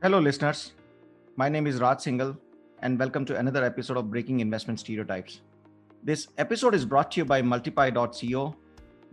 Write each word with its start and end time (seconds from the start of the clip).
Hello, 0.00 0.20
listeners. 0.20 0.74
My 1.34 1.48
name 1.48 1.66
is 1.66 1.80
Raj 1.80 1.98
Singhal, 1.98 2.36
and 2.82 2.96
welcome 3.00 3.24
to 3.24 3.36
another 3.36 3.64
episode 3.64 3.96
of 3.96 4.08
Breaking 4.12 4.38
Investment 4.38 4.78
Stereotypes. 4.78 5.40
This 6.04 6.28
episode 6.38 6.76
is 6.76 6.84
brought 6.84 7.10
to 7.10 7.20
you 7.20 7.24
by 7.24 7.42
Multiply.co, 7.42 8.54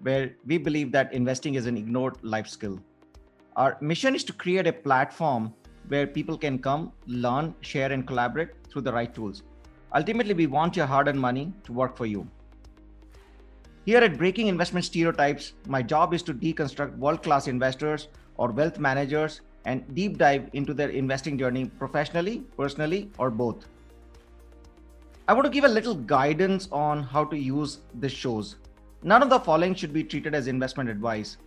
where 0.03 0.35
we 0.45 0.59
believe 0.59 0.91
that 0.91 1.11
investing 1.11 1.55
is 1.55 1.65
an 1.65 1.75
ignored 1.75 2.17
life 2.21 2.45
skill. 2.45 2.79
Our 3.55 3.79
mission 3.81 4.13
is 4.13 4.23
to 4.25 4.33
create 4.33 4.67
a 4.67 4.73
platform 4.73 5.55
where 5.87 6.05
people 6.05 6.37
can 6.37 6.59
come, 6.59 6.91
learn, 7.07 7.55
share, 7.61 7.91
and 7.91 8.05
collaborate 8.05 8.49
through 8.69 8.83
the 8.83 8.93
right 8.93 9.11
tools. 9.11 9.41
Ultimately, 9.95 10.35
we 10.35 10.45
want 10.45 10.75
your 10.75 10.85
hard 10.85 11.07
earned 11.07 11.19
money 11.19 11.51
to 11.63 11.73
work 11.73 11.97
for 11.97 12.05
you. 12.05 12.29
Here 13.87 14.03
at 14.03 14.19
Breaking 14.19 14.49
Investment 14.49 14.85
Stereotypes, 14.85 15.53
my 15.65 15.81
job 15.81 16.13
is 16.13 16.21
to 16.21 16.33
deconstruct 16.35 16.95
world 16.99 17.23
class 17.23 17.47
investors 17.47 18.07
or 18.37 18.51
wealth 18.51 18.77
managers 18.77 19.41
and 19.65 19.83
deep 19.95 20.17
dive 20.17 20.49
into 20.53 20.73
their 20.73 20.89
investing 20.89 21.37
journey 21.37 21.65
professionally, 21.65 22.43
personally, 22.57 23.09
or 23.17 23.29
both. 23.29 23.65
I 25.27 25.33
want 25.33 25.45
to 25.45 25.51
give 25.51 25.63
a 25.63 25.67
little 25.67 25.95
guidance 25.95 26.69
on 26.71 27.01
how 27.01 27.25
to 27.25 27.37
use 27.37 27.79
the 27.99 28.09
shows. 28.09 28.57
None 29.01 29.23
of 29.23 29.29
the 29.29 29.39
following 29.39 29.73
should 29.73 29.93
be 29.93 30.03
treated 30.03 30.35
as 30.35 30.47
investment 30.47 30.89
advice. 30.89 31.37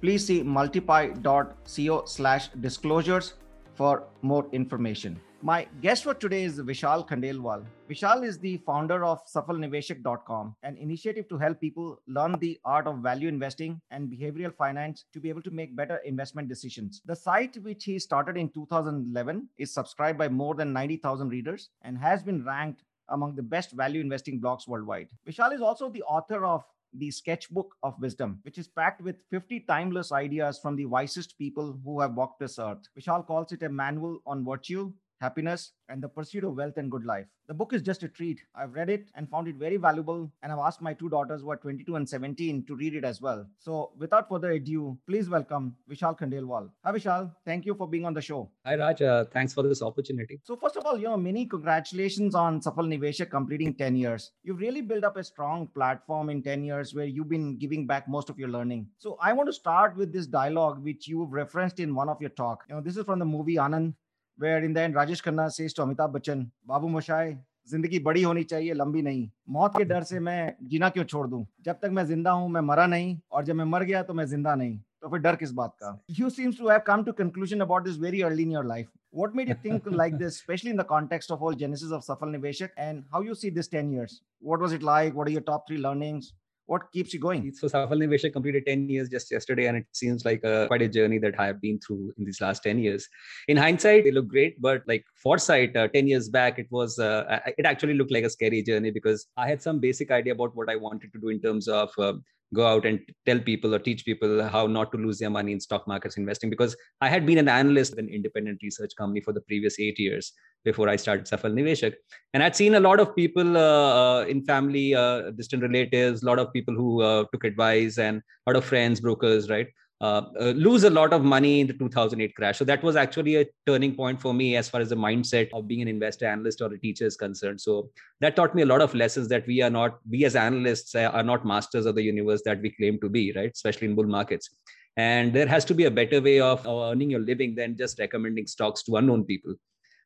Please 0.00 0.24
see 0.24 0.42
multiply.co 0.42 2.04
slash 2.04 2.48
disclosures 2.60 3.34
for 3.74 4.04
more 4.22 4.46
information. 4.52 5.20
My 5.42 5.68
guest 5.82 6.04
for 6.04 6.14
today 6.14 6.44
is 6.44 6.58
Vishal 6.60 7.06
Khandelwal. 7.06 7.62
Vishal 7.90 8.24
is 8.24 8.38
the 8.38 8.56
founder 8.66 9.04
of 9.04 9.20
SafalNiveshak.com, 9.26 10.56
an 10.62 10.76
initiative 10.78 11.28
to 11.28 11.36
help 11.36 11.60
people 11.60 12.00
learn 12.08 12.38
the 12.40 12.58
art 12.64 12.86
of 12.86 13.00
value 13.00 13.28
investing 13.28 13.78
and 13.90 14.10
behavioral 14.10 14.54
finance 14.54 15.04
to 15.12 15.20
be 15.20 15.28
able 15.28 15.42
to 15.42 15.50
make 15.50 15.76
better 15.76 15.98
investment 16.06 16.48
decisions. 16.48 17.02
The 17.04 17.14
site, 17.14 17.58
which 17.58 17.84
he 17.84 17.98
started 17.98 18.38
in 18.38 18.48
2011, 18.48 19.48
is 19.58 19.74
subscribed 19.74 20.18
by 20.18 20.28
more 20.28 20.54
than 20.54 20.72
90,000 20.72 21.28
readers 21.28 21.68
and 21.82 21.98
has 21.98 22.22
been 22.22 22.42
ranked 22.42 22.82
among 23.10 23.36
the 23.36 23.42
best 23.42 23.72
value 23.72 24.00
investing 24.00 24.40
blogs 24.40 24.66
worldwide. 24.66 25.08
Vishal 25.28 25.52
is 25.52 25.60
also 25.60 25.90
the 25.90 26.02
author 26.04 26.46
of 26.46 26.64
the 26.94 27.10
sketchbook 27.10 27.74
of 27.82 28.00
wisdom, 28.00 28.38
which 28.42 28.56
is 28.56 28.68
packed 28.68 29.02
with 29.02 29.16
50 29.30 29.60
timeless 29.68 30.12
ideas 30.12 30.58
from 30.58 30.76
the 30.76 30.86
wisest 30.86 31.36
people 31.36 31.78
who 31.84 32.00
have 32.00 32.14
walked 32.14 32.40
this 32.40 32.58
earth. 32.58 32.88
Vishal 32.98 33.26
calls 33.26 33.52
it 33.52 33.62
a 33.62 33.68
manual 33.68 34.20
on 34.26 34.44
virtue, 34.44 34.92
happiness, 35.20 35.72
and 35.88 36.02
the 36.02 36.08
pursuit 36.08 36.44
of 36.44 36.56
wealth 36.56 36.76
and 36.76 36.90
good 36.90 37.04
life. 37.04 37.26
The 37.48 37.54
book 37.54 37.72
is 37.72 37.82
just 37.82 38.02
a 38.02 38.08
treat. 38.08 38.40
I've 38.54 38.74
read 38.74 38.90
it 38.90 39.10
and 39.14 39.28
found 39.30 39.46
it 39.48 39.54
very 39.54 39.76
valuable, 39.76 40.30
and 40.42 40.52
I've 40.52 40.58
asked 40.58 40.82
my 40.82 40.92
two 40.92 41.08
daughters, 41.08 41.42
who 41.42 41.50
are 41.50 41.56
22 41.56 41.96
and 41.96 42.08
17, 42.08 42.64
to 42.66 42.74
read 42.74 42.94
it 42.94 43.04
as 43.04 43.20
well. 43.20 43.46
So, 43.58 43.92
without 43.96 44.28
further 44.28 44.50
ado, 44.52 44.98
please 45.06 45.28
welcome 45.28 45.76
Vishal 45.88 46.18
Khandelwal. 46.18 46.70
Hi, 46.84 46.92
Vishal. 46.92 47.30
Thank 47.44 47.66
you 47.66 47.74
for 47.74 47.88
being 47.88 48.04
on 48.04 48.14
the 48.14 48.20
show. 48.20 48.50
Hi, 48.64 48.76
Raj. 48.76 49.00
Uh, 49.00 49.24
thanks 49.32 49.54
for 49.54 49.62
this 49.62 49.80
opportunity. 49.80 50.40
So, 50.42 50.56
first 50.56 50.76
of 50.76 50.84
all, 50.84 50.98
you 50.98 51.04
know, 51.04 51.16
many 51.16 51.46
congratulations 51.46 52.34
on 52.34 52.60
Safal 52.60 52.88
Niveshak 52.88 53.30
completing 53.30 53.74
10 53.74 53.96
years. 53.96 54.32
You've 54.42 54.58
really 54.58 54.80
built 54.80 55.04
up 55.04 55.16
a 55.16 55.24
strong 55.24 55.68
platform 55.68 56.30
in 56.30 56.42
10 56.42 56.64
years 56.64 56.94
where 56.94 57.06
you've 57.06 57.28
been 57.28 57.56
giving 57.56 57.86
back 57.86 58.08
most 58.08 58.28
of 58.28 58.38
your 58.38 58.48
learning. 58.48 58.88
So, 58.98 59.18
I 59.20 59.32
want 59.32 59.48
to 59.48 59.52
start 59.52 59.96
with 59.96 60.12
this 60.12 60.26
dialogue 60.26 60.82
which 60.82 61.06
you've 61.06 61.32
referenced 61.32 61.78
in 61.78 61.94
one 61.94 62.08
of 62.08 62.20
your 62.20 62.30
talk. 62.30 62.64
You 62.68 62.74
know, 62.74 62.80
this 62.80 62.96
is 62.96 63.04
from 63.04 63.20
the 63.20 63.24
movie 63.24 63.54
Anand 63.54 63.94
where 64.38 64.64
in 64.64 64.74
the 64.74 64.78
end 64.78 64.96
Rajesh 64.96 65.20
Khanna 65.20 65.48
says 65.50 65.76
to 65.76 65.82
Amitabh 65.82 66.10
Bachchan 66.10 66.46
बाबू 66.66 66.88
मशाए 66.88 67.36
ज़िंदगी 67.70 67.98
बड़ी 67.98 68.22
होनी 68.22 68.42
चाहिए, 68.44 68.72
लंबी 68.74 69.00
नहीं। 69.02 69.28
मौत 69.50 69.76
के 69.76 69.84
डर 69.84 70.02
से 70.02 70.18
मैं 70.20 70.54
जीना 70.62 70.88
क्यों 70.88 71.04
छोड़ 71.04 71.26
दूँ? 71.28 71.46
जब 71.62 71.78
तक 71.82 71.90
मैं 71.92 72.04
ज़िंदा 72.06 72.30
हूँ, 72.30 72.48
मैं 72.48 72.60
मरा 72.60 72.86
नहीं, 72.86 73.18
और 73.32 73.44
जब 73.44 73.54
मैं 73.54 73.64
मर 73.64 73.84
गया 73.84 74.02
तो 74.02 74.14
मैं 74.14 74.24
ज़िंदा 74.26 74.54
नहीं। 74.54 74.78
तो 75.02 75.08
फिर 75.08 75.20
डर 75.20 75.36
किस 75.36 75.52
बात 75.52 75.74
का? 75.82 75.98
You 76.10 76.30
seems 76.30 76.58
to 76.58 76.68
have 76.68 76.80
come 76.86 77.02
to 77.04 77.12
conclusion 77.12 77.60
about 77.60 77.84
this 77.84 77.98
very 78.00 78.22
early 78.22 78.42
in 78.42 78.52
your 78.52 78.66
life 78.66 78.90
what 79.14 79.34
made 79.36 79.48
you 79.48 79.54
think 79.64 79.88
like 79.92 80.14
this 80.16 80.38
specially 80.38 80.70
in 80.70 80.76
the 80.76 80.84
context 80.88 81.32
of 81.32 81.40
all 81.40 81.54
genesis 81.56 81.92
of 81.92 82.02
सफल 82.04 82.28
निवेशक 82.28 82.70
and 82.78 83.04
how 83.12 83.22
you 83.22 83.34
see 83.34 83.50
this 83.50 83.70
10 83.74 83.92
years 83.92 84.20
what 84.44 84.60
was 84.60 84.74
it 84.74 84.82
like 84.84 85.14
what 85.14 85.26
are 85.26 85.32
your 85.32 85.42
top 85.46 85.64
3 85.70 85.78
learnings 85.80 86.32
what 86.66 86.90
keeps 86.92 87.14
you 87.14 87.20
going? 87.20 87.52
So 87.54 87.68
Safal 87.68 87.92
Niveshak 87.92 88.32
completed 88.32 88.66
10 88.66 88.88
years 88.88 89.08
just 89.08 89.30
yesterday, 89.30 89.66
and 89.66 89.76
it 89.76 89.86
seems 89.92 90.24
like 90.24 90.42
a, 90.44 90.66
quite 90.66 90.82
a 90.82 90.88
journey 90.88 91.18
that 91.18 91.38
I 91.38 91.46
have 91.46 91.60
been 91.60 91.78
through 91.78 92.12
in 92.18 92.24
these 92.24 92.40
last 92.40 92.62
10 92.64 92.78
years. 92.78 93.08
In 93.48 93.56
hindsight, 93.56 94.04
they 94.04 94.10
look 94.10 94.28
great, 94.28 94.60
but 94.60 94.82
like 94.86 95.04
foresight, 95.22 95.76
uh, 95.76 95.88
10 95.88 96.08
years 96.08 96.28
back, 96.28 96.58
it 96.58 96.66
was 96.70 96.98
uh, 96.98 97.40
it 97.56 97.64
actually 97.64 97.94
looked 97.94 98.12
like 98.12 98.24
a 98.24 98.30
scary 98.30 98.62
journey 98.62 98.90
because 98.90 99.26
I 99.36 99.48
had 99.48 99.62
some 99.62 99.78
basic 99.78 100.10
idea 100.10 100.32
about 100.32 100.56
what 100.56 100.68
I 100.68 100.76
wanted 100.76 101.12
to 101.12 101.20
do 101.20 101.28
in 101.28 101.40
terms 101.40 101.68
of 101.68 101.90
uh, 101.98 102.14
go 102.54 102.66
out 102.66 102.86
and 102.86 103.00
tell 103.26 103.38
people 103.38 103.74
or 103.74 103.78
teach 103.78 104.04
people 104.04 104.42
how 104.48 104.66
not 104.66 104.92
to 104.92 104.98
lose 104.98 105.18
their 105.18 105.30
money 105.30 105.52
in 105.52 105.60
stock 105.60 105.86
markets 105.88 106.16
investing 106.16 106.50
because 106.50 106.76
I 107.00 107.08
had 107.08 107.26
been 107.26 107.38
an 107.38 107.48
analyst 107.48 107.92
at 107.92 107.98
an 107.98 108.08
independent 108.08 108.60
research 108.62 108.92
company 108.96 109.20
for 109.20 109.32
the 109.32 109.40
previous 109.40 109.78
eight 109.80 109.98
years 109.98 110.32
before 110.64 110.88
I 110.88 110.96
started 110.96 111.26
Safal 111.26 111.52
Niveshak. 111.52 111.94
And 112.34 112.42
I'd 112.42 112.56
seen 112.56 112.74
a 112.74 112.80
lot 112.80 113.00
of 113.00 113.14
people 113.14 113.56
uh, 113.56 114.20
uh, 114.20 114.24
in 114.26 114.44
family, 114.44 114.94
uh, 114.94 115.30
distant 115.30 115.62
relatives, 115.62 116.22
a 116.22 116.26
lot 116.26 116.38
of 116.38 116.52
people 116.52 116.74
who 116.74 117.02
uh, 117.02 117.24
took 117.32 117.44
advice 117.44 117.98
and 117.98 118.18
a 118.46 118.50
lot 118.50 118.56
of 118.56 118.64
friends, 118.64 119.00
brokers, 119.00 119.48
right? 119.48 119.68
Uh, 119.98 120.20
uh, 120.38 120.52
lose 120.54 120.84
a 120.84 120.90
lot 120.90 121.14
of 121.14 121.24
money 121.24 121.60
in 121.60 121.66
the 121.66 121.72
2008 121.72 122.34
crash. 122.34 122.58
So 122.58 122.66
that 122.66 122.82
was 122.82 122.96
actually 122.96 123.36
a 123.36 123.46
turning 123.66 123.94
point 123.94 124.20
for 124.20 124.34
me 124.34 124.54
as 124.56 124.68
far 124.68 124.82
as 124.82 124.90
the 124.90 124.96
mindset 124.96 125.48
of 125.54 125.66
being 125.66 125.80
an 125.80 125.88
investor 125.88 126.26
analyst 126.26 126.60
or 126.60 126.70
a 126.70 126.78
teacher 126.78 127.06
is 127.06 127.16
concerned. 127.16 127.62
So 127.62 127.88
that 128.20 128.36
taught 128.36 128.54
me 128.54 128.60
a 128.60 128.66
lot 128.66 128.82
of 128.82 128.94
lessons 128.94 129.26
that 129.28 129.46
we 129.46 129.62
are 129.62 129.70
not, 129.70 129.98
we 130.10 130.26
as 130.26 130.36
analysts 130.36 130.94
are 130.94 131.22
not 131.22 131.46
masters 131.46 131.86
of 131.86 131.94
the 131.94 132.02
universe 132.02 132.42
that 132.44 132.60
we 132.60 132.72
claim 132.72 133.00
to 133.00 133.08
be, 133.08 133.32
right? 133.32 133.50
Especially 133.50 133.88
in 133.88 133.94
bull 133.94 134.04
markets. 134.06 134.50
And 134.98 135.32
there 135.32 135.46
has 135.46 135.64
to 135.66 135.74
be 135.74 135.84
a 135.84 135.90
better 135.90 136.20
way 136.20 136.40
of 136.40 136.66
earning 136.66 137.08
your 137.08 137.20
living 137.20 137.54
than 137.54 137.74
just 137.78 137.98
recommending 137.98 138.46
stocks 138.46 138.82
to 138.84 138.96
unknown 138.96 139.24
people. 139.24 139.54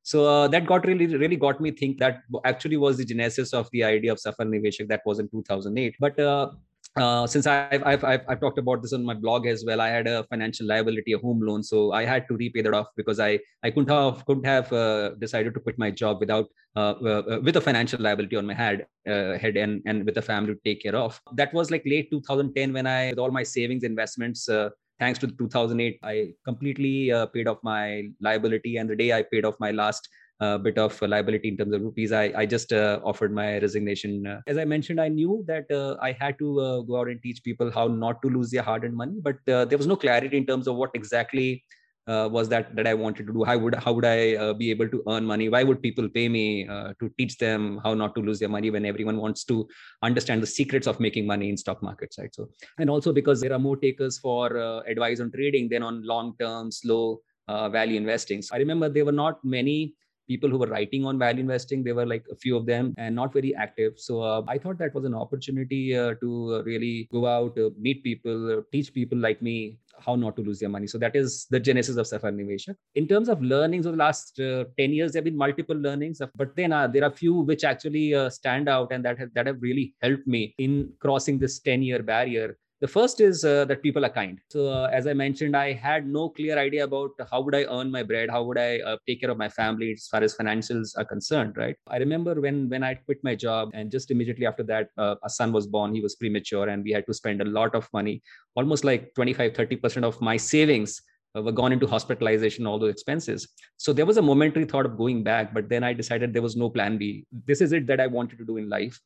So 0.04 0.24
uh, 0.24 0.48
that 0.48 0.66
got 0.66 0.86
really, 0.86 1.06
really 1.06 1.36
got 1.36 1.60
me 1.60 1.72
think 1.72 1.98
that 1.98 2.22
actually 2.44 2.76
was 2.76 2.96
the 2.96 3.04
genesis 3.04 3.52
of 3.52 3.68
the 3.72 3.82
idea 3.82 4.12
of 4.12 4.18
Safal 4.18 4.46
Niveshak. 4.46 4.88
That 4.88 5.02
was 5.04 5.18
in 5.18 5.28
2008. 5.28 5.96
But 5.98 6.18
uh, 6.18 6.50
uh, 6.96 7.26
since 7.26 7.46
I've, 7.46 7.82
I've, 7.84 8.02
I've, 8.02 8.24
I've, 8.28 8.40
talked 8.40 8.58
about 8.58 8.82
this 8.82 8.92
on 8.92 9.04
my 9.04 9.14
blog 9.14 9.46
as 9.46 9.64
well, 9.64 9.80
I 9.80 9.88
had 9.88 10.08
a 10.08 10.24
financial 10.24 10.66
liability, 10.66 11.12
a 11.12 11.18
home 11.18 11.40
loan, 11.40 11.62
so 11.62 11.92
I 11.92 12.04
had 12.04 12.26
to 12.28 12.36
repay 12.36 12.62
that 12.62 12.74
off 12.74 12.88
because 12.96 13.20
I, 13.20 13.38
I 13.62 13.70
couldn't 13.70 13.90
have 13.90 14.24
couldn't 14.26 14.44
have 14.44 14.72
uh, 14.72 15.10
decided 15.20 15.54
to 15.54 15.60
quit 15.60 15.78
my 15.78 15.92
job 15.92 16.18
without 16.18 16.48
uh, 16.74 16.90
uh 16.90 17.40
with 17.44 17.56
a 17.56 17.60
financial 17.60 18.00
liability 18.00 18.36
on 18.36 18.46
my 18.46 18.54
head 18.54 18.86
uh, 19.08 19.38
head 19.38 19.56
and 19.56 19.82
and 19.86 20.04
with 20.04 20.18
a 20.18 20.22
family 20.22 20.54
to 20.54 20.60
take 20.64 20.82
care 20.82 20.96
of. 20.96 21.20
That 21.34 21.54
was 21.54 21.70
like 21.70 21.84
late 21.86 22.10
2010 22.10 22.72
when 22.72 22.88
I, 22.88 23.10
with 23.10 23.20
all 23.20 23.30
my 23.30 23.44
savings 23.44 23.84
investments, 23.84 24.48
uh, 24.48 24.70
thanks 24.98 25.20
to 25.20 25.28
2008, 25.28 26.00
I 26.02 26.32
completely 26.44 27.12
paid 27.32 27.46
off 27.46 27.58
my 27.62 28.08
liability, 28.20 28.78
and 28.78 28.90
the 28.90 28.96
day 28.96 29.12
I 29.12 29.22
paid 29.22 29.44
off 29.44 29.54
my 29.60 29.70
last 29.70 30.08
a 30.40 30.58
bit 30.58 30.78
of 30.78 31.00
liability 31.02 31.48
in 31.48 31.56
terms 31.56 31.74
of 31.74 31.82
rupees, 31.82 32.12
I, 32.12 32.32
I 32.34 32.46
just 32.46 32.72
uh, 32.72 33.00
offered 33.04 33.32
my 33.32 33.58
resignation. 33.58 34.26
Uh, 34.26 34.40
as 34.46 34.56
I 34.56 34.64
mentioned, 34.64 35.00
I 35.00 35.08
knew 35.08 35.44
that 35.46 35.70
uh, 35.70 35.96
I 36.00 36.12
had 36.12 36.38
to 36.38 36.60
uh, 36.60 36.80
go 36.80 36.98
out 37.00 37.08
and 37.08 37.22
teach 37.22 37.42
people 37.44 37.70
how 37.70 37.88
not 37.88 38.22
to 38.22 38.28
lose 38.28 38.50
their 38.50 38.62
hard 38.62 38.84
earned 38.84 38.96
money, 38.96 39.18
but 39.20 39.36
uh, 39.48 39.66
there 39.66 39.76
was 39.76 39.86
no 39.86 39.96
clarity 39.96 40.38
in 40.38 40.46
terms 40.46 40.66
of 40.66 40.76
what 40.76 40.90
exactly 40.94 41.62
uh, 42.06 42.26
was 42.32 42.48
that 42.48 42.74
that 42.74 42.86
I 42.86 42.94
wanted 42.94 43.26
to 43.26 43.32
do. 43.34 43.44
How 43.44 43.58
would 43.58 43.74
how 43.74 43.92
would 43.92 44.06
I 44.06 44.52
be 44.54 44.70
able 44.70 44.88
to 44.88 45.02
earn 45.06 45.24
money? 45.26 45.50
Why 45.50 45.62
would 45.62 45.82
people 45.82 46.08
pay 46.08 46.28
me 46.28 46.64
to 46.64 47.12
teach 47.18 47.36
them 47.36 47.78
how 47.84 47.92
not 47.92 48.14
to 48.14 48.22
lose 48.22 48.38
their 48.38 48.48
money 48.48 48.70
when 48.70 48.86
everyone 48.86 49.18
wants 49.18 49.44
to 49.44 49.68
understand 50.02 50.42
the 50.42 50.46
secrets 50.46 50.86
of 50.86 50.98
making 50.98 51.26
money 51.26 51.50
in 51.50 51.56
stock 51.58 51.82
markets, 51.82 52.18
right? 52.18 52.34
So, 52.34 52.48
and 52.78 52.88
also 52.88 53.12
because 53.12 53.40
there 53.42 53.52
are 53.52 53.58
more 53.58 53.76
takers 53.76 54.18
for 54.18 54.56
advice 54.88 55.20
on 55.20 55.30
trading 55.30 55.68
than 55.68 55.82
on 55.82 56.02
long 56.02 56.34
term, 56.40 56.72
slow 56.72 57.20
value 57.48 57.98
investing. 57.98 58.42
So 58.42 58.56
I 58.56 58.58
remember 58.58 58.88
there 58.88 59.04
were 59.04 59.12
not 59.12 59.44
many 59.44 59.94
people 60.32 60.50
who 60.50 60.58
were 60.62 60.72
writing 60.74 61.04
on 61.04 61.18
value 61.18 61.40
investing. 61.40 61.82
There 61.82 61.98
were 62.00 62.06
like 62.14 62.24
a 62.30 62.36
few 62.44 62.56
of 62.56 62.66
them 62.66 62.94
and 62.98 63.14
not 63.20 63.32
very 63.32 63.54
active. 63.66 63.94
So 63.96 64.22
uh, 64.22 64.42
I 64.54 64.58
thought 64.58 64.78
that 64.78 64.94
was 64.94 65.04
an 65.04 65.14
opportunity 65.14 65.84
uh, 65.96 66.14
to 66.22 66.30
uh, 66.54 66.62
really 66.62 67.08
go 67.12 67.26
out, 67.26 67.58
uh, 67.58 67.70
meet 67.86 68.04
people, 68.04 68.58
uh, 68.58 68.60
teach 68.72 68.92
people 68.94 69.18
like 69.18 69.42
me 69.42 69.78
how 70.06 70.14
not 70.16 70.36
to 70.36 70.42
lose 70.42 70.60
their 70.60 70.68
money. 70.68 70.86
So 70.86 70.98
that 70.98 71.14
is 71.14 71.46
the 71.50 71.60
genesis 71.60 71.96
of 71.96 72.06
Safal 72.06 72.34
Niveshak. 72.34 72.76
In 72.94 73.06
terms 73.06 73.28
of 73.28 73.42
learnings 73.42 73.86
of 73.86 73.92
the 73.92 73.98
last 73.98 74.40
uh, 74.40 74.64
10 74.78 74.92
years, 74.92 75.12
there 75.12 75.20
have 75.20 75.24
been 75.24 75.36
multiple 75.36 75.76
learnings, 75.76 76.20
but 76.36 76.56
then 76.56 76.72
uh, 76.72 76.86
there 76.86 77.04
are 77.04 77.10
few 77.10 77.34
which 77.34 77.64
actually 77.64 78.14
uh, 78.14 78.30
stand 78.30 78.68
out 78.68 78.92
and 78.92 79.04
that 79.04 79.18
have, 79.18 79.34
that 79.34 79.46
have 79.46 79.60
really 79.60 79.94
helped 80.00 80.26
me 80.26 80.54
in 80.58 80.92
crossing 81.00 81.38
this 81.38 81.60
10 81.60 81.82
year 81.82 82.02
barrier 82.02 82.56
the 82.80 82.88
first 82.88 83.20
is 83.20 83.44
uh, 83.44 83.66
that 83.66 83.82
people 83.82 84.04
are 84.04 84.10
kind. 84.10 84.40
So 84.48 84.68
uh, 84.68 84.88
as 84.92 85.06
i 85.06 85.12
mentioned 85.12 85.56
i 85.56 85.72
had 85.72 86.06
no 86.06 86.28
clear 86.30 86.58
idea 86.58 86.84
about 86.84 87.10
how 87.30 87.40
would 87.42 87.54
i 87.54 87.64
earn 87.64 87.90
my 87.90 88.02
bread 88.02 88.30
how 88.30 88.42
would 88.44 88.58
i 88.58 88.78
uh, 88.80 88.96
take 89.06 89.20
care 89.20 89.30
of 89.30 89.36
my 89.36 89.48
family 89.48 89.92
as 89.92 90.08
far 90.08 90.22
as 90.22 90.36
financials 90.36 90.96
are 90.96 91.04
concerned 91.04 91.56
right? 91.56 91.76
I 91.88 91.98
remember 91.98 92.40
when 92.40 92.68
when 92.68 92.82
i 92.82 92.94
quit 92.94 93.22
my 93.22 93.34
job 93.34 93.70
and 93.74 93.90
just 93.90 94.10
immediately 94.10 94.46
after 94.46 94.62
that 94.64 94.88
uh, 94.96 95.16
a 95.22 95.30
son 95.30 95.52
was 95.52 95.66
born 95.66 95.94
he 95.94 96.00
was 96.00 96.16
premature 96.16 96.68
and 96.68 96.82
we 96.82 96.92
had 96.92 97.06
to 97.06 97.14
spend 97.14 97.42
a 97.42 97.44
lot 97.44 97.74
of 97.74 97.88
money. 97.92 98.22
Almost 98.54 98.84
like 98.84 99.14
25 99.14 99.52
30% 99.52 100.04
of 100.04 100.20
my 100.20 100.36
savings 100.36 101.02
uh, 101.36 101.42
were 101.42 101.52
gone 101.52 101.72
into 101.72 101.86
hospitalization 101.86 102.66
all 102.66 102.78
those 102.78 102.92
expenses. 102.92 103.48
So 103.76 103.92
there 103.92 104.06
was 104.06 104.16
a 104.16 104.22
momentary 104.22 104.64
thought 104.64 104.86
of 104.86 104.96
going 104.96 105.22
back 105.22 105.52
but 105.52 105.68
then 105.68 105.84
i 105.84 105.92
decided 105.92 106.32
there 106.32 106.48
was 106.50 106.56
no 106.56 106.70
plan 106.70 106.96
b. 106.96 107.26
This 107.46 107.60
is 107.60 107.72
it 107.72 107.86
that 107.88 108.00
i 108.00 108.06
wanted 108.06 108.38
to 108.38 108.44
do 108.44 108.56
in 108.56 108.68
life 108.68 108.98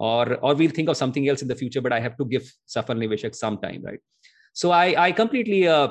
or 0.00 0.36
or 0.44 0.54
we'll 0.54 0.76
think 0.78 0.88
of 0.88 0.96
something 0.96 1.28
else 1.28 1.42
in 1.42 1.48
the 1.48 1.58
future 1.62 1.82
but 1.86 1.92
i 1.92 2.00
have 2.06 2.16
to 2.20 2.24
give 2.34 2.46
safal 2.74 3.00
niveshak 3.02 3.34
some 3.44 3.58
time 3.64 3.82
right 3.88 4.00
so 4.60 4.70
i 4.70 4.86
i 5.06 5.12
completely 5.12 5.60
uh, 5.76 5.88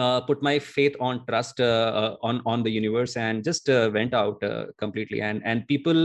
uh, 0.00 0.20
put 0.28 0.42
my 0.48 0.58
faith 0.58 0.96
on 1.00 1.24
trust 1.28 1.60
uh, 1.60 1.90
uh 2.02 2.28
on 2.28 2.40
on 2.52 2.62
the 2.62 2.72
universe 2.78 3.16
and 3.16 3.44
just 3.50 3.68
uh, 3.76 3.90
went 3.98 4.14
out 4.22 4.42
uh, 4.52 4.64
completely 4.84 5.20
and 5.28 5.42
and 5.44 5.66
people 5.74 6.00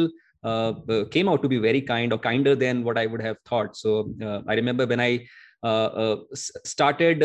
came 1.16 1.30
out 1.32 1.42
to 1.44 1.50
be 1.52 1.58
very 1.66 1.82
kind 1.90 2.12
or 2.16 2.20
kinder 2.30 2.54
than 2.64 2.84
what 2.88 2.98
i 3.02 3.06
would 3.12 3.22
have 3.28 3.38
thought 3.50 3.78
so 3.84 3.92
i 4.54 4.56
remember 4.62 4.86
when 4.92 5.04
i 5.10 5.12
started 6.72 7.22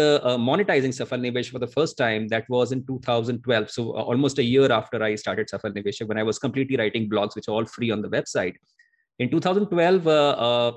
monetizing 0.49 0.93
Safal 0.99 1.21
Nivesh 1.25 1.49
for 1.55 1.59
the 1.63 1.71
first 1.77 1.97
time. 2.03 2.29
That 2.35 2.45
was 2.49 2.71
in 2.75 2.85
2012. 2.87 3.71
So 3.77 3.91
almost 4.11 4.39
a 4.39 4.45
year 4.45 4.71
after 4.77 5.03
I 5.03 5.17
started 5.23 5.49
Safal 5.53 5.73
Nivesh, 5.77 5.99
when 6.11 6.21
I 6.23 6.23
was 6.29 6.39
completely 6.45 6.77
writing 6.77 7.11
blogs, 7.11 7.35
which 7.35 7.49
are 7.49 7.57
all 7.57 7.67
free 7.67 7.91
on 7.91 8.01
the 8.01 8.13
website. 8.17 8.55
In 9.19 9.31
2012, 9.31 10.07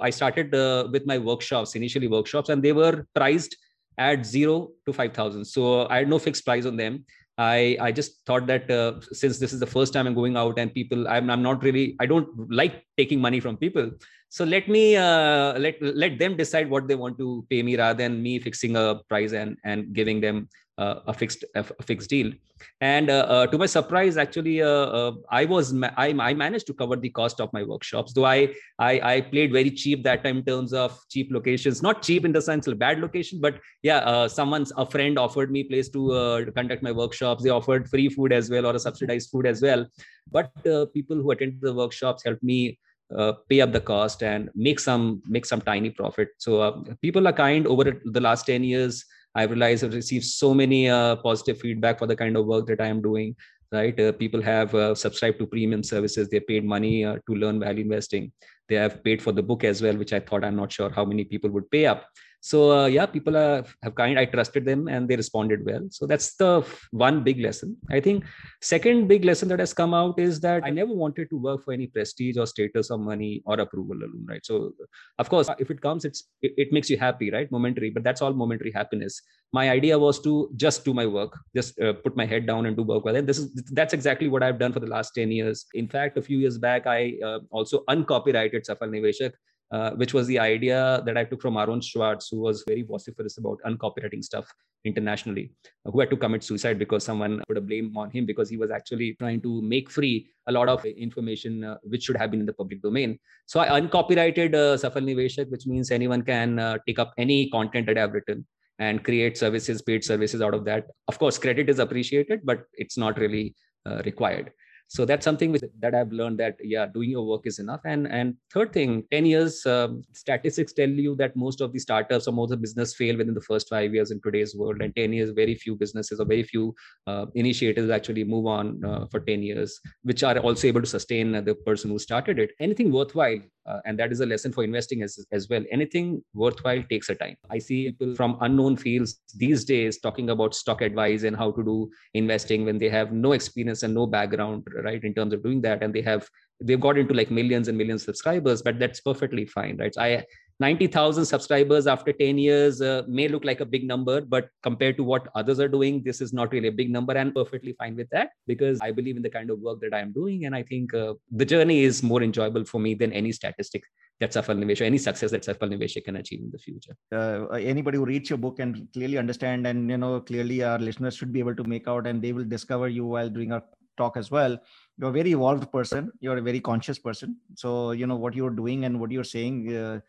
I 0.01 0.09
started 0.09 0.51
with 0.91 1.05
my 1.05 1.17
workshops, 1.17 1.75
initially 1.75 2.07
workshops, 2.07 2.49
and 2.49 2.63
they 2.63 2.73
were 2.73 3.05
priced 3.13 3.55
at 3.97 4.25
zero 4.25 4.69
to 4.85 4.93
5000 4.93 5.45
so 5.45 5.88
i 5.89 5.97
had 5.97 6.09
no 6.09 6.19
fixed 6.19 6.45
price 6.45 6.65
on 6.65 6.77
them. 6.77 7.05
I 7.38 7.77
i 7.85 7.91
just 7.91 8.11
thought 8.27 8.45
that 8.47 8.69
uh, 8.69 8.89
since 9.19 9.39
this 9.41 9.53
is 9.53 9.59
the 9.59 9.71
first 9.73 9.93
time 9.93 10.07
i'm 10.07 10.17
going 10.21 10.35
out 10.41 10.59
and 10.61 10.73
people 10.79 11.07
i'm, 11.07 11.29
I'm 11.33 11.43
not 11.49 11.63
really 11.67 11.85
i 11.99 12.05
don't 12.05 12.29
like 12.61 12.83
taking 12.97 13.21
money 13.27 13.39
from 13.39 13.57
people. 13.57 13.91
So 14.35 14.45
let 14.45 14.69
me 14.73 14.95
uh, 14.95 15.59
let 15.59 15.75
let 15.81 16.13
them 16.19 16.35
decide 16.41 16.69
what 16.73 16.87
they 16.87 16.95
want 16.95 17.17
to 17.21 17.45
pay 17.49 17.63
me 17.63 17.73
rather 17.75 17.97
than 18.01 18.21
me 18.25 18.39
fixing 18.39 18.77
a 18.81 18.85
price 19.09 19.33
and 19.33 19.57
and 19.71 19.91
giving 19.94 20.21
them 20.25 20.37
uh, 20.70 20.70
a 20.81 21.13
fixed 21.13 21.44
a 21.56 21.63
fixed 21.83 22.10
deal. 22.10 22.31
And 22.80 23.10
uh, 23.10 23.25
uh, 23.36 23.48
to 23.48 23.57
my 23.57 23.66
surprise 23.66 24.18
actually 24.18 24.62
uh, 24.62 25.12
i 25.31 25.45
was 25.45 25.74
I, 26.04 26.07
I 26.30 26.33
managed 26.42 26.68
to 26.68 26.75
cover 26.81 26.95
the 26.95 27.10
cost 27.10 27.42
of 27.42 27.51
my 27.54 27.63
workshops 27.63 28.13
though 28.13 28.25
I, 28.25 28.54
I 28.78 28.92
i 29.13 29.22
played 29.22 29.51
very 29.51 29.72
cheap 29.72 30.04
that 30.04 30.24
time 30.24 30.38
in 30.42 30.45
terms 30.45 30.74
of 30.74 31.00
cheap 31.10 31.31
locations. 31.31 31.81
Not 31.81 32.04
cheap 32.04 32.25
in 32.25 32.31
the 32.31 32.42
sense 32.50 32.68
of 32.68 32.78
bad 32.78 33.00
location 33.00 33.42
but 33.42 33.60
yeah 33.83 34.28
someone's 34.28 34.72
a 34.78 34.86
friend 34.86 35.18
offered 35.18 35.51
me 35.51 35.63
place 35.63 35.89
to 35.89 36.51
conduct 36.56 36.83
my 36.83 36.92
workshops. 36.92 37.44
They 37.44 37.50
offered 37.50 37.89
free 37.89 38.10
food 38.10 38.31
as 38.33 38.50
well 38.50 38.66
or 38.68 38.75
a 38.75 38.80
subsidized 38.80 39.30
food 39.31 39.45
as 39.45 39.62
well. 39.62 39.86
But 40.31 40.51
people 40.94 41.18
who 41.18 41.31
attended 41.31 41.62
the 41.62 41.74
workshops 41.74 42.24
helped 42.24 42.44
me 42.44 42.80
uh, 43.16 43.33
pay 43.50 43.60
up 43.62 43.74
the 43.74 43.81
cost 43.81 44.24
and 44.24 44.50
make 44.56 44.80
some 44.80 45.22
make 45.28 45.45
some 45.45 45.62
tiny 45.62 45.89
profit. 45.89 46.30
So 46.38 46.62
uh, 46.62 46.95
people 47.01 47.28
are 47.28 47.33
kind 47.33 47.68
over 47.68 48.00
the 48.06 48.22
last 48.22 48.45
10 48.45 48.63
years 48.63 49.06
I 49.36 49.44
realized 49.44 49.83
I've 49.83 49.94
received 49.94 50.25
so 50.25 50.54
many 50.54 50.89
uh, 50.89 51.16
positive 51.18 51.60
feedback 51.60 52.00
for 52.00 52.07
the 52.07 52.16
kind 52.16 52.36
of 52.38 52.45
work 52.45 52.68
that 52.68 52.81
I 52.81 52.88
am 52.88 53.01
doing. 53.01 53.36
Right, 53.74 53.98
uh, 53.98 54.12
people 54.12 54.42
have 54.42 54.75
uh, 54.75 54.94
subscribed 54.95 55.39
to 55.39 55.48
premium 55.48 55.81
services. 55.81 56.28
They 56.28 56.42
paid 56.42 56.66
money 56.66 57.06
uh, 57.06 57.19
to 57.25 57.36
learn 57.36 57.57
value 57.57 57.83
investing. 57.83 58.33
They 58.68 58.75
have 58.75 59.01
paid 59.01 59.22
for 59.22 59.31
the 59.31 59.42
book 59.42 59.63
as 59.63 59.81
well, 59.81 59.95
which 59.95 60.12
I 60.12 60.19
thought 60.19 60.44
I'm 60.44 60.57
not 60.57 60.74
sure 60.74 60.89
how 60.89 61.06
many 61.06 61.24
people 61.24 61.50
would 61.51 61.72
pay 61.72 61.86
up 61.86 62.06
so 62.41 62.71
uh, 62.71 62.85
yeah 62.88 63.05
people 63.05 63.38
are, 63.38 63.63
have 63.83 63.93
kind 63.93 64.17
i 64.17 64.25
trusted 64.25 64.65
them 64.65 64.88
and 64.88 65.07
they 65.07 65.15
responded 65.15 65.63
well. 65.63 65.83
So 65.91 66.07
that's 66.07 66.35
the 66.35 66.65
one 66.89 67.23
big 67.23 67.39
lesson. 67.39 67.77
I 67.91 67.99
think 67.99 68.25
second 68.61 69.07
big 69.07 69.23
lesson 69.23 69.47
that 69.49 69.59
has 69.59 69.73
come 69.73 69.93
out 69.93 70.19
is 70.19 70.39
that 70.41 70.63
i 70.65 70.71
never 70.71 70.93
wanted 70.93 71.29
to 71.29 71.38
work 71.38 71.63
for 71.63 71.71
any 71.71 71.88
prestige 71.88 72.38
or 72.38 72.47
status 72.47 72.89
or 72.89 72.97
money 72.97 73.43
or 73.45 73.59
approval 73.59 73.95
alone 73.95 74.25
right? 74.27 74.43
So 74.43 74.73
of 75.19 75.29
course 75.29 75.49
if 75.59 75.69
it 75.69 75.81
comes 75.81 76.03
it's 76.03 76.23
it, 76.41 76.53
it 76.57 76.73
makes 76.73 76.89
you 76.89 76.97
happy 76.97 77.29
right? 77.31 77.51
Momentary 77.51 77.91
but 77.91 78.03
that's 78.03 78.21
all 78.23 78.33
momentary 78.33 78.71
happiness. 78.71 79.21
My 79.53 79.69
idea 79.69 79.99
was 79.99 80.19
to 80.21 80.49
just 80.55 80.83
do 80.83 80.94
my 80.95 81.05
work 81.05 81.37
just 81.55 81.79
uh, 81.79 81.94
put 81.94 82.15
my 82.15 82.25
head 82.25 82.47
down 82.47 82.65
and 82.65 82.75
do 82.75 82.83
work 82.83 83.05
well. 83.05 83.15
And 83.15 83.27
this 83.29 83.37
is 83.37 83.53
that's 83.71 83.94
exactly 83.94 84.29
what 84.29 84.41
i've 84.41 84.57
done 84.57 84.73
for 84.73 84.79
the 84.79 84.87
last 84.87 85.11
10 85.13 85.31
years. 85.31 85.65
In 85.75 85.87
fact 85.87 86.17
a 86.17 86.23
few 86.23 86.39
years 86.39 86.57
back 86.57 86.87
i 86.87 87.13
uh, 87.23 87.39
also 87.51 87.83
uncopyrighted 87.87 88.65
safal 88.65 88.89
niveshak 88.97 89.33
uh, 89.71 89.91
which 89.91 90.13
was 90.13 90.27
the 90.27 90.38
idea 90.38 91.01
that 91.06 91.18
I 91.18 91.23
took 91.23 91.41
from 91.41 91.57
Aaron 91.57 91.81
Swartz, 91.81 92.29
who 92.29 92.39
was 92.39 92.63
very 92.68 92.81
vociferous 92.81 93.38
about 93.38 93.59
uncopywriting 93.65 94.23
stuff 94.23 94.51
internationally, 94.83 95.51
who 95.85 96.00
had 96.00 96.09
to 96.09 96.18
commit 96.18 96.44
suicide 96.44 96.77
because 96.77 97.03
someone 97.03 97.41
put 97.47 97.57
a 97.57 97.62
blame 97.62 97.95
on 97.95 98.09
him 98.09 98.25
because 98.25 98.50
he 98.50 98.57
was 98.57 98.71
actually 98.71 99.15
trying 99.19 99.41
to 99.41 99.62
make 99.62 99.89
free 99.89 100.29
a 100.47 100.51
lot 100.51 100.68
of 100.68 100.83
information 100.85 101.63
uh, 101.63 101.77
which 101.83 102.03
should 102.03 102.18
have 102.18 102.31
been 102.31 102.39
in 102.41 102.45
the 102.45 102.53
public 102.53 102.81
domain. 102.81 103.18
So 103.45 103.59
I 103.59 103.77
uncopyrighted 103.79 104.56
uh, 104.56 104.75
Safal 104.77 105.03
Niveshak, 105.03 105.50
which 105.50 105.65
means 105.65 105.91
anyone 105.91 106.23
can 106.23 106.59
uh, 106.59 106.77
take 106.85 107.00
up 107.00 107.13
any 107.18 107.50
content 107.50 107.88
that 107.88 107.97
I've 107.97 108.13
written 108.13 108.45
and 108.79 109.03
create 109.03 109.38
services, 109.38 109.81
paid 109.81 110.03
services 110.03 110.41
out 110.41 110.53
of 110.53 110.65
that. 110.65 110.88
Of 111.07 111.19
course, 111.19 111.38
credit 111.38 111.69
is 111.69 111.79
appreciated, 111.79 112.41
but 112.44 112.63
it's 112.73 112.97
not 112.97 113.19
really 113.19 113.56
uh, 113.85 114.01
required 114.06 114.51
so 114.95 115.05
that's 115.05 115.23
something 115.23 115.51
that 115.83 115.95
i've 115.95 116.11
learned 116.11 116.38
that 116.38 116.55
yeah 116.61 116.85
doing 116.93 117.09
your 117.09 117.25
work 117.25 117.45
is 117.45 117.59
enough. 117.59 117.81
And 117.85 118.07
and 118.07 118.35
third 118.53 118.73
thing 118.73 119.03
10 119.11 119.25
years 119.25 119.65
um, 119.65 120.03
statistics 120.13 120.73
tell 120.73 120.89
you 120.89 121.15
that 121.15 121.35
most 121.35 121.61
of 121.61 121.71
the 121.73 121.79
startups 121.79 122.27
or 122.27 122.33
most 122.33 122.51
of 122.51 122.57
the 122.57 122.61
business 122.61 122.95
fail 122.95 123.17
within 123.17 123.33
the 123.33 123.41
first 123.41 123.69
five 123.69 123.93
years 123.93 124.11
in 124.11 124.21
today's 124.21 124.55
world. 124.55 124.81
And 124.81 124.95
10 124.95 125.13
years 125.13 125.31
very 125.31 125.55
few 125.55 125.75
businesses 125.75 126.19
or 126.19 126.25
very 126.25 126.43
few 126.43 126.75
uh, 127.07 127.25
initiatives 127.35 127.89
actually 127.89 128.23
move 128.23 128.45
on 128.45 128.83
uh, 128.83 129.05
for 129.11 129.19
10 129.19 129.43
years 129.43 129.79
which 130.03 130.23
are 130.23 130.38
also 130.39 130.67
able 130.67 130.81
to 130.81 130.88
sustain 130.88 131.31
the 131.31 131.55
person 131.55 131.91
who 131.91 131.99
started 131.99 132.39
it. 132.39 132.51
Anything 132.59 132.91
worthwhile 132.91 133.39
uh, 133.65 133.79
and 133.85 133.97
that 133.99 134.11
is 134.11 134.19
a 134.19 134.25
lesson 134.25 134.51
for 134.51 134.63
investing 134.63 135.03
as, 135.03 135.23
as 135.31 135.49
well. 135.49 135.63
Anything 135.71 136.23
worthwhile 136.33 136.83
takes 136.89 137.09
a 137.09 137.15
time. 137.15 137.35
I 137.49 137.59
see 137.59 137.91
people 137.91 138.15
from 138.15 138.37
unknown 138.41 138.77
fields 138.77 139.19
these 139.35 139.65
days 139.65 139.99
talking 139.99 140.29
about 140.29 140.55
stock 140.55 140.81
advice 140.81 141.23
and 141.23 141.35
how 141.35 141.51
to 141.51 141.63
do 141.63 141.89
investing 142.13 142.65
when 142.65 142.77
they 142.77 142.89
have 142.89 143.11
no 143.11 143.33
experience 143.33 143.83
and 143.83 143.93
no 143.93 144.07
background 144.07 144.67
right 144.83 145.03
in 145.03 145.13
terms 145.13 145.33
of 145.33 145.43
doing 145.43 145.61
that. 145.61 145.83
And 145.83 145.93
they 145.93 146.01
have 146.01 146.27
they've 146.63 146.79
got 146.79 146.97
into 146.97 147.13
like 147.13 147.31
millions 147.31 147.67
and 147.67 147.77
millions 147.77 148.01
of 148.01 148.05
subscribers 148.05 148.61
but 148.61 148.79
that's 148.79 149.01
perfectly 149.01 149.45
fine 149.45 149.77
right? 149.77 149.93
I 149.97 150.23
90000 150.61 151.25
subscribers 151.25 151.87
after 151.87 152.13
10 152.13 152.37
years 152.37 152.81
uh, 152.81 153.01
may 153.07 153.27
look 153.27 153.45
like 153.49 153.61
a 153.61 153.65
big 153.73 153.87
number 153.91 154.21
but 154.21 154.49
compared 154.61 154.95
to 154.97 155.03
what 155.03 155.27
others 155.39 155.59
are 155.59 155.67
doing 155.75 156.03
this 156.07 156.21
is 156.25 156.33
not 156.39 156.51
really 156.53 156.67
a 156.67 156.77
big 156.81 156.91
number. 156.91 157.13
And 157.21 157.33
perfectly 157.33 157.73
fine 157.79 157.95
with 157.95 158.09
that 158.11 158.29
because 158.51 158.79
i 158.81 158.91
believe 158.91 159.17
in 159.17 159.23
the 159.27 159.33
kind 159.37 159.49
of 159.53 159.59
work 159.59 159.79
that 159.81 159.93
i 159.93 159.99
am 160.05 160.11
doing 160.11 160.45
and 160.45 160.55
i 160.59 160.63
think 160.71 160.93
uh, 160.93 161.13
the 161.41 161.45
journey 161.53 161.83
is 161.89 162.03
more 162.11 162.21
enjoyable 162.27 162.65
for 162.71 162.79
me 162.85 162.93
than 163.01 163.11
any 163.21 163.31
statistic 163.31 163.83
that 164.21 164.31
Safal 164.37 164.57
Nivesh 164.61 164.81
any 164.81 164.99
success 165.07 165.31
that 165.31 165.43
Safal 165.49 165.69
Nivesh 165.73 165.97
can 166.05 166.15
achieve 166.17 166.41
in 166.45 166.51
the 166.51 166.59
future. 166.59 166.95
Uh, 167.11 167.47
anybody 167.73 167.97
who 167.97 168.05
reads 168.05 168.29
your 168.29 168.37
book 168.45 168.59
and 168.59 168.87
clearly 168.93 169.17
understand 169.17 169.65
and 169.65 169.89
you 169.89 169.97
know 169.97 170.21
clearly 170.21 170.63
our 170.63 170.79
listeners 170.87 171.15
should 171.15 171.33
be 171.33 171.39
able 171.45 171.55
to 171.55 171.63
make 171.75 171.87
out 171.87 172.05
and 172.07 172.21
they 172.21 172.33
will 172.37 172.49
discover 172.55 172.87
you 172.87 173.05
while 173.05 173.29
doing 173.29 173.51
our 173.51 173.63
talk 173.97 174.17
as 174.17 174.31
well. 174.31 174.57
You're 174.97 175.09
a 175.09 175.17
very 175.19 175.31
evolved 175.31 175.71
person. 175.71 176.11
You're 176.19 176.37
a 176.37 176.41
very 176.49 176.59
conscious 176.59 176.99
person. 176.99 177.37
So 177.55 177.91
you 177.91 178.07
know 178.07 178.15
what 178.15 178.35
you're 178.35 178.57
doing 178.61 178.85
and 178.85 178.99
what 178.99 179.11
you're 179.11 179.31
saying 179.35 179.75
uh, 179.75 179.99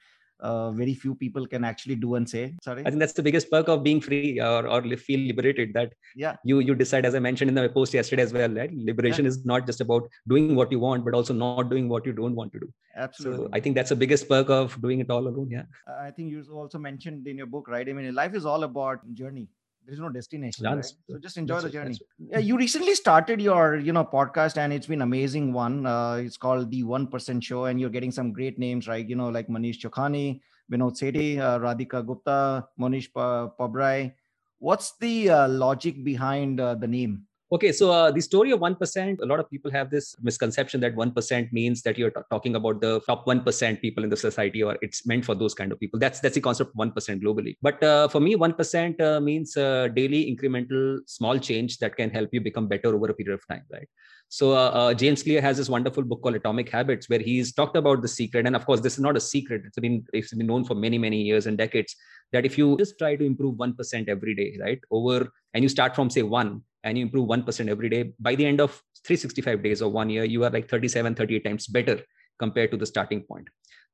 uh, 0.42 0.70
very 0.72 0.94
few 0.94 1.14
people 1.14 1.46
can 1.46 1.64
actually 1.64 1.94
do 1.94 2.16
and 2.16 2.28
say 2.28 2.54
sorry. 2.62 2.82
I 2.84 2.90
think 2.90 3.00
that's 3.00 3.12
the 3.12 3.22
biggest 3.22 3.50
perk 3.50 3.68
of 3.68 3.82
being 3.82 4.00
free 4.00 4.40
or, 4.40 4.66
or 4.66 4.82
feel 4.96 5.20
liberated 5.20 5.72
that 5.74 5.92
yeah. 6.16 6.36
you 6.44 6.58
you 6.58 6.74
decide 6.74 7.06
as 7.06 7.14
i 7.14 7.18
mentioned 7.18 7.48
in 7.48 7.54
the 7.54 7.68
post 7.68 7.94
yesterday 7.94 8.22
as 8.22 8.32
well 8.32 8.50
right 8.60 8.72
liberation 8.74 9.24
yeah. 9.24 9.30
is 9.30 9.44
not 9.44 9.66
just 9.66 9.80
about 9.80 10.08
doing 10.28 10.54
what 10.54 10.72
you 10.72 10.80
want 10.80 11.04
but 11.04 11.14
also 11.14 11.32
not 11.32 11.70
doing 11.70 11.88
what 11.88 12.04
you 12.04 12.12
don't 12.12 12.34
want 12.34 12.52
to 12.52 12.60
do. 12.60 12.68
Absolutely. 12.96 13.46
So 13.46 13.50
i 13.52 13.60
think 13.60 13.76
that's 13.76 13.90
the 13.90 14.00
biggest 14.04 14.28
perk 14.28 14.50
of 14.50 14.80
doing 14.82 15.00
it 15.00 15.10
all 15.10 15.26
alone 15.26 15.48
yeah. 15.50 15.64
I 16.06 16.10
think 16.10 16.30
you 16.30 16.44
also 16.52 16.78
mentioned 16.78 17.26
in 17.26 17.38
your 17.38 17.46
book 17.46 17.68
right? 17.68 17.88
I 17.88 17.92
mean 17.92 18.14
life 18.14 18.34
is 18.34 18.44
all 18.44 18.64
about 18.64 19.00
journey 19.14 19.48
there 19.84 19.94
is 19.94 20.00
no 20.00 20.08
destination 20.08 20.64
right? 20.64 20.84
so 20.84 21.18
just 21.18 21.36
enjoy 21.36 21.60
the 21.60 21.70
journey. 21.70 21.98
yeah 22.18 22.38
you 22.38 22.56
recently 22.56 22.94
started 22.94 23.40
your 23.40 23.76
you 23.76 23.92
know 23.92 24.04
podcast 24.04 24.56
and 24.56 24.72
it's 24.72 24.86
been 24.86 25.02
amazing 25.02 25.52
one. 25.52 25.86
Uh, 25.86 26.14
it's 26.14 26.36
called 26.36 26.70
the 26.70 26.82
1% 26.82 27.42
show 27.42 27.64
and 27.64 27.80
you're 27.80 27.90
getting 27.90 28.12
some 28.12 28.32
great 28.32 28.58
names 28.58 28.88
right? 28.88 29.08
You 29.08 29.16
know 29.16 29.28
like 29.28 29.48
manish 29.48 29.80
chokhani 29.80 30.40
vinod 30.70 30.98
sethi 31.00 31.38
uh, 31.38 31.58
radhika 31.58 32.04
gupta 32.06 32.66
monish 32.78 33.10
pabrai. 33.12 34.12
What's 34.58 34.96
the 34.98 35.30
uh, 35.30 35.48
logic 35.48 36.04
behind 36.04 36.60
uh, 36.60 36.74
the 36.76 36.86
name 36.86 37.26
Okay, 37.52 37.70
so 37.70 37.90
uh, 37.90 38.10
the 38.10 38.20
story 38.22 38.50
of 38.50 38.60
1%, 38.60 39.20
a 39.20 39.26
lot 39.26 39.38
of 39.38 39.50
people 39.50 39.70
have 39.70 39.90
this 39.90 40.16
misconception 40.22 40.80
that 40.80 40.94
1% 40.96 41.52
means 41.52 41.82
that 41.82 41.98
you're 41.98 42.10
t- 42.10 42.22
talking 42.30 42.56
about 42.56 42.80
the 42.80 43.00
top 43.00 43.26
1% 43.26 43.78
people 43.82 44.02
in 44.02 44.08
the 44.08 44.16
society 44.16 44.62
or 44.62 44.78
it's 44.80 45.06
meant 45.06 45.22
for 45.22 45.34
those 45.34 45.52
kind 45.52 45.70
of 45.70 45.78
people. 45.78 46.00
That's 46.00 46.18
that's 46.20 46.34
the 46.34 46.40
concept 46.40 46.70
of 46.70 46.76
1% 46.76 46.94
globally. 47.22 47.58
But 47.60 47.82
uh, 47.82 48.08
for 48.08 48.20
me, 48.20 48.36
1% 48.36 49.00
uh, 49.02 49.20
means 49.20 49.54
uh, 49.58 49.88
daily 49.88 50.34
incremental 50.34 51.00
small 51.06 51.38
change 51.38 51.76
that 51.80 51.94
can 51.94 52.08
help 52.08 52.30
you 52.32 52.40
become 52.40 52.68
better 52.68 52.94
over 52.94 53.10
a 53.10 53.12
period 53.12 53.34
of 53.34 53.46
time, 53.46 53.64
right? 53.70 53.88
So 54.30 54.52
uh, 54.52 54.70
uh, 54.70 54.94
James 54.94 55.22
Clear 55.22 55.42
has 55.42 55.58
this 55.58 55.68
wonderful 55.68 56.04
book 56.04 56.22
called 56.22 56.36
Atomic 56.36 56.70
Habits 56.70 57.10
where 57.10 57.20
he's 57.20 57.52
talked 57.52 57.76
about 57.76 58.00
the 58.00 58.08
secret. 58.08 58.46
And 58.46 58.56
of 58.56 58.64
course, 58.64 58.80
this 58.80 58.94
is 58.94 59.00
not 59.00 59.14
a 59.14 59.20
secret. 59.20 59.64
It's 59.66 59.78
been, 59.78 60.06
it's 60.14 60.32
been 60.32 60.46
known 60.46 60.64
for 60.64 60.74
many, 60.74 60.96
many 60.96 61.20
years 61.20 61.46
and 61.46 61.58
decades 61.58 61.94
that 62.32 62.46
if 62.46 62.56
you 62.56 62.78
just 62.78 62.96
try 62.96 63.14
to 63.14 63.26
improve 63.26 63.56
1% 63.56 64.08
every 64.08 64.34
day, 64.34 64.56
right, 64.58 64.80
over, 64.90 65.30
and 65.52 65.62
you 65.62 65.68
start 65.68 65.94
from 65.94 66.08
say 66.08 66.22
one, 66.22 66.62
and 66.84 66.98
you 66.98 67.04
improve 67.04 67.28
1% 67.28 67.68
every 67.68 67.88
day, 67.88 68.12
by 68.18 68.34
the 68.34 68.46
end 68.46 68.60
of 68.60 68.70
365 69.06 69.62
days 69.62 69.82
or 69.82 69.90
one 69.90 70.10
year, 70.10 70.24
you 70.24 70.44
are 70.44 70.50
like 70.50 70.68
37, 70.68 71.14
38 71.14 71.44
times 71.44 71.66
better 71.66 72.00
compared 72.38 72.70
to 72.70 72.76
the 72.76 72.86
starting 72.86 73.22
point. 73.22 73.48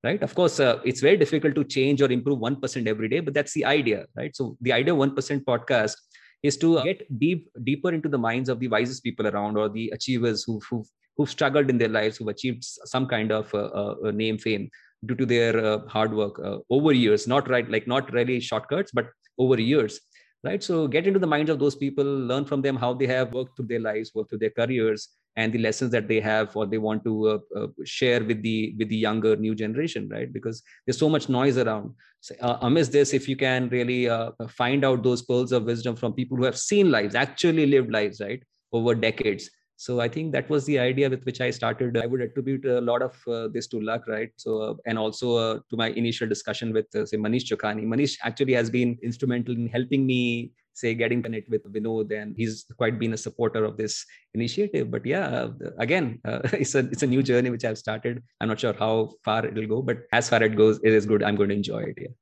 Right. 0.05 0.23
Of 0.23 0.35
course, 0.35 0.61
uh, 0.61 0.79
it's 0.85 1.01
very 1.01 1.17
difficult 1.17 1.57
to 1.57 1.65
change 1.65 2.01
or 2.01 2.11
improve 2.11 2.39
1% 2.39 2.87
every 2.87 3.09
day, 3.09 3.19
but 3.19 3.35
that's 3.35 3.53
the 3.53 3.65
idea. 3.65 4.07
Right. 4.17 4.35
So 4.35 4.57
the 4.61 4.73
idea 4.73 4.95
1% 4.95 5.45
podcast 5.45 5.97
is 6.45 6.57
to 6.59 6.81
get 6.85 7.19
deep 7.19 7.51
deeper 7.65 7.93
into 7.93 8.09
the 8.09 8.19
minds 8.19 8.49
of 8.49 8.61
the 8.61 8.69
wisest 8.69 9.03
people 9.03 9.27
around 9.27 9.57
or 9.57 9.69
the 9.69 9.91
achievers 9.93 10.45
who, 10.45 10.61
who've, 10.71 10.87
who've 11.17 11.29
struggled 11.29 11.69
in 11.69 11.79
their 11.79 11.89
lives, 11.89 12.17
who've 12.17 12.29
achieved 12.29 12.63
some 12.63 13.07
kind 13.07 13.33
of 13.33 13.53
uh, 13.53 13.71
uh, 14.05 14.13
name, 14.13 14.39
fame 14.39 14.71
due 15.05 15.17
to 15.17 15.27
their 15.27 15.65
uh, 15.65 15.79
hard 15.89 16.15
work 16.15 16.39
uh, 16.45 16.59
over 16.71 16.93
years, 16.93 17.27
not 17.27 17.51
right, 17.51 17.69
like 17.69 17.89
not 17.89 18.13
really 18.13 18.39
shortcuts, 18.39 18.93
but 18.93 19.09
over 19.37 19.61
years 19.61 20.01
right? 20.45 20.63
So 20.63 20.87
get 20.87 21.07
into 21.07 21.19
the 21.19 21.27
minds 21.27 21.51
of 21.51 21.59
those 21.59 21.75
people 21.75 22.05
learn 22.05 22.45
from 22.45 22.63
them 22.63 22.77
how 22.77 22.95
they 22.95 23.07
have 23.07 23.33
worked 23.33 23.57
through 23.57 23.67
their 23.67 23.81
lives 23.81 24.13
worked 24.15 24.31
through 24.31 24.39
their 24.39 24.51
careers 24.51 25.09
and 25.37 25.53
the 25.53 25.59
lessons 25.59 25.91
that 25.93 26.09
they 26.09 26.21
have 26.21 26.57
or 26.57 26.67
they 26.67 26.79
want 26.79 27.05
to 27.05 27.29
uh, 27.29 27.39
uh, 27.57 27.67
share 27.85 28.23
with 28.23 28.43
the 28.43 28.75
with 28.79 28.89
the 28.89 28.97
younger 28.97 29.37
new 29.37 29.55
generation 29.55 30.09
right? 30.09 30.33
Because 30.33 30.63
there's 30.87 30.99
so 30.99 31.09
much 31.09 31.29
noise 31.29 31.59
around. 31.59 31.95
So, 32.21 32.35
uh, 32.41 32.59
amidst 32.63 32.93
this 32.93 33.15
if 33.15 33.29
you 33.29 33.37
can 33.37 33.69
really 33.69 34.09
uh, 34.09 34.33
find 34.49 34.85
out 34.85 35.03
those 35.03 35.23
pearls 35.23 35.53
of 35.53 35.65
wisdom 35.65 35.97
from 35.97 36.13
people 36.13 36.37
who 36.37 36.45
have 36.45 36.59
seen 36.59 36.91
lives 36.91 37.15
actually 37.15 37.67
lived 37.67 37.91
lives 37.91 38.21
right 38.21 38.43
over 38.73 38.95
decades 38.95 39.51
so 39.85 40.01
i 40.01 40.09
think 40.15 40.33
that 40.33 40.49
was 40.53 40.65
the 40.67 40.77
idea 40.77 41.09
with 41.09 41.25
which 41.25 41.41
i 41.41 41.51
started. 41.51 41.97
I 41.97 42.07
would 42.07 42.21
attribute 42.21 42.65
a 42.65 42.81
lot 42.81 43.01
of 43.01 43.17
uh, 43.29 43.47
this 43.55 43.69
to 43.69 43.81
luck 43.81 44.09
right? 44.09 44.31
So 44.37 44.61
uh, 44.63 44.75
and 44.87 44.99
also 44.99 45.37
uh, 45.37 45.59
to 45.71 45.77
my 45.77 45.89
initial 45.91 46.29
discussion 46.29 46.73
with 46.73 46.87
uh, 46.97 47.07
say 47.07 47.17
manish 47.17 47.47
chokhani. 47.51 47.85
Manish 47.93 48.17
actually 48.25 48.55
has 48.55 48.71
been 48.71 48.99
instrumental 49.03 49.55
in 49.55 49.69
helping 49.69 50.05
me 50.05 50.53
say 50.75 50.95
getting 50.95 51.23
connected 51.23 51.53
with 51.53 51.73
vinod 51.73 52.11
and 52.21 52.35
he's 52.37 52.67
quite 52.77 52.99
been 52.99 53.13
a 53.13 53.17
supporter 53.17 53.65
of 53.65 53.77
this 53.77 54.05
initiative. 54.35 54.91
But 54.91 55.07
yeah 55.07 55.49
again 55.79 56.21
uh, 56.25 56.41
it's 56.65 56.75
a 56.75 56.81
it's 56.97 57.05
a 57.05 57.13
new 57.15 57.23
journey 57.23 57.51
which 57.51 57.65
i've 57.65 57.79
started. 57.79 58.23
I'm 58.41 58.49
not 58.49 58.59
sure 58.59 58.73
how 58.73 59.13
far 59.25 59.47
it'll 59.47 59.73
go 59.75 59.81
but 59.81 59.99
as 60.13 60.29
far 60.29 60.43
it 60.43 60.57
goes 60.57 60.81
it 60.83 60.93
is 60.93 61.07
good. 61.07 61.23
I'm 61.23 61.37
going 61.37 61.51
to 61.51 61.61
enjoy 61.63 61.83
it 61.93 61.99
yeah 62.07 62.15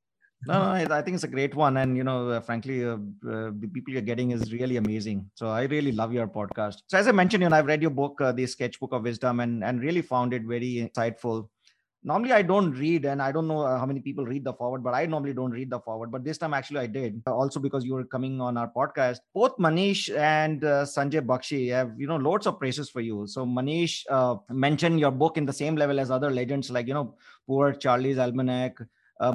no, 0.45 0.85
no, 0.85 0.95
I 0.95 1.03
think 1.03 1.15
it's 1.15 1.25
a 1.25 1.29
great 1.29 1.55
one, 1.55 1.79
and 1.79 1.97
you 1.97 2.05
know, 2.05 2.31
uh, 2.31 2.41
frankly, 2.41 2.85
uh, 2.85 2.97
uh, 3.29 3.51
the 3.59 3.69
people 3.73 3.93
you're 3.93 4.03
getting 4.03 4.31
is 4.31 4.53
really 4.53 4.77
amazing. 4.77 5.29
So 5.35 5.49
I 5.49 5.63
really 5.65 5.93
love 5.93 6.13
your 6.13 6.29
podcast. 6.29 6.83
So 6.87 6.99
as 6.99 7.09
I 7.09 7.13
mentioned, 7.13 7.43
you 7.43 7.49
know, 7.49 7.57
I've 7.57 7.67
read 7.67 7.83
your 7.83 7.91
book, 7.91 8.21
uh, 8.21 8.33
the 8.33 8.47
Sketchbook 8.47 8.93
of 8.93 9.03
Wisdom, 9.03 9.41
and 9.41 9.65
and 9.65 9.81
really 9.81 10.03
found 10.03 10.35
it 10.35 10.43
very 10.43 10.89
insightful. 10.89 11.49
Normally, 12.05 12.33
I 12.33 12.43
don't 12.43 12.71
read, 12.73 13.05
and 13.05 13.21
I 13.21 13.33
don't 13.33 13.49
know 13.49 13.63
uh, 13.63 13.79
how 13.79 13.87
many 13.87 13.99
people 13.99 14.25
read 14.25 14.45
the 14.45 14.53
foreword, 14.53 14.85
but 14.85 14.95
I 14.95 15.07
normally 15.07 15.33
don't 15.33 15.51
read 15.51 15.71
the 15.71 15.81
foreword. 15.81 16.13
But 16.13 16.23
this 16.23 16.39
time, 16.39 16.55
actually, 16.55 16.81
I 16.81 16.87
did. 16.87 17.21
Also, 17.27 17.59
because 17.59 17.85
you 17.85 17.95
were 17.95 18.05
coming 18.05 18.41
on 18.41 18.57
our 18.57 18.71
podcast, 18.71 19.19
both 19.35 19.57
Manish 19.57 20.17
and 20.17 20.63
uh, 20.63 20.85
Sanjay 20.85 21.27
Bakshi 21.27 21.73
have 21.73 21.99
you 21.99 22.07
know 22.07 22.17
loads 22.17 22.47
of 22.47 22.61
praises 22.61 22.91
for 22.91 23.01
you. 23.01 23.27
So 23.27 23.45
Manish 23.45 24.05
mentioned 24.51 25.01
your 25.01 25.11
book 25.11 25.39
in 25.39 25.47
the 25.47 25.53
same 25.53 25.75
level 25.75 25.99
as 25.99 26.11
other 26.11 26.31
legends 26.31 26.71
like 26.71 26.87
you 26.87 26.95
know 26.95 27.17
poor 27.49 27.73
Charlie's 27.73 28.19
Almanack 28.19 28.87
uh, 29.21 29.33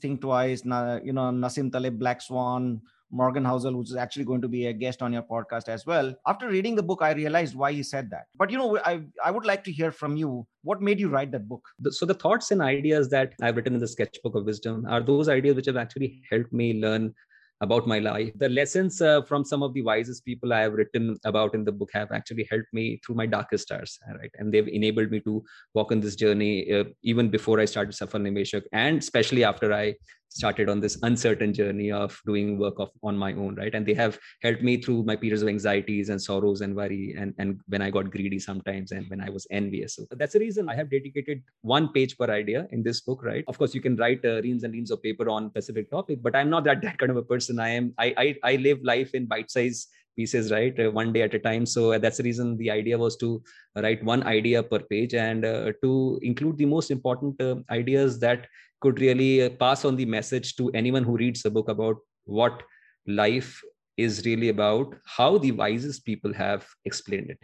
Think 0.00 0.20
Twice, 0.20 0.64
na, 0.64 0.98
you 1.02 1.12
know, 1.12 1.30
Nassim 1.30 1.70
Taleb, 1.70 1.98
Black 1.98 2.20
Swan, 2.20 2.80
Morgan 3.10 3.44
Housel, 3.44 3.76
which 3.76 3.90
is 3.90 3.96
actually 3.96 4.24
going 4.24 4.42
to 4.42 4.48
be 4.48 4.66
a 4.66 4.72
guest 4.72 5.00
on 5.00 5.12
your 5.12 5.22
podcast 5.22 5.68
as 5.68 5.86
well. 5.86 6.14
After 6.26 6.48
reading 6.48 6.74
the 6.74 6.82
book, 6.82 6.98
I 7.00 7.12
realized 7.12 7.54
why 7.54 7.72
he 7.72 7.82
said 7.82 8.10
that. 8.10 8.24
But 8.36 8.50
you 8.50 8.58
know, 8.58 8.78
I 8.84 9.02
I 9.24 9.30
would 9.30 9.46
like 9.46 9.62
to 9.64 9.72
hear 9.72 9.92
from 9.92 10.16
you. 10.16 10.46
What 10.62 10.82
made 10.82 10.98
you 10.98 11.08
write 11.08 11.30
that 11.32 11.48
book? 11.48 11.62
So 11.90 12.06
the 12.06 12.14
thoughts 12.14 12.50
and 12.50 12.60
ideas 12.60 13.10
that 13.10 13.34
I've 13.40 13.56
written 13.56 13.74
in 13.74 13.80
the 13.80 13.88
sketchbook 13.88 14.34
of 14.34 14.44
wisdom 14.44 14.84
are 14.88 15.00
those 15.00 15.28
ideas 15.28 15.54
which 15.54 15.66
have 15.66 15.76
actually 15.76 16.22
helped 16.30 16.52
me 16.52 16.80
learn 16.80 17.14
about 17.60 17.86
my 17.86 17.98
life. 17.98 18.32
The 18.36 18.48
lessons 18.48 19.00
uh, 19.00 19.22
from 19.22 19.44
some 19.44 19.62
of 19.62 19.74
the 19.74 19.82
wisest 19.82 20.24
people 20.24 20.52
I 20.52 20.60
have 20.60 20.74
written 20.74 21.16
about 21.24 21.54
in 21.54 21.64
the 21.64 21.72
book 21.72 21.90
have 21.92 22.12
actually 22.12 22.46
helped 22.50 22.72
me 22.72 23.00
through 23.04 23.14
my 23.14 23.26
darkest 23.26 23.70
hours, 23.70 23.98
right? 24.18 24.30
And 24.38 24.52
they've 24.52 24.68
enabled 24.68 25.10
me 25.10 25.20
to 25.20 25.44
walk 25.74 25.92
on 25.92 26.00
this 26.00 26.16
journey 26.16 26.72
uh, 26.72 26.84
even 27.02 27.30
before 27.30 27.60
I 27.60 27.64
started 27.64 27.94
Safal 27.94 28.20
Niveshak, 28.22 28.64
and 28.72 28.98
especially 28.98 29.44
after 29.44 29.72
I 29.72 29.94
started 30.34 30.68
on 30.68 30.80
this 30.80 30.98
uncertain 31.02 31.52
journey 31.54 31.90
of 31.92 32.20
doing 32.26 32.58
work 32.58 32.74
of, 32.78 32.90
on 33.02 33.16
my 33.16 33.32
own 33.32 33.54
right? 33.54 33.74
And 33.74 33.86
they 33.86 33.94
have 33.94 34.18
helped 34.42 34.62
me 34.62 34.76
through 34.82 35.04
my 35.04 35.16
periods 35.16 35.42
of 35.42 35.48
anxieties 35.48 36.08
and 36.08 36.20
sorrows 36.20 36.60
and 36.60 36.74
worry 36.74 37.14
and, 37.18 37.34
and 37.38 37.60
when 37.68 37.82
i 37.82 37.90
got 37.90 38.10
greedy 38.10 38.38
sometimes 38.38 38.92
and 38.92 39.08
when 39.08 39.20
i 39.20 39.30
was 39.30 39.46
envious. 39.50 39.94
So 39.96 40.06
that's 40.10 40.32
the 40.32 40.40
reason 40.40 40.68
i 40.68 40.74
have 40.74 40.90
dedicated 40.90 41.42
one 41.62 41.88
page 41.92 42.18
per 42.18 42.30
idea 42.30 42.66
in 42.72 42.82
this 42.82 43.00
book 43.00 43.22
right? 43.24 43.44
Of 43.48 43.58
course 43.58 43.74
you 43.74 43.80
can 43.80 43.96
write 43.96 44.24
uh, 44.24 44.42
reams 44.42 44.64
and 44.64 44.72
reams 44.72 44.90
of 44.90 45.02
paper 45.02 45.28
on 45.28 45.50
specific 45.50 45.90
topic 45.90 46.22
but 46.22 46.34
i'm 46.34 46.50
not 46.50 46.64
that, 46.64 46.82
that 46.82 46.98
kind 46.98 47.10
of 47.10 47.16
a 47.16 47.22
person. 47.22 47.60
I 47.60 47.70
am 47.70 47.94
i 47.98 48.14
i, 48.16 48.52
I 48.52 48.56
live 48.56 48.80
life 48.82 49.14
in 49.14 49.26
bite 49.26 49.50
size 49.50 49.86
pieces 50.16 50.50
right? 50.50 50.78
Uh, 50.78 50.90
one 50.90 51.12
day 51.12 51.22
at 51.22 51.34
a 51.34 51.38
time. 51.38 51.66
So 51.66 51.92
uh, 51.92 51.98
that's 51.98 52.18
the 52.18 52.22
reason 52.22 52.56
the 52.56 52.70
idea 52.70 52.98
was 52.98 53.16
to 53.18 53.42
write 53.76 54.04
one 54.04 54.22
idea 54.24 54.62
per 54.62 54.80
page 54.80 55.14
and 55.14 55.44
uh, 55.44 55.72
to 55.82 56.18
include 56.22 56.58
the 56.58 56.66
most 56.66 56.90
important 56.90 57.40
uh, 57.40 57.56
ideas 57.70 58.18
that 58.20 58.46
could 58.80 59.00
really 59.00 59.42
uh, 59.42 59.50
pass 59.50 59.84
on 59.84 59.96
the 59.96 60.04
message 60.04 60.56
to 60.56 60.70
anyone 60.70 61.04
who 61.04 61.16
reads 61.16 61.42
the 61.42 61.50
book 61.50 61.68
about 61.68 61.96
what 62.24 62.62
life 63.06 63.60
is 63.96 64.24
really 64.26 64.48
about 64.48 64.94
how 65.06 65.38
the 65.38 65.52
wisest 65.52 66.04
people 66.04 66.32
have 66.32 66.66
explained 66.84 67.30
it 67.30 67.38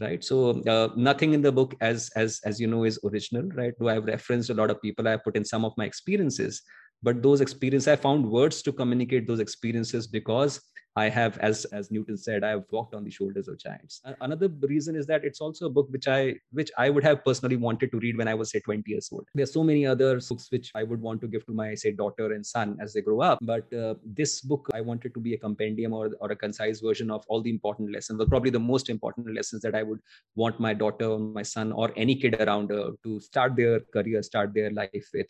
right? 0.00 0.22
So 0.22 0.62
uh, 0.62 0.90
nothing 0.96 1.34
in 1.34 1.42
the 1.42 1.50
book 1.50 1.74
as 1.80 2.10
as 2.14 2.40
as 2.44 2.60
you 2.60 2.68
know 2.68 2.84
is 2.84 3.00
original 3.04 3.48
right? 3.54 3.74
Though 3.78 3.88
i've 3.88 4.04
referenced 4.04 4.50
a 4.50 4.54
lot 4.54 4.70
of 4.70 4.80
people 4.80 5.08
i 5.08 5.16
put 5.16 5.36
in 5.36 5.44
some 5.44 5.64
of 5.64 5.72
my 5.76 5.84
experiences 5.84 6.62
but 7.02 7.22
those 7.22 7.40
experiences 7.40 7.88
i 7.88 7.96
found 7.96 8.26
words 8.26 8.62
to 8.62 8.72
communicate 8.72 9.26
those 9.26 9.40
experiences 9.40 10.06
because 10.06 10.60
I 10.98 11.08
have, 11.08 11.38
as 11.38 11.64
as 11.66 11.90
Newton 11.90 12.16
said, 12.16 12.44
I 12.44 12.50
have 12.50 12.64
walked 12.70 12.94
on 12.94 13.04
the 13.04 13.10
shoulders 13.10 13.48
of 13.48 13.58
giants. 13.58 14.00
Another 14.20 14.48
reason 14.72 14.96
is 14.96 15.06
that 15.06 15.24
it's 15.24 15.40
also 15.40 15.66
a 15.66 15.70
book 15.70 15.88
which 15.90 16.08
I 16.08 16.34
which 16.50 16.70
I 16.76 16.90
would 16.90 17.04
have 17.04 17.24
personally 17.24 17.56
wanted 17.56 17.92
to 17.92 17.98
read 18.04 18.18
when 18.20 18.28
I 18.28 18.34
was 18.34 18.50
say 18.50 18.60
20 18.60 18.90
years 18.90 19.08
old. 19.12 19.26
There's 19.34 19.52
so 19.52 19.64
many 19.70 19.86
other 19.86 20.10
books 20.28 20.48
which 20.50 20.70
I 20.74 20.82
would 20.82 21.00
want 21.00 21.20
to 21.22 21.28
give 21.28 21.46
to 21.46 21.52
my 21.52 21.74
say 21.74 21.92
daughter 21.92 22.32
and 22.32 22.44
son 22.44 22.76
as 22.80 22.92
they 22.92 23.00
grow 23.00 23.20
up, 23.20 23.38
but 23.42 23.72
uh, 23.72 23.94
this 24.20 24.40
book 24.40 24.68
I 24.74 24.80
wanted 24.80 25.14
to 25.14 25.20
be 25.20 25.34
a 25.34 25.38
compendium 25.38 25.92
or 25.92 26.10
or 26.20 26.32
a 26.32 26.36
concise 26.36 26.80
version 26.80 27.10
of 27.10 27.24
all 27.28 27.42
the 27.42 27.50
important 27.50 27.92
lessons, 27.92 28.20
or 28.20 28.26
probably 28.26 28.50
the 28.58 28.66
most 28.68 28.90
important 28.96 29.34
lessons 29.40 29.62
that 29.62 29.74
I 29.74 29.82
would 29.82 30.00
want 30.44 30.60
my 30.68 30.74
daughter 30.74 31.10
my 31.18 31.42
son 31.42 31.72
or 31.72 31.92
any 31.96 32.14
kid 32.14 32.40
around 32.40 32.68
to 32.68 33.20
start 33.20 33.56
their 33.56 33.80
career, 33.96 34.22
start 34.22 34.54
their 34.54 34.70
life 34.70 35.08
with. 35.14 35.26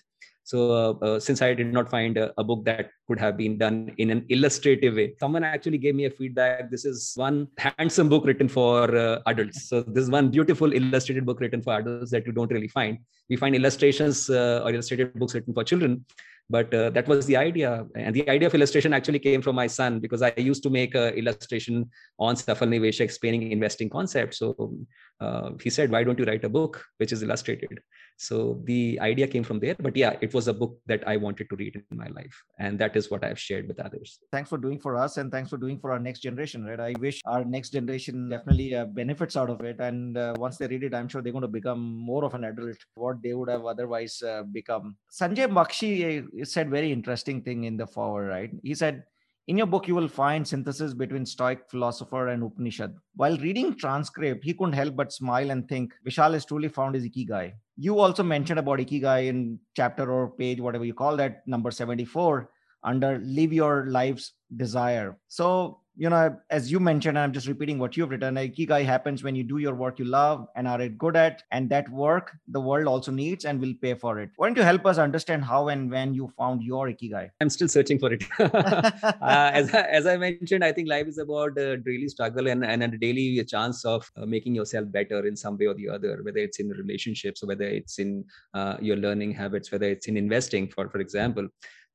So 0.48 0.58
uh, 0.72 0.92
uh, 1.06 1.20
since 1.20 1.42
I 1.42 1.52
did 1.52 1.74
not 1.74 1.90
find 1.90 2.16
a, 2.16 2.32
a, 2.38 2.42
book 2.42 2.64
that 2.64 2.88
could 3.06 3.20
have 3.20 3.36
been 3.36 3.58
done 3.58 3.92
in 3.98 4.08
an 4.08 4.24
illustrative 4.30 4.94
way, 4.94 5.12
someone 5.20 5.44
actually 5.44 5.76
gave 5.76 5.94
me 5.94 6.06
a 6.06 6.10
feedback. 6.10 6.70
This 6.70 6.86
is 6.86 7.12
one 7.16 7.48
handsome 7.58 8.08
book 8.08 8.24
written 8.24 8.48
for 8.48 8.96
uh, 8.96 9.18
adults. 9.26 9.68
So 9.68 9.82
this 9.82 10.04
is 10.04 10.10
one 10.10 10.30
beautiful 10.30 10.72
illustrated 10.72 11.26
book 11.26 11.40
written 11.40 11.60
for 11.60 11.74
adults 11.74 12.10
that 12.12 12.24
you 12.24 12.32
don't 12.32 12.50
really 12.50 12.68
find. 12.68 12.96
We 13.28 13.36
find 13.36 13.54
illustrations 13.54 14.30
or 14.30 14.70
illustrated 14.70 15.12
books 15.18 15.34
written 15.34 15.52
for 15.52 15.64
children, 15.64 16.06
but 16.50 16.72
uh, 16.72 16.88
that 16.90 17.06
was 17.06 17.26
the 17.26 17.36
idea 17.36 17.86
and 17.94 18.14
the 18.14 18.28
idea 18.28 18.48
of 18.48 18.54
illustration 18.54 18.92
actually 18.92 19.18
came 19.18 19.42
from 19.42 19.54
my 19.54 19.66
son 19.66 20.00
because 20.00 20.22
i 20.22 20.32
used 20.36 20.62
to 20.62 20.70
make 20.70 20.94
a 20.94 21.14
illustration 21.14 21.88
on 22.18 22.34
Safal 22.34 22.68
Nivesh 22.68 23.00
explaining 23.00 23.52
investing 23.52 23.90
concepts 23.90 24.38
so 24.38 24.74
uh, 25.20 25.50
he 25.62 25.70
said 25.70 25.90
why 25.90 26.02
don't 26.04 26.18
you 26.18 26.24
write 26.24 26.44
a 26.44 26.48
book 26.48 26.82
which 26.96 27.12
is 27.12 27.22
illustrated 27.22 27.80
so 28.18 28.60
the 28.64 28.98
idea 29.00 29.26
came 29.28 29.44
from 29.44 29.60
there 29.60 29.76
but 29.78 29.96
yeah 29.96 30.16
it 30.20 30.34
was 30.34 30.48
a 30.48 30.52
book 30.52 30.76
that 30.86 31.06
i 31.06 31.16
wanted 31.16 31.48
to 31.48 31.54
read 31.54 31.76
in 31.76 31.96
my 31.96 32.08
life 32.08 32.42
and 32.58 32.76
that 32.76 32.96
is 32.96 33.10
what 33.12 33.24
i've 33.24 33.38
shared 33.38 33.68
with 33.68 33.78
others. 33.78 34.18
Thanks 34.32 34.50
for 34.50 34.58
doing 34.58 34.80
for 34.80 34.96
us 34.96 35.18
and 35.18 35.30
thanks 35.30 35.50
for 35.50 35.56
doing 35.56 35.78
for 35.78 35.92
our 35.92 36.00
next 36.00 36.20
generation 36.20 36.64
right? 36.64 36.80
I 36.80 36.94
wish 36.98 37.20
our 37.26 37.44
next 37.44 37.70
generation 37.70 38.28
definitely 38.28 38.74
uh, 38.74 38.86
benefits 38.86 39.36
out 39.36 39.50
of 39.50 39.60
it 39.60 39.78
and 39.78 40.18
uh, 40.18 40.34
once 40.36 40.58
they 40.58 40.66
read 40.66 40.82
it 40.82 40.94
i'm 40.94 41.08
sure 41.08 41.22
they're 41.22 41.32
going 41.38 41.42
to 41.42 41.56
become 41.60 41.80
more 41.80 42.24
of 42.24 42.34
an 42.34 42.44
adult 42.44 42.76
what 42.94 43.22
they 43.22 43.34
would 43.34 43.48
have 43.48 43.64
otherwise 43.64 44.20
uh, 44.22 44.42
become. 44.42 44.96
Sanjay 45.10 45.46
bakshi 45.46 45.92
uh, 46.24 46.44
said 46.44 46.70
very 46.70 46.90
interesting 46.90 47.42
thing 47.42 47.64
in 47.64 47.76
the 47.76 47.86
foreword 47.86 48.28
right? 48.28 48.50
He 48.62 48.74
said 48.74 49.04
in 49.48 49.56
your 49.56 49.66
book, 49.66 49.88
you 49.88 49.94
will 49.94 50.08
find 50.08 50.46
synthesis 50.46 50.92
between 50.92 51.24
Stoic 51.24 51.60
philosopher 51.70 52.28
and 52.28 52.42
Upanishad. 52.42 52.94
While 53.16 53.38
reading 53.38 53.74
transcript, 53.74 54.44
he 54.44 54.52
couldn't 54.52 54.74
help 54.74 54.94
but 54.94 55.10
smile 55.10 55.50
and 55.50 55.66
think, 55.66 55.94
Vishal 56.06 56.34
has 56.34 56.44
truly 56.44 56.68
found 56.68 56.94
his 56.94 57.08
ikigai. 57.08 57.54
You 57.78 57.98
also 57.98 58.22
mentioned 58.22 58.58
about 58.58 58.78
ikigai 58.78 59.28
in 59.28 59.58
chapter 59.74 60.12
or 60.12 60.32
page, 60.32 60.60
whatever 60.60 60.84
you 60.84 60.92
call 60.92 61.16
that, 61.16 61.46
number 61.46 61.70
74, 61.70 62.50
under 62.84 63.18
live 63.24 63.54
your 63.54 63.86
life's 63.86 64.34
desire. 64.54 65.16
So 65.28 65.80
you 65.98 66.08
know, 66.08 66.36
as 66.48 66.70
you 66.70 66.78
mentioned, 66.78 67.18
I'm 67.18 67.32
just 67.32 67.48
repeating 67.48 67.80
what 67.80 67.96
you've 67.96 68.10
written. 68.10 68.36
Ikigai 68.36 68.84
happens 68.84 69.24
when 69.24 69.34
you 69.34 69.42
do 69.42 69.58
your 69.58 69.74
work 69.74 69.98
you 69.98 70.04
love 70.04 70.46
and 70.54 70.68
are 70.68 70.88
good 70.88 71.16
at, 71.16 71.42
and 71.50 71.68
that 71.70 71.88
work 71.90 72.36
the 72.46 72.60
world 72.60 72.86
also 72.86 73.10
needs 73.10 73.44
and 73.44 73.60
will 73.60 73.74
pay 73.82 73.94
for 73.94 74.20
it. 74.20 74.30
Why 74.36 74.46
don't 74.46 74.56
you 74.56 74.62
help 74.62 74.86
us 74.86 74.98
understand 74.98 75.44
how 75.44 75.68
and 75.68 75.90
when 75.90 76.14
you 76.14 76.28
found 76.38 76.62
your 76.62 76.86
Ikigai? 76.86 77.30
I'm 77.40 77.50
still 77.50 77.66
searching 77.66 77.98
for 77.98 78.12
it. 78.12 78.22
uh, 78.38 78.92
as, 79.20 79.74
I, 79.74 79.80
as 79.80 80.06
I 80.06 80.16
mentioned, 80.16 80.64
I 80.64 80.70
think 80.70 80.88
life 80.88 81.08
is 81.08 81.18
about 81.18 81.58
a 81.58 81.76
daily 81.78 82.08
struggle 82.08 82.46
and, 82.46 82.64
and 82.64 82.82
a 82.84 82.96
daily 82.96 83.44
chance 83.44 83.84
of 83.84 84.08
uh, 84.16 84.24
making 84.24 84.54
yourself 84.54 84.92
better 84.92 85.26
in 85.26 85.36
some 85.36 85.58
way 85.58 85.66
or 85.66 85.74
the 85.74 85.88
other, 85.88 86.20
whether 86.22 86.38
it's 86.38 86.60
in 86.60 86.68
relationships 86.68 87.42
whether 87.44 87.64
it's 87.64 87.98
in 87.98 88.24
uh, 88.54 88.76
your 88.80 88.96
learning 88.96 89.32
habits, 89.32 89.72
whether 89.72 89.86
it's 89.86 90.06
in 90.06 90.16
investing, 90.16 90.68
for, 90.68 90.88
for 90.90 91.00
example 91.00 91.48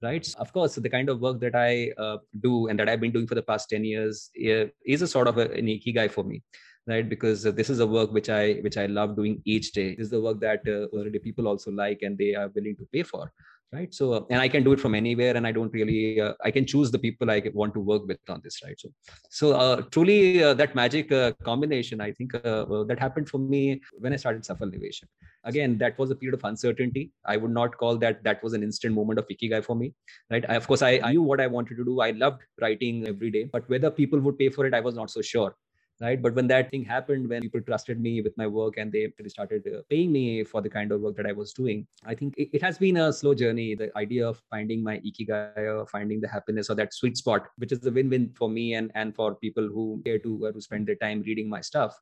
right? 0.03 0.25
So 0.25 0.39
of 0.39 0.51
course 0.53 0.75
the 0.75 0.89
kind 0.89 1.09
of 1.09 1.21
work 1.21 1.39
that 1.39 1.55
i 1.55 1.91
uh, 1.97 2.17
do 2.41 2.67
and 2.67 2.79
that 2.79 2.89
i've 2.89 2.99
been 2.99 3.15
doing 3.17 3.27
for 3.27 3.35
the 3.35 3.47
past 3.51 3.69
10 3.69 3.85
years 3.85 4.29
is 4.35 5.01
a 5.01 5.07
sort 5.07 5.27
of 5.27 5.37
a, 5.37 5.49
an 5.51 5.67
ikigai 5.67 6.11
for 6.11 6.23
me 6.23 6.41
right? 6.87 7.07
Because 7.07 7.43
this 7.43 7.69
is 7.69 7.79
a 7.79 7.87
work 7.87 8.11
which 8.11 8.29
i 8.29 8.53
which 8.65 8.77
i 8.77 8.85
love 8.85 9.15
doing 9.15 9.41
each 9.45 9.71
day. 9.71 9.95
This 9.95 10.05
is 10.05 10.09
the 10.09 10.21
work 10.21 10.39
that 10.41 10.61
uh, 10.67 10.95
already 10.95 11.19
people 11.19 11.47
also 11.47 11.71
like 11.71 12.01
and 12.01 12.17
they 12.17 12.35
are 12.35 12.49
willing 12.49 12.75
to 12.77 12.87
pay 12.91 13.03
for 13.03 13.31
right? 13.73 13.93
So 13.93 14.25
and 14.29 14.39
i 14.39 14.47
can 14.47 14.63
do 14.63 14.73
it 14.73 14.79
from 14.79 14.95
anywhere 14.95 15.35
and 15.37 15.47
i 15.47 15.51
don't 15.51 15.73
really 15.73 16.21
uh, 16.21 16.33
i 16.43 16.51
can 16.51 16.65
choose 16.65 16.91
the 16.91 16.99
people 16.99 17.31
i 17.31 17.41
want 17.53 17.73
to 17.73 17.79
work 17.79 18.03
with 18.07 18.19
on 18.29 18.41
this 18.43 18.61
right? 18.63 18.79
So 18.79 18.89
so 19.29 19.53
uh, 19.53 19.81
truly 19.95 20.43
uh, 20.43 20.53
that 20.53 20.75
magic 20.75 21.11
uh, 21.11 21.31
combination 21.49 22.01
i 22.01 22.11
think 22.11 22.35
uh, 22.35 22.83
that 22.89 22.99
happened 22.99 23.29
for 23.29 23.39
me 23.39 23.81
when 23.99 24.13
i 24.13 24.15
started 24.23 24.43
Safal 24.43 24.71
Niveshak 24.75 25.09
again 25.43 25.77
that 25.79 25.97
was 25.97 26.11
a 26.11 26.15
period 26.15 26.35
of 26.39 26.43
uncertainty. 26.43 27.11
I 27.25 27.37
would 27.37 27.51
not 27.51 27.77
call 27.77 27.97
that 27.97 28.23
that 28.23 28.43
was 28.43 28.53
an 28.53 28.63
instant 28.63 28.95
moment 28.95 29.19
of 29.19 29.27
ikigai 29.27 29.63
for 29.65 29.75
me 29.75 29.93
right? 30.29 30.45
I, 30.47 30.55
of 30.55 30.67
course 30.67 30.81
I, 30.81 30.99
I 31.03 31.11
knew 31.11 31.23
what 31.23 31.41
i 31.41 31.47
wanted 31.47 31.77
to 31.77 31.85
do. 31.85 31.99
I 32.01 32.11
loved 32.11 32.41
writing 32.61 33.07
every 33.07 33.31
day 33.31 33.43
but 33.51 33.69
whether 33.69 33.91
people 33.91 34.19
would 34.19 34.37
pay 34.37 34.49
for 34.49 34.65
it 34.65 34.73
i 34.73 34.79
was 34.79 34.95
not 34.95 35.09
so 35.09 35.21
sure 35.21 35.55
right? 36.01 36.21
But 36.21 36.35
when 36.35 36.47
that 36.47 36.69
thing 36.69 36.83
happened 36.83 37.29
when 37.29 37.41
people 37.41 37.61
trusted 37.61 37.99
me 37.99 38.21
with 38.21 38.37
my 38.37 38.47
work 38.47 38.77
and 38.77 38.91
they 38.91 39.11
started 39.27 39.67
uh, 39.67 39.81
paying 39.89 40.11
me 40.11 40.43
for 40.43 40.61
the 40.61 40.69
kind 40.69 40.91
of 40.91 41.01
work 41.01 41.15
that 41.17 41.25
i 41.25 41.31
was 41.31 41.53
doing 41.53 41.85
i 42.05 42.15
think 42.15 42.33
it, 42.37 42.61
has 42.61 42.77
been 42.77 42.97
a 42.97 43.11
slow 43.11 43.33
journey. 43.33 43.75
The 43.75 43.91
idea 43.97 44.27
of 44.27 44.41
finding 44.49 44.83
my 44.83 44.97
ikigai 44.99 45.57
or 45.57 45.85
finding 45.87 46.21
the 46.21 46.27
happiness 46.27 46.69
or 46.69 46.75
that 46.75 46.93
sweet 46.93 47.17
spot 47.17 47.47
which 47.57 47.71
is 47.71 47.79
the 47.79 47.91
win-win 47.91 48.31
for 48.35 48.49
me 48.49 48.73
and 48.75 48.91
and 48.95 49.15
for 49.15 49.35
people 49.35 49.67
who 49.67 50.01
care 50.05 50.19
to 50.19 50.51
to 50.53 50.61
spend 50.61 50.87
their 50.87 50.95
time 50.95 51.23
reading 51.25 51.49
my 51.49 51.61
stuff. 51.61 51.97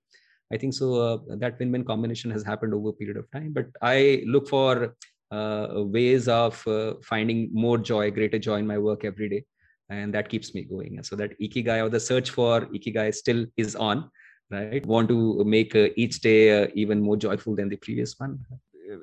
I 0.54 0.58
think 0.58 0.74
so 0.74 0.88
uh, 1.02 1.36
that 1.38 1.58
win-win 1.60 1.86
combination 1.86 2.30
has 2.32 2.44
happened 2.44 2.74
over 2.74 2.90
a 2.90 2.94
period 2.94 3.18
of 3.18 3.30
time. 3.32 3.54
But 3.54 3.68
i 3.82 4.24
look 4.26 4.50
for 4.50 4.96
uh, 5.32 5.68
ways 5.98 6.28
of 6.28 6.66
uh, 6.68 6.96
finding 7.04 7.50
more 7.54 7.78
joy 7.78 8.12
greater 8.12 8.40
joy 8.40 8.58
in 8.58 8.68
my 8.68 8.78
work 8.78 9.06
every 9.06 9.30
day 9.30 9.46
and 9.92 10.14
that 10.14 10.30
keeps 10.30 10.54
me 10.56 10.64
going. 10.64 10.98
And 10.98 11.06
so 11.06 11.16
that 11.18 11.40
ikigai 11.40 11.84
or 11.86 11.90
the 11.90 12.00
search 12.00 12.32
for 12.32 12.62
ikigai 12.78 13.14
still 13.14 13.46
is 13.58 13.76
on 13.76 14.10
right? 14.52 14.86
Want 14.86 15.10
to 15.10 15.44
make 15.46 15.76
uh, 15.76 15.88
each 15.96 16.22
day 16.22 16.64
uh, 16.64 16.68
even 16.74 17.02
more 17.02 17.18
joyful 17.18 17.56
than 17.56 17.70
the 17.70 17.78
previous 17.78 18.20
one. 18.20 18.40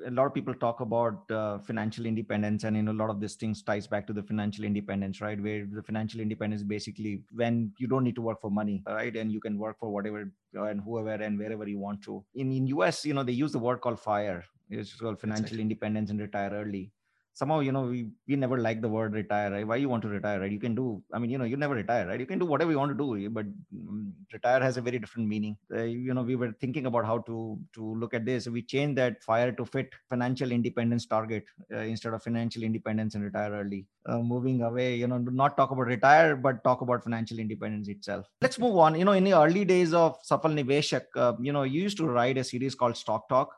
A 0.05 0.11
lot 0.11 0.27
of 0.27 0.35
people 0.35 0.53
talk 0.53 0.81
about 0.81 1.29
uh, 1.31 1.57
financial 1.57 2.05
independence 2.05 2.63
and 2.63 2.75
you 2.75 2.83
know 2.83 2.91
a 2.91 2.99
lot 3.01 3.09
of 3.09 3.19
these 3.19 3.33
things 3.33 3.63
ties 3.63 3.87
back 3.87 4.05
to 4.05 4.13
the 4.13 4.21
financial 4.21 4.63
independence 4.63 5.19
right? 5.19 5.41
Where 5.41 5.65
the 5.65 5.81
financial 5.81 6.21
independence 6.21 6.61
basically 6.61 7.23
when 7.31 7.71
you 7.79 7.87
don't 7.87 8.03
need 8.03 8.13
to 8.15 8.21
work 8.21 8.39
for 8.39 8.51
money 8.51 8.83
right? 8.87 9.15
And 9.15 9.31
you 9.31 9.39
can 9.39 9.57
work 9.57 9.79
for 9.79 9.89
whatever 9.89 10.31
and 10.53 10.81
whoever 10.81 11.23
and 11.23 11.39
wherever 11.39 11.67
you 11.67 11.79
want 11.79 12.03
to. 12.03 12.23
In 12.35 12.51
in 12.51 12.67
us 12.67 13.03
you 13.03 13.15
know 13.15 13.23
they 13.23 13.31
use 13.33 13.51
the 13.51 13.59
word 13.59 13.81
called 13.81 13.99
fire. 13.99 14.43
It's 14.69 14.93
called 14.93 15.19
financial 15.19 15.59
independence 15.59 16.11
and 16.11 16.19
retire 16.19 16.51
early 16.53 16.91
somehow 17.39 17.59
you 17.65 17.71
know 17.75 17.83
we 17.93 17.99
we 18.27 18.35
never 18.43 18.57
like 18.65 18.79
the 18.85 18.91
word 18.95 19.13
retire 19.13 19.49
right? 19.51 19.67
Why 19.69 19.77
you 19.83 19.89
want 19.89 20.03
to 20.05 20.09
retire 20.09 20.39
right? 20.41 20.51
You 20.51 20.59
can 20.65 20.75
do 20.79 20.85
i 21.13 21.19
mean 21.19 21.31
you 21.33 21.37
know 21.41 21.49
you 21.51 21.57
never 21.63 21.75
retire 21.75 22.05
right? 22.07 22.19
You 22.23 22.25
can 22.31 22.39
do 22.43 22.47
whatever 22.51 22.71
you 22.71 22.79
want 22.81 22.91
to 22.95 22.99
do 23.03 23.29
but 23.37 23.45
um, 23.45 24.13
retire 24.33 24.61
has 24.67 24.77
a 24.77 24.81
very 24.81 24.99
different 24.99 25.27
meaning. 25.33 25.55
Uh, 25.73 25.83
you 25.83 26.13
know 26.13 26.23
we 26.31 26.35
were 26.35 26.51
thinking 26.63 26.85
about 26.91 27.05
how 27.11 27.17
to 27.29 27.37
to 27.75 27.93
look 28.01 28.13
at 28.13 28.25
this. 28.25 28.47
We 28.47 28.63
changed 28.73 28.97
that 28.97 29.23
fire 29.29 29.51
to 29.59 29.65
fit 29.65 29.93
financial 30.09 30.51
independence 30.51 31.05
target 31.05 31.45
uh, 31.73 31.85
instead 31.93 32.13
of 32.13 32.23
financial 32.23 32.63
independence 32.63 33.15
and 33.15 33.23
retire 33.23 33.51
early. 33.61 33.85
Uh, 34.05 34.19
moving 34.33 34.61
away 34.63 34.89
you 34.95 35.07
know 35.07 35.19
not 35.43 35.55
talk 35.57 35.71
about 35.71 35.87
retire 35.95 36.35
but 36.35 36.63
talk 36.63 36.81
about 36.81 37.03
financial 37.03 37.39
independence 37.39 37.87
itself. 37.87 38.27
Let's 38.41 38.59
move 38.59 38.77
on. 38.77 38.99
You 38.99 39.05
know 39.05 39.17
in 39.21 39.23
the 39.23 39.37
early 39.45 39.65
days 39.65 39.93
of 39.93 40.21
safal 40.33 40.59
niveshak 40.59 41.39
you 41.49 41.53
know 41.57 41.63
you 41.63 41.81
used 41.87 41.97
to 42.03 42.07
write 42.17 42.37
a 42.37 42.43
series 42.43 42.75
called 42.75 42.97
stock 43.05 43.29
talk 43.29 43.57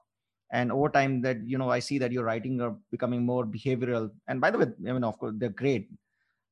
and 0.51 0.71
over 0.71 0.89
time 0.89 1.21
that 1.21 1.37
you 1.45 1.57
know 1.57 1.69
i 1.69 1.79
see 1.79 1.97
that 1.97 2.11
your 2.11 2.23
writing 2.23 2.61
are 2.61 2.75
becoming 2.91 3.25
more 3.25 3.45
behavioral. 3.45 4.09
And 4.27 4.41
by 4.41 4.51
the 4.51 4.57
way 4.57 4.65
i 4.87 4.91
mean 4.91 5.03
of 5.03 5.17
course 5.17 5.33
they're 5.37 5.49
great. 5.49 5.89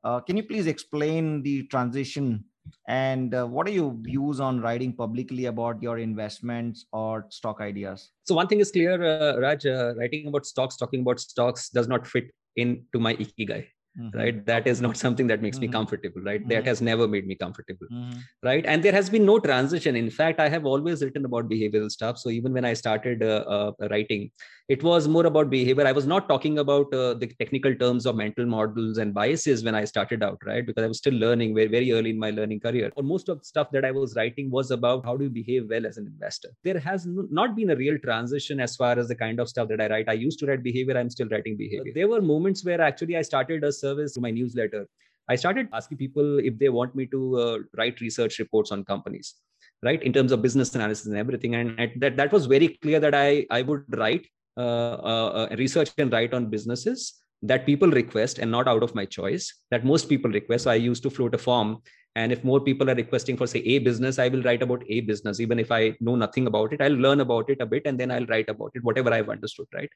Uh, 0.04 0.20
can 0.22 0.38
you 0.38 0.44
please 0.44 0.68
explain 0.68 1.42
the 1.44 1.64
transition? 1.64 2.46
And 2.88 3.34
uh, 3.34 3.46
what 3.46 3.68
are 3.68 3.72
your 3.72 3.94
views 4.00 4.40
on 4.40 4.62
writing 4.62 4.94
publicly 4.94 5.46
about 5.46 5.82
your 5.82 5.98
investments 5.98 6.86
or 6.94 7.26
stock 7.30 7.60
ideas? 7.62 8.12
So 8.24 8.36
one 8.36 8.48
thing 8.48 8.60
is 8.60 8.72
clear 8.72 9.04
uh, 9.04 9.40
raj 9.40 9.66
uh, 9.66 9.96
writing 9.96 10.28
about 10.28 10.46
stocks 10.46 10.78
talking 10.78 11.02
about 11.02 11.20
stocks 11.20 11.70
does 11.70 11.88
not 11.88 12.08
fit 12.08 12.32
into 12.56 13.00
my 13.00 13.16
ikigai 13.16 13.66
mm-hmm. 13.98 14.18
right? 14.18 14.46
That 14.46 14.68
is 14.68 14.82
not 14.82 14.98
something 14.98 15.28
that 15.28 15.42
makes 15.42 15.58
mm-hmm. 15.58 15.68
me 15.68 15.72
comfortable 15.72 16.22
right? 16.22 16.40
Mm-hmm. 16.40 16.50
that 16.50 16.66
has 16.66 16.82
never 16.82 17.08
made 17.08 17.28
me 17.28 17.36
comfortable 17.36 17.88
mm-hmm. 17.92 18.20
right? 18.44 18.66
And 18.66 18.84
there 18.84 18.94
has 18.94 19.10
been 19.10 19.26
no 19.26 19.40
transition. 19.40 19.96
In 19.96 20.10
fact 20.10 20.40
i 20.40 20.50
have 20.50 20.66
always 20.66 21.02
written 21.02 21.26
about 21.26 21.50
behavioral 21.50 21.90
stuff. 21.90 22.18
So 22.18 22.30
even 22.30 22.54
when 22.54 22.66
i 22.66 22.74
started 22.74 23.24
uh, 23.24 23.44
uh, 23.48 23.88
writing 23.90 24.32
it 24.70 24.84
was 24.84 25.08
more 25.08 25.26
about 25.26 25.50
behavior. 25.50 25.86
I 25.88 25.92
was 25.92 26.06
not 26.06 26.30
talking 26.30 26.60
about 26.60 26.94
uh, 26.94 27.16
the 27.16 27.26
technical 27.40 27.74
terms 27.76 28.06
of 28.06 28.16
mental 28.16 28.46
models 28.46 29.00
and 29.00 29.16
biases 29.16 29.64
when 29.64 29.74
i 29.74 29.84
started 29.84 30.22
out 30.24 30.40
right? 30.46 30.66
Because 30.66 30.84
i 30.84 30.88
was 30.88 31.00
still 31.00 31.16
learning 31.16 31.56
very 31.56 31.68
very 31.68 31.92
early 31.92 32.12
in 32.12 32.20
my 32.20 32.30
learning 32.30 32.60
career. 32.60 32.92
Or 32.96 33.04
most 33.04 33.30
of 33.30 33.40
the 33.40 33.46
stuff 33.46 33.72
that 33.72 33.84
i 33.84 33.92
was 33.92 34.16
writing 34.16 34.52
was 34.52 34.70
about 34.70 35.06
how 35.06 35.18
do 35.18 35.24
you 35.24 35.30
behave 35.32 35.68
well 35.70 35.88
as 35.88 35.98
an 35.98 36.06
investor. 36.06 36.50
There 36.64 36.80
has 36.80 37.08
not 37.08 37.56
been 37.56 37.72
a 37.72 37.76
real 37.76 37.98
transition 37.98 38.60
as 38.60 38.76
far 38.76 39.00
as 39.00 39.08
the 39.08 39.16
kind 39.16 39.40
of 39.40 39.50
stuff 39.50 39.70
that 39.70 39.82
i 39.82 39.88
write. 39.88 40.08
I 40.08 40.14
used 40.14 40.40
to 40.40 40.46
write 40.46 40.62
behavior. 40.62 40.98
I'm 40.98 41.10
still 41.10 41.28
writing 41.30 41.58
behavior. 41.58 41.92
There 41.96 42.08
were 42.08 42.22
moments 42.22 42.64
where 42.64 42.80
actually 42.80 43.18
i 43.18 43.24
started 43.24 43.64
a 43.64 43.74
service 43.80 44.14
to 44.14 44.22
my 44.22 44.32
newsletter. 44.32 44.88
I 45.30 45.36
started 45.36 45.70
asking 45.74 45.98
people 45.98 46.40
if 46.40 46.58
they 46.58 46.70
want 46.70 46.96
me 46.96 47.06
to 47.08 47.38
uh, 47.38 47.58
write 47.78 48.02
research 48.02 48.40
reports 48.40 48.72
on 48.72 48.84
companies 48.84 49.36
right 49.84 50.02
in 50.04 50.12
terms 50.12 50.32
of 50.32 50.42
business 50.42 50.74
analysis 50.76 51.06
and 51.06 51.18
everything. 51.18 51.56
And 51.56 51.94
that 52.02 52.18
that 52.18 52.32
was 52.32 52.46
very 52.46 52.70
clear 52.82 53.00
that 53.00 53.16
i 53.16 53.46
i 53.52 53.62
would 53.62 53.86
write 53.98 54.28
uh, 54.58 54.96
uh, 55.14 55.30
uh, 55.40 55.56
research 55.58 55.92
and 55.98 56.12
write 56.12 56.34
on 56.34 56.50
businesses 56.50 57.14
that 57.42 57.66
people 57.66 57.90
request 57.90 58.40
and 58.40 58.52
not 58.52 58.68
out 58.68 58.84
of 58.84 58.94
my 58.94 59.06
choice 59.06 59.54
that 59.72 59.86
most 59.86 60.10
people 60.10 60.32
request. 60.32 60.66
So 60.66 60.72
i 60.72 60.76
used 60.76 61.04
to 61.04 61.10
float 61.10 61.36
a 61.36 61.38
form. 61.38 61.82
And 62.16 62.34
if 62.34 62.44
more 62.44 62.60
people 62.60 62.90
are 62.90 62.96
requesting 62.96 63.38
for 63.38 63.48
say 63.48 63.60
a 63.60 63.80
business 63.80 64.20
i 64.20 64.28
will 64.28 64.42
write 64.42 64.64
about 64.64 64.84
a 64.90 65.02
business. 65.02 65.40
Even 65.40 65.60
if 65.60 65.72
i 65.72 65.96
know 66.02 66.16
nothing 66.16 66.48
about 66.48 66.74
it 66.74 66.82
i'll 66.82 67.02
learn 67.06 67.22
about 67.22 67.50
it 67.50 67.62
a 67.62 67.66
bit 67.66 67.84
and 67.86 68.00
then 68.00 68.12
i'll 68.12 68.26
write 68.26 68.50
about 68.50 68.72
it 68.74 68.84
whatever 68.84 69.14
i've 69.14 69.30
understood 69.30 69.68
right 69.74 69.90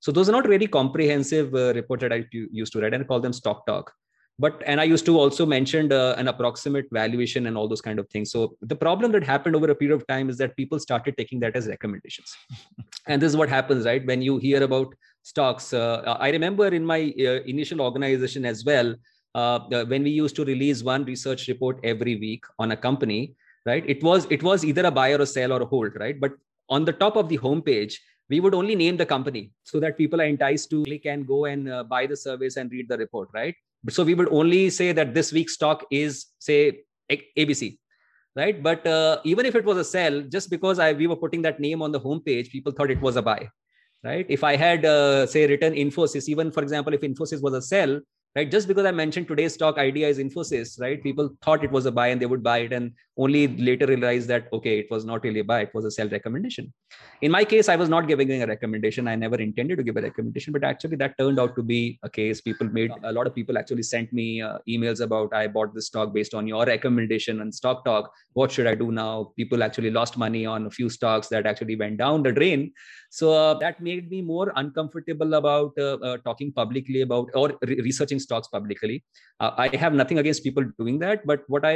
so 0.00 0.12
those 0.12 0.28
are 0.28 0.32
not 0.32 0.48
really 0.48 0.66
comprehensive 0.66 1.54
uh, 1.54 1.72
reports 1.74 2.02
that 2.02 2.12
i 2.12 2.24
used 2.32 2.72
to 2.72 2.80
write 2.80 2.94
and 2.94 3.06
call 3.08 3.20
them 3.20 3.32
stock 3.32 3.66
talk. 3.66 3.92
But 4.40 4.62
and 4.66 4.80
i 4.80 4.84
used 4.84 5.04
to 5.06 5.18
also 5.18 5.44
mention 5.44 5.92
uh, 5.92 6.14
an 6.16 6.28
approximate 6.28 6.86
valuation 6.92 7.48
and 7.48 7.56
all 7.58 7.66
those 7.66 7.80
kind 7.80 7.98
of 7.98 8.08
things. 8.08 8.30
So 8.30 8.56
the 8.60 8.76
problem 8.76 9.10
that 9.12 9.24
happened 9.24 9.56
over 9.56 9.68
a 9.70 9.74
period 9.74 9.96
of 9.96 10.06
time 10.06 10.30
is 10.30 10.36
that 10.38 10.56
people 10.56 10.78
started 10.78 11.16
taking 11.16 11.40
that 11.40 11.56
as 11.56 11.66
recommendations. 11.66 12.36
And 13.08 13.22
this 13.22 13.30
is 13.30 13.36
what 13.36 13.48
happens 13.48 13.84
right? 13.84 14.06
When 14.06 14.22
you 14.22 14.38
hear 14.38 14.62
about 14.62 14.94
stocks 15.22 15.72
uh, 15.74 16.16
i 16.26 16.30
remember 16.30 16.66
in 16.78 16.84
my 16.84 17.00
uh, 17.28 17.40
initial 17.54 17.80
organization 17.80 18.44
as 18.44 18.64
well 18.64 18.94
uh, 19.34 19.58
when 19.92 20.02
we 20.02 20.10
used 20.10 20.36
to 20.36 20.44
release 20.44 20.82
one 20.82 21.04
research 21.04 21.48
report 21.48 21.80
every 21.84 22.14
week 22.16 22.44
on 22.58 22.72
a 22.72 22.76
company 22.76 23.34
right? 23.66 23.84
It 23.86 24.02
was 24.02 24.26
it 24.30 24.42
was 24.42 24.64
either 24.64 24.84
a 24.86 24.90
buy 24.90 25.10
or 25.12 25.22
a 25.22 25.26
sell 25.26 25.52
or 25.52 25.62
a 25.62 25.66
hold 25.66 25.96
right? 25.96 26.18
But 26.18 26.32
on 26.68 26.84
the 26.84 26.92
top 26.92 27.16
of 27.16 27.28
the 27.28 27.38
homepage 27.38 27.94
we 28.28 28.40
would 28.40 28.54
only 28.54 28.74
name 28.74 28.96
the 28.96 29.06
company 29.06 29.52
so 29.64 29.80
that 29.80 29.96
people 29.96 30.20
are 30.20 30.24
enticed 30.24 30.70
to 30.70 30.84
click 30.84 31.06
and 31.06 31.26
go 31.26 31.46
and 31.46 31.68
uh, 31.68 31.82
buy 31.84 32.06
the 32.06 32.16
service 32.16 32.56
and 32.56 32.70
read 32.70 32.88
the 32.88 32.98
report 32.98 33.28
right? 33.32 33.54
So 33.90 34.04
we 34.04 34.14
would 34.14 34.28
only 34.30 34.70
say 34.70 34.92
that 34.92 35.14
this 35.14 35.32
week's 35.32 35.54
stock 35.54 35.84
is 35.90 36.26
say 36.38 36.80
abc 37.10 37.78
right? 38.36 38.62
But 38.62 38.86
uh, 38.86 39.20
even 39.24 39.46
if 39.46 39.54
it 39.54 39.64
was 39.64 39.78
a 39.78 39.84
sell 39.84 40.20
just 40.22 40.50
because 40.50 40.78
i 40.78 40.92
we 40.92 41.06
were 41.06 41.16
putting 41.16 41.42
that 41.42 41.60
name 41.60 41.82
on 41.82 41.92
the 41.92 42.00
homepage 42.00 42.50
people 42.50 42.72
thought 42.72 42.90
it 42.90 43.00
was 43.00 43.16
a 43.16 43.22
buy 43.22 43.48
right? 44.04 44.26
If 44.28 44.44
i 44.44 44.56
had 44.56 44.84
uh, 44.84 45.26
say 45.26 45.46
written 45.46 45.74
infosys 45.74 46.28
even 46.28 46.50
for 46.50 46.62
example 46.62 46.92
if 46.92 47.00
infosys 47.00 47.42
was 47.42 47.54
a 47.54 47.62
sell 47.62 48.00
right? 48.36 48.50
Just 48.50 48.68
because 48.68 48.86
i 48.86 48.90
mentioned 48.90 49.28
today's 49.28 49.54
stock 49.54 49.78
idea 49.78 50.08
is 50.08 50.18
infosys 50.18 50.80
right? 50.80 51.02
People 51.02 51.30
thought 51.42 51.64
it 51.64 51.70
was 51.70 51.86
a 51.86 51.92
buy 51.92 52.08
and 52.08 52.20
they 52.20 52.26
would 52.26 52.42
buy 52.42 52.58
it 52.58 52.72
and 52.72 52.92
only 53.16 53.48
later 53.68 53.86
realized 53.86 54.28
that 54.28 54.46
okay 54.52 54.78
it 54.78 54.86
was 54.90 55.04
not 55.04 55.24
really 55.24 55.40
a 55.40 55.44
buy 55.44 55.60
it 55.62 55.74
was 55.74 55.84
a 55.84 55.90
sell 55.90 56.08
recommendation. 56.08 56.72
In 57.22 57.30
my 57.30 57.44
case 57.44 57.68
i 57.68 57.76
was 57.76 57.88
not 57.88 58.08
giving 58.08 58.30
a 58.42 58.46
recommendation. 58.46 59.08
I 59.08 59.16
never 59.16 59.36
intended 59.36 59.78
to 59.78 59.82
give 59.82 59.96
a 59.96 60.02
recommendation 60.02 60.52
but 60.52 60.64
actually 60.64 60.96
that 60.96 61.16
turned 61.18 61.40
out 61.40 61.56
to 61.56 61.62
be 61.62 61.98
a 62.02 62.10
case. 62.10 62.40
People 62.40 62.68
made 62.68 62.92
a 63.02 63.12
lot 63.12 63.26
of 63.26 63.34
people 63.34 63.58
actually 63.58 63.82
sent 63.82 64.12
me 64.12 64.42
uh, 64.42 64.58
emails 64.68 65.00
about 65.00 65.34
i 65.34 65.46
bought 65.46 65.74
this 65.74 65.86
stock 65.86 66.12
based 66.12 66.34
on 66.34 66.46
your 66.46 66.64
recommendation 66.64 67.40
and 67.40 67.54
stock 67.54 67.84
talk. 67.84 68.12
What 68.34 68.52
should 68.52 68.66
i 68.66 68.74
do 68.74 68.92
now? 68.92 69.32
People 69.36 69.62
actually 69.62 69.90
lost 69.90 70.16
money 70.16 70.46
on 70.46 70.66
a 70.66 70.70
few 70.70 70.88
stocks 70.88 71.28
that 71.28 71.46
actually 71.46 71.76
went 71.76 71.98
down 71.98 72.22
the 72.22 72.32
drain 72.32 72.72
so 73.10 73.32
uh, 73.32 73.54
that 73.54 73.80
made 73.80 74.10
me 74.10 74.20
more 74.20 74.52
uncomfortable 74.56 75.34
about 75.34 75.72
uh, 75.78 75.96
uh 76.08 76.16
talking 76.18 76.52
publicly 76.52 77.02
about 77.02 77.28
or 77.34 77.58
re- 77.62 77.80
researching 77.80 78.18
stocks 78.18 78.48
publicly 78.48 79.02
uh, 79.40 79.52
i 79.56 79.68
have 79.76 79.94
nothing 79.94 80.18
against 80.18 80.44
people 80.44 80.64
doing 80.78 80.98
that 80.98 81.26
but 81.26 81.42
what 81.48 81.64
i 81.64 81.74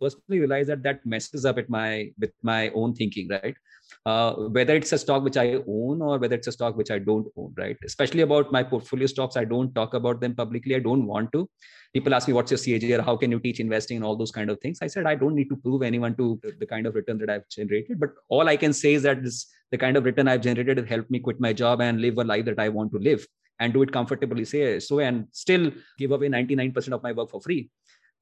personally 0.00 0.40
realized 0.40 0.68
that 0.68 0.82
that 0.82 1.04
messes 1.04 1.44
up 1.44 1.58
at 1.58 1.68
my 1.68 2.10
with 2.18 2.32
my 2.42 2.70
own 2.70 2.94
thinking 2.94 3.28
right 3.28 3.56
whether 4.04 4.74
it's 4.74 4.92
a 4.92 4.98
stock 4.98 5.22
which 5.22 5.36
I 5.36 5.56
own 5.66 6.02
or 6.02 6.18
whether 6.18 6.34
it's 6.34 6.46
a 6.46 6.52
stock 6.52 6.76
which 6.76 6.90
I 6.90 6.98
don't 6.98 7.26
own, 7.36 7.54
right? 7.56 7.76
Especially 7.84 8.22
about 8.22 8.52
my 8.52 8.62
portfolio 8.62 9.06
stocks, 9.06 9.36
I 9.36 9.44
don't 9.44 9.74
talk 9.74 9.94
about 9.94 10.20
them 10.20 10.34
publicly. 10.34 10.74
I 10.74 10.78
don't 10.78 11.06
want 11.06 11.32
to. 11.32 11.48
People 11.92 12.14
ask 12.14 12.28
me, 12.28 12.34
what's 12.34 12.50
your 12.50 12.58
CAGR? 12.58 13.04
How 13.04 13.16
can 13.16 13.30
you 13.30 13.40
teach 13.40 13.58
investing 13.60 13.96
and 13.96 14.04
all 14.04 14.16
those 14.16 14.30
kind 14.30 14.48
of 14.48 14.60
things? 14.60 14.78
I 14.80 14.86
said, 14.86 15.06
I 15.06 15.16
don't 15.16 15.34
need 15.34 15.48
to 15.48 15.56
prove 15.56 15.82
anyone 15.82 16.16
to 16.16 16.40
the 16.58 16.66
kind 16.66 16.86
of 16.86 16.94
return 16.94 17.18
that 17.18 17.30
I've 17.30 17.48
generated. 17.48 17.98
But 17.98 18.10
all 18.28 18.48
I 18.48 18.56
can 18.56 18.72
say 18.72 18.94
is 18.94 19.02
that 19.02 19.22
this 19.22 19.46
the 19.70 19.78
kind 19.78 19.96
of 19.96 20.04
return 20.04 20.28
I've 20.28 20.40
generated 20.40 20.78
has 20.78 20.88
helped 20.88 21.10
me 21.10 21.20
quit 21.20 21.40
my 21.40 21.52
job 21.52 21.80
and 21.80 22.00
live 22.00 22.18
a 22.18 22.24
life 22.24 22.44
that 22.46 22.58
I 22.58 22.68
want 22.68 22.92
to 22.92 22.98
live 22.98 23.26
and 23.58 23.72
do 23.72 23.82
it 23.82 23.92
comfortably, 23.92 24.44
say 24.44 24.80
so, 24.80 25.00
and 25.00 25.26
still 25.32 25.70
give 25.98 26.12
away 26.12 26.28
99% 26.28 26.92
of 26.92 27.02
my 27.02 27.12
work 27.12 27.30
for 27.30 27.40
free 27.40 27.70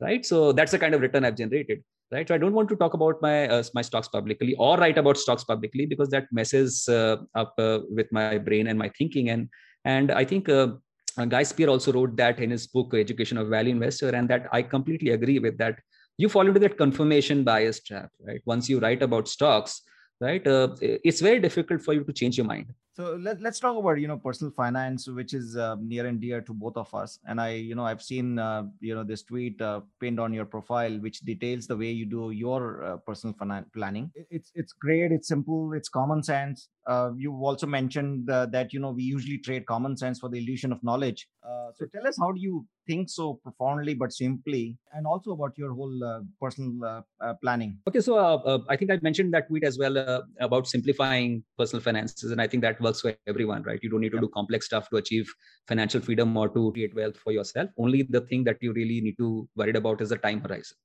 right? 0.00 0.24
So 0.24 0.52
that's 0.52 0.72
the 0.72 0.78
kind 0.78 0.94
of 0.94 1.00
return 1.00 1.24
i've 1.24 1.36
generated 1.36 1.82
right? 2.10 2.26
So 2.26 2.34
i 2.34 2.38
don't 2.38 2.54
want 2.54 2.68
to 2.70 2.76
talk 2.76 2.94
about 2.94 3.20
my 3.20 3.48
uh, 3.48 3.62
my 3.74 3.82
stocks 3.82 4.08
publicly 4.08 4.54
or 4.54 4.76
write 4.76 4.98
about 4.98 5.18
stocks 5.18 5.44
publicly 5.44 5.86
because 5.86 6.08
that 6.10 6.26
messes 6.32 6.88
uh, 6.88 7.16
up 7.34 7.54
uh, 7.58 7.80
with 7.90 8.10
my 8.12 8.38
brain 8.38 8.68
and 8.68 8.78
my 8.78 8.90
thinking. 8.98 9.30
And 9.30 9.48
and 9.84 10.10
i 10.10 10.24
think 10.24 10.48
uh, 10.48 10.68
uh, 11.16 11.24
guy 11.24 11.42
spier 11.42 11.68
also 11.68 11.92
wrote 11.92 12.16
that 12.16 12.40
in 12.40 12.50
his 12.50 12.66
book 12.66 12.94
education 12.94 13.38
of 13.38 13.48
value 13.48 13.72
investor 13.72 14.10
and 14.10 14.28
that 14.28 14.46
i 14.52 14.62
completely 14.62 15.10
agree 15.10 15.38
with 15.38 15.58
that. 15.58 15.78
You 16.20 16.28
fall 16.28 16.48
into 16.48 16.58
that 16.60 16.76
confirmation 16.76 17.44
bias 17.44 17.80
trap 17.80 18.10
right? 18.26 18.40
Once 18.44 18.68
you 18.68 18.80
write 18.80 19.02
about 19.02 19.28
stocks 19.28 19.82
right? 20.20 20.46
Uh, 20.46 20.68
it's 20.80 21.20
very 21.20 21.40
difficult 21.40 21.82
for 21.82 21.94
you 21.94 22.04
to 22.04 22.12
change 22.12 22.36
your 22.36 22.46
mind 22.46 22.66
so 22.98 23.14
let, 23.14 23.40
let's 23.40 23.60
talk 23.60 23.76
about 23.76 24.00
you 24.00 24.08
know 24.08 24.16
personal 24.16 24.52
finance 24.52 25.08
which 25.08 25.32
is 25.32 25.56
uh, 25.56 25.76
near 25.80 26.06
and 26.06 26.20
dear 26.20 26.40
to 26.40 26.52
both 26.52 26.76
of 26.76 26.92
us. 26.92 27.20
And 27.26 27.40
i 27.40 27.50
you 27.50 27.74
know 27.76 27.84
i've 27.84 28.02
seen 28.02 28.38
uh, 28.38 28.64
you 28.80 28.94
know 28.94 29.04
this 29.04 29.22
tweet 29.22 29.62
uh, 29.62 29.80
pinned 30.00 30.18
on 30.18 30.32
your 30.32 30.44
profile 30.44 30.98
which 30.98 31.20
details 31.20 31.68
the 31.68 31.76
way 31.76 31.90
you 31.90 32.06
do 32.06 32.32
your 32.32 32.84
uh, 32.84 32.96
personal 32.96 33.34
finance 33.38 33.68
planning. 33.72 34.10
It's 34.30 34.50
it's 34.54 34.72
great 34.72 35.12
it's 35.12 35.28
simple 35.28 35.72
it's 35.74 35.88
common 35.88 36.22
sense. 36.22 36.68
Uh, 36.86 37.10
you've 37.16 37.42
also 37.42 37.66
mentioned 37.66 38.28
uh, 38.30 38.46
that 38.46 38.72
you 38.72 38.80
know 38.80 38.90
we 38.90 39.04
usually 39.04 39.38
trade 39.38 39.64
common 39.66 39.96
sense 39.96 40.18
for 40.18 40.28
the 40.28 40.38
illusion 40.38 40.72
of 40.72 40.82
knowledge. 40.82 41.28
So 41.74 41.86
tell 41.94 42.06
us 42.06 42.16
how 42.18 42.32
do 42.32 42.40
you 42.40 42.66
think 42.86 43.08
so 43.10 43.34
profoundly 43.34 43.94
but 43.94 44.12
simply? 44.12 44.76
And 44.92 45.06
also 45.06 45.32
about 45.32 45.56
your 45.56 45.72
whole 45.72 46.04
uh, 46.04 46.20
personal 46.40 46.84
uh, 46.84 47.02
uh, 47.20 47.34
planning. 47.42 47.78
Okay 47.86 48.00
so 48.00 48.18
uh, 48.18 48.36
uh, 48.52 48.58
i 48.68 48.76
think 48.76 48.90
i 48.90 48.98
mentioned 49.02 49.32
that 49.34 49.48
tweet 49.48 49.64
as 49.64 49.78
well 49.78 49.98
uh, 49.98 50.22
about 50.40 50.66
simplifying 50.66 51.44
personal 51.58 51.82
finances. 51.82 52.30
And 52.32 52.40
i 52.40 52.46
think 52.46 52.62
that 52.62 52.80
works 52.88 53.00
for 53.02 53.14
everyone 53.26 53.62
right? 53.62 53.80
You 53.82 53.90
don't 53.90 54.00
need 54.00 54.12
to 54.18 54.20
do 54.20 54.30
complex 54.34 54.66
stuff 54.66 54.88
to 54.90 54.96
achieve 54.96 55.32
financial 55.66 56.00
freedom 56.00 56.36
or 56.36 56.48
to 56.48 56.72
create 56.72 56.94
wealth 56.94 57.16
for 57.24 57.32
yourself. 57.32 57.70
Only 57.78 58.02
the 58.02 58.22
thing 58.22 58.44
that 58.44 58.58
you 58.60 58.72
really 58.72 59.00
need 59.00 59.18
to 59.18 59.48
worry 59.56 59.72
about 59.72 60.00
is 60.00 60.10
the 60.10 60.16
time 60.16 60.40
horizon. 60.40 60.76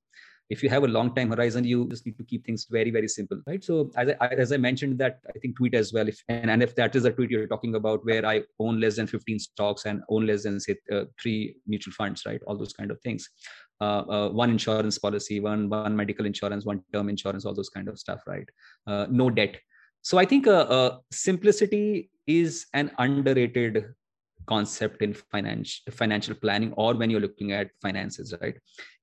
If 0.50 0.62
you 0.62 0.68
have 0.68 0.84
a 0.84 0.88
long 0.88 1.14
time 1.14 1.30
horizon 1.30 1.64
you 1.64 1.88
just 1.88 2.04
need 2.04 2.18
to 2.18 2.24
keep 2.24 2.44
things 2.44 2.66
very 2.70 2.90
very 2.90 3.08
simple 3.08 3.40
right? 3.46 3.64
So 3.64 3.90
as 3.96 4.10
I, 4.20 4.26
as 4.26 4.52
I 4.52 4.58
mentioned 4.58 4.98
that 4.98 5.20
i 5.34 5.38
think 5.38 5.56
tweet 5.56 5.74
as 5.74 5.92
well 5.94 6.06
if 6.06 6.18
and, 6.28 6.50
and 6.50 6.62
if 6.62 6.74
that 6.80 6.94
is 6.98 7.06
a 7.06 7.12
tweet 7.12 7.30
you're 7.30 7.46
talking 7.46 7.76
about 7.76 8.04
where 8.04 8.26
i 8.32 8.42
own 8.58 8.78
less 8.78 8.96
than 8.96 9.06
15 9.06 9.38
stocks 9.38 9.86
and 9.86 10.02
own 10.10 10.26
less 10.26 10.42
than 10.42 10.60
say 10.60 10.76
uh, 10.92 11.04
three 11.20 11.56
mutual 11.66 11.94
funds 11.94 12.26
right? 12.26 12.42
All 12.46 12.58
those 12.58 12.74
kind 12.74 12.90
of 12.90 13.00
things. 13.00 13.30
Uh, 13.80 14.02
uh, 14.16 14.28
one 14.28 14.50
insurance 14.50 14.98
policy 14.98 15.40
one 15.40 15.68
one 15.70 15.96
medical 15.96 16.26
insurance 16.26 16.66
one 16.72 16.82
term 16.92 17.08
insurance 17.08 17.46
all 17.46 17.54
those 17.54 17.70
kind 17.70 17.88
of 17.88 17.98
stuff 17.98 18.20
right? 18.26 18.48
Uh, 18.86 19.06
no 19.10 19.30
debt 19.30 19.56
so 20.08 20.18
i 20.22 20.24
think 20.32 20.46
uh, 20.46 20.64
uh, 20.78 20.90
simplicity 21.24 22.10
is 22.26 22.66
an 22.80 22.90
underrated 23.06 23.84
concept 24.46 25.02
in 25.02 25.14
finance 25.14 25.80
financial 25.90 26.34
planning 26.34 26.72
or 26.76 26.94
when 26.94 27.10
you're 27.10 27.20
looking 27.20 27.52
at 27.52 27.70
finances 27.80 28.34
right? 28.40 28.56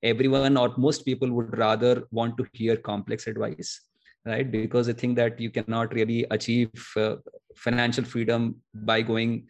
Everyone 0.04 0.58
or 0.58 0.74
most 0.78 1.06
people 1.06 1.32
would 1.32 1.58
rather 1.58 2.04
want 2.12 2.38
to 2.38 2.48
hear 2.54 2.76
complex 2.78 3.28
advice 3.28 3.82
right? 4.26 4.52
Because 4.52 4.88
they 4.88 4.94
think 4.94 5.16
that 5.16 5.40
you 5.40 5.50
cannot 5.50 5.94
really 5.94 6.26
achieve 6.30 6.70
uh, 6.96 7.16
financial 7.56 8.04
freedom 8.04 8.56
by 8.74 9.02
going 9.02 9.48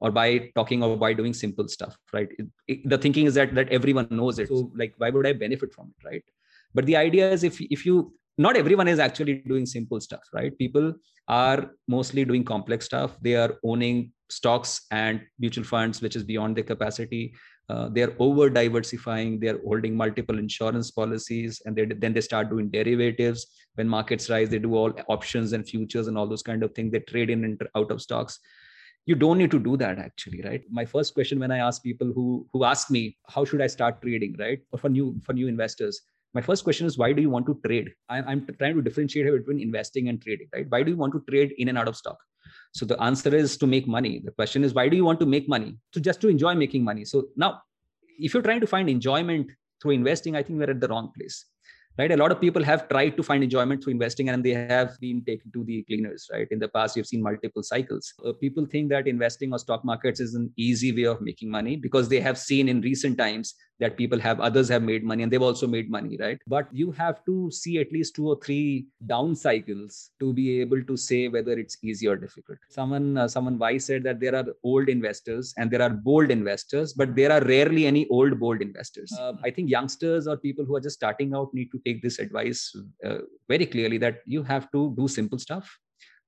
or 0.00 0.10
by 0.10 0.50
talking 0.54 0.82
or 0.82 0.96
by 0.96 1.12
doing 1.12 1.34
simple 1.34 1.68
stuff 1.68 1.96
right? 2.12 2.28
It, 2.38 2.46
it, 2.68 2.88
the 2.88 2.98
thinking 2.98 3.26
is 3.26 3.34
that 3.34 3.54
that 3.54 3.68
everyone 3.68 4.08
knows 4.10 4.38
it. 4.38 4.48
So 4.48 4.70
like 4.74 4.94
why 4.98 5.10
would 5.10 5.26
i 5.26 5.32
benefit 5.32 5.72
from 5.74 5.92
it 5.98 6.06
right? 6.06 6.24
But 6.74 6.86
the 6.86 6.96
idea 6.96 7.30
is 7.30 7.44
if 7.44 7.60
if 7.60 7.84
you 7.86 8.14
not 8.36 8.56
everyone 8.56 8.88
is 8.88 8.98
actually 8.98 9.34
doing 9.46 9.66
simple 9.66 10.00
stuff 10.00 10.22
right? 10.32 10.56
People 10.58 10.94
are 11.28 11.70
mostly 11.88 12.24
doing 12.24 12.44
complex 12.44 12.86
stuff. 12.86 13.16
They 13.20 13.36
are 13.36 13.56
owning 13.64 14.12
stocks 14.28 14.82
and 14.90 15.22
mutual 15.38 15.64
funds 15.64 16.00
which 16.00 16.16
is 16.16 16.24
beyond 16.24 16.56
their 16.56 16.64
capacity. 16.64 17.34
Uh, 17.70 17.88
they're 17.88 18.14
over 18.18 18.50
diversifying 18.50 19.40
they're 19.40 19.58
holding 19.64 19.96
multiple 19.96 20.38
insurance 20.38 20.90
policies 20.90 21.62
and 21.64 21.74
they, 21.74 21.86
then 21.86 22.12
they 22.12 22.20
start 22.20 22.50
doing 22.50 22.70
derivatives. 22.70 23.46
When 23.76 23.88
markets 23.88 24.28
rise 24.28 24.50
they 24.50 24.58
do 24.58 24.74
all 24.74 24.92
options 25.08 25.52
and 25.52 25.66
futures 25.66 26.08
and 26.08 26.18
all 26.18 26.26
those 26.26 26.42
kind 26.42 26.62
of 26.62 26.74
things. 26.74 26.92
They 26.92 27.00
trade 27.00 27.30
in 27.30 27.44
and 27.44 27.62
out 27.74 27.90
of 27.90 28.02
stocks. 28.02 28.38
You 29.06 29.14
don't 29.14 29.38
need 29.38 29.50
to 29.50 29.58
do 29.58 29.76
that 29.76 29.98
actually 29.98 30.42
right? 30.42 30.62
My 30.70 30.84
first 30.84 31.14
question 31.14 31.38
when 31.38 31.52
i 31.52 31.58
ask 31.58 31.82
people 31.82 32.12
who 32.12 32.46
who 32.52 32.64
ask 32.64 32.90
me 32.90 33.16
how 33.28 33.44
should 33.44 33.62
i 33.62 33.66
start 33.66 34.02
trading? 34.02 34.36
right? 34.38 34.58
Or 34.72 34.78
for 34.78 34.88
new 34.88 35.20
for 35.24 35.32
new 35.32 35.46
investors 35.46 36.02
my 36.34 36.40
first 36.40 36.64
question 36.64 36.86
is 36.86 36.98
why 36.98 37.12
do 37.12 37.22
you 37.22 37.30
want 37.30 37.46
to 37.46 37.58
trade? 37.64 37.92
I'm, 38.08 38.28
I'm 38.28 38.46
trying 38.58 38.74
to 38.74 38.82
differentiate 38.82 39.32
between 39.32 39.60
investing 39.60 40.08
and 40.08 40.20
trading 40.20 40.48
right? 40.52 40.66
Why 40.68 40.82
do 40.82 40.90
you 40.90 40.96
want 40.96 41.12
to 41.12 41.24
trade 41.28 41.54
in 41.58 41.68
and 41.68 41.78
out 41.78 41.88
of 41.88 41.96
stock? 41.96 42.18
So 42.72 42.84
the 42.84 43.00
answer 43.00 43.34
is 43.34 43.56
to 43.58 43.66
make 43.66 43.86
money. 43.86 44.20
The 44.24 44.32
question 44.32 44.64
is 44.64 44.74
why 44.74 44.88
do 44.88 44.96
you 44.96 45.04
want 45.04 45.20
to 45.20 45.26
make 45.26 45.48
money? 45.48 45.76
To 45.92 46.00
just 46.00 46.20
to 46.22 46.28
enjoy 46.28 46.54
making 46.54 46.84
money. 46.84 47.04
So 47.04 47.28
now 47.36 47.62
if 48.18 48.34
you're 48.34 48.42
trying 48.42 48.60
to 48.60 48.66
find 48.66 48.88
enjoyment 48.88 49.50
through 49.80 49.92
investing 49.92 50.36
i 50.36 50.42
think 50.42 50.58
we're 50.58 50.70
at 50.70 50.80
the 50.80 50.88
wrong 50.88 51.10
place 51.16 51.46
right? 51.98 52.10
A 52.10 52.16
lot 52.16 52.32
of 52.32 52.40
people 52.40 52.62
have 52.62 52.88
tried 52.88 53.16
to 53.16 53.22
find 53.22 53.42
enjoyment 53.42 53.82
through 53.82 53.92
investing 53.92 54.28
and 54.28 54.44
they 54.44 54.52
have 54.52 54.98
been 55.00 55.24
taken 55.24 55.50
to 55.52 55.64
the 55.64 55.82
cleaners 55.84 56.28
right? 56.32 56.48
In 56.50 56.58
the 56.58 56.68
past 56.68 56.96
you've 56.96 57.06
seen 57.06 57.22
multiple 57.22 57.62
cycles. 57.62 58.12
Uh, 58.24 58.32
people 58.32 58.66
think 58.66 58.88
that 58.90 59.06
investing 59.06 59.52
or 59.52 59.58
stock 59.58 59.84
markets 59.84 60.20
is 60.20 60.34
an 60.34 60.52
easy 60.56 60.92
way 60.92 61.04
of 61.04 61.20
making 61.20 61.50
money 61.50 61.76
because 61.76 62.08
they 62.08 62.20
have 62.20 62.38
seen 62.38 62.68
in 62.68 62.80
recent 62.80 63.18
times 63.18 63.54
that 63.80 63.96
people 63.96 64.20
have 64.20 64.40
others 64.40 64.68
have 64.68 64.82
made 64.82 65.02
money 65.02 65.24
and 65.24 65.32
they've 65.32 65.42
also 65.42 65.66
made 65.66 65.90
money 65.90 66.16
right? 66.20 66.38
But 66.46 66.68
you 66.72 66.92
have 66.92 67.24
to 67.26 67.50
see 67.50 67.78
at 67.78 67.90
least 67.92 68.14
two 68.14 68.28
or 68.28 68.38
three 68.40 68.86
down 69.06 69.34
cycles 69.34 70.10
to 70.20 70.32
be 70.32 70.60
able 70.60 70.82
to 70.84 70.96
say 70.96 71.28
whether 71.28 71.52
it's 71.52 71.76
easy 71.82 72.06
or 72.06 72.16
difficult. 72.16 72.58
Someone 72.70 73.18
uh, 73.18 73.28
someone 73.28 73.58
wise 73.58 73.84
said 73.86 74.02
that 74.04 74.20
there 74.20 74.34
are 74.34 74.44
old 74.62 74.88
investors 74.88 75.54
and 75.56 75.70
there 75.70 75.82
are 75.82 75.90
bold 75.90 76.30
investors 76.30 76.92
but 76.92 77.16
there 77.16 77.32
are 77.32 77.42
rarely 77.44 77.86
any 77.86 78.06
old 78.08 78.38
bold 78.38 78.60
investors. 78.62 79.12
Uh, 79.18 79.32
i 79.42 79.50
think 79.50 79.70
youngsters 79.70 80.26
or 80.26 80.36
people 80.36 80.64
who 80.64 80.76
are 80.76 80.80
just 80.80 80.96
starting 80.96 81.34
out 81.34 81.52
need 81.52 81.70
to 81.72 81.78
take 81.86 82.02
this 82.02 82.18
advice 82.18 82.74
uh, 83.04 83.18
very 83.48 83.66
clearly 83.66 83.98
that 83.98 84.18
you 84.26 84.42
have 84.42 84.70
to 84.72 84.94
do 84.96 85.08
simple 85.08 85.38
stuff. 85.38 85.78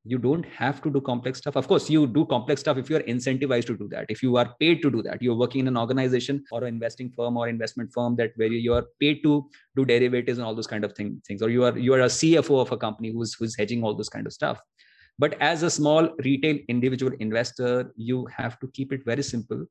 You 0.09 0.19
don't 0.19 0.47
have 0.47 0.81
to 0.83 0.91
do 0.91 1.01
complex 1.01 1.39
stuff. 1.39 1.57
Of 1.57 1.67
course 1.67 1.91
you 1.91 2.07
do 2.07 2.25
complex 2.27 2.61
stuff 2.61 2.77
if 2.79 2.89
you 2.89 2.97
are 2.97 3.03
incentivized 3.03 3.67
to 3.67 3.77
do 3.77 3.89
that. 3.89 4.07
If 4.09 4.23
you 4.23 4.37
are 4.37 4.55
paid 4.61 4.81
to 4.83 4.91
do 4.91 5.03
that 5.03 5.21
you're 5.21 5.35
working 5.35 5.63
in 5.63 5.69
an 5.69 5.77
organization 5.77 6.45
or 6.53 6.63
an 6.63 6.69
investing 6.69 7.11
firm 7.11 7.37
or 7.37 7.49
investment 7.49 7.91
firm 7.93 8.15
that 8.17 8.31
where 8.37 8.49
you 8.49 8.73
are 8.75 8.85
paid 9.01 9.23
to 9.25 9.49
do 9.75 9.85
derivatives 9.85 10.39
and 10.39 10.47
all 10.47 10.55
those 10.55 10.69
kind 10.69 10.85
of 10.85 10.93
thing, 10.93 11.21
things 11.27 11.43
or 11.43 11.51
you 11.51 11.65
are 11.65 11.77
you 11.77 11.93
are 11.93 12.01
a 12.01 12.13
cfo 12.19 12.61
of 12.61 12.71
a 12.71 12.77
company 12.77 13.11
who's 13.13 13.35
who's 13.35 13.57
hedging 13.57 13.83
all 13.83 13.95
those 13.95 14.09
kind 14.09 14.27
of 14.27 14.33
stuff. 14.33 14.61
But 15.19 15.41
as 15.41 15.63
a 15.63 15.71
small 15.71 16.11
retail 16.19 16.59
individual 16.69 17.13
investor 17.19 17.93
you 17.97 18.27
have 18.27 18.61
to 18.61 18.69
keep 18.69 18.93
it 18.93 19.05
very 19.05 19.25
simple 19.25 19.67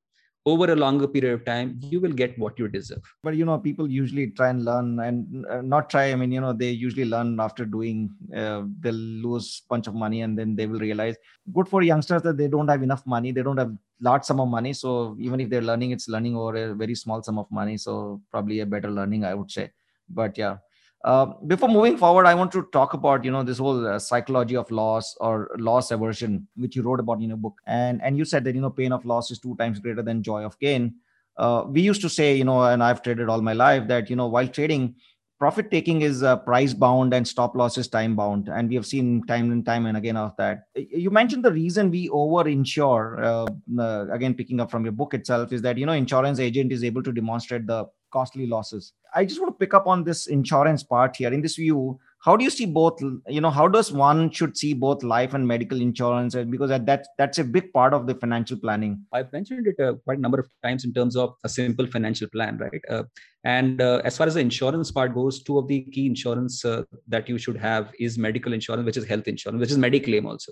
over 0.45 0.71
a 0.71 0.75
longer 0.75 1.07
period 1.07 1.33
of 1.33 1.43
time 1.45 1.75
you 1.79 1.99
will 1.99 2.11
get 2.11 2.37
what 2.37 2.57
you 2.59 2.67
deserve. 2.67 3.01
But 3.23 3.35
you 3.35 3.45
know 3.45 3.57
people 3.57 3.89
usually 3.89 4.27
try 4.31 4.49
and 4.49 4.63
learn 4.63 4.99
and 4.99 5.45
uh, 5.47 5.61
not 5.61 5.89
try 5.89 6.11
i 6.11 6.15
mean 6.15 6.31
you 6.31 6.41
know 6.41 6.53
they 6.53 6.69
usually 6.69 7.05
learn 7.05 7.39
after 7.39 7.65
doing 7.65 8.09
uh, 8.35 8.63
they'll 8.79 9.05
lose 9.27 9.63
bunch 9.69 9.87
of 9.87 9.95
money 9.95 10.21
and 10.21 10.37
then 10.37 10.55
they 10.55 10.67
will 10.67 10.79
realize 10.79 11.15
good 11.53 11.67
for 11.67 11.81
youngsters 11.81 12.21
that 12.21 12.37
they 12.37 12.47
don't 12.47 12.67
have 12.67 12.83
enough 12.83 13.05
money 13.05 13.31
they 13.31 13.41
don't 13.41 13.57
have 13.57 13.73
large 14.01 14.23
sum 14.23 14.41
of 14.41 14.49
money. 14.49 14.73
So 14.73 15.15
even 15.19 15.39
if 15.39 15.49
they're 15.49 15.61
learning 15.61 15.91
it's 15.91 16.09
learning 16.09 16.35
over 16.35 16.55
a 16.55 16.75
very 16.75 16.95
small 16.95 17.23
sum 17.23 17.39
of 17.39 17.49
money. 17.49 17.77
So 17.77 18.21
probably 18.29 18.59
a 18.59 18.65
better 18.65 18.91
learning 18.91 19.25
i 19.25 19.33
would 19.33 19.49
say. 19.49 19.71
But 20.09 20.37
yeah 20.37 20.57
uh, 21.05 21.27
before 21.45 21.69
moving 21.69 21.97
forward, 21.97 22.25
I 22.25 22.33
want 22.33 22.51
to 22.53 22.63
talk 22.73 22.95
about 22.95 23.23
you 23.23 23.29
know 23.29 23.43
this 23.43 23.59
whole 23.59 23.87
uh, 23.87 23.99
psychology 23.99 24.55
of 24.55 24.69
loss 24.71 25.15
or 25.21 25.51
loss 25.59 25.91
aversion, 25.91 26.47
which 26.55 26.75
you 26.75 26.81
wrote 26.81 26.99
about 26.99 27.21
in 27.21 27.29
your 27.29 27.37
book, 27.37 27.61
and 27.67 28.01
and 28.01 28.17
you 28.17 28.25
said 28.25 28.43
that 28.45 28.55
you 28.55 28.61
know 28.61 28.71
pain 28.71 28.91
of 28.91 29.05
loss 29.05 29.29
is 29.29 29.37
two 29.37 29.55
times 29.57 29.79
greater 29.79 30.01
than 30.01 30.23
joy 30.23 30.43
of 30.43 30.57
gain. 30.57 30.95
Uh, 31.37 31.65
we 31.67 31.81
used 31.81 32.01
to 32.01 32.09
say, 32.09 32.35
you 32.35 32.43
know, 32.43 32.63
and 32.63 32.81
I've 32.81 33.03
traded 33.03 33.29
all 33.29 33.41
my 33.41 33.53
life 33.53 33.87
that 33.87 34.09
you 34.09 34.15
know 34.15 34.25
while 34.25 34.47
trading, 34.47 34.95
profit 35.37 35.69
taking 35.69 36.01
is 36.01 36.23
uh, 36.23 36.37
price 36.37 36.73
bound 36.73 37.13
and 37.13 37.27
stop 37.27 37.55
loss 37.55 37.77
is 37.77 37.87
time 37.87 38.15
bound, 38.15 38.49
and 38.49 38.67
we 38.67 38.73
have 38.73 38.87
seen 38.87 39.23
time 39.27 39.51
and 39.51 39.63
time 39.63 39.85
and 39.85 39.97
again 39.97 40.17
of 40.17 40.35
that. 40.37 40.63
You 40.73 41.11
mentioned 41.11 41.45
the 41.45 41.51
reason 41.51 41.91
we 41.91 42.09
over 42.09 42.49
insure. 42.49 43.23
Uh, 43.23 43.45
uh, 43.79 44.07
again, 44.11 44.33
picking 44.33 44.59
up 44.59 44.71
from 44.71 44.83
your 44.83 44.93
book 44.93 45.13
itself, 45.13 45.53
is 45.53 45.61
that 45.61 45.77
you 45.77 45.85
know 45.85 45.93
insurance 45.93 46.39
agent 46.39 46.71
is 46.71 46.83
able 46.83 47.03
to 47.03 47.11
demonstrate 47.11 47.67
the 47.67 47.85
costly 48.15 48.47
losses. 48.55 48.93
I 49.13 49.25
just 49.25 49.39
want 49.41 49.53
to 49.53 49.59
pick 49.63 49.73
up 49.73 49.87
on 49.93 50.03
this 50.03 50.27
insurance 50.27 50.83
part 50.83 51.15
here. 51.15 51.31
In 51.37 51.41
this 51.41 51.55
view, 51.55 51.99
how 52.25 52.35
do 52.35 52.43
you 52.43 52.49
see 52.49 52.65
both? 52.65 53.01
You 53.35 53.41
know, 53.45 53.51
how 53.57 53.67
does 53.75 53.91
one 53.91 54.21
should 54.37 54.57
see 54.61 54.73
both 54.85 55.03
life 55.03 55.35
and 55.35 55.47
medical 55.53 55.79
insurance? 55.87 56.35
Because 56.53 56.69
that 56.69 57.07
that's 57.19 57.37
a 57.43 57.43
big 57.57 57.71
part 57.77 57.93
of 57.97 58.07
the 58.07 58.15
financial 58.23 58.57
planning. 58.63 58.93
I've 59.13 59.31
mentioned 59.37 59.67
it 59.71 59.83
uh, 59.87 59.93
quite 60.05 60.17
a 60.17 60.21
number 60.21 60.39
of 60.39 60.49
times 60.63 60.85
in 60.87 60.93
terms 60.99 61.15
of 61.25 61.35
a 61.43 61.49
simple 61.57 61.87
financial 61.97 62.27
plan, 62.35 62.57
right? 62.65 62.83
Uh, 62.89 63.03
and 63.43 63.81
uh, 63.89 64.01
as 64.03 64.17
far 64.17 64.27
as 64.27 64.39
the 64.39 64.45
insurance 64.47 64.91
part 64.91 65.13
goes, 65.13 65.43
two 65.43 65.59
of 65.59 65.67
the 65.67 65.81
key 65.95 66.07
insurance 66.07 66.65
uh, 66.65 66.83
that 67.07 67.29
you 67.29 67.37
should 67.37 67.57
have 67.69 67.93
is 67.99 68.17
medical 68.17 68.53
insurance, 68.59 68.85
which 68.85 68.97
is 68.97 69.07
health 69.13 69.27
insurance, 69.35 69.59
which 69.59 69.71
is 69.71 69.77
Mediclaim 69.87 70.25
also 70.33 70.51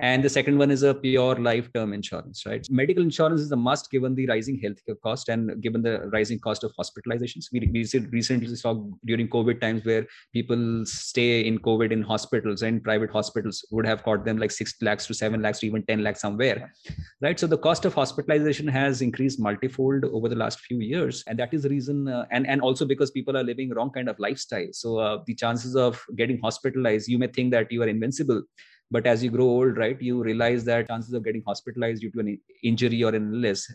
and 0.00 0.22
the 0.22 0.28
second 0.28 0.58
one 0.58 0.70
is 0.70 0.82
a 0.82 0.94
pure 0.94 1.36
life 1.36 1.72
term 1.72 1.92
insurance 1.92 2.44
right? 2.46 2.66
Medical 2.70 3.02
insurance 3.02 3.40
is 3.40 3.52
a 3.52 3.56
must 3.56 3.90
given 3.90 4.14
the 4.14 4.26
rising 4.26 4.60
healthcare 4.60 5.00
cost 5.02 5.28
and 5.28 5.60
given 5.62 5.82
the 5.82 6.08
rising 6.12 6.38
cost 6.38 6.64
of 6.64 6.72
hospitalizations. 6.78 7.46
We, 7.52 7.60
we 7.72 7.86
recently 8.10 8.54
saw 8.56 8.84
during 9.04 9.28
covid 9.28 9.60
times 9.60 9.84
where 9.84 10.06
people 10.32 10.84
stay 10.86 11.46
in 11.46 11.58
covid 11.58 11.92
in 11.92 12.02
hospitals 12.02 12.62
and 12.62 12.82
private 12.82 13.10
hospitals 13.10 13.64
would 13.70 13.86
have 13.86 14.02
cost 14.02 14.24
them 14.24 14.38
like 14.38 14.50
6 14.50 14.74
lakhs 14.82 15.06
to 15.06 15.14
7 15.14 15.42
lakhs 15.42 15.60
to 15.60 15.66
even 15.66 15.84
10 15.84 16.02
lakhs 16.02 16.20
somewhere 16.20 16.72
right? 17.20 17.38
So 17.38 17.46
the 17.46 17.58
cost 17.58 17.84
of 17.84 17.94
hospitalization 17.94 18.68
has 18.68 19.02
increased 19.02 19.40
multifold 19.40 20.04
over 20.04 20.28
the 20.28 20.36
last 20.36 20.60
few 20.60 20.80
years. 20.80 21.24
And 21.26 21.38
that 21.38 21.52
is 21.52 21.62
the 21.62 21.68
reason 21.68 22.08
uh, 22.08 22.26
and 22.30 22.46
and 22.46 22.60
also 22.60 22.84
because 22.84 23.10
people 23.10 23.36
are 23.36 23.44
living 23.44 23.70
wrong 23.70 23.90
kind 23.90 24.08
of 24.08 24.18
lifestyle. 24.18 24.68
So 24.72 24.98
uh, 24.98 25.18
the 25.26 25.34
chances 25.34 25.76
of 25.76 26.02
getting 26.16 26.40
hospitalized 26.40 27.08
you 27.08 27.18
may 27.18 27.28
think 27.28 27.52
that 27.52 27.72
you 27.72 27.82
are 27.82 27.88
invincible 27.88 28.42
but 28.90 29.06
as 29.06 29.22
you 29.22 29.30
grow 29.30 29.44
old 29.44 29.76
right 29.76 30.00
you 30.00 30.22
realize 30.22 30.64
that 30.64 30.88
chances 30.88 31.12
of 31.12 31.24
getting 31.24 31.42
hospitalized 31.46 32.00
due 32.00 32.10
to 32.10 32.20
an 32.20 32.40
injury 32.62 33.02
or 33.02 33.14
an 33.14 33.32
illness 33.34 33.70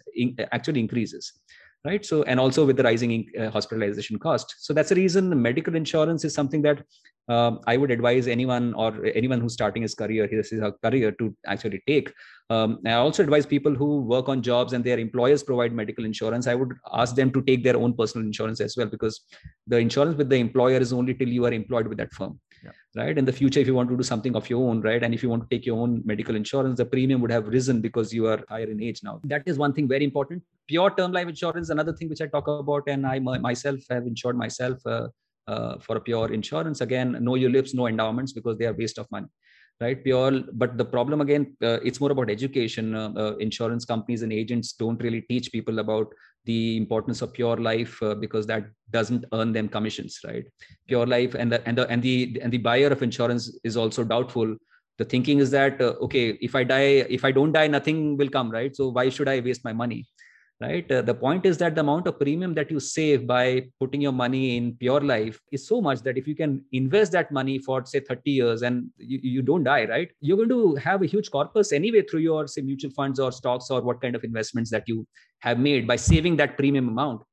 actually 0.51 0.79
increases 0.79 1.33
right 1.85 2.05
so 2.05 2.23
and 2.23 2.39
also 2.39 2.65
with 2.65 2.77
the 2.77 2.83
rising 2.83 3.29
uh, 3.39 3.49
hospitalization 3.49 4.17
cost 4.17 4.55
so 4.59 4.73
that's 4.73 4.89
the 4.89 4.95
reason 4.95 5.41
medical 5.41 5.75
insurance 5.75 6.23
is 6.23 6.33
something 6.33 6.61
that 6.61 6.83
um, 7.29 7.61
I 7.67 7.77
would 7.77 7.91
advise 7.91 8.27
anyone 8.27 8.73
or 8.73 9.05
anyone 9.15 9.39
who's 9.39 9.53
starting 9.53 9.81
his 9.81 9.95
career, 9.95 10.27
his, 10.27 10.49
his 10.49 10.61
career 10.83 11.11
to 11.13 11.35
actually 11.45 11.81
take. 11.87 12.11
Um, 12.49 12.79
I 12.85 12.93
also 12.93 13.23
advise 13.23 13.45
people 13.45 13.73
who 13.73 14.01
work 14.01 14.27
on 14.27 14.41
jobs 14.41 14.73
and 14.73 14.83
their 14.83 14.99
employers 14.99 15.41
provide 15.41 15.71
medical 15.73 16.03
insurance. 16.03 16.47
I 16.47 16.55
would 16.55 16.73
ask 16.93 17.15
them 17.15 17.31
to 17.31 17.41
take 17.41 17.63
their 17.63 17.77
own 17.77 17.93
personal 17.93 18.27
insurance 18.27 18.59
as 18.59 18.75
well 18.75 18.87
because 18.87 19.21
the 19.67 19.77
insurance 19.77 20.17
with 20.17 20.29
the 20.29 20.35
employer 20.35 20.79
is 20.79 20.91
only 20.91 21.13
till 21.13 21.29
you 21.29 21.45
are 21.45 21.53
employed 21.53 21.87
with 21.87 21.97
that 21.99 22.11
firm. 22.13 22.39
Yeah. 22.63 22.71
Right. 22.95 23.17
In 23.17 23.25
the 23.25 23.33
future, 23.33 23.59
if 23.59 23.67
you 23.67 23.73
want 23.73 23.89
to 23.89 23.97
do 23.97 24.03
something 24.03 24.35
of 24.35 24.49
your 24.49 24.69
own, 24.69 24.81
right, 24.81 25.03
and 25.03 25.13
if 25.13 25.21
you 25.21 25.29
want 25.29 25.43
to 25.43 25.55
take 25.55 25.65
your 25.65 25.77
own 25.77 26.01
medical 26.05 26.35
insurance, 26.35 26.77
the 26.77 26.85
premium 26.85 27.19
would 27.21 27.31
have 27.31 27.47
risen 27.47 27.81
because 27.81 28.13
you 28.13 28.27
are 28.27 28.41
higher 28.47 28.65
in 28.65 28.81
age 28.81 29.01
now. 29.03 29.19
That 29.25 29.43
is 29.45 29.57
one 29.57 29.73
thing 29.73 29.87
very 29.87 30.05
important. 30.05 30.43
Pure 30.67 30.95
term 30.95 31.11
life 31.11 31.27
insurance, 31.27 31.69
another 31.69 31.93
thing 31.93 32.07
which 32.07 32.21
I 32.21 32.27
talk 32.27 32.47
about, 32.47 32.83
and 32.87 33.05
I 33.05 33.19
myself 33.19 33.79
have 33.89 34.07
insured 34.07 34.37
myself. 34.37 34.79
Uh, 34.85 35.07
uh, 35.47 35.77
for 35.79 35.97
a 35.97 35.99
pure 35.99 36.31
insurance 36.31 36.79
again 36.79 37.17
no 37.19 37.31
ULIPs 37.31 37.73
no 37.73 37.87
endowments 37.87 38.31
because 38.31 38.57
they 38.57 38.65
are 38.65 38.73
waste 38.73 38.97
of 38.97 39.11
money 39.11 39.27
right 39.81 40.03
pure 40.03 40.41
but 40.53 40.77
the 40.77 40.85
problem 40.85 41.19
again 41.19 41.55
uh, 41.61 41.79
it's 41.83 41.99
more 41.99 42.11
about 42.11 42.29
education 42.29 42.95
uh, 42.95 43.11
uh, 43.17 43.35
insurance 43.37 43.83
companies 43.83 44.21
and 44.21 44.31
agents 44.31 44.71
don't 44.73 45.03
really 45.03 45.21
teach 45.21 45.51
people 45.51 45.79
about 45.79 46.07
the 46.45 46.77
importance 46.77 47.21
of 47.21 47.33
pure 47.33 47.57
life 47.57 48.01
uh, 48.03 48.15
because 48.15 48.45
that 48.47 48.65
doesn't 48.91 49.25
earn 49.33 49.53
them 49.53 49.67
commissions 49.67 50.19
right? 50.25 50.45
Pure 50.87 51.07
life 51.07 51.35
and 51.35 51.51
the 51.51 51.65
and 51.67 51.77
the 51.77 51.87
and 51.89 52.01
the 52.01 52.39
and 52.41 52.51
the 52.51 52.57
buyer 52.57 52.87
of 52.87 53.01
insurance 53.01 53.57
is 53.63 53.77
also 53.77 54.03
doubtful. 54.03 54.55
The 54.97 55.05
thinking 55.05 55.39
is 55.39 55.51
that 55.51 55.81
uh, 55.81 55.95
okay 56.01 56.37
if 56.41 56.55
i 56.55 56.63
die 56.63 57.05
if 57.09 57.25
i 57.25 57.31
don't 57.31 57.51
die 57.51 57.67
nothing 57.67 58.17
will 58.17 58.29
come 58.29 58.51
right? 58.51 58.75
So 58.75 58.89
why 58.89 59.09
should 59.09 59.27
i 59.27 59.39
waste 59.39 59.63
my 59.63 59.73
money 59.73 60.05
right? 60.61 60.89
Uh, 60.91 61.01
the 61.01 61.13
point 61.13 61.45
is 61.45 61.57
that 61.57 61.75
the 61.75 61.81
amount 61.81 62.07
of 62.07 62.19
premium 62.19 62.53
that 62.53 62.71
you 62.71 62.79
save 62.79 63.25
by 63.27 63.65
putting 63.79 64.01
your 64.01 64.11
money 64.11 64.57
in 64.57 64.75
pure 64.75 65.01
life 65.01 65.39
is 65.51 65.67
so 65.67 65.81
much 65.81 66.01
that 66.01 66.17
if 66.17 66.27
you 66.27 66.35
can 66.35 66.63
invest 66.71 67.11
that 67.11 67.31
money 67.31 67.59
for 67.59 67.83
say 67.85 67.99
30 67.99 68.31
years 68.31 68.61
and 68.61 68.89
you, 68.97 69.19
you 69.21 69.41
don't 69.41 69.63
die 69.63 69.85
right? 69.85 70.09
You're 70.21 70.37
going 70.37 70.49
to 70.49 70.75
have 70.75 71.01
a 71.01 71.05
huge 71.05 71.31
corpus 71.31 71.71
anyway 71.71 72.03
through 72.03 72.21
your 72.21 72.47
say 72.47 72.61
mutual 72.61 72.91
funds 72.91 73.19
or 73.19 73.31
stocks 73.31 73.69
or 73.69 73.81
what 73.81 74.01
kind 74.01 74.15
of 74.15 74.23
investments 74.23 74.69
that 74.71 74.83
you 74.87 75.07
have 75.39 75.59
made 75.59 75.87
by 75.87 75.95
saving 75.95 76.37
that 76.37 76.57
premium 76.57 76.87
amount 76.87 77.23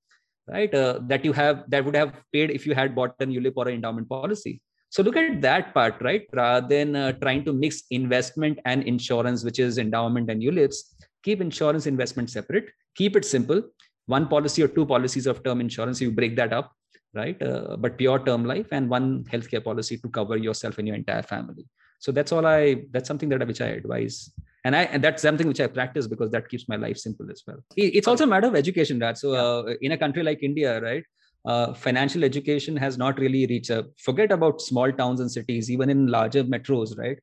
right? 0.48 0.74
Uh, 0.74 0.98
that 1.02 1.24
you 1.24 1.32
have 1.32 1.64
that 1.68 1.84
would 1.84 1.94
have 1.96 2.14
paid 2.32 2.50
if 2.50 2.66
you 2.66 2.74
had 2.74 2.94
bought 2.94 3.14
an 3.20 3.30
ulip 3.32 3.52
or 3.56 3.68
an 3.68 3.74
endowment 3.74 4.08
policy. 4.08 4.60
So 4.88 5.04
look 5.04 5.14
at 5.16 5.40
that 5.42 5.72
part 5.72 5.96
right? 6.00 6.26
Rather 6.32 6.66
than 6.66 6.96
uh, 6.96 7.12
trying 7.12 7.44
to 7.44 7.52
mix 7.52 7.84
investment 7.90 8.58
and 8.64 8.82
insurance 8.82 9.44
which 9.44 9.60
is 9.60 9.78
endowment 9.78 10.30
and 10.30 10.42
ulips 10.42 10.78
keep 11.22 11.40
insurance 11.40 11.86
investment 11.86 12.30
separate. 12.30 12.70
Keep 12.94 13.16
it 13.16 13.24
simple. 13.24 13.62
One 14.06 14.26
policy 14.28 14.62
or 14.62 14.68
two 14.68 14.86
policies 14.86 15.26
of 15.26 15.42
term 15.44 15.60
insurance 15.60 16.00
you 16.00 16.10
break 16.10 16.36
that 16.36 16.52
up 16.52 16.72
right? 17.14 17.40
Uh, 17.42 17.76
but 17.76 17.98
pure 17.98 18.18
term 18.18 18.44
life 18.44 18.68
and 18.72 18.88
one 18.88 19.24
healthcare 19.24 19.62
policy 19.62 19.98
to 19.98 20.08
cover 20.08 20.36
yourself 20.36 20.78
and 20.78 20.86
your 20.86 20.96
entire 20.96 21.22
family. 21.22 21.66
So 21.98 22.12
that's 22.12 22.32
all 22.32 22.46
i 22.46 22.82
that's 22.92 23.08
something 23.08 23.28
that 23.30 23.42
I, 23.42 23.44
which 23.44 23.60
i 23.60 23.66
advise. 23.66 24.32
And 24.64 24.76
i 24.76 24.82
and 24.84 25.02
that's 25.02 25.22
something 25.22 25.48
which 25.48 25.60
i 25.60 25.66
practice 25.66 26.06
because 26.06 26.30
that 26.30 26.48
keeps 26.48 26.68
my 26.68 26.76
life 26.76 26.98
simple 26.98 27.30
as 27.30 27.42
well. 27.46 27.58
It's 27.76 28.08
also 28.08 28.24
a 28.24 28.26
matter 28.26 28.46
of 28.46 28.54
education 28.54 28.98
right 28.98 29.16
so 29.16 29.34
uh, 29.34 29.74
in 29.80 29.92
a 29.92 29.98
country 29.98 30.22
like 30.22 30.42
india 30.42 30.80
right 30.80 31.04
uh, 31.46 31.72
financial 31.72 32.22
education 32.22 32.76
has 32.76 32.98
not 32.98 33.18
really 33.18 33.46
reached 33.46 33.70
a 33.70 33.86
forget 33.98 34.30
about 34.30 34.60
small 34.60 34.92
towns 34.92 35.20
and 35.20 35.30
cities 35.30 35.70
even 35.70 35.88
in 35.88 36.06
larger 36.06 36.44
metros 36.44 36.96
right 36.98 37.18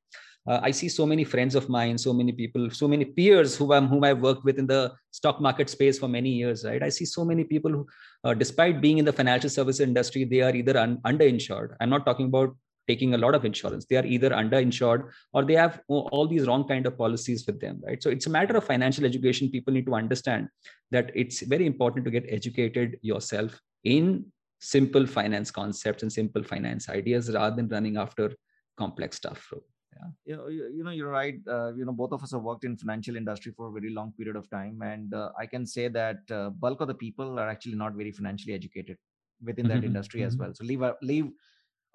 uh, 0.47 0.60
I 0.63 0.71
see 0.71 0.88
so 0.88 1.05
many 1.05 1.23
friends 1.23 1.55
of 1.55 1.67
mine, 1.67 1.97
so 1.97 2.13
many 2.13 2.31
people, 2.31 2.69
so 2.69 2.88
many 2.88 3.05
peers 3.05 3.57
who 3.57 3.73
I'm, 3.73 3.88
whom 3.88 4.03
I've 4.03 4.21
worked 4.21 4.45
with 4.45 4.57
in 4.57 4.67
the 4.67 4.93
stock 5.12 5.41
market 5.41 5.69
space 5.69 5.99
for 5.99 6.07
many 6.07 6.29
years, 6.29 6.63
right? 6.63 6.81
I 6.81 6.89
see 6.89 7.05
so 7.05 7.25
many 7.25 7.43
people 7.43 7.71
who, 7.71 7.88
uh, 8.23 8.33
despite 8.33 8.81
being 8.81 8.97
in 8.97 9.05
the 9.05 9.12
financial 9.12 9.49
service 9.49 9.81
industry, 9.81 10.23
they 10.23 10.41
are 10.41 10.55
either 10.55 10.77
un- 10.77 10.99
underinsured. 11.05 11.75
I'm 11.81 11.89
not 11.89 12.05
talking 12.05 12.27
about 12.27 12.55
taking 12.88 13.13
a 13.13 13.17
lot 13.17 13.36
of 13.36 13.43
insurance. 13.43 13.86
They 13.86 13.97
are 13.97 14.05
either 14.05 14.29
underinsured 14.29 15.10
or 15.33 15.43
they 15.43 15.55
have 15.55 15.81
all 15.89 16.25
these 16.27 16.47
wrong 16.47 16.65
kind 16.65 16.86
of 16.86 16.97
policies 16.97 17.45
with 17.45 17.60
them, 17.60 17.81
right? 17.86 18.01
So 18.01 18.10
it's 18.10 18.27
a 18.27 18.29
matter 18.29 18.55
of 18.55 18.63
financial 18.63 19.05
education. 19.05 19.51
People 19.51 19.73
need 19.73 19.86
to 19.88 19.95
understand 19.95 20.47
that 20.91 21.12
it's 21.13 21.41
very 21.41 21.65
important 21.65 22.05
to 22.05 22.12
get 22.12 22.25
educated 22.29 22.97
yourself 23.01 23.60
in 23.83 24.25
simple 24.60 25.05
finance 25.05 25.51
concepts 25.51 26.03
and 26.03 26.12
simple 26.12 26.43
finance 26.43 26.88
ideas 26.88 27.29
rather 27.31 27.57
than 27.57 27.67
running 27.67 27.97
after 27.97 28.33
complex 28.77 29.17
stuff 29.17 29.51
yeah 29.97 30.10
you 30.25 30.36
know 30.38 30.47
you, 30.47 30.63
you 30.77 30.83
know 30.83 30.91
you're 30.91 31.15
right 31.21 31.39
uh, 31.55 31.73
you 31.73 31.86
know 31.86 31.91
both 31.91 32.12
of 32.12 32.23
us 32.23 32.31
have 32.31 32.41
worked 32.41 32.65
in 32.69 32.77
financial 32.77 33.15
industry 33.15 33.51
for 33.55 33.67
a 33.67 33.71
very 33.71 33.91
long 33.97 34.12
period 34.17 34.36
of 34.36 34.49
time 34.49 34.81
and 34.81 35.13
uh, 35.13 35.29
i 35.39 35.45
can 35.45 35.65
say 35.65 35.88
that 35.88 36.19
uh, 36.31 36.49
bulk 36.49 36.81
of 36.81 36.88
the 36.88 36.99
people 37.05 37.39
are 37.39 37.49
actually 37.49 37.75
not 37.83 37.93
very 37.93 38.12
financially 38.12 38.53
educated 38.53 38.97
within 39.43 39.67
that 39.67 39.77
mm-hmm. 39.77 39.91
industry 39.91 40.21
mm-hmm. 40.21 40.27
as 40.27 40.38
well 40.38 40.53
so 40.53 40.63
leave 40.63 40.83
leave 41.01 41.29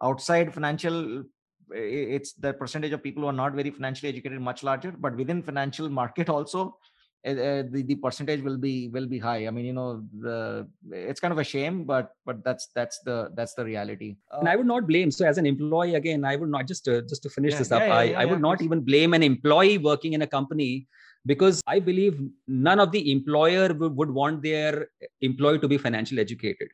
outside 0.02 0.52
financial 0.58 1.24
it's 1.70 2.32
the 2.44 2.52
percentage 2.52 2.92
of 2.92 3.02
people 3.02 3.22
who 3.22 3.28
are 3.28 3.40
not 3.44 3.52
very 3.60 3.70
financially 3.70 4.08
educated 4.08 4.40
much 4.40 4.62
larger 4.62 4.92
but 5.06 5.16
within 5.16 5.42
financial 5.42 5.88
market 5.88 6.28
also 6.36 6.76
uh, 7.24 7.62
the, 7.70 7.85
the 7.87 7.94
percentage 7.96 8.42
will 8.42 8.56
be 8.56 8.88
will 8.88 9.06
be 9.06 9.18
high. 9.18 9.46
I 9.46 9.50
mean 9.50 9.64
you 9.64 9.72
know 9.72 10.02
the 10.20 10.66
it's 10.90 11.20
kind 11.20 11.32
of 11.32 11.38
a 11.38 11.44
shame 11.44 11.85
but 11.85 12.14
but 12.26 12.42
that's 12.44 12.68
that's 12.74 12.98
the 13.00 13.30
that's 13.35 13.54
the 13.54 13.64
reality. 13.64 14.16
Uh, 14.32 14.40
and 14.40 14.48
i 14.48 14.56
would 14.56 14.66
not 14.66 14.87
blame 14.87 15.11
so 15.11 15.26
as 15.26 15.38
an 15.38 15.46
employee 15.46 15.94
again 15.94 16.24
i 16.24 16.35
would 16.37 16.48
not 16.48 16.66
just 16.66 16.85
to, 16.85 17.02
just 17.02 17.22
to 17.22 17.30
finish 17.30 17.52
yeah, 17.52 17.58
this 17.58 17.72
up 17.72 17.82
yeah, 17.82 17.94
i, 17.94 18.02
yeah, 18.04 18.20
I 18.20 18.24
would 18.24 18.40
not 18.40 18.62
even 18.62 18.80
blame 18.80 19.14
an 19.14 19.22
employee 19.22 19.78
working 19.78 20.14
in 20.14 20.22
a 20.22 20.26
company 20.26 20.88
because 21.26 21.61
i 21.66 21.78
believe 21.78 22.20
none 22.46 22.80
of 22.80 22.92
the 22.92 23.12
employer 23.12 23.72
would, 23.72 23.96
would 23.96 24.11
want 24.11 24.42
their 24.42 24.88
employee 25.20 25.58
to 25.61 25.68
be 25.68 25.78
financially 25.78 26.20
educated. 26.20 26.68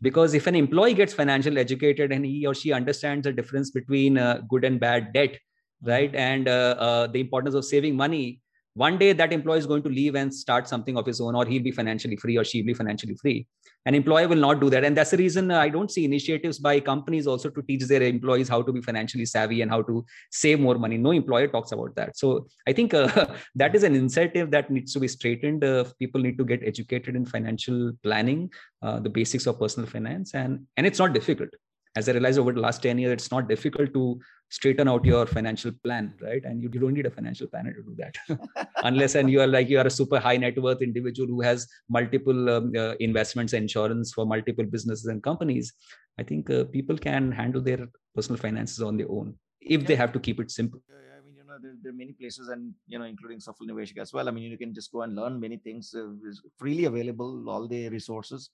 Because 0.00 0.34
if 0.34 0.46
an 0.46 0.54
employee 0.54 0.94
gets 0.94 1.12
financially 1.12 1.60
educated 1.60 2.12
and 2.12 2.24
he 2.24 2.46
or 2.46 2.54
she 2.54 2.72
understands 2.72 3.24
the 3.24 3.32
difference 3.32 3.70
between 3.70 4.16
uh, 4.16 4.40
good 4.48 4.64
and 4.64 4.78
bad 4.80 5.12
debt 5.12 5.36
right 5.82 6.10
mm-hmm. 6.10 6.16
and 6.16 6.48
uh, 6.48 6.76
uh, 6.78 7.06
the 7.08 7.20
importance 7.20 7.54
of 7.54 7.64
saving 7.64 7.96
money 7.96 8.40
one 8.74 8.98
day 8.98 9.12
that 9.12 9.32
employee 9.32 9.58
is 9.58 9.66
going 9.66 9.82
to 9.82 9.88
leave 9.88 10.16
and 10.16 10.34
start 10.34 10.68
something 10.68 10.96
of 10.96 11.06
his 11.06 11.20
own 11.20 11.34
or 11.34 11.46
he'll 11.46 11.62
be 11.62 11.70
financially 11.70 12.16
free 12.16 12.36
or 12.36 12.44
she'll 12.44 12.66
be 12.66 12.74
financially 12.74 13.14
free. 13.14 13.46
An 13.86 13.94
employer 13.94 14.26
will 14.26 14.36
not 14.36 14.60
do 14.60 14.68
that. 14.70 14.82
And 14.84 14.96
that's 14.96 15.10
the 15.10 15.16
reason 15.16 15.50
i 15.50 15.68
don't 15.68 15.90
see 15.90 16.04
initiatives 16.04 16.58
by 16.58 16.80
companies 16.80 17.26
also 17.26 17.50
to 17.50 17.62
teach 17.62 17.84
their 17.84 18.02
employees 18.02 18.48
how 18.48 18.62
to 18.62 18.72
be 18.72 18.80
financially 18.80 19.26
savvy 19.26 19.62
and 19.62 19.70
how 19.70 19.82
to 19.82 20.04
save 20.30 20.58
more 20.58 20.76
money. 20.76 20.98
No 20.98 21.12
employer 21.12 21.48
talks 21.48 21.72
about 21.72 21.94
that. 21.96 22.16
So 22.16 22.46
i 22.66 22.72
think 22.72 22.94
uh, 22.94 23.26
that 23.54 23.74
is 23.74 23.84
an 23.84 23.94
incentive 23.94 24.50
that 24.50 24.70
needs 24.70 24.92
to 24.94 25.00
be 25.00 25.08
straightened. 25.08 25.62
Uh, 25.62 25.84
people 25.98 26.20
need 26.20 26.36
to 26.38 26.44
get 26.44 26.62
educated 26.64 27.14
in 27.14 27.24
financial 27.24 27.92
planning 28.02 28.50
uh, 28.82 28.98
the 28.98 29.10
basics 29.10 29.46
of 29.46 29.58
personal 29.60 29.88
finance. 29.88 30.34
And 30.34 30.66
and 30.76 30.86
it's 30.86 30.98
not 30.98 31.12
difficult 31.12 31.50
as 31.96 32.08
I 32.08 32.12
realized 32.12 32.38
over 32.38 32.52
the 32.52 32.60
last 32.60 32.82
10 32.82 32.98
years, 32.98 33.12
it's 33.12 33.30
not 33.30 33.48
difficult 33.48 33.94
to 33.94 34.18
straighten 34.50 34.88
out 34.88 35.04
your 35.04 35.26
financial 35.26 35.72
plan, 35.84 36.14
right? 36.20 36.44
And 36.44 36.62
you, 36.62 36.68
you 36.72 36.80
don't 36.80 36.94
need 36.94 37.06
a 37.06 37.10
financial 37.10 37.46
planner 37.46 37.72
to 37.72 37.82
do 37.82 37.96
that. 37.98 38.68
Unless 38.82 39.14
and 39.14 39.30
you 39.30 39.40
are 39.40 39.46
like 39.46 39.68
you 39.68 39.78
are 39.78 39.86
a 39.86 39.90
super 39.90 40.18
high 40.18 40.36
net 40.36 40.60
worth 40.60 40.82
individual 40.82 41.28
who 41.28 41.40
has 41.40 41.66
multiple 41.88 42.50
um, 42.50 42.72
uh, 42.76 42.94
investments 43.00 43.52
insurance 43.52 44.12
for 44.12 44.26
multiple 44.26 44.64
businesses 44.64 45.06
and 45.06 45.22
companies. 45.22 45.72
I 46.18 46.24
think 46.24 46.50
uh, 46.50 46.64
people 46.64 46.98
can 46.98 47.30
handle 47.30 47.60
their 47.60 47.86
personal 48.14 48.40
finances 48.40 48.82
on 48.82 48.96
their 48.96 49.10
own 49.10 49.34
if 49.60 49.82
yeah. 49.82 49.88
they 49.88 49.96
have 49.96 50.12
to 50.12 50.20
keep 50.20 50.40
it 50.40 50.50
simple. 50.50 50.80
I 50.90 51.24
mean, 51.24 51.36
you 51.36 51.44
know, 51.44 51.56
there, 51.62 51.74
there, 51.82 51.90
are 51.90 51.96
many 51.96 52.12
places, 52.12 52.48
and 52.48 52.74
you 52.86 52.98
know, 52.98 53.04
including 53.04 53.38
Safal 53.38 53.68
Niveshak 53.70 53.98
as 53.98 54.12
well. 54.12 54.28
I 54.28 54.32
mean, 54.32 54.50
you 54.50 54.58
can 54.58 54.74
just 54.74 54.92
go 54.92 55.02
and 55.02 55.14
learn 55.14 55.40
many 55.40 55.56
things. 55.56 55.94
Uh, 55.96 56.08
freely 56.58 56.84
available, 56.84 57.48
all 57.48 57.66
the 57.66 57.88
resources 57.88 58.50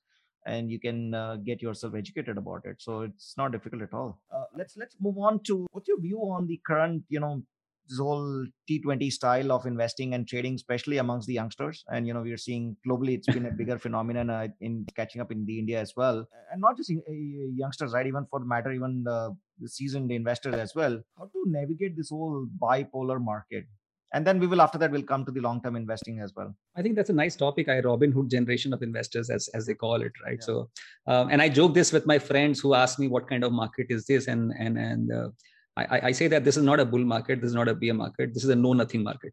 and 0.47 0.71
you 0.71 0.81
can 0.81 1.15
uh, 1.15 1.37
get 1.37 1.61
yourself 1.63 1.95
educated 1.95 2.39
about 2.39 2.63
it 2.65 2.77
so 2.79 3.03
it's 3.03 3.35
not 3.37 3.53
difficult 3.53 3.83
at 3.83 3.93
all 3.93 4.21
uh, 4.35 4.45
let's 4.57 4.77
let's 4.77 4.97
move 5.01 5.19
on 5.19 5.41
to 5.43 5.67
what's 5.73 5.89
your 5.89 6.01
view 6.01 6.19
on 6.19 6.47
the 6.47 6.61
current 6.67 7.03
you 7.09 7.21
know 7.21 7.43
this 7.91 7.99
whole 7.99 8.47
T20 8.71 9.11
style 9.13 9.53
of 9.53 9.67
investing 9.67 10.15
and 10.15 10.27
trading, 10.27 10.55
especially 10.55 10.99
amongst 10.99 11.27
the 11.27 11.35
youngsters. 11.35 11.85
And 11.93 12.07
you 12.07 12.15
know, 12.15 12.23
we're 12.23 12.37
seeing 12.37 12.77
globally, 12.87 13.15
it's 13.17 13.27
been 13.27 13.47
a 13.47 13.51
bigger 13.51 13.79
phenomenon 13.87 14.31
uh, 14.31 14.49
in 14.61 14.87
catching 14.97 15.21
up 15.21 15.33
in 15.33 15.45
the 15.45 15.59
India 15.59 15.81
as 15.81 15.95
well, 15.97 16.27
and 16.53 16.61
not 16.61 16.77
just 16.77 16.91
in, 16.91 17.03
uh, 17.07 17.13
youngsters, 17.55 17.93
right? 17.93 18.07
Even 18.07 18.27
for 18.31 18.39
the 18.39 18.47
matter, 18.47 18.73
even 18.73 19.03
the 19.05 19.37
seasoned 19.67 20.11
investors 20.13 20.55
as 20.55 20.75
well. 20.75 21.01
How 21.19 21.25
to 21.25 21.45
navigate 21.47 21.97
this 21.97 22.11
whole 22.11 22.47
bipolar 22.63 23.21
market? 23.21 23.65
And 24.13 24.27
then 24.27 24.41
we 24.41 24.47
will 24.47 24.61
after 24.61 24.79
that 24.79 24.91
we'll 24.91 25.03
come 25.03 25.25
to 25.25 25.31
the 25.31 25.41
long 25.41 25.63
term 25.63 25.77
investing 25.77 26.21
as 26.21 26.35
well. 26.35 26.55
I 26.77 26.83
think 26.83 26.97
that's 26.97 27.11
a 27.11 27.15
nice 27.15 27.37
topic. 27.37 27.69
I 27.69 27.81
Robinhood 27.81 28.31
generation 28.31 28.73
of 28.73 28.83
investors 28.83 29.31
as, 29.31 29.49
as 29.55 29.67
they 29.67 29.75
call 29.75 30.03
it 30.03 30.13
right? 30.25 30.39
Yeah. 30.41 30.47
so 30.47 30.71
um, 31.07 31.29
and 31.31 31.41
i 31.43 31.49
joke 31.49 31.75
this 31.75 31.93
with 31.93 32.07
my 32.07 32.19
friends 32.19 32.61
who 32.61 32.75
ask 32.75 32.99
me 32.99 33.09
what 33.09 33.29
kind 33.29 33.45
of 33.45 33.53
market 33.53 33.87
is 33.91 34.07
this 34.07 34.27
and 34.27 34.53
and 34.59 34.79
and 34.79 35.13
uh, 35.13 35.29
I, 35.77 36.09
I 36.09 36.13
say 36.13 36.27
that 36.29 36.45
this 36.45 36.57
is 36.57 36.65
not 36.65 36.81
a 36.81 36.85
bull 36.85 37.05
market 37.05 37.41
this 37.41 37.49
is 37.49 37.55
not 37.55 37.69
a 37.69 37.75
bear 37.75 37.95
market 37.95 38.35
this 38.35 38.45
is 38.45 38.51
a 38.51 38.57
know 38.57 38.73
nothing 38.73 39.03
market 39.03 39.33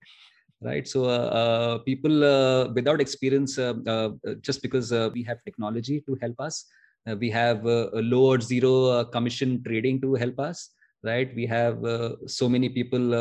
right? 0.61 0.87
So 0.87 1.05
uh, 1.05 1.07
uh, 1.07 1.77
people 1.79 2.23
uh, 2.23 2.69
without 2.73 3.01
experience 3.01 3.57
uh, 3.57 3.73
uh, 3.85 4.09
just 4.41 4.61
because 4.61 4.91
we 5.13 5.23
have 5.23 5.43
technology 5.43 6.03
to 6.07 6.17
help 6.21 6.39
us 6.39 6.65
we 7.19 7.29
have 7.29 7.65
a 7.65 8.01
low 8.13 8.25
or 8.25 8.41
zero 8.41 9.05
commission 9.05 9.63
trading 9.63 10.01
to 10.01 10.15
help 10.15 10.39
us 10.39 10.71
right? 11.03 11.33
We 11.35 11.45
have 11.45 11.77
so 12.25 12.49
many 12.49 12.69
people 12.69 13.13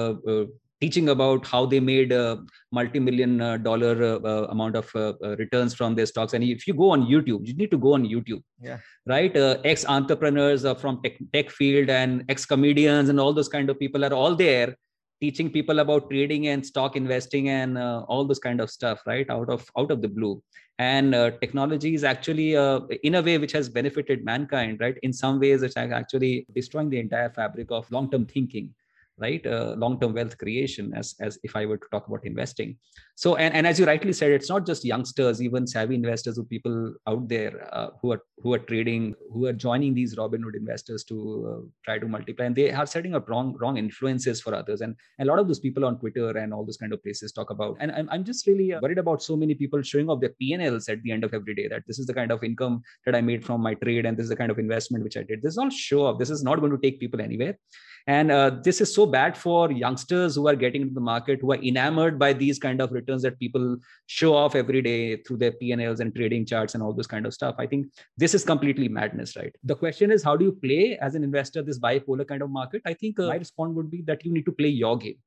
teaching 0.81 1.09
about 1.09 1.47
how 1.47 1.65
they 1.65 1.81
made 1.81 2.13
a 2.13 2.43
multi-million 2.71 3.39
dollar 3.63 3.95
uh, 4.03 4.19
uh, 4.29 4.47
amount 4.51 4.77
of 4.77 4.91
uh, 4.95 5.13
uh, 5.25 5.37
returns 5.37 5.75
from 5.75 5.95
their 5.95 6.07
stocks. 6.07 6.35
And 6.35 6.45
if 6.45 6.67
you 6.67 6.75
go 6.75 6.91
on 6.91 7.07
youtube 7.07 7.47
you 7.47 7.55
need 7.55 7.71
to 7.71 7.79
go 7.79 7.95
on 7.95 8.05
youtube 8.05 8.43
yeah. 8.61 8.79
right? 9.07 9.35
Uh, 9.37 9.59
ex 9.65 9.87
entrepreneurs 9.87 10.67
from 10.81 11.01
tech, 11.03 11.15
tech 11.33 11.51
field 11.51 11.89
and 11.89 12.25
ex 12.29 12.45
comedians 12.45 13.09
and 13.09 13.19
all 13.19 13.33
those 13.33 13.49
kind 13.49 13.71
of 13.71 13.79
people 13.79 14.05
are 14.05 14.13
all 14.13 14.35
there 14.35 14.77
teaching 15.21 15.49
people 15.51 15.79
about 15.79 16.11
trading 16.11 16.49
and 16.49 16.65
stock 16.65 16.95
investing 16.95 17.49
and 17.49 17.79
all 17.79 18.27
those 18.27 18.39
kind 18.39 18.61
of 18.61 18.71
stuff 18.71 19.01
right? 19.07 19.29
Out 19.31 19.49
of 19.49 19.69
out 19.79 19.91
of 19.91 20.03
the 20.03 20.09
blue. 20.09 20.43
And 20.79 21.15
technology 21.41 21.95
is 21.95 22.05
actually 22.05 22.53
in 22.53 23.15
a 23.15 23.23
way 23.23 23.39
which 23.39 23.53
has 23.53 23.71
benefited 23.71 24.27
mankind 24.27 24.79
right? 24.81 24.99
In 25.03 25.15
some 25.15 25.41
ways 25.41 25.63
it's 25.63 25.79
actually 25.79 26.47
destroying 26.55 26.91
the 26.91 27.01
entire 27.01 27.31
fabric 27.31 27.69
of 27.71 27.91
long 27.91 28.11
term 28.11 28.27
thinking 28.27 28.75
right? 29.19 29.45
Uh, 29.47 29.75
long-term 29.77 30.13
wealth 30.15 30.37
creation 30.39 30.93
as, 30.95 31.15
as 31.21 31.39
if 31.43 31.57
i 31.57 31.65
were 31.65 31.79
to 31.79 31.87
talk 31.91 32.07
about 32.09 32.25
investing. 32.25 32.77
So 33.15 33.37
and, 33.37 33.55
and 33.55 33.67
as 33.67 33.79
you 33.79 33.87
rightly 33.87 34.13
said 34.13 34.31
it's 34.31 34.51
not 34.51 34.67
just 34.67 34.85
youngsters 34.85 35.41
even 35.43 35.67
savvy 35.67 35.95
investors 35.95 36.39
or 36.39 36.45
people 36.45 36.95
out 37.07 37.29
there 37.29 37.67
uh, 37.75 37.91
who 38.03 38.13
are 38.13 38.21
who 38.43 38.53
are 38.53 38.59
trading 38.59 39.15
who 39.33 39.47
are 39.47 39.55
joining 39.55 39.95
these 39.95 40.17
robinhood 40.17 40.55
investors 40.55 41.03
to 41.05 41.17
uh, 41.51 41.67
try 41.85 41.99
to 41.99 42.07
multiply. 42.07 42.47
And 42.47 42.55
they 42.55 42.71
are 42.73 42.87
setting 42.87 43.15
up 43.15 43.29
wrong 43.29 43.57
wrong 43.59 43.79
influences 43.79 44.41
for 44.41 44.55
others. 44.55 44.83
And, 44.83 44.95
and 45.19 45.29
a 45.29 45.33
lot 45.33 45.39
of 45.39 45.49
those 45.49 45.61
people 45.61 45.85
on 45.85 45.99
twitter 45.99 46.37
and 46.37 46.53
all 46.53 46.65
those 46.65 46.77
kind 46.77 46.93
of 46.93 47.03
places 47.03 47.33
talk 47.33 47.51
about 47.51 47.77
and 47.81 47.91
i'm, 47.93 48.09
I'm 48.11 48.25
just 48.25 48.47
really 48.47 48.75
uh, 48.75 48.81
worried 48.81 48.99
about 48.99 49.23
so 49.23 49.37
many 49.37 49.55
people 49.55 49.81
showing 49.83 50.11
off 50.11 50.21
their 50.21 50.35
p&l's 50.41 50.89
at 50.89 51.03
the 51.03 51.13
end 51.13 51.25
of 51.25 51.33
every 51.33 51.55
day 51.55 51.69
that 51.69 51.85
this 51.87 51.99
is 51.99 52.07
the 52.07 52.15
kind 52.15 52.31
of 52.31 52.45
income 52.45 52.83
that 53.05 53.15
i 53.15 53.21
made 53.21 53.45
from 53.45 53.61
my 53.61 53.75
trade 53.75 54.05
and 54.05 54.17
this 54.17 54.25
is 54.25 54.31
the 54.31 54.37
kind 54.37 54.51
of 54.51 54.59
investment 54.59 55.03
which 55.05 55.17
i 55.17 55.23
did. 55.23 55.43
This 55.43 55.53
is 55.53 55.59
all 55.59 55.71
show 55.71 56.07
off. 56.07 56.19
This 56.19 56.31
is 56.31 56.43
not 56.43 56.61
going 56.61 56.73
to 56.73 56.79
take 56.79 57.01
people 57.01 57.21
anywhere 57.21 57.59
and 58.07 58.31
uh, 58.31 58.51
this 58.63 58.81
is 58.81 58.95
so 58.95 59.05
bad 59.05 59.37
for 59.37 59.73
youngsters 59.73 60.37
who 60.37 60.47
are 60.49 60.55
getting 60.55 60.83
into 60.83 60.95
the 60.95 61.01
market 61.01 61.41
who 61.41 61.53
are 61.53 61.63
enamored 61.63 62.19
by 62.19 62.33
these 62.33 62.59
kind 62.59 62.81
of 62.81 62.93
returns 62.93 63.23
that 63.23 63.39
people 63.41 63.77
show 64.07 64.35
off 64.35 64.55
every 64.55 64.81
day 64.81 65.17
through 65.17 65.37
their 65.39 65.53
p&l's 65.53 66.01
and 66.01 66.15
trading 66.15 66.47
charts 66.47 66.75
and 66.75 66.83
all 66.83 66.93
this 66.93 67.07
kind 67.07 67.27
of 67.27 67.35
stuff. 67.35 67.57
I 67.59 67.67
think 67.67 67.89
this 68.17 68.35
is 68.35 68.45
completely 68.45 68.89
madness 68.89 69.37
right? 69.37 69.55
The 69.65 69.75
question 69.75 70.11
is 70.13 70.23
how 70.23 70.37
do 70.37 70.45
you 70.45 70.53
play 70.53 70.99
as 71.01 71.15
an 71.15 71.25
investor 71.25 71.63
this 71.63 71.79
bipolar 71.79 72.27
kind 72.27 72.43
of 72.43 72.51
market? 72.51 72.83
I 72.87 72.95
think 72.95 73.19
uh, 73.19 73.27
my 73.27 73.37
response 73.37 73.75
would 73.75 73.91
be 73.91 74.03
that 74.03 74.25
you 74.25 74.33
need 74.33 74.47
to 74.47 74.53
play 74.53 74.69
your 74.69 74.97
game 74.97 75.19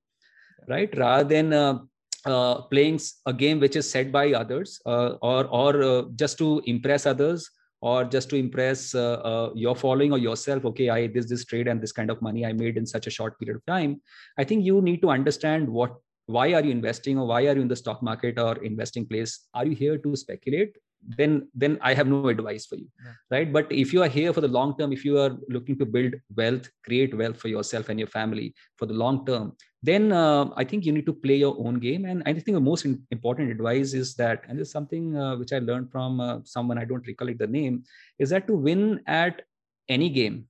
right? 0.68 0.96
Rather 0.98 1.24
than 1.24 1.54
uh, 1.54 1.80
uh, 2.26 2.62
playing 2.63 3.00
a 3.26 3.34
game 3.34 3.60
which 3.60 3.76
is 3.76 3.89
set 3.89 4.12
by 4.12 4.32
others 4.34 4.82
uh, 4.86 5.15
or 5.22 5.46
or 5.46 5.84
uh, 5.84 6.02
just 6.15 6.38
to 6.38 6.62
impress 6.65 7.06
others 7.06 7.50
or 7.82 8.04
just 8.04 8.30
to 8.30 8.36
impress 8.36 8.94
uh, 8.94 9.13
uh, 9.32 9.52
your 9.56 9.76
following 9.76 10.12
or 10.12 10.18
yourself 10.18 10.65
okay 10.65 10.89
i 10.89 11.08
this 11.08 11.28
this 11.30 11.46
trade 11.46 11.68
and 11.68 11.82
this 11.82 11.92
kind 11.92 12.10
of 12.10 12.22
money 12.22 12.46
i 12.46 12.52
made 12.52 12.78
in 12.78 12.86
such 12.86 13.08
a 13.08 13.10
short 13.10 13.39
period 13.39 13.56
of 13.56 13.65
time 13.65 14.00
i 14.38 14.44
think 14.44 14.65
you 14.65 14.82
need 14.82 15.02
to 15.02 15.10
understand 15.10 15.68
what 15.68 15.96
why 16.36 16.54
are 16.54 16.63
you 16.63 16.70
investing 16.70 17.18
or 17.18 17.26
why 17.26 17.42
are 17.48 17.56
you 17.56 17.62
in 17.62 17.68
the 17.68 17.76
stock 17.76 18.04
market 18.04 18.38
or 18.38 18.63
investing 18.63 19.06
place? 19.06 19.48
Are 19.56 19.65
you 19.65 19.76
here 19.76 19.98
to 19.98 20.15
speculate? 20.15 20.78
Then 21.18 21.48
then 21.56 21.78
i 21.89 21.94
have 21.98 22.08
no 22.13 22.28
advice 22.28 22.65
for 22.70 22.76
you 22.76 22.88
yeah. 23.04 23.13
right? 23.34 23.54
But 23.58 23.72
if 23.72 23.94
you 23.94 24.02
are 24.06 24.10
here 24.15 24.34
for 24.34 24.42
the 24.42 24.50
long 24.56 24.78
term 24.78 24.92
if 24.92 25.06
you 25.06 25.18
are 25.18 25.38
looking 25.56 25.78
to 25.82 25.86
build 25.86 26.15
wealth 26.39 26.65
create 26.88 27.15
wealth 27.22 27.39
for 27.44 27.48
yourself 27.48 27.88
and 27.88 27.98
your 28.04 28.12
family 28.15 28.48
for 28.76 28.86
the 28.86 28.98
long 29.04 29.26
term 29.26 29.54
then 29.82 30.12
uh, 30.12 30.50
i 30.58 30.63
think 30.63 30.86
you 30.86 30.92
need 30.92 31.06
to 31.06 31.13
play 31.13 31.36
your 31.36 31.56
own 31.60 31.80
game. 31.80 32.06
And 32.06 32.24
i 32.26 32.34
think 32.34 32.56
the 32.56 32.60
most 32.60 32.86
important 32.86 33.52
advice 33.52 33.94
is 33.94 34.15
that 34.15 34.44
and 34.48 34.60
this 34.60 34.68
is 34.68 34.72
something 34.72 35.15
uh, 35.15 35.36
which 35.38 35.54
i 35.54 35.60
learned 35.60 35.92
from 35.92 36.20
uh, 36.20 36.39
someone 36.44 36.78
i 36.78 36.86
don't 36.86 37.08
recollect 37.08 37.39
the 37.39 37.48
name 37.48 37.84
is 38.18 38.30
that 38.30 38.48
to 38.48 38.56
win 38.56 39.02
at 39.08 39.42
any 39.88 40.10
game 40.10 40.48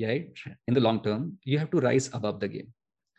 right 0.00 0.30
in 0.66 0.74
the 0.74 0.80
long 0.80 1.02
term 1.02 1.38
you 1.44 1.58
have 1.58 1.70
to 1.70 1.80
rise 1.80 2.08
above 2.12 2.40
the 2.40 2.48
game. 2.48 2.72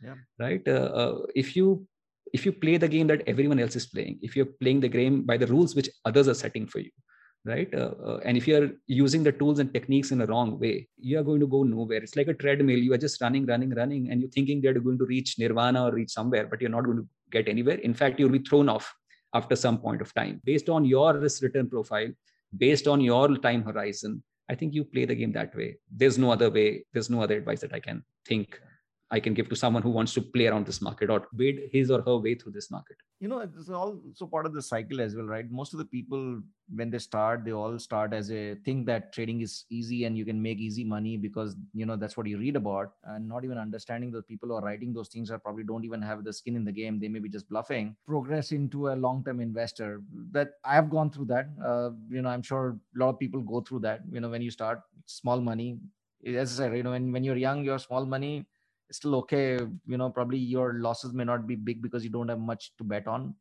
Yeah. 0.04 0.16
right? 0.38 0.68
Uh, 0.68 0.90
uh, 1.02 1.20
if 1.34 1.56
you 1.56 1.88
if 2.34 2.46
you 2.46 2.52
play 2.52 2.78
the 2.78 2.88
game 2.88 3.08
that 3.08 3.22
everyone 3.28 3.60
else 3.60 3.76
is 3.76 3.86
playing 3.86 4.20
if 4.22 4.36
you're 4.36 4.54
playing 4.62 4.82
the 4.82 4.90
game 4.90 5.22
by 5.22 5.38
the 5.38 5.48
rules 5.48 5.76
which 5.76 5.90
others 6.04 6.28
are 6.28 6.34
setting 6.34 6.68
for 6.68 6.80
you 6.80 6.92
right? 7.46 7.74
Uh, 7.74 7.92
uh, 8.06 8.20
and 8.26 8.38
if 8.38 8.48
you're 8.48 8.72
using 8.88 9.24
the 9.24 9.32
tools 9.32 9.60
and 9.60 9.74
techniques 9.74 10.12
in 10.12 10.22
a 10.22 10.26
wrong 10.26 10.60
way 10.60 10.88
you 10.98 11.20
are 11.20 11.24
going 11.24 11.40
to 11.40 11.48
go 11.48 11.64
nowhere. 11.64 12.02
It's 12.02 12.16
like 12.16 12.28
a 12.28 12.34
treadmill. 12.34 12.78
You 12.78 12.94
are 12.94 12.98
just 12.98 13.22
running 13.22 13.46
running 13.46 13.72
running 13.72 14.10
and 14.10 14.22
you're 14.22 14.32
thinking 14.32 14.62
that 14.62 14.74
you're 14.74 14.84
going 14.84 14.98
to 15.00 15.06
reach 15.06 15.38
nirvana 15.40 15.86
or 15.86 15.92
reach 15.92 16.12
somewhere 16.12 16.48
but 16.48 16.62
you're 16.62 16.70
not 16.70 16.86
going 16.86 16.98
to 16.98 17.08
get 17.32 17.48
anywhere. 17.48 17.76
In 17.76 17.94
fact 17.94 18.20
you'll 18.20 18.30
be 18.30 18.40
thrown 18.40 18.70
off 18.70 18.94
after 19.34 19.56
some 19.56 19.78
point 19.80 20.02
of 20.02 20.14
time. 20.14 20.42
Based 20.44 20.70
on 20.70 20.86
your 20.86 21.18
risk 21.18 21.42
return 21.42 21.70
profile 21.70 22.10
based 22.58 22.88
on 22.88 23.02
your 23.02 23.36
time 23.38 23.64
horizon 23.64 24.22
i 24.50 24.56
think 24.56 24.74
you 24.74 24.84
play 24.84 25.06
the 25.06 25.16
game 25.16 25.32
that 25.32 25.56
way. 25.56 25.76
There's 25.92 26.18
no 26.18 26.32
other 26.32 26.50
way. 26.50 26.86
There's 26.94 27.10
no 27.10 27.22
other 27.22 27.38
advice 27.38 27.62
that 27.62 27.74
i 27.74 27.80
can 27.80 28.04
think 28.26 28.60
I 29.14 29.20
can 29.20 29.36
give 29.36 29.48
to 29.50 29.56
someone 29.56 29.84
who 29.84 29.92
wants 29.92 30.12
to 30.16 30.22
play 30.22 30.48
around 30.48 30.66
this 30.66 30.82
market 30.82 31.12
or 31.12 31.28
wade 31.38 31.70
his 31.72 31.92
or 31.92 32.02
her 32.02 32.18
way 32.18 32.34
through 32.34 32.54
this 32.54 32.72
market. 32.72 32.98
You 33.20 33.28
know, 33.28 33.42
it's 33.42 33.70
also 33.70 34.26
part 34.26 34.48
of 34.48 34.56
the 34.56 34.62
cycle 34.62 35.00
as 35.00 35.16
well, 35.16 35.28
right? 35.28 35.50
Most 35.52 35.72
of 35.74 35.78
the 35.78 35.86
people, 35.86 36.42
when 36.74 36.90
they 36.90 36.98
start, 36.98 37.46
they 37.46 37.52
all 37.52 37.78
start 37.78 38.12
as 38.12 38.32
a 38.32 38.56
think 38.66 38.88
that 38.88 39.14
trading 39.14 39.42
is 39.42 39.66
easy 39.70 40.06
and 40.06 40.18
you 40.18 40.26
can 40.26 40.42
make 40.42 40.58
easy 40.58 40.84
money 40.84 41.16
because, 41.16 41.56
you 41.76 41.86
know, 41.86 41.96
that's 41.96 42.18
what 42.18 42.26
you 42.26 42.40
read 42.40 42.56
about 42.56 42.94
and 43.04 43.30
not 43.30 43.44
even 43.46 43.60
understanding 43.60 44.12
the 44.12 44.24
people 44.24 44.50
who 44.50 44.56
are 44.56 44.64
writing 44.64 44.94
those 44.94 45.10
things 45.10 45.30
are 45.30 45.38
probably 45.38 45.64
don't 45.64 45.86
even 45.86 46.02
have 46.02 46.24
the 46.24 46.34
skin 46.34 46.56
in 46.56 46.66
the 46.66 46.72
game. 46.72 47.00
They 47.00 47.08
may 47.08 47.20
be 47.20 47.30
just 47.30 47.48
bluffing. 47.48 47.96
Progress 48.08 48.52
into 48.52 48.88
a 48.88 48.96
long-term 48.96 49.40
investor 49.40 50.02
that 50.32 50.54
I 50.66 50.74
have 50.74 50.90
gone 50.90 51.12
through 51.12 51.26
that. 51.26 51.50
Uh, 51.64 51.92
you 52.10 52.24
know, 52.24 52.30
I'm 52.30 52.42
sure 52.42 52.80
a 52.96 53.00
lot 53.00 53.10
of 53.10 53.20
people 53.20 53.42
go 53.42 53.62
through 53.62 53.82
that. 53.82 54.02
You 54.12 54.22
know, 54.22 54.30
when 54.30 54.42
you 54.42 54.50
start 54.50 54.82
small 55.06 55.40
money, 55.40 55.78
as 56.26 56.60
I 56.60 56.64
said, 56.64 56.78
you 56.78 56.82
know, 56.82 56.92
when, 56.92 57.12
when 57.12 57.24
you're 57.24 57.38
young, 57.38 57.64
you're 57.64 57.78
small 57.78 58.06
money 58.08 58.48
still 58.92 59.16
okay 59.16 59.60
you 59.86 59.98
know 59.98 60.10
probably 60.10 60.38
your 60.38 60.74
losses 60.76 61.14
may 61.14 61.24
not 61.24 61.48
be 61.48 61.56
big 61.56 61.82
because 61.82 62.04
you 62.04 62.10
don't 62.10 62.30
have 62.30 62.40
much 62.40 62.72
to 62.78 62.84
bet 62.84 63.08
on. 63.08 63.36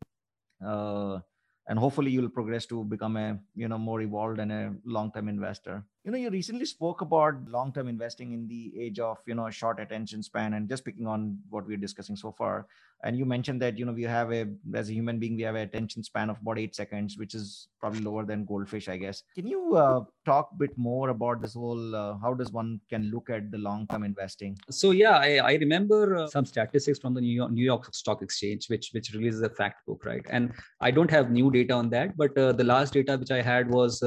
Uh, 0.65 1.21
and 1.69 1.79
hopefully 1.79 2.11
you'll 2.11 2.29
progress 2.31 2.67
to 2.67 2.85
become 2.85 3.17
a 3.17 3.39
you 3.55 3.69
know 3.69 3.79
more 3.79 4.01
evolved 4.03 4.39
and 4.41 4.53
a 4.53 4.75
long-term 4.85 5.29
investor 5.29 5.85
you 6.05 6.11
know 6.11 6.19
you 6.19 6.31
recently 6.31 6.65
spoke 6.65 7.01
about 7.01 7.35
long-term 7.49 7.87
investing 7.87 8.33
in 8.33 8.49
the 8.49 8.73
age 8.79 8.99
of 8.99 9.19
you 9.27 9.35
know 9.35 9.49
short 9.51 9.79
attention 9.79 10.23
span 10.23 10.55
and 10.55 10.69
just 10.69 10.85
picking 10.85 11.07
on 11.07 11.39
what 11.49 11.67
we're 11.67 11.77
discussing 11.77 12.17
so 12.17 12.33
far. 12.33 12.67
And 13.05 13.19
you 13.19 13.25
mentioned 13.25 13.61
that 13.63 13.79
you 13.79 13.85
know 13.85 13.93
we 13.93 14.03
have 14.03 14.33
a 14.33 14.47
as 14.75 14.89
a 14.89 14.93
human 14.93 15.19
being 15.19 15.37
we 15.37 15.43
have 15.43 15.55
an 15.55 15.63
attention 15.63 16.03
span 16.03 16.31
of 16.31 16.41
about 16.41 16.59
eight 16.59 16.75
seconds 16.75 17.19
which 17.19 17.35
is 17.35 17.69
probably 17.81 18.01
lower 18.01 18.25
than 18.25 18.45
goldfish 18.45 18.89
i 18.89 18.97
guess. 18.97 19.23
Can 19.35 19.47
you 19.47 19.77
uh, 19.77 20.05
talk 20.25 20.51
a 20.53 20.57
bit 20.57 20.77
more 20.77 21.11
about 21.11 21.41
this 21.41 21.55
whole 21.55 21.95
uh, 21.95 22.17
how 22.19 22.35
does 22.35 22.53
one 22.53 22.81
can 22.91 23.11
look 23.11 23.31
at 23.31 23.51
the 23.51 23.59
long-term 23.59 24.03
investing? 24.03 24.57
So 24.71 24.91
yeah 24.91 25.19
i, 25.19 25.37
I 25.37 25.55
remember 25.55 26.17
uh, 26.17 26.27
some 26.29 26.45
statistics 26.45 26.99
from 26.99 27.15
the 27.15 27.21
new 27.21 27.35
york, 27.35 27.53
new 27.53 27.65
york 27.65 27.93
stock 27.95 28.23
exchange 28.23 28.69
which 28.69 28.91
which 28.93 29.13
releases 29.15 29.43
a 29.43 29.51
fact 29.51 29.87
book 29.87 30.05
right? 30.05 30.25
And 30.31 30.53
i 30.81 30.91
don't 30.91 31.11
have 31.11 31.31
new 31.31 31.51
data 31.51 31.75
on 31.75 31.91
that 31.91 32.17
but 32.17 32.37
uh, 32.37 32.53
the 32.53 32.65
last 32.65 32.93
data 32.93 33.17
which 33.17 33.31
i 33.31 33.41
had 33.41 33.71
was 33.71 34.03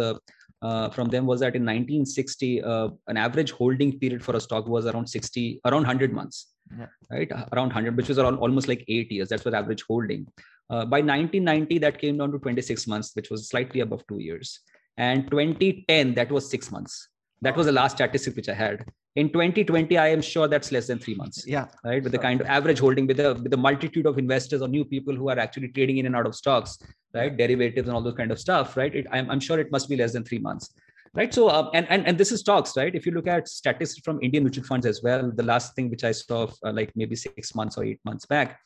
uh, 0.62 0.86
uh, 0.86 0.90
from 0.90 1.08
them 1.10 1.26
was 1.26 1.40
that 1.40 1.56
in 1.56 1.64
1960, 1.64 2.64
uh, 2.64 2.90
an 3.08 3.18
average 3.18 3.52
holding 3.52 3.98
period 4.00 4.24
for 4.24 4.36
a 4.36 4.40
stock 4.40 4.68
was 4.68 4.86
around 4.86 5.08
60, 5.08 5.62
around 5.66 5.82
100 5.82 6.14
months, 6.14 6.54
yeah. 6.78 6.88
right? 7.10 7.32
Around 7.32 7.68
100, 7.68 7.98
which 7.98 8.10
was 8.10 8.20
around 8.20 8.38
almost 8.38 8.68
like 8.68 8.84
eight 8.88 9.12
years. 9.12 9.30
That's 9.30 9.46
what 9.46 9.54
average 9.54 9.84
holding. 9.88 10.28
Uh, 10.70 10.86
by 10.86 11.00
1990, 11.02 11.78
that 11.80 12.00
came 12.00 12.18
down 12.18 12.32
to 12.32 12.40
26 12.40 12.88
months, 12.88 13.12
which 13.14 13.30
was 13.30 13.50
slightly 13.50 13.82
above 13.82 14.04
two 14.08 14.20
years. 14.20 14.60
And 14.98 15.30
2010, 15.30 16.14
that 16.16 16.32
was 16.32 16.50
six 16.50 16.72
months. 16.72 17.10
That 17.42 17.56
was 17.56 17.66
the 17.66 17.72
last 17.72 17.98
statistic 17.98 18.36
which 18.36 18.50
I 18.50 18.54
had. 18.54 18.86
In 19.16 19.30
2020 19.30 19.98
i 19.98 20.08
am 20.08 20.22
sure 20.22 20.48
that's 20.48 20.74
less 20.74 20.88
than 20.88 21.00
three 21.00 21.16
months 21.16 21.46
yeah. 21.48 21.68
right? 21.86 22.04
With 22.04 22.12
the 22.12 22.18
kind 22.18 22.42
of 22.42 22.48
average 22.48 22.80
holding 22.80 23.08
with 23.08 23.18
the 23.18 23.34
with 23.34 23.52
the 23.52 23.58
multitude 23.58 24.06
of 24.06 24.18
investors 24.18 24.62
or 24.62 24.68
new 24.68 24.84
people 24.84 25.16
who 25.16 25.30
are 25.30 25.40
actually 25.40 25.70
trading 25.70 26.00
in 26.00 26.06
and 26.06 26.16
out 26.16 26.28
of 26.28 26.36
stocks 26.36 26.78
right? 27.14 27.36
Derivatives 27.36 27.88
and 27.88 27.96
all 27.96 28.02
those 28.02 28.16
kind 28.16 28.32
of 28.32 28.40
stuff 28.40 28.76
right? 28.76 28.94
It, 28.94 29.08
I'm, 29.12 29.32
I'm 29.32 29.40
sure 29.40 29.58
it 29.58 29.72
must 29.72 29.88
be 29.88 29.96
less 29.96 30.12
than 30.12 30.26
three 30.26 30.40
months 30.40 30.74
right? 31.14 31.34
So 31.34 31.48
uh, 31.48 31.70
and, 31.74 31.88
and 31.90 32.06
and 32.06 32.18
this 32.18 32.34
is 32.34 32.42
stocks 32.42 32.76
right? 32.76 32.94
If 32.94 33.06
you 33.06 33.14
look 33.14 33.28
at 33.28 33.48
statistics 33.48 34.04
from 34.04 34.20
indian 34.22 34.44
mutual 34.44 34.66
funds 34.66 34.86
as 34.86 35.02
well 35.02 35.32
the 35.34 35.44
last 35.44 35.76
thing 35.76 35.90
which 35.90 36.04
i 36.04 36.12
saw 36.12 36.48
uh, 36.66 36.74
like 36.74 36.92
maybe 36.96 37.16
six 37.16 37.56
months 37.56 37.78
or 37.78 37.86
eight 37.86 38.02
months 38.04 38.26
back 38.26 38.60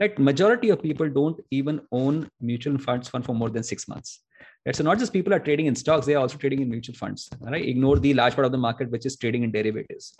right? 0.00 0.18
Majority 0.18 0.68
of 0.70 0.82
people 0.82 1.08
don't 1.08 1.40
even 1.50 1.80
own 1.90 2.28
mutual 2.40 2.78
funds 2.78 3.08
fund 3.08 3.24
for 3.24 3.34
more 3.34 3.50
than 3.50 3.62
six 3.62 3.88
months 3.88 4.20
Right? 4.66 4.74
So 4.74 4.82
not 4.82 4.98
just 4.98 5.12
people 5.12 5.32
are 5.32 5.38
trading 5.38 5.66
in 5.66 5.76
stocks, 5.76 6.06
they 6.06 6.14
are 6.16 6.20
also 6.20 6.36
trading 6.36 6.60
in 6.60 6.68
mutual 6.68 6.96
funds. 6.96 7.28
Right? 7.40 7.64
Ignore 7.64 8.00
the 8.00 8.14
large 8.14 8.34
part 8.34 8.46
of 8.46 8.52
the 8.52 8.58
market 8.58 8.90
which 8.90 9.06
is 9.06 9.16
trading 9.16 9.44
in 9.44 9.52
derivatives. 9.52 10.14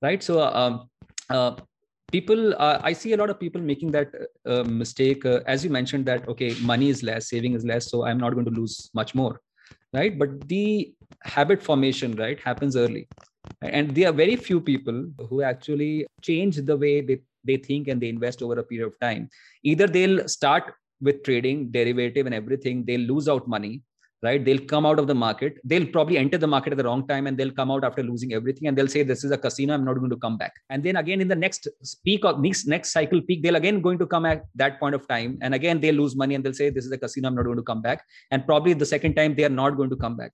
Right. 0.00 0.22
So 0.22 0.40
um, 0.40 0.88
uh, 1.28 1.56
people, 2.12 2.54
uh, 2.54 2.78
I 2.82 2.92
see 2.92 3.12
a 3.12 3.16
lot 3.16 3.30
of 3.30 3.40
people 3.40 3.60
making 3.60 3.90
that 3.90 4.12
uh, 4.46 4.62
mistake. 4.62 5.26
Uh, 5.26 5.40
as 5.46 5.64
you 5.64 5.70
mentioned 5.70 6.06
that 6.06 6.28
okay, 6.28 6.54
money 6.62 6.88
is 6.88 7.02
less, 7.02 7.28
saving 7.28 7.54
is 7.54 7.64
less, 7.64 7.90
so 7.90 8.04
I'm 8.04 8.18
not 8.18 8.34
going 8.34 8.44
to 8.44 8.52
lose 8.52 8.90
much 8.94 9.16
more. 9.16 9.40
Right. 9.92 10.16
But 10.16 10.48
the 10.48 10.94
habit 11.22 11.60
formation 11.60 12.14
right 12.14 12.38
happens 12.38 12.76
early, 12.76 13.08
and 13.62 13.94
there 13.94 14.10
are 14.10 14.12
very 14.12 14.36
few 14.36 14.60
people 14.60 15.10
who 15.28 15.42
actually 15.42 16.06
change 16.22 16.56
the 16.56 16.76
way 16.76 17.00
they 17.00 17.20
they 17.44 17.56
think 17.56 17.88
and 17.88 18.00
they 18.00 18.10
invest 18.10 18.42
over 18.42 18.58
a 18.58 18.62
period 18.62 18.86
of 18.86 19.00
time. 19.00 19.28
Either 19.64 19.86
they'll 19.86 20.28
start 20.28 20.74
with 21.00 21.22
trading 21.24 21.70
derivative 21.70 22.26
and 22.26 22.34
everything 22.34 22.84
they'll 22.84 23.08
lose 23.12 23.28
out 23.28 23.48
money 23.48 23.82
right? 24.22 24.44
They'll 24.44 24.64
come 24.66 24.84
out 24.84 24.98
of 24.98 25.06
the 25.06 25.14
market. 25.14 25.58
They'll 25.64 25.86
probably 25.86 26.18
enter 26.18 26.38
the 26.38 26.46
market 26.46 26.72
at 26.72 26.76
the 26.76 26.84
wrong 26.84 27.06
time 27.06 27.26
and 27.26 27.38
they'll 27.38 27.52
come 27.52 27.70
out 27.70 27.84
after 27.84 28.02
losing 28.02 28.32
everything 28.32 28.68
and 28.68 28.76
they'll 28.76 28.88
say 28.88 29.02
this 29.02 29.24
is 29.24 29.30
a 29.30 29.38
casino. 29.38 29.74
I'm 29.74 29.84
not 29.84 29.94
going 29.94 30.10
to 30.10 30.16
come 30.16 30.36
back. 30.36 30.54
And 30.70 30.82
then 30.82 30.96
again 30.96 31.20
in 31.20 31.28
the 31.28 31.36
next 31.36 31.68
peak 32.04 32.24
of 32.24 32.40
next 32.40 32.66
next 32.66 32.92
cycle 32.92 33.20
peak 33.20 33.42
they'll 33.42 33.56
again 33.56 33.80
going 33.80 33.98
to 33.98 34.06
come 34.06 34.26
at 34.26 34.44
that 34.56 34.80
point 34.80 34.94
of 34.94 35.06
time. 35.06 35.38
And 35.40 35.54
again 35.54 35.80
they'll 35.80 35.94
lose 35.94 36.16
money 36.16 36.34
and 36.34 36.44
they'll 36.44 36.54
say 36.54 36.70
this 36.70 36.84
is 36.84 36.92
a 36.92 36.98
casino. 36.98 37.28
I'm 37.28 37.36
not 37.36 37.44
going 37.44 37.56
to 37.56 37.62
come 37.62 37.82
back. 37.82 38.04
And 38.30 38.44
probably 38.44 38.74
the 38.74 38.86
second 38.86 39.14
time 39.14 39.34
they 39.34 39.44
are 39.44 39.50
not 39.50 39.76
going 39.76 39.90
to 39.90 39.96
come 39.96 40.16
back. 40.16 40.32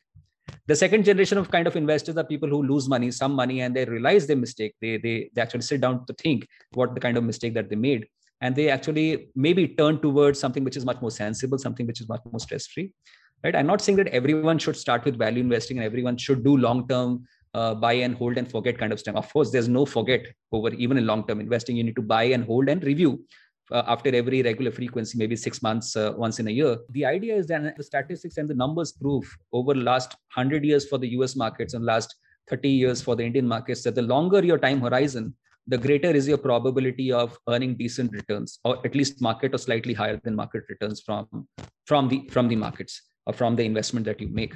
The 0.67 0.77
second 0.77 1.05
generation 1.05 1.39
of 1.39 1.51
kind 1.51 1.67
of 1.67 1.77
investors 1.77 2.17
are 2.17 2.25
people 2.25 2.49
who 2.49 2.63
lose 2.63 2.89
money 2.89 3.11
some 3.11 3.33
money 3.33 3.61
and 3.61 3.77
they 3.77 3.85
realize 3.85 4.27
their 4.27 4.37
mistake. 4.37 4.75
They 4.81 4.97
they, 4.97 5.31
they 5.35 5.43
actually 5.43 5.63
sit 5.63 5.83
down 5.83 6.07
to 6.07 6.15
think 6.15 6.47
what 6.73 6.95
the 6.95 7.01
kind 7.01 7.19
of 7.19 7.25
mistake 7.25 7.55
that 7.55 7.69
they 7.69 7.77
made. 7.77 8.07
And 8.41 8.55
they 8.55 8.69
actually 8.69 9.29
maybe 9.35 9.69
turn 9.69 10.01
towards 10.01 10.39
something 10.39 10.65
which 10.65 10.77
is 10.77 10.85
much 10.85 11.01
more 11.01 11.11
sensible 11.11 11.59
something 11.59 11.87
which 11.87 12.01
is 12.01 12.09
much 12.09 12.21
more 12.31 12.41
stress 12.41 12.67
free 12.67 12.93
right? 13.45 13.55
I'm 13.55 13.67
not 13.67 13.81
saying 13.81 13.97
that 13.97 14.09
everyone 14.09 14.59
should 14.59 14.77
start 14.77 15.05
with 15.05 15.19
value 15.19 15.41
investing 15.41 15.77
and 15.79 15.85
everyone 15.85 16.17
should 16.17 16.43
do 16.43 16.57
long 16.57 16.89
term 16.89 17.25
uh, 17.53 17.75
buy 17.75 17.93
and 17.93 18.17
hold 18.17 18.37
and 18.37 18.51
forget 18.51 18.77
kind 18.77 18.93
of 18.93 18.99
stuff. 18.99 19.15
Of 19.15 19.33
course 19.33 19.51
there's 19.53 19.69
no 19.69 19.87
forget 19.87 20.27
over 20.51 20.71
even 20.71 20.97
in 20.97 21.07
long 21.07 21.27
term 21.27 21.41
investing. 21.41 21.77
You 21.77 21.85
need 21.85 21.97
to 21.97 22.03
buy 22.03 22.25
and 22.25 22.45
hold 22.45 22.69
and 22.69 22.83
review 22.83 23.25
uh, 23.71 23.85
after 23.87 24.15
every 24.15 24.43
regular 24.43 24.73
frequency 24.73 25.19
maybe 25.19 25.37
six 25.37 25.63
months 25.63 25.95
uh, 25.95 26.13
once 26.17 26.41
in 26.41 26.49
a 26.49 26.51
year. 26.51 26.79
The 26.91 27.05
idea 27.05 27.37
is 27.37 27.47
that 27.49 27.77
the 27.77 27.85
statistics 27.85 28.39
and 28.39 28.49
the 28.49 28.55
numbers 28.55 28.93
prove 28.93 29.25
over 29.53 29.75
the 29.75 29.81
last 29.81 30.17
100 30.35 30.65
years 30.65 30.89
for 30.89 30.99
the 30.99 31.09
us 31.09 31.37
markets 31.37 31.75
and 31.75 31.85
last 31.85 32.17
30 32.49 32.69
years 32.69 33.01
for 33.01 33.17
the 33.17 33.25
indian 33.25 33.47
markets 33.49 33.83
that 33.83 33.95
the 33.95 34.03
longer 34.03 34.45
your 34.45 34.59
time 34.59 34.81
horizon 34.81 35.35
the 35.67 35.79
greater 35.79 36.11
is 36.11 36.29
your 36.29 36.39
probability 36.39 37.11
of 37.11 37.39
earning 37.49 37.75
decent 37.75 38.13
returns 38.13 38.59
or 38.65 38.85
at 38.85 38.95
least 38.95 39.23
market 39.23 39.55
or 39.55 39.59
slightly 39.59 39.95
higher 39.95 40.21
than 40.25 40.35
market 40.35 40.63
returns 40.69 41.01
from 41.01 41.49
from 41.87 42.09
the 42.09 42.29
from 42.31 42.49
the 42.49 42.57
markets 42.57 43.01
from 43.33 43.57
the 43.57 43.65
investment 43.65 44.05
that 44.07 44.21
you 44.21 44.29
make 44.29 44.55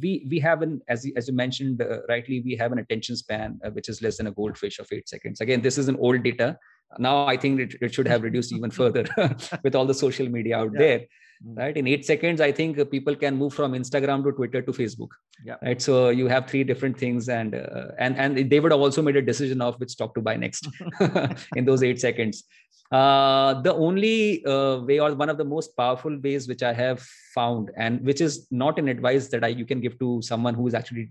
we 0.00 0.26
we 0.28 0.38
have 0.38 0.62
an 0.62 0.80
as 0.88 1.04
you, 1.04 1.12
as 1.16 1.28
you 1.28 1.34
mentioned 1.34 1.80
uh, 1.80 1.98
rightly 2.08 2.40
we 2.40 2.56
have 2.56 2.72
an 2.72 2.78
attention 2.78 3.16
span 3.16 3.58
uh, 3.64 3.70
which 3.70 3.88
is 3.88 4.02
less 4.02 4.16
than 4.16 4.26
a 4.26 4.32
goldfish 4.32 4.78
of 4.78 4.88
8 4.90 5.08
seconds 5.08 5.40
again 5.40 5.62
this 5.62 5.78
is 5.78 5.88
an 5.88 5.96
old 5.96 6.22
data 6.22 6.58
now 6.98 7.26
i 7.26 7.36
think 7.36 7.60
it, 7.60 7.74
it 7.80 7.94
should 7.94 8.08
have 8.08 8.22
reduced 8.22 8.52
even 8.52 8.70
further 8.80 9.04
with 9.62 9.74
all 9.74 9.86
the 9.86 9.94
social 9.94 10.28
media 10.28 10.58
out 10.58 10.72
yeah. 10.74 10.78
there 10.78 10.98
mm. 10.98 11.56
right 11.56 11.76
in 11.76 11.86
8 11.86 12.04
seconds 12.04 12.40
i 12.40 12.50
think 12.50 12.90
people 12.90 13.14
can 13.14 13.36
move 13.36 13.54
from 13.54 13.72
instagram 13.72 14.24
to 14.24 14.32
twitter 14.32 14.62
to 14.62 14.72
facebook 14.72 15.10
yeah. 15.44 15.56
right 15.62 15.80
so 15.80 16.08
you 16.08 16.26
have 16.26 16.48
three 16.48 16.64
different 16.64 16.98
things 16.98 17.28
and 17.28 17.54
uh, 17.54 17.88
and 17.98 18.16
and 18.16 18.50
they 18.50 18.60
would 18.60 18.72
have 18.72 18.80
also 18.80 19.02
made 19.02 19.16
a 19.16 19.22
decision 19.22 19.60
of 19.60 19.78
which 19.80 19.90
stock 19.90 20.14
to 20.14 20.20
buy 20.20 20.36
next 20.36 20.68
in 21.56 21.64
those 21.64 21.82
8 21.82 22.00
seconds 22.00 22.44
uh, 22.92 23.60
the 23.62 23.74
only 23.74 24.44
uh, 24.44 24.78
way 24.80 24.98
or 24.98 25.14
one 25.14 25.28
of 25.28 25.38
the 25.38 25.44
most 25.44 25.76
powerful 25.76 26.18
ways 26.22 26.48
which 26.48 26.62
i 26.62 26.72
have 26.72 27.00
found 27.34 27.70
and 27.76 28.00
which 28.04 28.20
is 28.20 28.46
not 28.50 28.78
an 28.78 28.88
advice 28.88 29.28
that 29.28 29.44
i 29.44 29.48
you 29.48 29.64
can 29.64 29.80
give 29.80 29.98
to 29.98 30.20
someone 30.22 30.54
who 30.54 30.66
is 30.66 30.74
actually 30.74 31.10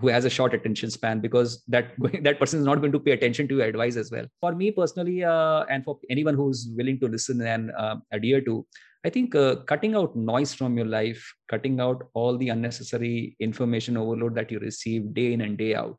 who 0.00 0.08
has 0.08 0.24
a 0.24 0.30
short 0.30 0.54
attention 0.54 0.90
span 0.90 1.20
because 1.20 1.62
that 1.68 1.92
that 2.22 2.38
person 2.38 2.60
is 2.60 2.66
not 2.66 2.80
going 2.80 2.92
to 2.92 3.00
pay 3.00 3.12
attention 3.12 3.48
to 3.48 3.56
your 3.56 3.66
advice 3.66 3.96
as 3.96 4.10
well. 4.10 4.26
For 4.40 4.54
me 4.54 4.70
personally 4.70 5.24
uh, 5.24 5.64
and 5.68 5.84
for 5.84 5.98
anyone 6.08 6.34
who's 6.34 6.68
willing 6.76 6.98
to 7.00 7.08
listen 7.08 7.40
and 7.42 7.72
uh, 7.72 7.96
adhere 8.12 8.40
to 8.42 8.66
i 9.04 9.10
think 9.10 9.34
uh, 9.34 9.56
cutting 9.70 9.94
out 9.96 10.14
noise 10.14 10.54
from 10.54 10.76
your 10.76 10.86
life 10.86 11.22
cutting 11.48 11.80
out 11.80 12.08
all 12.14 12.36
the 12.38 12.50
unnecessary 12.50 13.36
information 13.40 13.96
overload 13.96 14.34
that 14.36 14.50
you 14.50 14.60
receive 14.60 15.12
day 15.14 15.32
in 15.32 15.40
and 15.40 15.58
day 15.58 15.74
out 15.74 15.98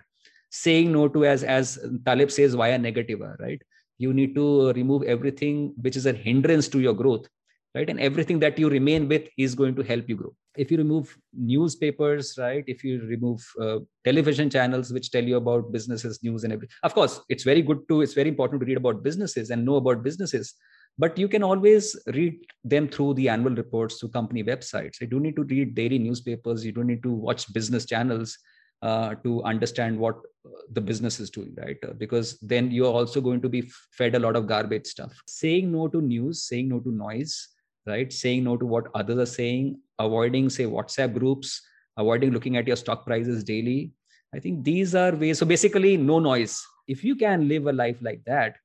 saying 0.49 0.91
no 0.91 1.07
to 1.07 1.25
as 1.25 1.43
as 1.43 1.79
Taleb 2.05 2.31
says 2.31 2.53
via 2.53 2.77
negativa 2.79 3.37
right 3.39 3.61
you 3.97 4.13
need 4.13 4.35
to 4.35 4.73
remove 4.73 5.03
everything 5.03 5.73
which 5.81 5.95
is 5.95 6.05
a 6.05 6.13
hindrance 6.13 6.67
to 6.67 6.79
your 6.79 6.93
growth 6.93 7.27
right? 7.75 7.89
And 7.89 7.99
everything 7.99 8.39
that 8.39 8.59
you 8.59 8.69
remain 8.69 9.07
with 9.07 9.27
is 9.37 9.55
going 9.55 9.75
to 9.75 9.83
help 9.83 10.07
you 10.07 10.15
grow. 10.15 10.33
If 10.55 10.69
you 10.69 10.77
remove 10.77 11.17
newspapers 11.33 12.35
right? 12.37 12.63
If 12.67 12.83
you 12.83 13.01
remove 13.01 13.43
uh, 13.59 13.79
television 14.05 14.49
channels 14.49 14.93
which 14.93 15.09
tell 15.09 15.23
you 15.23 15.37
about 15.37 15.71
businesses 15.71 16.21
news 16.21 16.43
and 16.43 16.53
everything. 16.53 16.75
Of 16.83 16.93
course 16.93 17.21
it's 17.29 17.43
very 17.43 17.61
good 17.61 17.87
to 17.89 18.01
it's 18.01 18.13
very 18.13 18.29
important 18.29 18.61
to 18.61 18.65
read 18.65 18.77
about 18.77 19.03
businesses 19.03 19.49
and 19.49 19.65
know 19.65 19.75
about 19.75 20.03
businesses 20.03 20.53
but 20.99 21.17
you 21.17 21.27
can 21.27 21.41
always 21.41 21.95
read 22.13 22.45
them 22.63 22.87
through 22.87 23.15
the 23.15 23.27
annual 23.27 23.55
reports 23.55 23.97
through 23.97 24.09
company 24.09 24.43
websites. 24.43 25.01
You 25.01 25.07
don't 25.07 25.23
need 25.23 25.35
to 25.37 25.43
read 25.43 25.73
daily 25.73 25.97
newspapers. 25.97 26.63
You 26.63 26.71
don't 26.71 26.85
need 26.85 27.01
to 27.01 27.11
watch 27.11 27.51
business 27.51 27.87
channels 27.87 28.37
uh, 28.83 29.15
to 29.23 29.41
understand 29.43 29.97
what 29.97 30.17
uh, 30.45 30.49
the 30.73 30.81
business 30.81 31.19
is 31.19 31.29
doing 31.29 31.55
right? 31.57 31.77
Uh, 31.87 31.93
because 31.93 32.37
then 32.41 32.69
you're 32.69 32.93
also 33.01 33.21
going 33.21 33.41
to 33.41 33.49
be 33.49 33.61
fed 33.91 34.15
a 34.15 34.19
lot 34.19 34.35
of 34.35 34.47
garbage 34.47 34.87
stuff. 34.87 35.13
Saying 35.27 35.71
no 35.71 35.87
to 35.87 36.01
news 36.01 36.43
saying 36.43 36.69
no 36.69 36.79
to 36.79 36.91
noise 36.91 37.49
right? 37.85 38.11
Saying 38.11 38.43
no 38.43 38.57
to 38.57 38.65
what 38.65 38.87
others 38.93 39.17
are 39.17 39.33
saying 39.33 39.79
avoiding 39.99 40.49
say 40.49 40.65
whatsapp 40.65 41.13
groups 41.13 41.61
avoiding 41.97 42.31
looking 42.31 42.57
at 42.57 42.67
your 42.67 42.75
stock 42.75 43.05
prices 43.05 43.43
daily. 43.43 43.91
I 44.35 44.39
think 44.39 44.63
these 44.63 44.95
are 44.95 45.15
ways 45.15 45.39
so 45.39 45.45
basically 45.45 45.97
no 45.97 46.19
noise. 46.19 46.61
If 46.87 47.03
you 47.03 47.15
can 47.15 47.47
live 47.47 47.67
a 47.67 47.73
life 47.73 47.97
like 48.01 48.21
that 48.25 48.57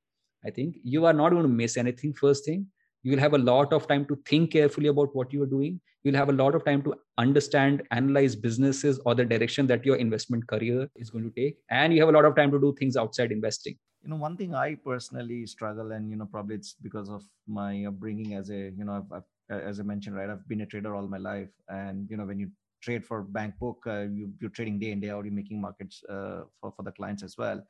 i 0.45 0.49
think 0.49 0.77
you 0.83 1.05
are 1.05 1.13
not 1.13 1.31
going 1.31 1.43
to 1.43 1.57
miss 1.61 1.77
anything 1.77 2.13
first 2.13 2.45
thing 2.45 2.65
you 3.03 3.11
will 3.11 3.19
have 3.19 3.33
a 3.33 3.37
lot 3.37 3.73
of 3.73 3.87
time 3.87 4.05
to 4.05 4.17
think 4.25 4.51
carefully 4.51 4.87
about 4.87 5.15
what 5.15 5.31
you 5.31 5.43
are 5.43 5.47
doing. 5.47 5.79
You'll 6.03 6.15
have 6.15 6.29
a 6.29 6.33
lot 6.33 6.55
of 6.55 6.63
time 6.63 6.81
to 6.83 6.95
understand 7.17 7.83
analyze 7.91 8.35
businesses 8.35 8.99
or 9.05 9.15
the 9.15 9.25
direction 9.25 9.67
that 9.67 9.85
your 9.85 9.97
investment 9.97 10.47
career 10.47 10.89
is 10.95 11.09
going 11.09 11.25
to 11.25 11.41
take. 11.41 11.57
And 11.69 11.93
you 11.93 11.99
have 11.99 12.09
a 12.09 12.11
lot 12.13 12.25
of 12.25 12.35
time 12.35 12.51
to 12.51 12.59
do 12.59 12.73
things 12.79 12.95
outside 12.95 13.31
investing. 13.31 13.77
You 14.03 14.09
know 14.11 14.15
one 14.15 14.37
thing 14.37 14.55
i 14.55 14.75
personally 14.75 15.45
struggle 15.45 15.91
and 15.91 16.09
you 16.09 16.15
know 16.15 16.25
probably 16.25 16.55
it's 16.55 16.73
because 16.73 17.09
of 17.09 17.21
my 17.47 17.83
upbringing 17.83 18.33
as 18.33 18.49
a 18.49 18.71
you 18.77 18.85
know 18.85 18.93
I've, 18.93 19.11
I've, 19.11 19.61
as 19.61 19.81
i 19.81 19.83
mentioned 19.83 20.15
right 20.15 20.29
i've 20.29 20.47
been 20.47 20.61
a 20.61 20.65
trader 20.65 20.95
all 20.95 21.05
my 21.05 21.17
life. 21.17 21.49
And 21.67 22.09
you 22.09 22.15
know 22.15 22.23
when 22.23 22.39
you 22.39 22.49
trade 22.81 23.05
for 23.05 23.23
bank 23.23 23.55
book 23.59 23.83
uh, 23.87 24.05
you, 24.19 24.31
you're 24.39 24.51
trading 24.51 24.79
day 24.79 24.91
in 24.91 25.01
day 25.01 25.09
out 25.09 25.25
you're 25.25 25.33
making 25.33 25.59
markets 25.59 26.01
uh, 26.09 26.43
for, 26.61 26.71
for 26.71 26.83
the 26.83 26.93
clients 26.93 27.23
as 27.23 27.37
well 27.37 27.61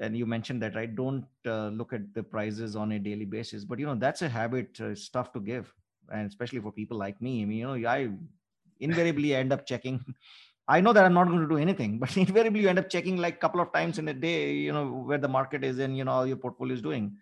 and 0.00 0.16
you 0.16 0.26
mentioned 0.26 0.60
that 0.62 0.74
right? 0.74 0.94
Don't 0.94 1.24
uh, 1.46 1.68
look 1.68 1.92
at 1.92 2.12
the 2.14 2.22
prices 2.22 2.76
on 2.76 2.92
a 2.92 2.98
daily 2.98 3.24
basis 3.24 3.64
but 3.64 3.78
you 3.78 3.86
know 3.86 3.94
that's 3.94 4.22
a 4.22 4.28
habit 4.28 4.76
uh, 4.80 4.86
it's 4.86 5.08
tough 5.08 5.32
to 5.32 5.40
give 5.40 5.72
and 6.12 6.28
especially 6.28 6.60
for 6.60 6.72
people 6.72 6.98
like 6.98 7.20
me. 7.20 7.42
I 7.42 7.44
mean 7.44 7.58
you 7.58 7.66
know 7.66 7.88
i 7.88 8.10
invariably 8.80 9.34
end 9.34 9.52
up 9.52 9.66
checking. 9.66 10.04
I 10.66 10.80
know 10.80 10.92
that 10.94 11.04
I'm 11.04 11.12
not 11.12 11.28
going 11.28 11.40
to 11.40 11.48
do 11.48 11.58
anything, 11.58 11.98
but 11.98 12.16
invariably 12.24 12.60
you 12.60 12.68
end 12.68 12.78
up 12.78 12.88
checking 12.88 13.16
like 13.16 13.34
a 13.34 13.38
couple 13.38 13.60
of 13.60 13.72
times 13.72 13.98
in 13.98 14.08
a 14.08 14.14
day, 14.14 14.52
you 14.52 14.72
know, 14.72 14.86
where 14.86 15.18
the 15.18 15.28
market 15.28 15.62
is 15.64 15.78
and, 15.78 15.96
you 15.96 16.04
know, 16.04 16.12
how 16.12 16.24
your 16.24 16.36
portfolio 16.36 16.74
is 16.74 16.82
doing. 16.82 17.16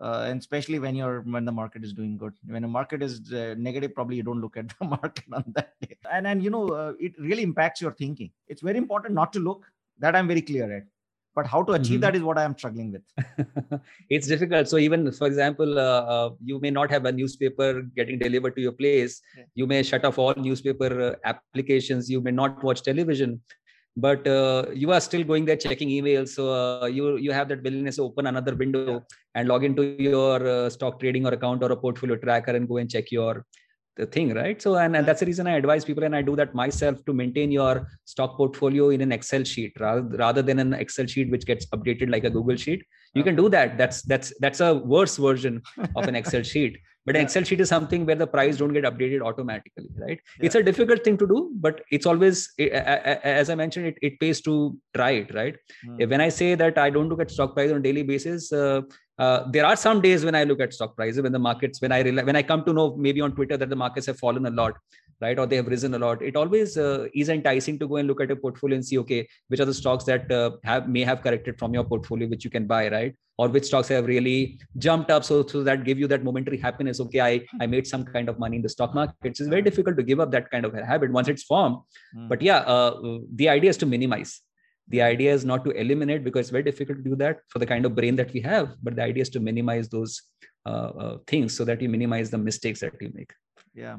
Uh, 0.00 0.26
and 0.28 0.40
especially 0.40 0.80
when 0.80 0.96
you're 0.96 1.20
when 1.20 1.44
the 1.44 1.52
market 1.52 1.84
is 1.84 1.92
doing 1.92 2.16
good. 2.18 2.32
When 2.46 2.62
the 2.62 2.68
market 2.68 3.00
is 3.00 3.32
uh, 3.32 3.54
negative 3.56 3.94
probably 3.94 4.16
you 4.16 4.24
don't 4.24 4.40
look 4.40 4.56
at 4.56 4.68
the 4.80 4.86
market 4.86 5.24
on 5.32 5.44
that 5.54 5.74
day. 5.80 5.96
And 6.10 6.26
and 6.26 6.42
you 6.42 6.50
know 6.50 6.68
uh, 6.68 6.92
it 6.98 7.18
really 7.18 7.44
impacts 7.44 7.80
your 7.80 7.92
thinking. 7.92 8.32
It's 8.48 8.60
very 8.60 8.76
important 8.76 9.14
not 9.14 9.32
to 9.34 9.38
look. 9.38 9.64
That 10.00 10.16
i'm 10.16 10.26
very 10.26 10.42
clear 10.42 10.64
at 10.76 10.82
but 11.34 11.46
how 11.46 11.62
to 11.62 11.72
achieve 11.72 12.00
mm-hmm. 12.00 12.00
that 12.00 12.16
is 12.16 12.22
what 12.22 12.38
i 12.38 12.44
am 12.44 12.56
struggling 12.56 12.92
with 12.92 13.80
it's 14.10 14.26
difficult 14.26 14.68
so 14.68 14.76
even 14.76 15.10
for 15.12 15.26
example 15.26 15.78
uh, 15.78 16.02
uh, 16.14 16.30
you 16.44 16.60
may 16.60 16.70
not 16.70 16.90
have 16.90 17.04
a 17.04 17.12
newspaper 17.12 17.82
getting 17.96 18.18
delivered 18.18 18.54
to 18.56 18.62
your 18.62 18.72
place 18.72 19.20
yeah. 19.36 19.44
you 19.54 19.66
may 19.66 19.82
shut 19.82 20.04
off 20.04 20.18
all 20.18 20.34
newspaper 20.36 20.90
uh, 21.08 21.14
applications 21.24 22.10
you 22.10 22.20
may 22.20 22.30
not 22.30 22.62
watch 22.62 22.82
television 22.82 23.40
but 23.96 24.26
uh, 24.26 24.64
you 24.74 24.90
are 24.90 25.00
still 25.00 25.22
going 25.22 25.44
there 25.44 25.56
checking 25.56 25.88
emails 25.88 26.30
so 26.30 26.52
uh, 26.52 26.86
you 26.86 27.16
you 27.16 27.32
have 27.32 27.48
that 27.48 27.62
willingness 27.62 27.96
to 27.96 28.02
open 28.02 28.26
another 28.26 28.54
window 28.54 28.92
yeah. 28.92 28.98
and 29.36 29.48
log 29.48 29.64
into 29.64 29.82
your 29.98 30.46
uh, 30.46 30.68
stock 30.68 30.98
trading 30.98 31.26
or 31.26 31.32
account 31.32 31.62
or 31.62 31.70
a 31.72 31.76
portfolio 31.76 32.16
tracker 32.16 32.56
and 32.56 32.68
go 32.68 32.78
and 32.78 32.90
check 32.90 33.12
your 33.12 33.44
the 33.96 34.06
thing 34.06 34.34
right? 34.34 34.60
So 34.60 34.76
and, 34.76 34.96
and 34.96 35.06
that's 35.06 35.20
the 35.20 35.26
reason 35.26 35.46
i 35.46 35.52
advise 35.52 35.84
people 35.84 36.04
and 36.04 36.16
i 36.16 36.22
do 36.22 36.36
that 36.36 36.54
myself 36.54 37.04
to 37.06 37.12
maintain 37.12 37.52
your 37.52 37.88
stock 38.04 38.36
portfolio 38.36 38.90
in 38.90 39.00
an 39.00 39.12
excel 39.12 39.44
sheet 39.44 39.72
rather, 39.80 40.02
rather 40.02 40.42
than 40.42 40.58
an 40.58 40.74
excel 40.74 41.06
sheet 41.06 41.30
which 41.30 41.46
gets 41.46 41.66
updated 41.66 42.10
like 42.10 42.24
a 42.24 42.30
google 42.30 42.56
sheet. 42.56 42.84
You 43.14 43.22
can 43.22 43.36
do 43.36 43.48
that. 43.50 43.78
That's 43.78 44.02
that's 44.02 44.32
that's 44.40 44.60
a 44.60 44.74
worse 44.74 45.16
version 45.16 45.62
of 45.94 46.08
an 46.08 46.16
excel 46.16 46.42
sheet. 46.42 46.78
But 47.06 47.16
an 47.16 47.22
excel 47.22 47.44
sheet 47.44 47.60
is 47.60 47.68
something 47.68 48.06
where 48.06 48.16
the 48.16 48.26
price 48.26 48.56
don't 48.56 48.72
get 48.72 48.84
updated 48.84 49.20
automatically 49.20 49.88
right? 49.98 50.18
Yeah. 50.38 50.46
it's 50.46 50.54
a 50.54 50.62
difficult 50.62 51.04
thing 51.04 51.18
to 51.18 51.26
do 51.26 51.50
but 51.54 51.82
it's 51.90 52.06
always 52.06 52.50
as 52.58 53.50
i 53.50 53.54
mentioned 53.54 53.86
it, 53.88 53.98
it 54.00 54.18
pays 54.18 54.40
to 54.42 54.78
try 54.94 55.10
it 55.10 55.34
right? 55.34 55.54
Mm. 55.86 56.08
when 56.08 56.22
i 56.22 56.30
say 56.30 56.54
that 56.54 56.78
i 56.78 56.88
don't 56.88 57.10
look 57.10 57.20
at 57.20 57.30
stock 57.30 57.54
price 57.54 57.72
on 57.72 57.82
daily 57.82 58.02
basis 58.02 58.50
uh, 58.52 58.80
uh, 59.18 59.44
there 59.50 59.64
are 59.64 59.76
some 59.76 60.00
days 60.00 60.24
when 60.24 60.34
I 60.34 60.44
look 60.44 60.60
at 60.60 60.74
stock 60.74 60.96
prices 60.96 61.22
when 61.22 61.32
the 61.32 61.38
markets 61.38 61.80
when 61.80 61.92
I 61.92 62.02
when 62.02 62.34
I 62.36 62.42
come 62.42 62.64
to 62.64 62.72
know 62.72 62.96
maybe 62.96 63.20
on 63.20 63.34
Twitter 63.34 63.56
that 63.56 63.70
the 63.70 63.76
markets 63.76 64.06
have 64.06 64.18
fallen 64.18 64.44
a 64.46 64.50
lot, 64.50 64.74
right, 65.20 65.38
or 65.38 65.46
they 65.46 65.56
have 65.56 65.68
risen 65.68 65.94
a 65.94 65.98
lot. 65.98 66.20
It 66.20 66.34
always 66.34 66.76
uh, 66.76 67.06
is 67.14 67.28
enticing 67.28 67.78
to 67.78 67.86
go 67.86 67.96
and 67.96 68.08
look 68.08 68.20
at 68.20 68.32
a 68.32 68.36
portfolio 68.36 68.74
and 68.74 68.84
see 68.84 68.98
okay 68.98 69.28
which 69.48 69.60
are 69.60 69.64
the 69.66 69.74
stocks 69.74 70.04
that 70.04 70.30
uh, 70.32 70.52
have 70.64 70.88
may 70.88 71.02
have 71.02 71.22
corrected 71.22 71.58
from 71.58 71.74
your 71.74 71.84
portfolio 71.84 72.28
which 72.28 72.44
you 72.44 72.50
can 72.50 72.66
buy, 72.66 72.88
right, 72.88 73.14
or 73.38 73.48
which 73.48 73.66
stocks 73.66 73.86
have 73.88 74.06
really 74.06 74.58
jumped 74.78 75.12
up 75.12 75.24
so 75.24 75.46
so 75.46 75.62
that 75.62 75.84
give 75.84 75.96
you 75.96 76.08
that 76.08 76.24
momentary 76.24 76.58
happiness. 76.58 76.98
Okay, 76.98 77.20
I 77.20 77.46
I 77.60 77.66
made 77.66 77.86
some 77.86 78.04
kind 78.04 78.28
of 78.28 78.40
money 78.40 78.56
in 78.56 78.62
the 78.62 78.68
stock 78.68 78.96
market. 78.96 79.14
It's 79.22 79.40
very 79.40 79.62
difficult 79.62 79.96
to 79.96 80.02
give 80.02 80.18
up 80.18 80.32
that 80.32 80.50
kind 80.50 80.64
of 80.64 80.74
habit 80.74 81.12
once 81.12 81.28
it's 81.28 81.44
formed. 81.44 81.76
Mm. 82.16 82.28
But 82.28 82.42
yeah, 82.42 82.58
uh, 82.58 83.18
the 83.32 83.48
idea 83.48 83.70
is 83.70 83.76
to 83.76 83.86
minimize 83.86 84.40
the 84.88 85.00
idea 85.00 85.32
is 85.32 85.44
not 85.44 85.64
to 85.64 85.70
eliminate 85.70 86.24
because 86.24 86.40
it's 86.40 86.50
very 86.50 86.62
difficult 86.62 86.98
to 86.98 87.04
do 87.04 87.16
that 87.16 87.38
for 87.48 87.58
the 87.58 87.66
kind 87.66 87.86
of 87.86 87.94
brain 87.94 88.16
that 88.16 88.32
we 88.32 88.40
have 88.40 88.76
but 88.82 88.96
the 88.96 89.02
idea 89.02 89.22
is 89.22 89.30
to 89.30 89.40
minimize 89.40 89.88
those 89.88 90.22
uh, 90.66 90.90
uh, 91.04 91.18
things 91.26 91.56
so 91.56 91.64
that 91.64 91.80
you 91.80 91.88
minimize 91.88 92.30
the 92.30 92.38
mistakes 92.38 92.80
that 92.80 92.92
you 93.00 93.10
make 93.14 93.32
yeah 93.74 93.96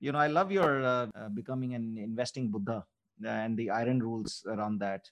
you 0.00 0.12
know 0.12 0.18
i 0.18 0.26
love 0.26 0.50
your 0.50 0.84
uh, 0.84 1.06
uh, 1.18 1.28
becoming 1.28 1.74
an 1.74 1.96
investing 1.98 2.50
buddha 2.50 2.84
and 3.24 3.56
the 3.56 3.70
iron 3.70 4.00
rules 4.00 4.44
around 4.48 4.78
that 4.78 5.02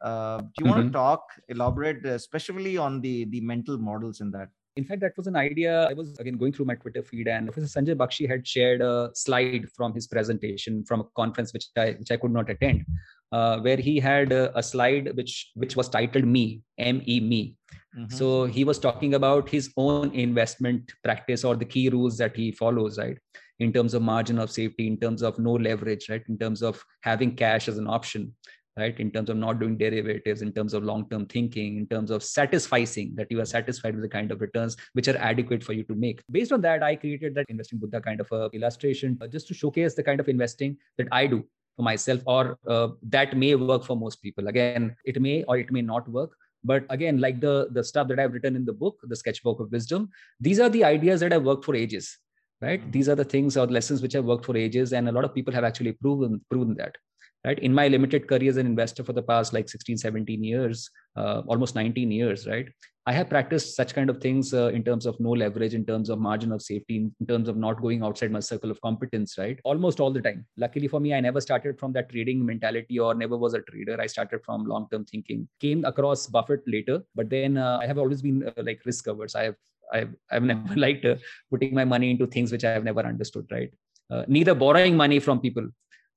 uh, 0.00 0.38
do 0.38 0.46
you 0.58 0.64
mm-hmm. 0.64 0.70
want 0.70 0.86
to 0.86 0.92
talk 0.92 1.22
elaborate 1.48 2.04
especially 2.06 2.76
on 2.76 3.00
the 3.00 3.24
the 3.26 3.40
mental 3.40 3.78
models 3.78 4.20
in 4.20 4.30
that 4.30 4.48
in 4.76 4.84
fact, 4.84 5.02
that 5.02 5.12
was 5.16 5.26
an 5.26 5.36
idea. 5.36 5.86
I 5.88 5.92
was 5.92 6.18
again 6.18 6.38
going 6.38 6.52
through 6.52 6.64
my 6.64 6.74
Twitter 6.74 7.02
feed, 7.02 7.28
and 7.28 7.46
Professor 7.46 7.80
Sanjay 7.80 7.94
Bakshi 7.94 8.26
had 8.28 8.46
shared 8.46 8.80
a 8.80 9.10
slide 9.14 9.68
from 9.70 9.92
his 9.92 10.06
presentation 10.06 10.82
from 10.84 11.00
a 11.00 11.04
conference 11.14 11.52
which 11.52 11.66
I 11.76 11.90
which 11.92 12.10
I 12.10 12.16
could 12.16 12.30
not 12.30 12.48
attend, 12.48 12.86
uh, 13.32 13.58
where 13.60 13.76
he 13.76 13.98
had 13.98 14.32
a, 14.32 14.56
a, 14.56 14.62
slide 14.62 15.16
which 15.16 15.50
which 15.54 15.76
was 15.76 15.88
titled 15.88 16.24
"Me," 16.24 16.62
M 16.78 17.02
E 17.06 17.20
Me. 17.20 17.56
Mm-hmm. 17.96 18.14
So 18.14 18.44
he 18.44 18.64
was 18.64 18.78
talking 18.78 19.14
about 19.14 19.48
his 19.48 19.72
own 19.76 20.14
investment 20.14 20.92
practice 21.02 21.44
or 21.44 21.56
the 21.56 21.64
key 21.64 21.88
rules 21.88 22.16
that 22.18 22.36
he 22.36 22.52
follows, 22.52 22.98
right? 22.98 23.18
In 23.58 23.72
terms 23.72 23.94
of 23.94 24.02
margin 24.02 24.38
of 24.38 24.50
safety, 24.50 24.86
in 24.86 24.98
terms 24.98 25.22
of 25.22 25.38
no 25.38 25.52
leverage, 25.52 26.08
right? 26.08 26.22
In 26.28 26.38
terms 26.38 26.62
of 26.62 26.82
having 27.02 27.36
cash 27.36 27.68
as 27.68 27.78
an 27.78 27.86
option, 27.86 28.34
right 28.76 28.98
in 28.98 29.10
terms 29.10 29.28
of 29.28 29.36
not 29.36 29.60
doing 29.60 29.76
derivatives 29.76 30.42
in 30.42 30.52
terms 30.52 30.72
of 30.74 30.82
long 30.82 31.08
term 31.10 31.26
thinking 31.26 31.76
in 31.76 31.86
terms 31.86 32.10
of 32.10 32.22
satisfying 32.22 33.14
that 33.14 33.26
you 33.30 33.40
are 33.40 33.44
satisfied 33.44 33.94
with 33.94 34.02
the 34.02 34.08
kind 34.08 34.32
of 34.32 34.40
returns 34.40 34.76
which 34.94 35.08
are 35.08 35.16
adequate 35.18 35.62
for 35.62 35.72
you 35.72 35.84
to 35.84 35.94
make 35.94 36.22
based 36.30 36.52
on 36.52 36.60
that 36.60 36.82
i 36.82 36.94
created 36.96 37.34
that 37.34 37.46
investing 37.48 37.78
buddha 37.78 38.00
kind 38.00 38.20
of 38.20 38.32
a 38.32 38.48
illustration 38.54 39.18
uh, 39.20 39.26
just 39.26 39.46
to 39.46 39.54
showcase 39.54 39.94
the 39.94 40.02
kind 40.02 40.20
of 40.20 40.28
investing 40.28 40.76
that 40.96 41.08
i 41.12 41.26
do 41.26 41.44
for 41.76 41.82
myself 41.82 42.20
or 42.26 42.58
uh, 42.66 42.88
that 43.02 43.36
may 43.36 43.54
work 43.54 43.84
for 43.84 43.96
most 43.96 44.22
people. 44.22 44.48
Again 44.48 44.96
it 45.04 45.20
may 45.20 45.42
or 45.44 45.58
it 45.58 45.72
may 45.72 45.82
not 45.82 46.08
work. 46.08 46.32
But 46.64 46.84
again 46.90 47.18
like 47.18 47.40
the 47.40 47.68
the 47.72 47.82
stuff 47.82 48.08
that 48.08 48.20
i've 48.20 48.32
written 48.32 48.54
in 48.54 48.64
the 48.64 48.72
book 48.72 49.00
the 49.02 49.16
sketchbook 49.16 49.58
of 49.60 49.72
wisdom 49.72 50.08
these 50.40 50.60
are 50.60 50.68
the 50.68 50.84
ideas 50.84 51.18
that 51.20 51.32
have 51.32 51.42
worked 51.42 51.64
for 51.64 51.74
ages 51.74 52.18
right? 52.60 52.80
Mm-hmm. 52.80 52.90
these 52.92 53.08
are 53.08 53.16
the 53.16 53.24
things 53.24 53.56
or 53.56 53.66
lessons 53.66 54.02
which 54.02 54.12
have 54.12 54.24
worked 54.24 54.44
for 54.44 54.56
ages 54.56 54.92
and 54.92 55.08
a 55.08 55.12
lot 55.12 55.24
of 55.24 55.34
people 55.34 55.52
have 55.52 55.64
actually 55.64 55.92
proven 55.92 56.40
proven 56.48 56.74
that 56.76 56.96
right? 57.44 57.58
In 57.58 57.74
my 57.74 57.88
limited 57.88 58.28
career 58.28 58.50
as 58.50 58.56
an 58.56 58.66
investor 58.66 59.02
for 59.02 59.12
the 59.12 59.22
past 59.22 59.52
like 59.52 59.68
16 59.68 59.98
17 59.98 60.44
years 60.44 60.88
uh, 61.16 61.42
almost 61.46 61.74
19 61.74 62.10
years 62.10 62.46
right 62.46 62.68
i 63.06 63.12
have 63.12 63.28
practiced 63.28 63.74
such 63.74 63.94
kind 63.94 64.08
of 64.10 64.18
things 64.24 64.54
uh, 64.54 64.68
in 64.68 64.82
terms 64.84 65.06
of 65.06 65.18
no 65.18 65.30
leverage 65.30 65.74
in 65.74 65.84
terms 65.84 66.08
of 66.08 66.20
margin 66.20 66.52
of 66.52 66.62
safety 66.62 66.96
in 67.20 67.26
terms 67.26 67.48
of 67.48 67.56
not 67.56 67.80
going 67.82 68.02
outside 68.02 68.30
my 68.30 68.40
circle 68.40 68.70
of 68.70 68.80
competence 68.80 69.36
right? 69.38 69.58
Almost 69.64 69.98
all 69.98 70.12
the 70.12 70.20
time. 70.20 70.46
Luckily 70.56 70.88
for 70.88 71.00
me 71.00 71.14
i 71.14 71.20
never 71.20 71.40
started 71.40 71.78
from 71.80 71.92
that 71.94 72.08
trading 72.10 72.44
mentality 72.44 72.98
or 72.98 73.14
never 73.14 73.36
was 73.36 73.54
a 73.54 73.62
trader. 73.62 74.00
I 74.00 74.06
started 74.06 74.44
from 74.44 74.64
long 74.64 74.86
term 74.92 75.04
thinking. 75.04 75.48
Came 75.60 75.84
across 75.84 76.26
buffett 76.26 76.62
later 76.66 77.02
but 77.14 77.28
then 77.28 77.56
uh, 77.56 77.78
i 77.82 77.86
have 77.86 77.98
always 77.98 78.22
been 78.22 78.46
uh, 78.46 78.62
like 78.62 78.80
risk 78.84 79.06
averse. 79.06 79.34
I 79.34 79.44
have 79.44 79.56
I've, 79.92 80.14
I've 80.30 80.42
never 80.52 80.76
liked 80.76 81.04
uh, 81.04 81.16
putting 81.50 81.74
my 81.74 81.84
money 81.84 82.10
into 82.10 82.26
things 82.26 82.52
which 82.52 82.64
I 82.64 82.72
have 82.72 82.84
never 82.84 83.00
understood, 83.00 83.46
right? 83.50 83.70
Uh, 84.10 84.24
neither 84.28 84.54
borrowing 84.54 84.96
money 84.96 85.18
from 85.18 85.40
people 85.40 85.66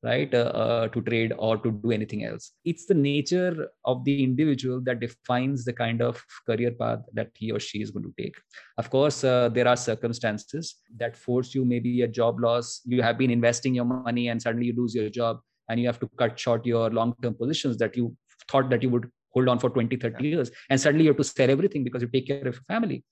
right 0.05 0.33
uh, 0.33 0.51
uh, 0.63 0.87
to 0.89 1.01
trade 1.01 1.33
or 1.37 1.57
to 1.57 1.71
do 1.71 1.91
anything 1.91 2.23
else. 2.23 2.51
It's 2.63 2.85
the 2.85 2.93
nature 2.93 3.69
of 3.83 4.03
the 4.05 4.23
individual 4.23 4.81
that 4.81 4.99
defines 4.99 5.65
the 5.65 5.73
kind 5.73 6.01
of 6.01 6.23
career 6.45 6.71
path 6.71 6.99
that 7.13 7.31
he 7.33 7.51
or 7.51 7.59
she 7.59 7.81
is 7.81 7.91
going 7.91 8.05
to 8.05 8.13
take. 8.21 8.35
Of 8.77 8.89
course 8.89 9.23
uh, 9.23 9.49
there 9.49 9.67
are 9.67 9.75
circumstances 9.75 10.75
that 10.97 11.15
force 11.15 11.55
you 11.55 11.65
maybe 11.65 12.01
a 12.03 12.07
job 12.07 12.39
loss. 12.39 12.81
You 12.85 13.01
have 13.01 13.17
been 13.17 13.31
investing 13.31 13.75
your 13.75 13.85
money 13.85 14.27
and 14.29 14.41
suddenly 14.41 14.67
you 14.67 14.75
lose 14.77 14.95
your 14.95 15.09
job 15.09 15.39
and 15.69 15.79
you 15.79 15.87
have 15.87 15.99
to 15.99 16.09
cut 16.17 16.39
short 16.39 16.65
your 16.65 16.89
long 16.89 17.15
term 17.21 17.33
positions 17.33 17.77
that 17.77 17.97
you 17.97 18.15
thought 18.49 18.69
that 18.69 18.83
you 18.83 18.89
would 18.89 19.09
hold 19.31 19.49
on 19.49 19.59
for 19.59 19.69
20 19.69 19.97
30 19.97 20.23
yeah. 20.23 20.29
years 20.29 20.51
and 20.69 20.79
suddenly 20.79 21.05
you 21.05 21.09
have 21.09 21.17
to 21.17 21.23
sell 21.23 21.49
everything 21.49 21.83
because 21.83 22.01
you 22.01 22.07
take 22.07 22.27
care 22.27 22.37
of 22.37 22.43
your 22.43 22.53
family. 22.67 23.03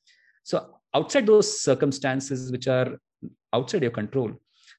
So 0.44 0.76
outside 0.94 1.26
those 1.26 1.62
circumstances 1.62 2.52
which 2.52 2.68
are 2.68 2.98
outside 3.54 3.82
your 3.82 3.92
control 3.92 4.32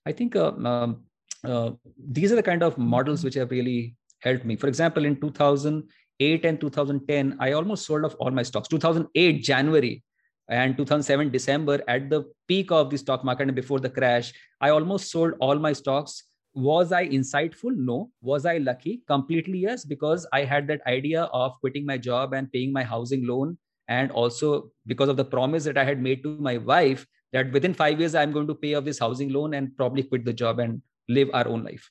i 0.07 0.13
think 0.13 0.37
uh, 0.37 0.53
um, 0.71 1.05
uh, 1.47 1.73
these 2.09 2.33
are 2.33 2.37
the 2.37 2.43
kind 2.43 2.63
of 2.63 2.79
models 2.79 3.25
which 3.25 3.35
have 3.35 3.51
really 3.51 3.97
helped 4.21 4.45
me. 4.45 4.57
For 4.57 4.69
example, 4.69 5.05
in 5.05 5.21
2008 5.21 6.45
and 6.45 6.61
2010, 6.61 7.37
I 7.41 7.53
almost 7.53 7.87
sold 7.87 8.05
off 8.05 8.15
all 8.19 8.31
my 8.31 8.43
stocks. 8.43 8.69
2008 8.69 9.43
January 9.43 10.03
and 10.49 10.77
2007 10.77 11.31
December, 11.31 11.83
at 11.89 12.11
the 12.11 12.25
peak 12.49 12.71
of 12.71 12.91
the 12.91 12.99
stock 12.99 13.25
market 13.25 13.49
and 13.49 13.55
before 13.55 13.81
the 13.81 13.91
crash, 13.91 14.33
I 14.61 14.71
almost 14.71 15.11
sold 15.11 15.35
all 15.41 15.59
my 15.59 15.73
stocks. 15.73 16.25
Was 16.55 16.93
I 16.93 17.09
insightful? 17.09 17.75
No. 17.75 18.11
Was 18.21 18.47
I 18.47 18.59
lucky? 18.59 19.03
Completely 19.09 19.59
yes, 19.59 19.85
because 19.85 20.27
I 20.33 20.45
had 20.45 20.69
that 20.69 20.81
idea 20.87 21.25
of 21.25 21.59
quitting 21.61 21.85
my 21.85 21.99
job 21.99 22.33
and 22.33 22.53
paying 22.53 22.73
my 22.73 22.85
housing 22.85 23.27
loan. 23.27 23.59
And 23.89 24.11
also 24.13 24.71
because 24.87 25.09
of 25.09 25.17
the 25.17 25.25
promise 25.25 25.65
that 25.65 25.77
I 25.77 25.85
had 25.85 26.01
made 26.01 26.23
to 26.23 26.37
my 26.39 26.57
wife 26.57 27.07
that 27.33 27.51
within 27.53 27.75
five 27.75 27.99
years, 27.99 28.15
I'm 28.15 28.33
going 28.33 28.47
to 28.47 28.55
pay 28.55 28.75
off 28.75 28.85
this 28.85 28.99
housing 28.99 29.33
loan 29.33 29.55
and 29.55 29.77
probably 29.77 30.05
quit 30.05 30.25
the 30.25 30.33
job 30.33 30.61
and 30.61 30.81
live 31.09 31.29
our 31.33 31.49
own 31.49 31.63
life 31.65 31.91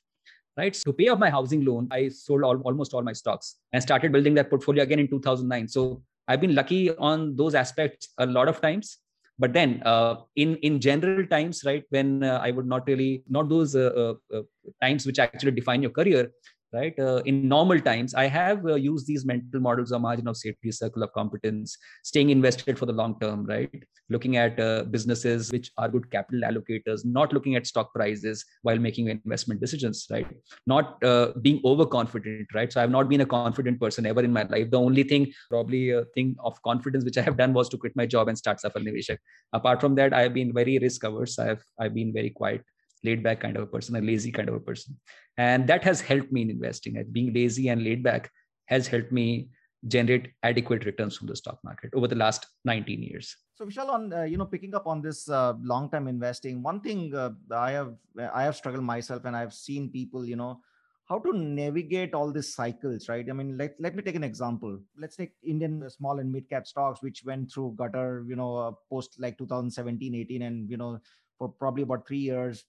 right? 0.56 0.74
So 0.74 0.90
to 0.90 0.92
pay 0.92 1.08
off 1.08 1.18
my 1.18 1.30
housing 1.30 1.64
loan 1.64 1.88
i 1.90 2.08
sold 2.08 2.44
all, 2.44 2.58
almost 2.60 2.94
all 2.94 3.02
my 3.02 3.12
stocks 3.12 3.56
and 3.72 3.82
started 3.82 4.12
building 4.12 4.34
that 4.34 4.50
portfolio 4.50 4.82
again 4.82 4.98
in 4.98 5.08
2009 5.08 5.68
so 5.68 6.02
i've 6.28 6.40
been 6.40 6.54
lucky 6.54 6.90
on 6.96 7.34
those 7.36 7.54
aspects 7.54 8.08
a 8.18 8.26
lot 8.26 8.48
of 8.48 8.60
times. 8.60 8.98
But 9.36 9.52
then 9.52 9.82
uh, 9.84 10.14
in 10.36 10.54
in 10.58 10.78
general 10.80 11.26
times 11.26 11.64
right 11.66 11.82
when 11.90 12.22
uh, 12.22 12.38
i 12.40 12.52
would 12.52 12.66
not 12.66 12.86
really 12.86 13.24
not 13.28 13.48
those 13.48 13.74
uh, 13.74 13.90
uh, 14.02 14.14
uh 14.32 14.42
times 14.80 15.06
which 15.06 15.18
actually 15.18 15.50
define 15.50 15.82
your 15.82 15.90
career 15.90 16.30
right? 16.74 16.98
Uh, 16.98 17.22
in 17.24 17.48
normal 17.48 17.80
times, 17.80 18.14
I 18.14 18.26
have 18.26 18.66
uh, 18.66 18.74
used 18.74 19.06
these 19.06 19.24
mental 19.24 19.60
models 19.60 19.92
of 19.92 20.00
margin 20.00 20.28
of 20.28 20.36
safety, 20.36 20.72
circle 20.72 21.02
of 21.02 21.12
competence, 21.12 21.76
staying 22.02 22.30
invested 22.30 22.78
for 22.78 22.86
the 22.86 22.92
long 22.92 23.18
term, 23.20 23.46
right? 23.46 23.82
Looking 24.10 24.36
at 24.36 24.58
uh, 24.60 24.84
businesses 24.84 25.50
which 25.52 25.70
are 25.78 25.88
good 25.88 26.10
capital 26.10 26.42
allocators, 26.42 27.04
not 27.04 27.32
looking 27.32 27.54
at 27.56 27.66
stock 27.66 27.94
prices 27.94 28.44
while 28.62 28.78
making 28.78 29.08
investment 29.08 29.60
decisions, 29.60 30.06
right? 30.10 30.26
Not 30.66 31.02
uh, 31.02 31.32
being 31.40 31.60
overconfident, 31.64 32.48
right? 32.54 32.72
So 32.72 32.82
I've 32.82 32.90
not 32.90 33.08
been 33.08 33.22
a 33.22 33.26
confident 33.26 33.80
person 33.80 34.04
ever 34.04 34.22
in 34.22 34.32
my 34.32 34.42
life. 34.42 34.70
The 34.70 34.80
only 34.80 35.04
thing, 35.04 35.32
probably 35.48 35.90
a 35.90 36.04
thing 36.14 36.36
of 36.44 36.60
confidence 36.62 37.04
which 37.04 37.16
I 37.16 37.22
have 37.22 37.36
done 37.36 37.54
was 37.54 37.68
to 37.70 37.78
quit 37.78 37.96
my 37.96 38.06
job 38.06 38.28
and 38.28 38.36
start 38.36 38.58
Safal 38.58 38.86
Niveshak. 38.86 39.18
Apart 39.52 39.80
from 39.80 39.94
that, 39.94 40.12
I 40.12 40.22
have 40.22 40.34
been 40.34 40.52
very 40.52 40.78
risk 40.78 41.04
averse. 41.04 41.38
I've 41.38 41.64
I've 41.78 41.94
been 41.94 42.12
very 42.12 42.30
quiet 42.30 42.62
laid 43.04 43.22
back 43.22 43.40
kind 43.40 43.56
of 43.56 43.62
a 43.62 43.66
person, 43.66 43.96
a 43.96 44.00
lazy 44.00 44.32
kind 44.32 44.48
of 44.48 44.54
a 44.54 44.60
person. 44.60 44.98
And 45.36 45.66
that 45.66 45.84
has 45.84 46.00
helped 46.00 46.32
me 46.32 46.42
in 46.42 46.50
investing. 46.50 47.02
Being 47.12 47.32
lazy 47.32 47.68
and 47.68 47.82
laid 47.82 48.02
back 48.02 48.30
has 48.66 48.86
helped 48.86 49.12
me 49.12 49.50
generate 49.86 50.30
adequate 50.42 50.84
returns 50.86 51.16
from 51.16 51.26
the 51.26 51.36
stock 51.36 51.58
market 51.62 51.90
over 51.94 52.08
the 52.08 52.14
last 52.14 52.46
19 52.64 53.02
years. 53.02 53.36
So 53.54 53.66
Vishal, 53.66 53.88
on 53.88 54.12
uh, 54.12 54.22
you 54.22 54.36
know 54.36 54.46
picking 54.46 54.74
up 54.74 54.86
on 54.86 55.02
this 55.02 55.28
uh, 55.28 55.54
long-term 55.62 56.08
investing, 56.08 56.62
one 56.62 56.80
thing 56.80 57.14
uh, 57.14 57.30
I 57.52 57.72
have 57.72 57.94
I 58.32 58.42
have 58.42 58.56
struggled 58.56 58.84
myself, 58.84 59.24
and 59.26 59.36
I've 59.36 59.52
seen 59.52 59.90
people 59.90 60.24
you 60.24 60.36
know 60.36 60.60
how 61.06 61.18
to 61.18 61.32
navigate 61.36 62.14
all 62.14 62.32
these 62.32 62.54
cycles, 62.54 63.08
right? 63.08 63.28
I 63.28 63.32
mean, 63.32 63.58
let, 63.58 63.74
let 63.78 63.94
me 63.94 64.02
take 64.02 64.14
an 64.14 64.24
example. 64.24 64.78
Let's 64.98 65.16
take 65.16 65.32
Indian 65.42 65.88
small 65.90 66.18
and 66.18 66.32
mid 66.32 66.48
cap 66.48 66.66
stocks, 66.66 67.02
which 67.02 67.24
went 67.26 67.52
through 67.52 67.74
gutter, 67.76 68.24
you 68.26 68.36
know, 68.36 68.56
uh, 68.56 68.72
post 68.88 69.16
like 69.18 69.36
2017, 69.36 70.14
18, 70.14 70.42
and 70.42 70.70
you 70.70 70.78
know, 70.78 70.98
for 71.38 71.48
probably 71.48 71.82
about 71.82 72.06
three 72.06 72.18
years, 72.18 72.64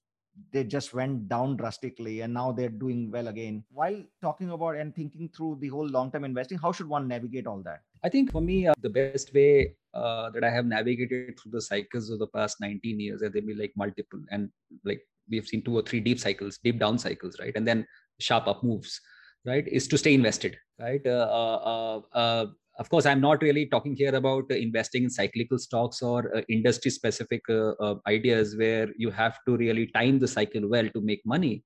they 0.51 0.63
just 0.63 0.93
went 0.93 1.27
down 1.27 1.55
drastically 1.55 2.21
and 2.21 2.33
now 2.33 2.51
they're 2.51 2.69
doing 2.69 3.09
well 3.11 3.27
again. 3.27 3.63
While 3.71 4.03
talking 4.21 4.49
about 4.51 4.75
and 4.75 4.95
thinking 4.95 5.29
through 5.35 5.57
the 5.61 5.69
whole 5.69 5.87
long 5.87 6.11
term 6.11 6.25
investing 6.25 6.57
how 6.57 6.71
should 6.71 6.87
one 6.87 7.07
navigate 7.07 7.47
all 7.47 7.61
that? 7.63 7.81
I 8.03 8.09
think 8.09 8.31
for 8.31 8.41
me 8.41 8.67
uh, 8.67 8.73
the 8.81 8.89
best 8.89 9.33
way 9.33 9.75
uh, 9.93 10.29
that 10.31 10.43
i 10.43 10.49
have 10.49 10.65
navigated 10.65 11.39
through 11.39 11.51
the 11.51 11.61
cycles 11.61 12.09
of 12.09 12.19
the 12.19 12.27
past 12.27 12.59
19 12.59 12.99
years 12.99 13.21
and 13.21 13.33
there 13.33 13.41
be 13.41 13.55
like 13.55 13.71
multiple 13.77 14.19
and 14.29 14.49
like 14.83 15.01
we've 15.29 15.47
seen 15.47 15.63
two 15.63 15.75
or 15.77 15.81
three 15.81 15.99
deep 15.99 16.19
cycles 16.19 16.59
deep 16.63 16.79
down 16.79 16.97
cycles 16.97 17.37
right? 17.39 17.53
And 17.55 17.67
then 17.67 17.87
sharp 18.19 18.47
up 18.47 18.63
moves 18.63 18.99
right 19.45 19.67
is 19.67 19.87
to 19.87 19.97
stay 19.97 20.13
invested 20.13 20.57
right? 20.79 21.01
Uh, 21.05 21.27
uh, 21.31 22.01
uh, 22.13 22.17
uh 22.17 22.45
of 22.79 22.89
course 22.89 23.05
i'm 23.05 23.21
not 23.21 23.41
really 23.41 23.65
talking 23.65 23.95
here 23.95 24.15
about 24.15 24.43
uh, 24.51 24.55
investing 24.55 25.03
in 25.03 25.09
cyclical 25.09 25.57
stocks 25.57 26.01
or 26.01 26.35
uh, 26.35 26.41
industry 26.49 26.91
specific 26.91 27.41
uh, 27.49 27.71
uh, 27.85 27.95
ideas 28.07 28.55
where 28.57 28.89
you 28.97 29.09
have 29.09 29.39
to 29.45 29.57
really 29.57 29.87
time 29.87 30.19
the 30.19 30.27
cycle 30.27 30.67
well 30.67 30.87
to 30.89 31.01
make 31.01 31.25
money. 31.25 31.63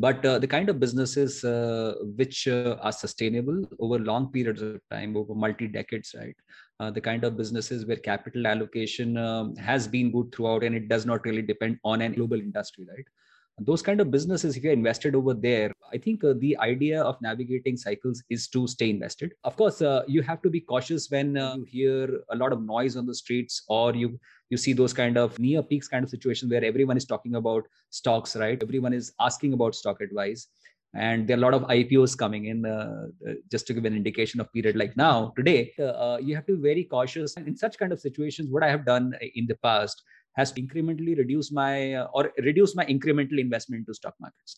But 0.00 0.24
uh, 0.26 0.38
the 0.38 0.48
kind 0.48 0.68
of 0.68 0.80
businesses 0.80 1.44
uh, 1.44 1.94
which 2.16 2.48
are 2.48 2.92
sustainable 2.92 3.62
over 3.78 3.98
long 3.98 4.32
periods 4.32 4.62
of 4.62 4.80
time 4.90 5.16
over 5.16 5.34
multi 5.34 5.68
decades 5.68 6.14
right 6.18 6.34
the 6.94 7.00
kind 7.00 7.22
of 7.22 7.36
businesses 7.36 7.86
where 7.86 7.98
capital 7.98 8.48
allocation 8.48 9.16
um, 9.16 9.54
has 9.54 9.86
been 9.86 10.10
good 10.10 10.34
throughout 10.34 10.64
and 10.64 10.74
it 10.74 10.88
does 10.88 11.06
not 11.06 11.24
really 11.24 11.42
depend 11.42 11.78
on 11.84 12.02
an 12.02 12.14
global 12.14 12.40
industry 12.40 12.84
right 12.88 13.04
those 13.60 13.82
kind 13.82 14.00
of 14.00 14.10
businesses 14.10 14.56
if 14.56 14.64
you're 14.64 14.72
invested 14.72 15.14
over 15.14 15.34
there 15.34 15.70
i 15.92 15.98
think 15.98 16.24
uh, 16.24 16.32
the 16.38 16.56
idea 16.58 17.02
of 17.02 17.20
navigating 17.20 17.76
cycles 17.76 18.22
is 18.30 18.48
to 18.48 18.66
stay 18.66 18.88
invested 18.88 19.32
of 19.44 19.56
course 19.56 19.82
uh, 19.82 20.02
you 20.06 20.22
have 20.22 20.40
to 20.40 20.50
be 20.50 20.60
cautious 20.60 21.10
when 21.10 21.36
uh, 21.36 21.56
you 21.56 21.64
hear 21.64 22.20
a 22.30 22.36
lot 22.36 22.52
of 22.52 22.62
noise 22.62 22.96
on 22.96 23.06
the 23.06 23.14
streets 23.14 23.62
or 23.68 23.94
you 23.94 24.18
you 24.48 24.56
see 24.56 24.72
those 24.72 24.92
kind 24.92 25.18
of 25.18 25.38
near 25.38 25.62
peaks 25.62 25.88
kind 25.88 26.02
of 26.02 26.10
situation 26.10 26.48
where 26.48 26.64
everyone 26.64 26.96
is 26.96 27.04
talking 27.04 27.34
about 27.34 27.64
stocks 27.90 28.36
right 28.36 28.62
everyone 28.62 28.92
is 28.92 29.12
asking 29.20 29.52
about 29.52 29.74
stock 29.74 30.00
advice 30.00 30.48
and 30.94 31.26
there 31.26 31.36
are 31.36 31.40
a 31.40 31.42
lot 31.42 31.54
of 31.54 31.62
IPOs 31.62 32.16
coming 32.16 32.46
in. 32.46 32.66
Uh, 32.66 33.06
uh, 33.26 33.32
just 33.50 33.66
to 33.66 33.74
give 33.74 33.84
an 33.84 33.96
indication 33.96 34.40
of 34.40 34.52
period 34.52 34.76
like 34.76 34.96
now, 34.96 35.32
today, 35.36 35.72
uh, 35.78 35.84
uh, 35.84 36.18
you 36.20 36.34
have 36.34 36.46
to 36.46 36.56
be 36.56 36.62
very 36.62 36.84
cautious. 36.84 37.34
In 37.36 37.56
such 37.56 37.78
kind 37.78 37.92
of 37.92 38.00
situations, 38.00 38.50
what 38.50 38.62
I 38.62 38.68
have 38.68 38.84
done 38.84 39.14
in 39.34 39.46
the 39.46 39.56
past 39.56 40.02
has 40.34 40.52
to 40.52 40.62
incrementally 40.62 41.16
reduce 41.16 41.52
my 41.52 41.94
uh, 41.94 42.08
or 42.12 42.32
reduce 42.38 42.74
my 42.74 42.84
incremental 42.86 43.38
investment 43.38 43.80
into 43.80 43.94
stock 43.94 44.14
markets. 44.20 44.56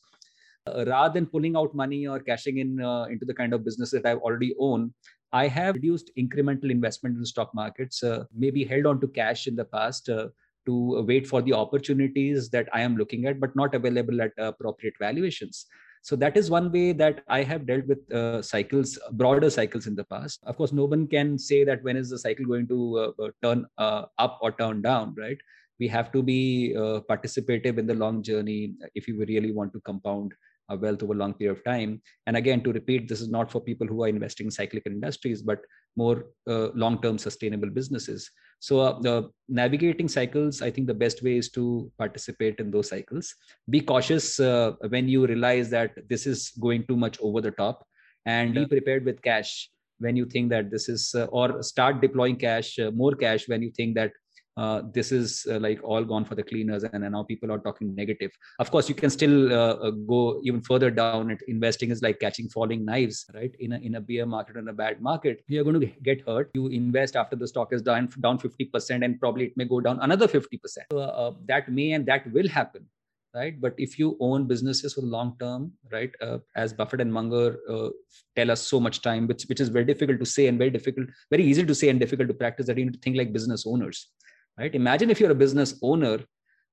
Uh, 0.66 0.84
rather 0.86 1.12
than 1.12 1.26
pulling 1.26 1.56
out 1.56 1.74
money 1.74 2.06
or 2.06 2.18
cashing 2.18 2.58
in 2.58 2.80
uh, 2.80 3.04
into 3.04 3.26
the 3.26 3.34
kind 3.34 3.52
of 3.52 3.64
business 3.64 3.90
that 3.90 4.06
I 4.06 4.14
already 4.14 4.54
own, 4.58 4.94
I 5.32 5.46
have 5.48 5.74
reduced 5.74 6.10
incremental 6.16 6.70
investment 6.70 7.18
in 7.18 7.24
stock 7.26 7.54
markets, 7.54 8.02
uh, 8.02 8.24
maybe 8.34 8.64
held 8.64 8.86
on 8.86 9.00
to 9.00 9.08
cash 9.08 9.46
in 9.46 9.56
the 9.56 9.64
past 9.64 10.08
uh, 10.08 10.28
to 10.66 11.02
wait 11.02 11.26
for 11.26 11.42
the 11.42 11.52
opportunities 11.52 12.48
that 12.50 12.68
I 12.72 12.80
am 12.80 12.96
looking 12.96 13.26
at, 13.26 13.40
but 13.40 13.54
not 13.54 13.74
available 13.74 14.22
at 14.22 14.32
appropriate 14.38 14.94
valuations. 14.98 15.66
So 16.02 16.16
that 16.16 16.36
is 16.36 16.50
one 16.50 16.70
way 16.70 16.92
that 16.92 17.22
I 17.28 17.42
have 17.42 17.66
dealt 17.66 17.86
with 17.86 18.12
uh, 18.12 18.42
cycles, 18.42 18.98
broader 19.12 19.48
cycles 19.48 19.86
in 19.86 19.94
the 19.94 20.04
past. 20.04 20.40
Of 20.44 20.56
course, 20.56 20.72
no 20.72 20.84
one 20.84 21.06
can 21.06 21.38
say 21.38 21.64
that 21.64 21.82
when 21.82 21.96
is 21.96 22.10
the 22.10 22.18
cycle 22.18 22.44
going 22.44 22.68
to 22.68 23.14
uh, 23.18 23.28
turn 23.42 23.66
uh, 23.78 24.04
up 24.18 24.38
or 24.42 24.52
turn 24.52 24.82
down, 24.82 25.14
right? 25.16 25.38
We 25.80 25.88
have 25.88 26.12
to 26.12 26.22
be 26.22 26.74
uh, 26.76 27.00
participative 27.10 27.78
in 27.78 27.86
the 27.86 27.94
long 27.94 28.22
journey 28.22 28.74
if 28.94 29.08
you 29.08 29.18
really 29.18 29.52
want 29.52 29.72
to 29.74 29.80
compound 29.80 30.32
a 30.70 30.76
wealth 30.76 31.02
over 31.02 31.12
a 31.12 31.16
long 31.16 31.34
period 31.34 31.58
of 31.58 31.64
time. 31.64 32.00
And 32.26 32.36
again, 32.36 32.62
to 32.64 32.72
repeat, 32.72 33.08
this 33.08 33.20
is 33.20 33.28
not 33.28 33.50
for 33.50 33.60
people 33.60 33.86
who 33.86 34.02
are 34.04 34.08
investing 34.08 34.46
in 34.46 34.50
cyclical 34.50 34.92
industries, 34.92 35.42
but 35.42 35.60
more 35.96 36.26
uh, 36.48 36.68
long-term 36.74 37.18
sustainable 37.18 37.68
businesses. 37.68 38.30
So 38.60 38.80
uh, 38.80 39.22
navigating 39.48 40.08
cycles, 40.08 40.62
I 40.62 40.70
think 40.70 40.86
the 40.86 40.94
best 40.94 41.22
way 41.22 41.36
is 41.36 41.50
to 41.50 41.92
participate 41.98 42.60
in 42.60 42.70
those 42.70 42.88
cycles. 42.88 43.34
Be 43.68 43.80
cautious 43.80 44.40
uh, 44.40 44.72
when 44.88 45.06
you 45.06 45.26
realize 45.26 45.68
that 45.70 45.92
this 46.08 46.26
is 46.26 46.50
going 46.60 46.86
too 46.86 46.96
much 46.96 47.18
over 47.20 47.42
the 47.42 47.50
top, 47.50 47.86
and 48.24 48.54
be 48.54 48.64
prepared 48.64 49.04
with 49.04 49.20
cash 49.20 49.68
when 49.98 50.16
you 50.16 50.24
think 50.24 50.48
that 50.48 50.70
this 50.70 50.88
is, 50.88 51.14
uh, 51.14 51.24
or 51.26 51.62
start 51.62 52.00
deploying 52.00 52.36
cash, 52.36 52.78
uh, 52.78 52.90
more 52.90 53.14
cash 53.14 53.46
when 53.48 53.60
you 53.60 53.70
think 53.70 53.94
that 53.96 54.12
uh, 54.56 54.82
this 54.92 55.10
is 55.10 55.46
uh, 55.50 55.58
like 55.58 55.82
all 55.82 56.04
gone 56.04 56.24
for 56.24 56.34
the 56.34 56.42
cleaners 56.42 56.84
and, 56.84 57.02
and, 57.02 57.12
now 57.12 57.22
people 57.24 57.50
are 57.50 57.58
talking 57.58 57.94
negative. 57.94 58.30
Of 58.58 58.70
course 58.70 58.88
you 58.88 58.94
can 58.94 59.10
still 59.10 59.52
uh, 59.52 59.74
uh 59.74 59.90
go 59.90 60.40
even 60.44 60.60
further 60.60 60.90
down 60.90 61.30
it. 61.30 61.40
Investing 61.48 61.90
is 61.90 62.02
like 62.02 62.20
catching 62.20 62.48
falling 62.48 62.84
knives 62.84 63.26
right? 63.34 63.50
In 63.58 63.72
a, 63.72 63.78
in 63.78 63.96
a 63.96 64.00
bear 64.00 64.26
market 64.26 64.56
and 64.56 64.68
a 64.68 64.72
bad 64.72 65.00
market 65.00 65.42
you're 65.48 65.64
going 65.64 65.80
to 65.80 65.86
get 66.02 66.26
hurt. 66.26 66.50
You 66.54 66.68
invest 66.68 67.16
after 67.16 67.36
the 67.36 67.48
stock 67.48 67.72
is 67.72 67.82
down 67.82 68.08
down 68.20 68.38
50% 68.38 69.04
and 69.04 69.18
probably 69.18 69.46
it 69.46 69.56
may 69.56 69.64
go 69.64 69.80
down 69.80 69.98
another 70.00 70.28
50% 70.28 70.58
so, 70.92 70.98
uh, 70.98 71.32
that 71.46 71.68
may 71.70 71.92
and 71.92 72.06
that 72.06 72.32
will 72.32 72.48
happen 72.48 72.86
right? 73.34 73.60
But 73.60 73.74
if 73.76 73.98
you 73.98 74.16
own 74.20 74.46
businesses 74.46 74.94
for 74.94 75.00
the 75.00 75.08
long 75.08 75.36
term 75.40 75.72
right 75.92 76.10
uh, 76.22 76.38
as 76.54 76.72
buffett 76.72 77.00
and 77.00 77.12
munger 77.12 77.58
uh, 77.68 77.88
tell 78.36 78.50
us 78.50 78.62
so 78.62 78.78
much 78.78 79.02
time 79.02 79.26
which 79.26 79.44
which 79.44 79.60
is 79.60 79.68
very 79.68 79.84
difficult 79.84 80.20
to 80.20 80.26
say 80.26 80.46
and 80.46 80.58
very 80.58 80.70
difficult 80.70 81.08
very 81.30 81.44
easy 81.44 81.66
to 81.66 81.74
say 81.74 81.88
and 81.88 81.98
difficult 81.98 82.28
to 82.28 82.34
practice 82.34 82.66
that 82.66 82.78
you 82.78 82.84
need 82.84 82.94
to 82.94 83.00
think 83.00 83.16
like 83.16 83.32
business 83.32 83.66
owners 83.66 84.10
right? 84.58 84.74
Imagine 84.74 85.10
if 85.10 85.20
you're 85.20 85.30
a 85.30 85.34
business 85.34 85.74
owner 85.82 86.18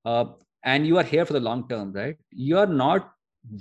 uh, 0.06 0.26
and 0.64 0.86
you 0.86 0.98
are 0.98 1.04
here 1.04 1.26
for 1.26 1.34
the 1.34 1.40
long 1.40 1.68
term 1.68 1.92
right? 1.94 2.18
You 2.32 2.58
are 2.58 2.68
not 2.68 3.12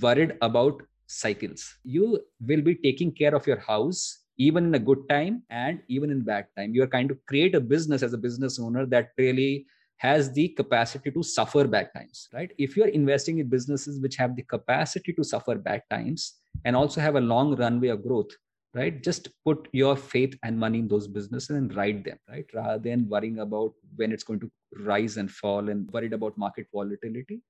worried 0.00 0.36
about 0.42 0.82
cycles. 1.06 1.76
You 1.84 2.20
will 2.46 2.62
be 2.62 2.76
taking 2.76 3.12
care 3.12 3.34
of 3.34 3.46
your 3.46 3.58
house 3.58 4.18
even 4.38 4.66
in 4.66 4.74
a 4.74 4.78
good 4.78 5.08
time 5.08 5.42
and 5.50 5.80
even 5.88 6.10
in 6.10 6.22
bad 6.22 6.46
time. 6.56 6.74
You 6.74 6.82
are 6.82 6.86
kind 6.86 7.10
of 7.10 7.18
create 7.26 7.54
a 7.54 7.60
business 7.60 8.02
as 8.02 8.12
a 8.12 8.18
business 8.18 8.58
owner 8.58 8.86
that 8.86 9.10
really 9.18 9.66
has 9.96 10.32
the 10.32 10.48
capacity 10.48 11.10
to 11.10 11.22
suffer 11.22 11.66
bad 11.66 11.90
times 11.94 12.28
right? 12.32 12.50
If 12.56 12.74
you 12.74 12.84
are 12.84 12.88
investing 12.88 13.38
in 13.38 13.48
businesses 13.48 14.00
which 14.00 14.16
have 14.16 14.34
the 14.34 14.42
capacity 14.42 15.12
to 15.12 15.22
suffer 15.22 15.56
bad 15.56 15.82
times 15.90 16.40
and 16.64 16.74
also 16.74 17.02
have 17.02 17.16
a 17.16 17.20
long 17.20 17.54
runway 17.54 17.88
of 17.88 18.02
growth 18.02 18.30
right? 18.74 19.02
Just 19.02 19.28
put 19.44 19.68
your 19.72 19.96
faith 19.96 20.36
and 20.42 20.58
money 20.58 20.78
in 20.78 20.88
those 20.88 21.08
businesses 21.08 21.56
and 21.56 21.74
ride 21.74 22.04
them 22.04 22.18
right? 22.28 22.46
Rather 22.54 22.78
than 22.78 23.08
worrying 23.08 23.40
about 23.40 23.72
when 23.96 24.12
it's 24.12 24.24
going 24.24 24.40
to 24.40 24.50
rise 24.84 25.16
and 25.16 25.30
fall 25.30 25.68
and 25.68 25.90
worried 25.90 26.12
about 26.12 26.38
market 26.38 26.66
volatility 26.72 27.42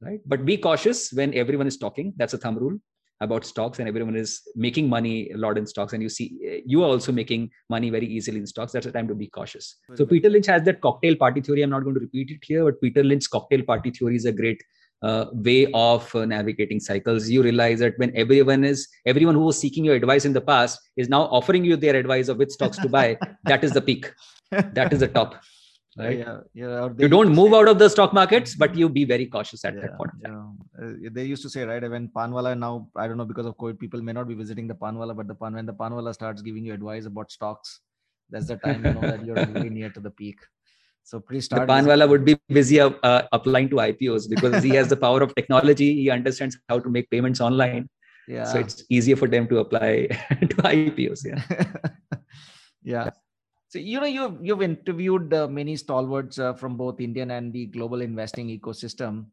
right? 0.00 0.20
But 0.26 0.44
be 0.44 0.56
cautious 0.56 1.12
when 1.12 1.34
everyone 1.34 1.66
is 1.66 1.76
talking. 1.76 2.12
That's 2.16 2.34
a 2.34 2.38
thumb 2.38 2.58
rule 2.58 2.78
about 3.20 3.44
stocks 3.44 3.78
and 3.78 3.88
everyone 3.88 4.16
is 4.16 4.42
making 4.56 4.88
money 4.88 5.30
a 5.30 5.36
lot 5.36 5.56
in 5.56 5.66
stocks 5.66 5.92
and 5.92 6.02
you 6.02 6.08
see 6.08 6.62
you 6.66 6.82
are 6.82 6.88
also 6.88 7.12
making 7.12 7.48
money 7.70 7.88
very 7.88 8.06
easily 8.06 8.38
in 8.38 8.46
stocks. 8.46 8.72
That's 8.72 8.86
a 8.86 8.92
time 8.92 9.06
to 9.08 9.14
be 9.14 9.28
cautious. 9.28 9.76
So 9.94 10.04
peter 10.04 10.28
lynch 10.28 10.46
has 10.46 10.64
that 10.64 10.80
cocktail 10.80 11.14
party 11.16 11.40
theory. 11.40 11.62
I'm 11.62 11.70
not 11.70 11.84
going 11.84 11.94
to 11.94 12.00
repeat 12.00 12.30
it 12.32 12.40
here 12.42 12.64
but 12.64 12.80
peter 12.80 13.04
lynch's 13.04 13.28
cocktail 13.28 13.62
party 13.62 13.92
theory 13.92 14.16
is 14.16 14.24
a 14.24 14.32
great 14.32 14.60
uh, 15.08 15.24
way 15.48 15.60
of 15.74 16.14
uh, 16.14 16.24
navigating 16.24 16.80
cycles. 16.80 17.28
You 17.28 17.42
realize 17.42 17.80
that 17.80 17.98
when 18.02 18.16
everyone 18.24 18.64
is 18.64 18.86
everyone 19.12 19.34
who 19.40 19.46
was 19.50 19.58
seeking 19.64 19.84
your 19.84 19.96
advice 20.02 20.24
in 20.30 20.32
the 20.38 20.44
past 20.52 20.80
is 20.96 21.08
now 21.16 21.22
offering 21.38 21.64
you 21.64 21.76
their 21.76 21.96
advice 22.04 22.28
of 22.28 22.38
which 22.38 22.54
stocks 22.58 22.78
to 22.78 22.88
buy 22.88 23.08
that 23.52 23.64
is 23.68 23.72
the 23.72 23.84
peak. 23.90 24.12
That 24.50 24.92
is 24.92 25.00
the 25.00 25.08
top 25.08 25.36
right? 25.96 26.18
Yeah, 26.18 26.38
yeah 26.54 26.88
you 26.98 27.08
don't 27.08 27.32
move 27.34 27.52
say, 27.52 27.58
out 27.58 27.68
of 27.68 27.78
the 27.78 27.88
stock 27.88 28.12
markets 28.12 28.54
but 28.54 28.74
you 28.74 28.88
be 28.88 29.04
very 29.04 29.26
cautious 29.26 29.64
at 29.64 29.74
yeah, 29.74 29.80
that 29.82 29.96
point 29.96 30.10
yeah. 30.22 30.42
Uh, 30.80 30.92
they 31.12 31.24
used 31.24 31.42
to 31.42 31.50
say 31.50 31.64
right 31.64 31.88
when 31.88 32.08
panwala 32.08 32.56
now 32.58 32.88
i 32.96 33.06
don't 33.06 33.16
know 33.16 33.24
because 33.24 33.46
of 33.46 33.56
covid 33.56 33.78
people 33.78 34.02
may 34.02 34.12
not 34.12 34.26
be 34.26 34.34
visiting 34.34 34.66
the 34.66 34.74
panwala 34.74 35.16
but 35.16 35.28
the 35.28 35.34
pan 35.34 35.54
when 35.54 35.66
the 35.66 35.72
panwala 35.82 36.12
starts 36.12 36.42
giving 36.42 36.64
you 36.64 36.74
advice 36.74 37.06
about 37.06 37.30
stocks 37.30 37.80
that's 38.30 38.46
the 38.46 38.56
time 38.56 38.84
you 38.84 38.92
know 38.92 39.00
that 39.02 39.24
you're 39.24 39.44
really 39.52 39.70
near 39.70 39.90
to 39.90 40.00
the 40.00 40.10
peak 40.10 40.38
so 41.04 41.20
please 41.20 41.44
start. 41.44 41.68
The 41.68 41.72
Panwala 41.72 42.08
would 42.08 42.24
be 42.24 42.36
busy 42.48 42.80
uh, 42.80 43.22
applying 43.30 43.68
to 43.70 43.76
IPOs 43.76 44.28
because 44.28 44.62
he 44.62 44.70
has 44.70 44.88
the 44.88 44.96
power 44.96 45.22
of 45.22 45.34
technology. 45.34 45.94
He 45.94 46.10
understands 46.10 46.58
how 46.68 46.78
to 46.78 46.88
make 46.88 47.10
payments 47.10 47.42
online. 47.42 47.90
Yeah. 48.26 48.44
So 48.44 48.58
it's 48.58 48.84
easier 48.88 49.16
for 49.16 49.28
them 49.28 49.46
to 49.48 49.58
apply 49.58 50.06
to 50.30 50.56
IPOs. 50.56 51.26
Yeah. 51.26 51.74
yeah. 52.82 53.10
So 53.68 53.78
you 53.78 54.00
know 54.00 54.06
you've 54.06 54.38
you've 54.40 54.62
interviewed 54.62 55.34
uh, 55.34 55.46
many 55.46 55.76
stalwarts 55.76 56.38
uh, 56.38 56.54
from 56.54 56.78
both 56.78 57.00
Indian 57.00 57.32
and 57.32 57.52
the 57.52 57.66
global 57.66 58.00
investing 58.00 58.48
ecosystem. 58.48 59.26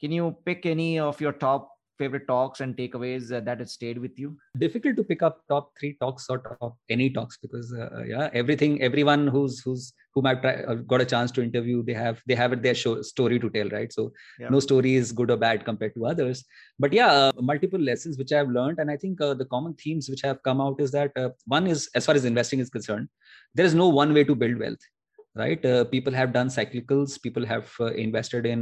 Can 0.00 0.12
you 0.12 0.36
pick 0.44 0.64
any 0.64 1.00
of 1.00 1.20
your 1.20 1.32
top 1.32 1.72
favorite 1.98 2.28
talks 2.28 2.60
and 2.60 2.76
takeaways 2.76 3.32
uh, 3.32 3.40
that 3.40 3.58
had 3.58 3.70
stayed 3.70 3.98
with 3.98 4.16
you? 4.16 4.36
Difficult 4.58 4.96
to 4.96 5.02
pick 5.02 5.22
up 5.22 5.40
top 5.48 5.72
three 5.80 5.96
talks 6.00 6.26
or 6.28 6.38
top 6.38 6.76
any 6.88 7.10
talks 7.10 7.38
because 7.38 7.72
uh, 7.72 8.04
yeah, 8.06 8.28
everything, 8.32 8.80
everyone 8.80 9.26
who's 9.26 9.60
who's 9.60 9.92
whom 10.16 10.26
I've 10.26 10.42
uh, 10.42 10.74
got 10.92 11.02
a 11.02 11.04
chance 11.04 11.30
to 11.32 11.42
interview, 11.42 11.82
they 11.84 11.92
have 11.92 12.22
they 12.26 12.34
have 12.34 12.60
their 12.62 12.74
show, 12.74 13.02
story 13.02 13.38
to 13.38 13.50
tell, 13.50 13.68
right? 13.68 13.92
So 13.92 14.12
yeah. 14.40 14.48
no 14.48 14.60
story 14.60 14.94
is 14.94 15.12
good 15.12 15.30
or 15.30 15.36
bad 15.36 15.64
compared 15.66 15.94
to 15.94 16.06
others. 16.06 16.42
But 16.78 16.94
yeah, 16.94 17.12
uh, 17.12 17.32
multiple 17.52 17.78
lessons 17.78 18.16
which 18.16 18.32
I've 18.32 18.48
learned, 18.48 18.78
and 18.78 18.90
I 18.90 18.96
think 18.96 19.20
uh, 19.20 19.34
the 19.34 19.44
common 19.44 19.74
themes 19.74 20.08
which 20.08 20.22
have 20.22 20.42
come 20.42 20.60
out 20.66 20.80
is 20.80 20.90
that 20.92 21.12
uh, 21.16 21.28
one 21.44 21.66
is 21.66 21.88
as 21.94 22.06
far 22.06 22.14
as 22.14 22.24
investing 22.24 22.60
is 22.60 22.70
concerned, 22.70 23.08
there 23.54 23.66
is 23.66 23.74
no 23.74 23.88
one 23.88 24.14
way 24.14 24.24
to 24.24 24.34
build 24.34 24.58
wealth 24.58 24.92
right 25.38 25.62
uh, 25.66 25.84
people 25.84 26.14
have 26.18 26.32
done 26.32 26.48
cyclicals 26.48 27.20
people 27.22 27.44
have 27.44 27.70
uh, 27.78 27.92
invested 28.04 28.46
in 28.46 28.60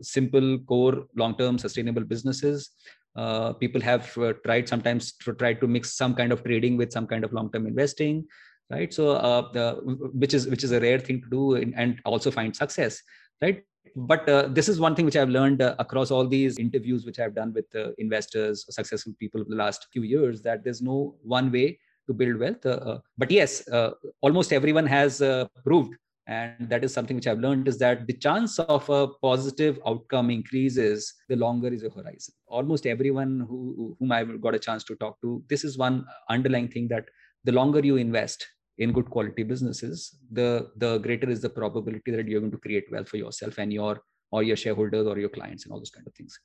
simple 0.00 0.58
core 0.68 1.06
long 1.16 1.34
term 1.40 1.58
sustainable 1.58 2.04
businesses 2.04 2.70
uh, 3.16 3.52
people 3.52 3.80
have 3.80 4.16
uh, 4.18 4.32
tried 4.44 4.68
sometimes 4.68 5.12
to 5.12 5.32
try 5.34 5.54
to 5.54 5.68
mix 5.68 5.92
some 5.92 6.14
kind 6.14 6.32
of 6.32 6.42
trading 6.42 6.76
with 6.76 6.92
some 6.92 7.06
kind 7.06 7.24
of 7.24 7.32
long 7.32 7.50
term 7.52 7.66
investing 7.66 8.24
right 8.70 8.92
so 8.92 9.14
the, 9.52 9.80
which 10.14 10.34
is 10.34 10.46
which 10.48 10.64
is 10.64 10.72
a 10.72 10.80
rare 10.80 10.98
thing 10.98 11.20
to 11.20 11.28
do 11.28 11.54
in, 11.54 11.74
and 11.74 12.00
also 12.04 12.30
find 12.30 12.54
success 12.56 13.02
right 13.42 13.62
but 13.96 14.26
this 14.54 14.68
is 14.68 14.80
one 14.80 14.94
thing 14.94 15.04
which 15.04 15.16
i've 15.16 15.28
learned 15.28 15.60
across 15.60 16.10
all 16.10 16.26
these 16.26 16.58
interviews 16.58 17.04
which 17.04 17.18
i've 17.18 17.34
done 17.34 17.52
with 17.52 17.66
investors 17.98 18.64
successful 18.70 19.12
people 19.18 19.40
over 19.40 19.50
the 19.50 19.56
last 19.56 19.86
few 19.92 20.02
years 20.02 20.40
that 20.40 20.64
there's 20.64 20.80
no 20.80 21.14
one 21.22 21.52
way 21.52 21.78
to 22.06 22.12
build 22.12 22.38
wealth. 22.38 22.64
Uh, 22.66 22.98
but 23.16 23.30
yes, 23.30 23.66
uh, 23.68 23.92
almost 24.20 24.52
everyone 24.52 24.86
has 24.86 25.22
uh, 25.22 25.46
proved 25.64 25.94
and 26.26 26.70
that 26.70 26.82
is 26.82 26.90
something 26.90 27.16
which 27.16 27.26
i've 27.26 27.38
learned 27.38 27.68
is 27.68 27.76
that 27.76 28.06
the 28.06 28.12
chance 28.14 28.58
of 28.58 28.88
a 28.88 29.08
positive 29.20 29.78
outcome 29.86 30.30
increases 30.30 31.12
the 31.28 31.36
longer 31.36 31.68
is 31.68 31.82
your 31.82 31.90
horizon 31.90 32.32
almost 32.46 32.86
everyone 32.86 33.40
who 33.46 33.94
whom 33.98 34.10
i've 34.10 34.40
got 34.40 34.54
a 34.54 34.58
chance 34.58 34.82
to 34.84 34.96
talk 34.96 35.20
to 35.20 35.42
this 35.50 35.64
is 35.64 35.76
one 35.76 36.02
underlying 36.30 36.66
thing 36.66 36.88
that 36.88 37.04
the 37.44 37.52
longer 37.52 37.80
you 37.80 37.96
invest 37.96 38.46
in 38.78 38.92
good 38.92 39.08
quality 39.08 39.42
businesses 39.42 40.18
the 40.32 40.70
the 40.76 40.98
greater 40.98 41.30
is 41.30 41.40
the 41.40 41.48
probability 41.48 42.10
that 42.10 42.26
you're 42.26 42.40
going 42.40 42.50
to 42.50 42.58
create 42.58 42.90
wealth 42.90 43.08
for 43.08 43.16
yourself 43.16 43.58
and 43.58 43.72
your 43.72 44.00
or 44.32 44.42
your 44.42 44.56
shareholders 44.56 45.06
or 45.06 45.18
your 45.18 45.28
clients 45.28 45.64
and 45.64 45.72
all 45.72 45.78
those 45.78 45.90
kind 45.90 46.06
of 46.06 46.14
things. 46.14 46.38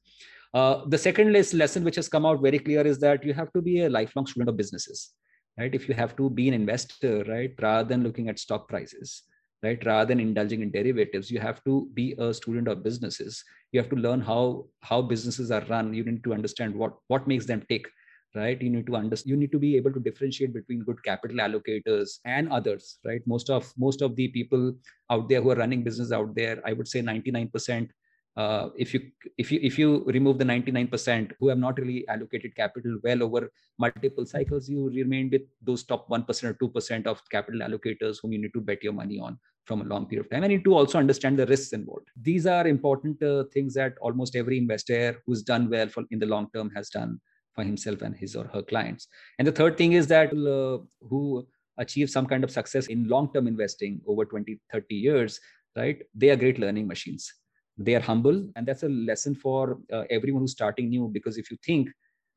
Uh, 0.54 0.86
the 0.88 0.98
second 0.98 1.34
lesson 1.34 1.84
which 1.84 1.96
has 1.96 2.08
come 2.08 2.26
out 2.26 2.42
very 2.42 2.60
clear 2.60 2.86
is 2.86 3.00
that 3.00 3.24
you 3.24 3.34
have 3.34 3.52
to 3.54 3.62
be 3.62 3.82
a 3.82 3.90
lifelong 3.90 4.28
student 4.28 4.50
of 4.50 4.58
businesses 4.58 5.12
right? 5.60 5.76
If 5.76 5.88
you 5.88 5.96
have 5.96 6.16
to 6.18 6.30
be 6.30 6.48
an 6.48 6.54
investor 6.54 7.24
right 7.28 7.54
rather 7.62 7.88
than 7.88 8.04
looking 8.04 8.30
at 8.30 8.40
stock 8.40 8.68
prices 8.68 9.24
right 9.62 9.84
rather 9.86 10.08
than 10.08 10.20
indulging 10.20 10.62
in 10.62 10.72
derivatives 10.72 11.30
you 11.30 11.40
have 11.40 11.64
to 11.66 11.90
be 11.94 12.16
a 12.18 12.34
student 12.34 12.68
of 12.68 12.84
businesses. 12.84 13.44
You 13.72 13.80
have 13.80 13.90
to 13.90 13.96
learn 13.96 14.22
how 14.22 14.68
how 14.82 15.02
businesses 15.02 15.52
are 15.52 15.64
run. 15.70 15.94
You 15.94 16.04
need 16.04 16.24
to 16.24 16.34
understand 16.34 16.76
what 16.76 16.94
what 17.08 17.28
makes 17.28 17.46
them 17.46 17.64
tick 17.70 17.90
right? 18.36 18.62
You 18.62 18.70
need 18.70 18.88
to 18.88 18.96
understand 18.96 19.30
you 19.30 19.38
need 19.38 19.52
to 19.52 19.60
be 19.60 19.76
able 19.76 19.92
to 19.94 20.00
differentiate 20.00 20.54
between 20.54 20.84
good 20.84 21.04
capital 21.04 21.38
allocators 21.38 22.20
and 22.26 22.52
others 22.52 23.00
right? 23.06 23.22
Most 23.26 23.50
of 23.50 23.72
most 23.78 24.02
of 24.02 24.16
the 24.16 24.28
people 24.30 24.74
out 25.10 25.30
there 25.30 25.42
who 25.42 25.52
are 25.52 25.56
running 25.56 25.84
business 25.84 26.12
out 26.12 26.36
there 26.36 26.62
i 26.66 26.74
would 26.74 26.88
say 26.88 27.02
99% 27.02 27.90
uh, 28.38 28.70
if 28.78 28.94
you 28.94 29.02
if 29.38 29.52
you 29.52 29.60
if 29.62 29.78
you 29.78 30.04
remove 30.06 30.38
the 30.38 30.46
99% 30.46 31.32
who 31.40 31.50
have 31.50 31.58
not 31.58 31.78
really 31.78 32.08
allocated 32.08 32.56
capital 32.56 32.98
well 33.04 33.24
over 33.24 33.52
multiple 33.78 34.26
cycles 34.26 34.70
you 34.70 34.90
remain 34.90 35.30
with 35.30 35.42
those 35.62 35.84
top 35.84 36.08
1% 36.10 36.44
or 36.44 36.54
2% 36.54 37.08
of 37.08 37.22
capital 37.30 37.62
allocators 37.62 38.18
whom 38.22 38.32
you 38.32 38.40
need 38.40 38.54
to 38.54 38.62
bet 38.62 38.84
your 38.84 38.94
money 38.94 39.20
on 39.20 39.38
from 39.66 39.82
a 39.82 39.84
long 39.84 40.06
period 40.06 40.26
of 40.26 40.32
time. 40.32 40.44
And 40.44 40.52
you 40.52 40.58
need 40.60 40.64
to 40.66 40.74
also 40.74 41.00
understand 41.00 41.38
the 41.38 41.46
risks 41.48 41.74
involved. 41.74 42.08
These 42.22 42.46
are 42.46 42.66
important 42.68 43.22
uh, 43.22 43.44
things 43.54 43.74
that 43.74 43.96
almost 44.00 44.36
every 44.36 44.58
investor 44.58 45.22
who's 45.26 45.44
done 45.44 45.70
well 45.70 45.90
for 45.90 46.04
in 46.12 46.20
the 46.20 46.26
long 46.26 46.50
term 46.56 46.72
has 46.76 46.90
done 46.90 47.20
himself 47.68 48.02
and 48.02 48.16
his 48.16 48.36
or 48.36 48.46
her 48.54 48.62
clients. 48.62 49.08
And 49.38 49.48
the 49.48 49.52
third 49.52 49.78
thing 49.78 49.94
is 49.94 50.08
that 50.08 50.32
uh, 50.32 50.84
who 51.08 51.48
achieve 51.78 52.10
some 52.10 52.26
kind 52.26 52.44
of 52.44 52.52
success 52.52 52.88
in 52.88 53.08
long 53.08 53.32
term 53.34 53.48
investing 53.48 54.02
over 54.06 54.26
20 54.26 54.60
30 54.72 54.96
years 54.96 55.40
right? 55.76 56.02
They 56.14 56.30
are 56.30 56.36
great 56.36 56.60
learning 56.60 56.88
machines. 56.88 57.34
They 57.78 57.96
are 57.96 58.02
humble 58.02 58.46
and 58.56 58.68
that's 58.68 58.84
a 58.84 58.90
lesson 58.90 59.36
for 59.36 59.80
uh, 59.94 60.04
everyone 60.10 60.42
who's 60.42 60.52
starting 60.52 60.90
new 60.90 61.08
because 61.08 61.38
if 61.38 61.50
you 61.50 61.58
think 61.66 61.90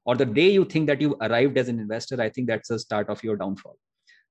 or 0.04 0.14
the 0.14 0.24
day 0.24 0.50
you 0.50 0.64
think 0.64 0.86
that 0.86 1.00
you 1.00 1.16
arrived 1.20 1.58
as 1.58 1.68
an 1.68 1.80
investor 1.80 2.20
i 2.20 2.28
think 2.28 2.46
that's 2.46 2.68
the 2.68 2.78
start 2.78 3.08
of 3.08 3.22
your 3.24 3.36
downfall 3.36 3.76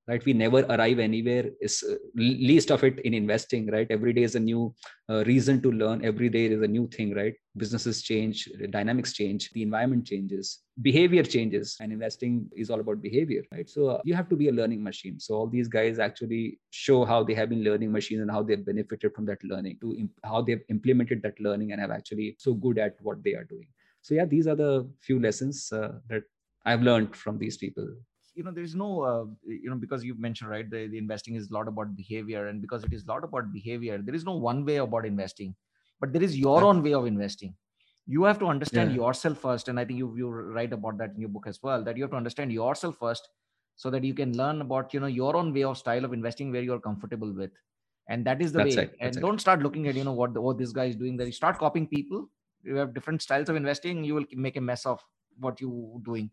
right? 0.07 0.23
We 0.25 0.33
never 0.33 0.59
arrive 0.61 0.99
anywhere 0.99 1.45
is 1.61 1.83
uh, 1.89 1.95
least 2.15 2.71
of 2.71 2.83
it 2.83 2.99
in 2.99 3.13
investing 3.13 3.67
right? 3.71 3.87
Every 3.89 4.13
day 4.13 4.23
is 4.23 4.35
a 4.35 4.39
new 4.39 4.73
uh, 5.09 5.23
reason 5.25 5.61
to 5.61 5.71
learn. 5.71 6.03
Every 6.03 6.29
day 6.29 6.45
is 6.45 6.61
a 6.61 6.67
new 6.67 6.87
thing 6.87 7.13
right? 7.13 7.33
Businesses 7.57 8.01
change 8.01 8.49
dynamics 8.69 9.13
change 9.13 9.49
the 9.51 9.61
environment 9.61 10.05
changes 10.05 10.59
behavior 10.81 11.21
changes 11.21 11.75
and 11.79 11.91
investing 11.91 12.49
is 12.55 12.69
all 12.69 12.79
about 12.79 13.01
behavior 13.01 13.43
right? 13.51 13.69
So 13.69 13.87
uh, 13.89 14.01
you 14.03 14.15
have 14.15 14.29
to 14.29 14.35
be 14.35 14.47
a 14.47 14.51
learning 14.51 14.83
machine. 14.83 15.19
So 15.19 15.35
all 15.35 15.47
these 15.47 15.67
guys 15.67 15.99
actually 15.99 16.59
show 16.71 17.05
how 17.05 17.23
they 17.23 17.33
have 17.35 17.49
been 17.49 17.63
learning 17.63 17.91
machines 17.91 18.21
and 18.21 18.31
how 18.31 18.43
they've 18.43 18.65
benefited 18.65 19.13
from 19.13 19.25
that 19.25 19.43
learning 19.43 19.77
to 19.81 19.95
imp- 19.97 20.19
how 20.23 20.41
they've 20.41 20.63
implemented 20.69 21.21
that 21.23 21.39
learning 21.39 21.71
and 21.71 21.81
have 21.81 21.91
actually 21.91 22.35
so 22.39 22.53
good 22.53 22.79
at 22.79 22.95
what 23.01 23.23
they 23.23 23.33
are 23.33 23.43
doing. 23.43 23.67
So 24.01 24.15
yeah 24.15 24.25
these 24.25 24.47
are 24.47 24.55
the 24.55 24.89
few 25.01 25.19
lessons 25.19 25.71
uh, 25.71 25.93
that 26.09 26.23
i've 26.65 26.81
learned 26.81 27.15
from 27.15 27.37
these 27.37 27.57
people 27.57 27.87
you 28.41 28.45
know 28.45 28.53
there's 28.59 28.75
no 28.75 28.89
uh, 29.01 29.25
you 29.63 29.69
know 29.69 29.75
because 29.75 30.03
you 30.03 30.15
mentioned 30.27 30.49
right 30.49 30.69
the, 30.69 30.87
the 30.87 30.97
investing 30.97 31.35
is 31.35 31.49
a 31.49 31.53
lot 31.53 31.67
about 31.67 31.95
behavior 31.95 32.47
and 32.47 32.61
because 32.61 32.83
it 32.83 32.93
is 32.93 33.05
a 33.05 33.07
lot 33.07 33.23
about 33.23 33.51
behavior 33.53 33.97
there 33.97 34.15
is 34.15 34.25
no 34.25 34.35
one 34.35 34.65
way 34.65 34.77
about 34.77 35.05
investing 35.05 35.55
but 35.99 36.13
there 36.13 36.23
is 36.23 36.37
your 36.37 36.63
own 36.63 36.81
way 36.81 36.93
of 36.93 37.05
investing. 37.05 37.53
You 38.07 38.23
have 38.23 38.39
to 38.39 38.47
understand 38.47 38.91
yeah. 38.91 38.97
yourself 39.01 39.37
first 39.47 39.67
and 39.71 39.79
i 39.79 39.85
think 39.85 39.99
you 39.99 40.07
you 40.21 40.29
write 40.29 40.73
about 40.77 40.97
that 41.01 41.11
in 41.15 41.21
your 41.25 41.29
book 41.35 41.45
as 41.51 41.59
well 41.67 41.83
that 41.83 41.97
you 41.97 42.03
have 42.03 42.11
to 42.15 42.17
understand 42.21 42.51
yourself 42.51 42.97
first 43.03 43.29
so 43.75 43.91
that 43.91 44.03
you 44.03 44.15
can 44.21 44.33
learn 44.39 44.61
about 44.65 44.95
you 44.95 44.99
know 45.03 45.11
your 45.17 45.35
own 45.41 45.53
way 45.57 45.63
of 45.63 45.77
style 45.77 46.09
of 46.09 46.17
investing 46.17 46.51
where 46.55 46.65
you're 46.69 46.79
comfortable 46.87 47.31
with 47.41 47.51
and 48.09 48.25
that 48.25 48.41
is 48.41 48.51
the 48.51 48.59
That's 48.63 48.75
way. 48.75 48.81
right. 48.83 48.91
and 48.99 49.13
That's 49.13 49.21
don't 49.21 49.39
start 49.39 49.61
looking 49.61 49.87
at 49.87 49.95
you 49.95 50.03
know 50.03 50.11
what 50.11 50.33
the, 50.33 50.41
what 50.41 50.57
this 50.57 50.71
guy 50.71 50.85
is 50.85 50.95
doing 50.95 51.15
that 51.17 51.25
you 51.25 51.31
start 51.31 51.57
copying 51.57 51.87
people. 51.87 52.29
You 52.63 52.75
have 52.75 52.93
different 52.93 53.21
styles 53.21 53.49
of 53.49 53.55
investing 53.55 54.03
you 54.03 54.15
will 54.15 54.25
make 54.33 54.57
a 54.57 54.61
mess 54.61 54.85
of 54.85 55.03
what 55.39 55.61
you 55.61 56.01
doing 56.05 56.29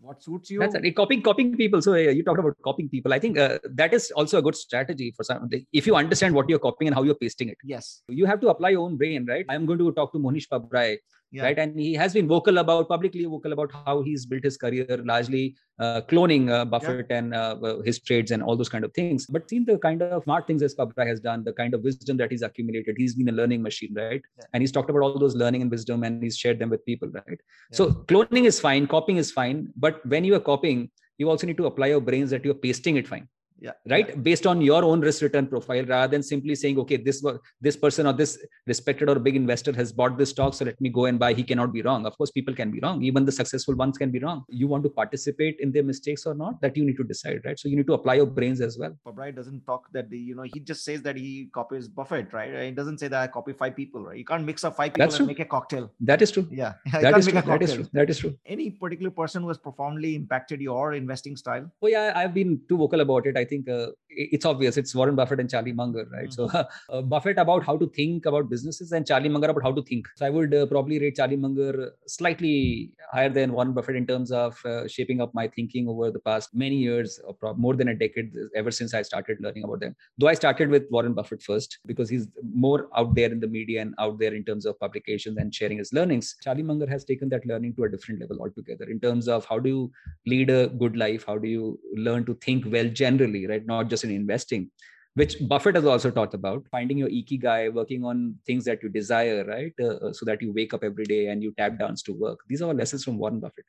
what 0.00 0.22
suits 0.22 0.50
you? 0.50 0.58
That's 0.60 0.74
it. 0.74 0.96
copying 0.96 1.22
copying 1.22 1.56
people. 1.56 1.82
So 1.82 1.94
you 1.94 2.24
talked 2.24 2.40
about 2.40 2.56
copying 2.64 2.88
people. 2.88 3.12
I 3.12 3.18
think 3.18 3.38
uh, 3.38 3.58
that 3.74 3.92
is 3.92 4.10
also 4.12 4.38
a 4.38 4.42
good 4.42 4.56
strategy 4.56 5.12
for 5.16 5.24
some 5.24 5.48
if 5.72 5.86
you 5.86 5.94
understand 5.94 6.34
what 6.34 6.48
you're 6.48 6.58
copying 6.58 6.88
and 6.88 6.94
how 6.94 7.02
you're 7.02 7.14
pasting 7.14 7.50
it. 7.50 7.58
Yes. 7.62 8.02
You 8.08 8.26
have 8.26 8.40
to 8.40 8.48
apply 8.48 8.70
your 8.70 8.80
own 8.80 8.96
brain 8.96 9.26
right? 9.26 9.44
I'm 9.48 9.66
going 9.66 9.78
to 9.78 9.92
talk 9.92 10.12
to 10.12 10.18
Mohnish 10.18 10.48
Pabrai 10.48 10.98
yeah. 11.30 11.44
right? 11.44 11.58
And 11.58 11.78
he 11.78 11.94
has 11.94 12.12
been 12.12 12.28
vocal 12.28 12.58
about 12.58 12.88
publicly 12.88 13.24
vocal 13.24 13.52
about 13.52 13.72
how 13.72 14.02
he's 14.02 14.26
built 14.26 14.44
his 14.44 14.56
career 14.56 14.86
largely 15.04 15.56
uh, 15.78 16.00
cloning 16.02 16.50
uh, 16.50 16.64
buffett 16.64 17.06
yeah. 17.10 17.18
and 17.18 17.34
uh, 17.34 17.56
uh, 17.62 17.82
his 17.82 18.00
trades 18.00 18.30
and 18.30 18.42
all 18.42 18.56
those 18.56 18.68
kind 18.68 18.84
of 18.84 18.92
things. 18.94 19.26
But 19.26 19.48
seen 19.48 19.64
the 19.64 19.78
kind 19.78 20.02
of 20.02 20.24
smart 20.24 20.46
things 20.46 20.62
as 20.62 20.74
Pabrai 20.74 21.06
has 21.06 21.20
done 21.20 21.44
the 21.44 21.52
kind 21.52 21.74
of 21.74 21.82
wisdom 21.82 22.16
that 22.18 22.30
he's 22.30 22.42
accumulated. 22.42 22.96
He's 22.98 23.14
been 23.14 23.28
a 23.28 23.32
learning 23.32 23.62
machine 23.62 23.94
right? 23.94 24.22
Yeah. 24.38 24.44
and 24.52 24.62
he's 24.62 24.72
talked 24.72 24.90
about 24.90 25.02
all 25.02 25.18
those 25.18 25.34
learning 25.34 25.62
and 25.62 25.70
wisdom 25.70 26.02
and 26.04 26.22
he's 26.22 26.36
shared 26.36 26.58
them 26.58 26.70
with 26.70 26.84
people 26.84 27.08
right? 27.08 27.40
So 27.72 27.90
cloning 27.90 28.44
is 28.44 28.60
fine 28.60 28.86
copying 28.86 29.18
is 29.18 29.30
fine. 29.30 29.68
But 29.76 30.04
when 30.06 30.24
you 30.24 30.34
are 30.34 30.40
copying 30.40 30.90
you 31.18 31.28
also 31.28 31.46
need 31.46 31.58
to 31.58 31.66
apply 31.66 31.88
your 31.88 32.00
brains 32.00 32.30
that 32.30 32.44
you're 32.44 32.54
pasting 32.54 32.96
it 32.96 33.06
fine 33.06 33.28
yeah 33.60 33.72
right? 33.88 34.22
Based 34.22 34.46
on 34.46 34.60
your 34.60 34.82
own 34.84 35.00
risk 35.00 35.22
return 35.22 35.46
profile 35.46 35.84
rather 35.84 36.10
than 36.10 36.22
simply 36.22 36.54
saying 36.54 36.78
okay 36.80 36.96
this 36.96 37.22
this 37.60 37.76
person 37.76 38.06
or 38.06 38.12
this 38.12 38.38
respected 38.66 39.08
or 39.08 39.16
big 39.18 39.36
investor 39.36 39.72
has 39.72 39.92
bought 39.92 40.16
this 40.16 40.30
stock 40.30 40.54
so 40.54 40.64
let 40.64 40.80
me 40.80 40.88
go 40.88 41.04
and 41.06 41.18
buy 41.18 41.32
he 41.34 41.42
cannot 41.42 41.72
be 41.72 41.82
wrong. 41.82 42.06
Of 42.06 42.16
course 42.16 42.30
people 42.30 42.54
can 42.54 42.70
be 42.70 42.80
wrong. 42.80 43.02
Even 43.02 43.24
the 43.24 43.32
successful 43.32 43.74
ones 43.74 43.98
can 43.98 44.10
be 44.10 44.18
wrong. 44.18 44.44
You 44.48 44.66
want 44.68 44.84
to 44.84 44.90
participate 44.90 45.58
in 45.60 45.72
their 45.72 45.82
mistakes 45.82 46.26
or 46.26 46.34
not 46.34 46.60
that 46.62 46.76
you 46.76 46.84
need 46.84 46.96
to 46.96 47.04
decide 47.04 47.40
right? 47.44 47.58
So 47.58 47.68
you 47.68 47.76
need 47.76 47.86
to 47.88 47.94
apply 47.94 48.14
your 48.14 48.26
brains 48.26 48.60
as 48.60 48.78
well. 48.78 48.96
Pabrai 49.06 49.34
doesn't 49.34 49.66
talk 49.66 49.88
that 49.92 50.08
the 50.10 50.18
you 50.18 50.34
know 50.34 50.42
he 50.54 50.60
just 50.60 50.84
says 50.84 51.02
that 51.02 51.16
he 51.16 51.50
copies 51.52 51.88
buffett 51.88 52.32
right? 52.32 52.64
He 52.64 52.70
doesn't 52.70 52.98
say 52.98 53.08
that 53.08 53.22
i 53.22 53.26
copy 53.26 53.52
five 53.52 53.76
people 53.76 54.04
right? 54.04 54.16
You 54.16 54.24
can't 54.24 54.44
mix 54.44 54.64
up 54.64 54.76
five 54.76 54.94
people 54.94 55.06
That's 55.06 55.16
and 55.16 55.26
true. 55.26 55.26
make 55.26 55.40
a 55.40 55.44
cocktail. 55.44 55.90
That 56.00 56.22
is 56.22 56.30
true. 56.30 56.48
Yeah 56.50 56.74
that 56.92 57.18
is 57.18 57.26
true. 57.26 57.40
that 57.40 57.62
is 57.62 57.74
true. 57.74 57.86
That 57.92 58.10
is 58.10 58.18
true. 58.18 58.34
Any 58.46 58.70
particular 58.70 59.10
person 59.10 59.42
who 59.42 59.48
has 59.48 59.58
profoundly 59.58 60.14
impacted 60.14 60.60
your 60.60 60.94
investing 60.94 61.36
style? 61.36 61.70
Oh 61.82 61.88
yeah 61.88 62.12
i've 62.16 62.34
been 62.34 62.60
too 62.68 62.76
vocal 62.76 63.00
about 63.00 63.26
it. 63.26 63.36
I 63.36 63.44
think 63.50 63.68
uh, 63.68 63.88
it's 64.10 64.44
obvious. 64.44 64.76
It's 64.76 64.94
warren 64.94 65.14
buffett 65.14 65.40
and 65.40 65.50
charlie 65.50 65.72
munger 65.72 66.06
right? 66.12 66.28
Mm-hmm. 66.28 66.56
so 66.56 66.66
uh, 66.98 67.02
buffett 67.02 67.38
about 67.38 67.64
how 67.64 67.76
to 67.76 67.86
think 67.88 68.26
about 68.26 68.50
businesses 68.50 68.92
and 68.92 69.06
charlie 69.06 69.28
munger 69.28 69.48
about 69.50 69.62
how 69.62 69.72
to 69.72 69.82
think. 69.82 70.06
So 70.16 70.26
i 70.26 70.30
would 70.30 70.54
uh, 70.54 70.66
probably 70.66 70.98
rate 70.98 71.16
charlie 71.16 71.36
munger 71.36 71.92
slightly 72.06 72.92
higher 73.12 73.28
than 73.28 73.52
warren 73.52 73.72
buffett 73.72 73.96
in 73.96 74.06
terms 74.06 74.32
of 74.32 74.58
uh, 74.64 74.86
shaping 74.88 75.20
up 75.20 75.34
my 75.34 75.48
thinking 75.48 75.88
over 75.88 76.10
the 76.10 76.20
past 76.20 76.54
many 76.54 76.76
years 76.76 77.20
or 77.24 77.54
more 77.54 77.74
than 77.74 77.88
a 77.88 77.94
decade 77.94 78.32
ever 78.54 78.70
since 78.70 78.94
i 78.94 79.02
started 79.02 79.38
learning 79.40 79.64
about 79.64 79.80
them. 79.80 79.94
Though 80.18 80.28
i 80.28 80.34
started 80.34 80.70
with 80.70 80.84
warren 80.90 81.14
buffett 81.14 81.42
first 81.42 81.78
because 81.86 82.08
he's 82.08 82.28
more 82.52 82.88
out 82.96 83.14
there 83.14 83.30
in 83.30 83.40
the 83.40 83.48
media 83.48 83.80
and 83.82 83.94
out 83.98 84.18
there 84.18 84.34
in 84.34 84.44
terms 84.44 84.66
of 84.66 84.78
publications 84.78 85.38
and 85.38 85.54
sharing 85.54 85.78
his 85.78 85.92
learnings 85.92 86.36
charlie 86.42 86.62
munger 86.62 86.86
has 86.86 87.04
taken 87.04 87.28
that 87.28 87.46
learning 87.46 87.74
to 87.74 87.84
a 87.84 87.88
different 87.88 88.20
level 88.20 88.40
altogether 88.40 88.84
in 88.84 89.00
terms 89.00 89.28
of 89.28 89.44
how 89.44 89.58
do 89.58 89.68
you 89.68 89.90
lead 90.26 90.50
a 90.50 90.68
good 90.68 90.96
life? 90.96 91.24
How 91.26 91.38
do 91.38 91.48
you 91.48 91.78
learn 91.94 92.24
to 92.26 92.34
think 92.34 92.64
well 92.66 92.88
generally 92.88 93.46
right? 93.46 93.64
Not 93.64 93.88
just 93.88 93.99
in 94.04 94.10
investing 94.10 94.70
which 95.14 95.36
buffett 95.48 95.74
has 95.74 95.84
also 95.84 96.10
talked 96.10 96.34
about 96.34 96.66
finding 96.70 96.98
your 96.98 97.08
ikigai 97.08 97.72
working 97.72 98.04
on 98.04 98.34
things 98.46 98.64
that 98.64 98.82
you 98.82 98.88
desire 98.88 99.44
right? 99.44 99.72
Uh, 99.80 99.96
uh, 100.06 100.12
so 100.12 100.24
that 100.24 100.40
you 100.40 100.52
wake 100.52 100.72
up 100.72 100.84
every 100.84 101.04
day 101.04 101.28
and 101.28 101.42
you 101.42 101.52
tap 101.56 101.78
dance 101.78 102.02
to 102.02 102.12
work. 102.12 102.40
These 102.48 102.62
are 102.62 102.66
all 102.66 102.74
lessons 102.74 103.04
from 103.04 103.18
warren 103.18 103.40
buffett. 103.40 103.64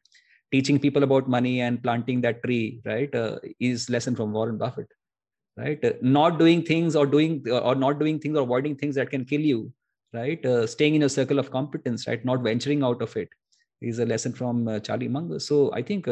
Teaching 0.51 0.79
people 0.79 1.03
about 1.03 1.29
money 1.29 1.61
and 1.61 1.81
planting 1.81 2.21
that 2.21 2.43
tree 2.43 2.81
right 2.85 3.13
uh, 3.15 3.37
is 3.59 3.89
lesson 3.89 4.15
from 4.15 4.33
warren 4.33 4.57
buffett 4.57 4.87
right? 5.57 5.83
Uh, 5.83 5.93
not 6.01 6.37
doing 6.37 6.61
things 6.61 6.95
or 6.95 7.05
doing 7.05 7.43
uh, 7.47 7.59
or 7.59 7.75
not 7.75 7.99
doing 7.99 8.19
things 8.19 8.37
or 8.37 8.43
avoiding 8.43 8.75
things 8.75 8.95
that 8.95 9.09
can 9.09 9.25
kill 9.25 9.41
you 9.41 9.71
right? 10.13 10.45
Uh, 10.45 10.67
staying 10.67 10.95
in 10.95 11.03
a 11.03 11.09
circle 11.09 11.39
of 11.39 11.49
competence 11.49 12.07
right? 12.07 12.23
Not 12.23 12.43
venturing 12.43 12.83
out 12.83 13.01
of 13.01 13.15
it 13.17 13.29
is 13.81 13.97
a 13.97 14.05
lesson 14.05 14.31
from 14.31 14.79
charlie 14.81 15.07
munger. 15.07 15.39
So 15.39 15.73
i 15.73 15.81
think 15.81 16.07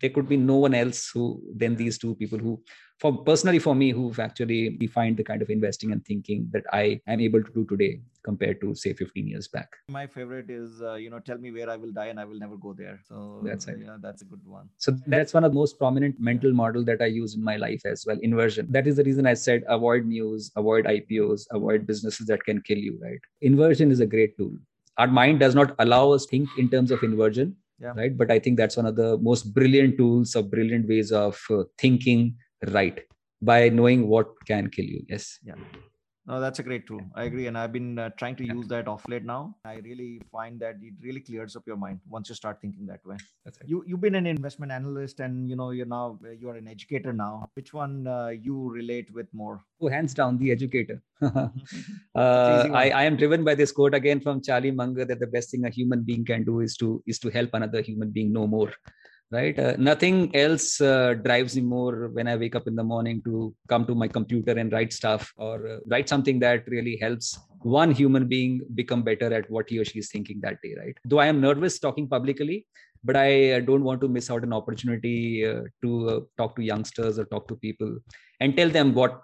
there 0.00 0.10
could 0.10 0.28
be 0.28 0.36
no 0.36 0.56
one 0.56 0.74
else 0.74 1.10
who 1.12 1.42
than 1.56 1.76
these 1.76 1.98
two 1.98 2.14
people 2.16 2.38
who 2.38 2.60
for 2.98 3.16
personally 3.24 3.58
for 3.58 3.74
me 3.74 3.90
who've 3.90 4.18
actually 4.18 4.70
defined 4.70 5.16
the 5.16 5.24
kind 5.24 5.42
of 5.42 5.50
investing 5.50 5.92
and 5.92 6.04
thinking 6.04 6.48
that 6.52 6.64
i 6.72 7.00
am 7.06 7.20
able 7.20 7.42
to 7.42 7.52
do 7.52 7.64
today 7.64 8.00
compared 8.28 8.60
to 8.60 8.74
say 8.74 8.92
15 8.92 9.26
years 9.26 9.48
back. 9.48 9.68
My 9.88 10.06
favorite 10.06 10.50
is 10.50 10.82
uh, 10.82 10.94
you 10.94 11.10
know 11.10 11.20
tell 11.20 11.38
me 11.38 11.52
where 11.52 11.70
i 11.70 11.76
will 11.76 11.92
die 11.92 12.06
and 12.06 12.20
i 12.20 12.24
will 12.24 12.38
never 12.38 12.56
go 12.56 12.74
there. 12.80 13.00
So 13.08 13.42
that's 13.44 13.68
it 13.68 13.78
yeah 13.84 13.96
that's 14.00 14.22
a 14.22 14.24
good 14.24 14.44
one. 14.44 14.68
So 14.78 14.96
that's 15.06 15.34
one 15.34 15.44
of 15.44 15.52
the 15.52 15.58
most 15.58 15.78
prominent 15.78 16.20
mental 16.30 16.52
model 16.52 16.84
that 16.90 17.00
i 17.00 17.06
use 17.06 17.36
in 17.36 17.42
my 17.42 17.56
life 17.56 17.86
as 17.92 18.04
well 18.06 18.18
inversion. 18.22 18.66
That 18.70 18.86
is 18.86 18.96
the 18.96 19.04
reason 19.04 19.26
i 19.26 19.34
said 19.34 19.64
avoid 19.68 20.06
news 20.06 20.50
avoid 20.56 20.86
ipos 20.86 21.46
avoid 21.50 21.86
businesses 21.86 22.26
that 22.26 22.44
can 22.44 22.60
kill 22.62 22.78
you 22.78 22.98
right? 23.02 23.20
Inversion 23.52 23.90
is 23.90 24.00
a 24.00 24.06
great 24.06 24.36
tool. 24.36 24.52
Our 24.98 25.06
mind 25.06 25.40
does 25.40 25.54
not 25.54 25.74
allow 25.78 26.10
us 26.10 26.26
think 26.26 26.48
in 26.58 26.68
terms 26.68 26.90
of 26.90 27.02
inversion 27.02 27.56
yeah. 27.80 27.92
right? 27.96 28.16
But 28.16 28.30
i 28.30 28.38
think 28.38 28.56
that's 28.56 28.76
one 28.76 28.86
of 28.86 28.96
the 28.96 29.18
most 29.18 29.52
brilliant 29.54 29.98
tools 29.98 30.36
or 30.36 30.42
brilliant 30.42 30.88
ways 30.88 31.12
of 31.12 31.40
uh, 31.50 31.64
thinking 31.78 32.34
right 32.68 33.00
by 33.40 33.68
knowing 33.68 34.08
what 34.08 34.26
can 34.46 34.68
kill 34.68 34.84
you. 34.84 35.02
Yes? 35.08 35.38
Yeah 35.44 35.54
no, 36.28 36.40
that's 36.40 36.58
a 36.58 36.62
great 36.62 36.86
tool. 36.86 37.00
I 37.14 37.24
agree, 37.24 37.46
and 37.46 37.56
I've 37.56 37.72
been 37.72 37.98
uh, 37.98 38.10
trying 38.18 38.36
to 38.36 38.44
use 38.44 38.68
that 38.68 38.86
off 38.86 39.08
late 39.08 39.24
now. 39.24 39.56
I 39.64 39.76
really 39.76 40.20
find 40.30 40.60
that 40.60 40.76
it 40.82 40.92
really 41.00 41.20
clears 41.20 41.56
up 41.56 41.62
your 41.66 41.76
mind 41.76 42.00
once 42.06 42.28
you 42.28 42.34
start 42.34 42.60
thinking 42.60 42.84
that 42.86 43.04
way. 43.06 43.16
That's 43.46 43.58
right. 43.58 43.68
You 43.68 43.82
you've 43.86 44.02
been 44.02 44.14
an 44.14 44.26
investment 44.26 44.70
analyst, 44.70 45.20
and 45.20 45.48
you 45.48 45.56
know 45.56 45.70
you're 45.70 45.86
now 45.86 46.18
you 46.38 46.50
are 46.50 46.56
an 46.56 46.68
educator 46.68 47.14
now. 47.14 47.48
Which 47.54 47.72
one 47.72 48.06
uh, 48.06 48.28
you 48.28 48.70
relate 48.70 49.10
with 49.14 49.32
more? 49.32 49.62
Oh, 49.80 49.88
hands 49.88 50.12
down, 50.12 50.36
the 50.36 50.52
educator. 50.52 51.02
uh, 51.22 51.48
I, 52.14 52.90
I 52.90 53.04
am 53.04 53.16
driven 53.16 53.42
by 53.42 53.54
this 53.54 53.72
quote 53.72 53.94
again 53.94 54.20
from 54.20 54.42
Charlie 54.42 54.70
Munger 54.70 55.06
that 55.06 55.20
the 55.20 55.26
best 55.26 55.50
thing 55.50 55.64
a 55.64 55.70
human 55.70 56.02
being 56.02 56.26
can 56.26 56.44
do 56.44 56.60
is 56.60 56.76
to 56.76 57.02
is 57.06 57.18
to 57.20 57.30
help 57.30 57.50
another 57.54 57.80
human 57.80 58.10
being 58.10 58.34
know 58.34 58.46
more 58.46 58.70
right? 59.30 59.58
Uh, 59.58 59.74
nothing 59.78 60.34
else 60.34 60.80
uh, 60.80 61.14
drives 61.14 61.54
me 61.56 61.62
more 61.62 62.08
when 62.08 62.26
i 62.28 62.36
wake 62.36 62.54
up 62.54 62.66
in 62.66 62.74
the 62.74 62.82
morning 62.82 63.20
to 63.24 63.54
come 63.68 63.84
to 63.86 63.94
my 63.94 64.08
computer 64.08 64.52
and 64.52 64.72
write 64.72 64.92
stuff 64.92 65.32
or 65.36 65.66
uh, 65.68 65.78
write 65.86 66.08
something 66.08 66.38
that 66.38 66.66
really 66.68 66.96
helps 66.96 67.38
one 67.62 67.90
human 67.90 68.26
being 68.26 68.60
become 68.74 69.02
better 69.02 69.32
at 69.32 69.50
what 69.50 69.68
he 69.68 69.78
or 69.78 69.84
she 69.84 69.98
is 69.98 70.10
thinking 70.10 70.40
that 70.40 70.56
day 70.62 70.74
right? 70.78 70.96
Though 71.04 71.18
i 71.18 71.26
am 71.26 71.40
nervous 71.40 71.78
talking 71.78 72.08
publicly 72.08 72.66
but 73.04 73.16
i 73.16 73.52
uh, 73.52 73.60
don't 73.60 73.84
want 73.84 74.00
to 74.00 74.08
miss 74.08 74.30
out 74.30 74.42
an 74.42 74.52
opportunity 74.52 75.46
uh, 75.46 75.62
to 75.82 76.08
uh, 76.08 76.20
talk 76.36 76.56
to 76.56 76.62
youngsters 76.62 77.18
or 77.18 77.24
talk 77.26 77.46
to 77.48 77.56
people 77.56 77.98
and 78.40 78.56
tell 78.56 78.70
them 78.70 78.94
what 78.94 79.22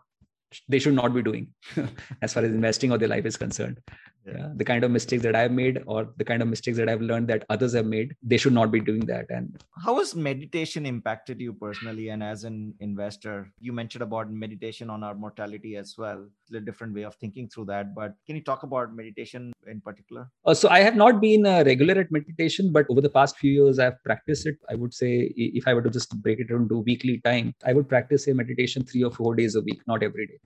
they 0.69 0.79
should 0.79 0.95
not 0.95 1.15
be 1.15 1.23
doing 1.23 1.49
as 2.23 2.33
far 2.33 2.45
as 2.45 2.51
investing 2.51 2.93
or 2.93 2.99
their 2.99 3.09
life 3.09 3.27
is 3.27 3.37
concerned. 3.37 3.81
Yeah. 4.27 4.33
yeah. 4.39 4.49
the 4.57 4.65
kind 4.65 4.85
of 4.85 4.91
mistakes 4.91 5.23
that 5.23 5.37
i've 5.37 5.53
made 5.53 5.83
or 5.87 6.09
the 6.17 6.25
kind 6.25 6.41
of 6.43 6.49
mistakes 6.49 6.79
that 6.79 6.89
i've 6.89 7.03
learned 7.03 7.29
that 7.29 7.45
others 7.51 7.75
have 7.75 7.85
made 7.85 8.15
they 8.23 8.39
should 8.39 8.55
not 8.55 8.71
be 8.71 8.81
doing 8.81 9.05
that. 9.07 9.27
And 9.29 9.63
how 9.85 9.99
has 9.99 10.15
meditation 10.15 10.87
impacted 10.87 11.41
you 11.41 11.53
personally? 11.53 12.09
And 12.09 12.23
as 12.23 12.45
an 12.45 12.75
investor 12.81 13.51
you 13.61 13.73
mentioned 13.73 14.03
about 14.03 14.31
meditation 14.31 14.89
on 14.89 15.03
our 15.03 15.15
mortality 15.15 15.77
as 15.77 15.95
well 15.99 16.27
a 16.55 16.61
different 16.61 16.95
way 16.95 17.03
of 17.03 17.15
thinking 17.17 17.49
through 17.49 17.67
that 17.67 17.95
but 17.95 18.15
can 18.27 18.37
you 18.37 18.43
talk 18.43 18.63
about 18.63 18.95
meditation 18.95 19.53
in 19.67 19.81
particular? 19.81 20.29
Uh, 20.47 20.55
so 20.55 20.69
i 20.69 20.81
have 20.81 20.97
not 20.97 21.21
been 21.21 21.47
uh, 21.47 21.63
regular 21.67 22.01
at 22.01 22.11
meditation 22.11 22.73
but 22.73 22.87
over 22.89 23.01
the 23.01 23.11
past 23.11 23.39
few 23.39 23.53
years 23.53 23.79
i've 23.79 24.03
practiced 24.05 24.47
it. 24.47 24.57
I 24.71 24.75
would 24.75 24.95
say 24.95 25.33
if 25.37 25.69
i 25.69 25.75
were 25.75 25.83
to 25.83 25.91
just 25.91 26.17
break 26.23 26.41
it 26.41 26.49
down 26.49 26.69
to 26.69 26.79
weekly 26.79 27.21
time 27.25 27.55
i 27.67 27.73
would 27.73 27.89
practice 27.89 28.27
a 28.29 28.35
meditation 28.35 28.85
three 28.85 29.05
or 29.05 29.11
four 29.11 29.35
days 29.35 29.55
a 29.55 29.61
week 29.61 29.81
not 29.87 30.03
every 30.03 30.27
day 30.27 30.39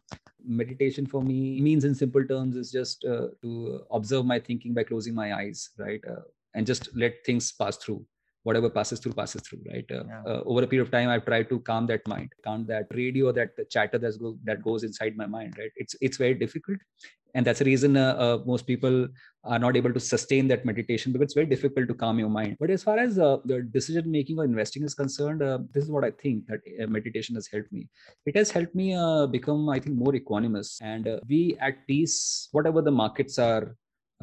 meditation 0.45 1.07
for 1.07 1.23
me 1.23 1.61
means 1.61 1.85
in 1.85 1.95
simple 1.95 2.25
terms 2.25 2.57
is 2.57 2.71
just 2.71 3.05
uh, 3.05 3.29
to 3.43 3.83
observe 3.91 4.25
my 4.25 4.39
thinking 4.39 4.73
by 4.73 4.83
closing 4.83 5.15
my 5.15 5.35
eyes 5.35 5.71
right 5.79 6.01
uh, 6.09 6.23
and 6.55 6.67
just 6.67 6.89
let 6.97 7.25
things 7.25 7.53
pass 7.53 7.77
through 7.77 8.05
whatever 8.49 8.71
passes 8.79 9.01
through 9.01 9.17
passes 9.21 9.43
through 9.47 9.63
right? 9.73 9.91
Uh, 9.99 10.05
yeah. 10.09 10.23
Uh, 10.31 10.41
over 10.51 10.63
a 10.63 10.71
period 10.73 10.87
of 10.87 10.93
time 10.97 11.09
i've 11.15 11.27
tried 11.31 11.49
to 11.53 11.59
calm 11.71 11.87
that 11.93 12.07
mind 12.15 12.31
calm 12.47 12.67
that 12.73 12.87
radio 13.03 13.33
that 13.39 13.51
chatter 13.75 13.99
that's 14.05 14.19
go, 14.25 14.37
that 14.49 14.63
goes 14.69 14.85
inside 14.89 15.17
my 15.23 15.29
mind 15.37 15.57
right? 15.59 15.73
It's 15.77 15.95
it's 16.01 16.17
very 16.17 16.35
difficult. 16.35 16.79
And 17.35 17.47
that's 17.47 17.59
the 17.63 17.67
reason 17.67 17.97
uh, 17.97 18.15
uh, 18.25 18.39
most 18.47 18.67
people 18.67 18.95
are 19.45 19.59
not 19.65 19.77
able 19.77 19.93
to 19.97 20.01
sustain 20.01 20.49
that 20.49 20.65
meditation 20.65 21.13
because 21.13 21.27
it's 21.27 21.35
very 21.35 21.47
difficult 21.47 21.87
to 21.89 21.95
calm 22.03 22.19
your 22.19 22.31
mind. 22.31 22.57
But 22.59 22.71
as 22.71 22.83
far 22.83 22.99
as 22.99 23.19
uh, 23.19 23.37
the 23.45 23.59
decision 23.63 24.11
making 24.11 24.39
or 24.39 24.45
investing 24.45 24.83
is 24.83 24.95
concerned 24.95 25.43
uh, 25.43 25.59
this 25.75 25.85
is 25.85 25.91
what 25.91 26.05
i 26.05 26.11
think 26.23 26.47
that 26.47 26.61
meditation 26.97 27.35
has 27.41 27.47
helped 27.55 27.73
me. 27.73 27.83
It 28.31 28.37
has 28.37 28.51
helped 28.51 28.75
me 28.75 28.89
uh, 28.95 29.27
become 29.27 29.69
i 29.77 29.79
think 29.79 29.97
more 30.05 30.15
equanimous. 30.23 30.71
And 30.93 31.05
be 31.35 31.43
at 31.69 31.87
peace 31.87 32.49
whatever 32.53 32.83
the 32.89 32.97
markets 33.03 33.39
are 33.51 33.65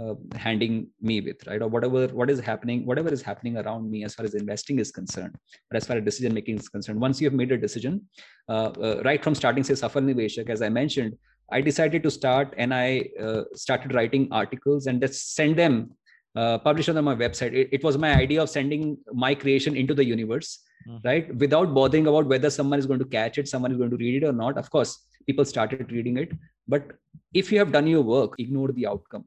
uh, 0.01 0.15
handing 0.35 0.87
me 1.01 1.21
with 1.21 1.45
right 1.47 1.61
or 1.61 1.67
whatever 1.67 2.07
what 2.07 2.29
is 2.29 2.39
happening 2.39 2.85
whatever 2.85 3.11
is 3.17 3.21
happening 3.21 3.57
around 3.57 3.89
me 3.89 4.03
as 4.03 4.13
far 4.15 4.25
as 4.25 4.33
investing 4.33 4.79
is 4.79 4.91
concerned 4.91 5.35
but 5.69 5.77
as 5.77 5.87
far 5.87 5.97
as 5.97 6.03
decision 6.03 6.33
making 6.33 6.57
is 6.57 6.67
concerned 6.67 6.99
once 6.99 7.21
you 7.21 7.27
have 7.27 7.33
made 7.33 7.51
a 7.51 7.57
decision 7.57 8.01
uh, 8.49 8.71
uh, 8.87 9.01
right 9.05 9.23
from 9.23 9.33
starting 9.33 9.63
say 9.63 9.73
safal 9.73 10.03
niveshak 10.09 10.49
as 10.49 10.61
i 10.61 10.69
mentioned 10.69 11.15
I 11.51 11.61
decided 11.61 12.03
to 12.03 12.11
start 12.11 12.53
and 12.57 12.73
I 12.73 13.09
uh, 13.21 13.43
started 13.53 13.93
writing 13.93 14.27
articles 14.31 14.87
and 14.87 14.99
just 14.99 15.35
send 15.35 15.55
them, 15.57 15.91
uh, 16.35 16.57
publish 16.57 16.89
on 16.89 17.03
my 17.03 17.15
website. 17.15 17.53
It, 17.53 17.69
it, 17.71 17.83
was 17.83 17.97
my 17.97 18.13
idea 18.13 18.41
of 18.41 18.49
sending 18.49 18.97
my 19.13 19.35
creation 19.35 19.75
into 19.75 19.93
the 19.93 20.03
universe, 20.03 20.59
mm-hmm. 20.87 21.07
right? 21.07 21.35
Without 21.35 21.73
bothering 21.73 22.07
about 22.07 22.25
whether 22.25 22.49
someone 22.49 22.79
is 22.79 22.85
going 22.85 22.99
to 22.99 23.05
catch 23.05 23.37
it, 23.37 23.47
someone 23.47 23.71
is 23.71 23.77
going 23.77 23.91
to 23.91 23.97
read 23.97 24.23
it 24.23 24.25
or 24.25 24.33
not. 24.33 24.57
Of 24.57 24.69
course, 24.69 25.05
people 25.27 25.45
started 25.45 25.91
reading 25.91 26.17
it. 26.17 26.31
But 26.67 26.93
if 27.33 27.51
you 27.51 27.59
have 27.59 27.71
done 27.71 27.87
your 27.87 28.01
work, 28.01 28.33
ignore 28.39 28.71
the 28.71 28.87
outcome. 28.87 29.25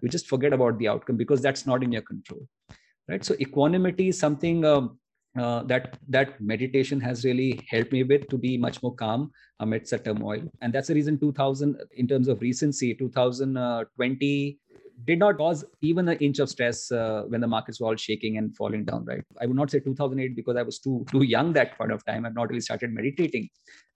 You 0.00 0.08
just 0.08 0.28
forget 0.28 0.52
about 0.52 0.78
the 0.78 0.88
outcome 0.88 1.16
because 1.16 1.42
that's 1.42 1.66
not 1.66 1.82
in 1.82 1.92
your 1.92 2.02
control, 2.02 2.46
right? 3.08 3.24
So 3.24 3.34
equanimity 3.40 4.08
is 4.08 4.18
something 4.18 4.64
um, 4.64 4.98
uh, 5.38 5.62
that 5.64 5.98
that 6.08 6.40
meditation 6.40 7.00
has 7.00 7.24
really 7.24 7.66
helped 7.68 7.92
me 7.92 8.02
with 8.04 8.28
to 8.28 8.38
be 8.38 8.56
much 8.56 8.82
more 8.82 8.94
calm 8.94 9.30
amidst 9.60 9.90
the 9.90 9.98
turmoil. 9.98 10.42
And 10.60 10.72
that's 10.72 10.88
the 10.88 10.94
reason 10.94 11.18
2000 11.18 11.76
in 11.96 12.06
terms 12.06 12.28
of 12.28 12.40
recency 12.40 12.94
2020 12.94 14.58
did 15.06 15.18
not 15.18 15.36
cause 15.36 15.64
even 15.82 16.08
an 16.08 16.16
inch 16.18 16.38
of 16.38 16.48
stress 16.48 16.90
uh, 16.92 17.24
when 17.26 17.40
the 17.40 17.46
markets 17.48 17.80
were 17.80 17.88
all 17.88 17.96
shaking 17.96 18.38
and 18.38 18.56
falling 18.56 18.84
down 18.84 19.04
right? 19.04 19.24
I 19.40 19.46
would 19.46 19.56
not 19.56 19.70
say 19.70 19.80
2008 19.80 20.36
because 20.36 20.56
i 20.56 20.62
was 20.62 20.78
too 20.78 21.04
too 21.10 21.24
young 21.24 21.52
that 21.54 21.76
point 21.76 21.90
of 21.90 22.04
time. 22.04 22.24
I've 22.24 22.34
not 22.34 22.48
really 22.48 22.60
started 22.60 22.92
meditating. 22.92 23.48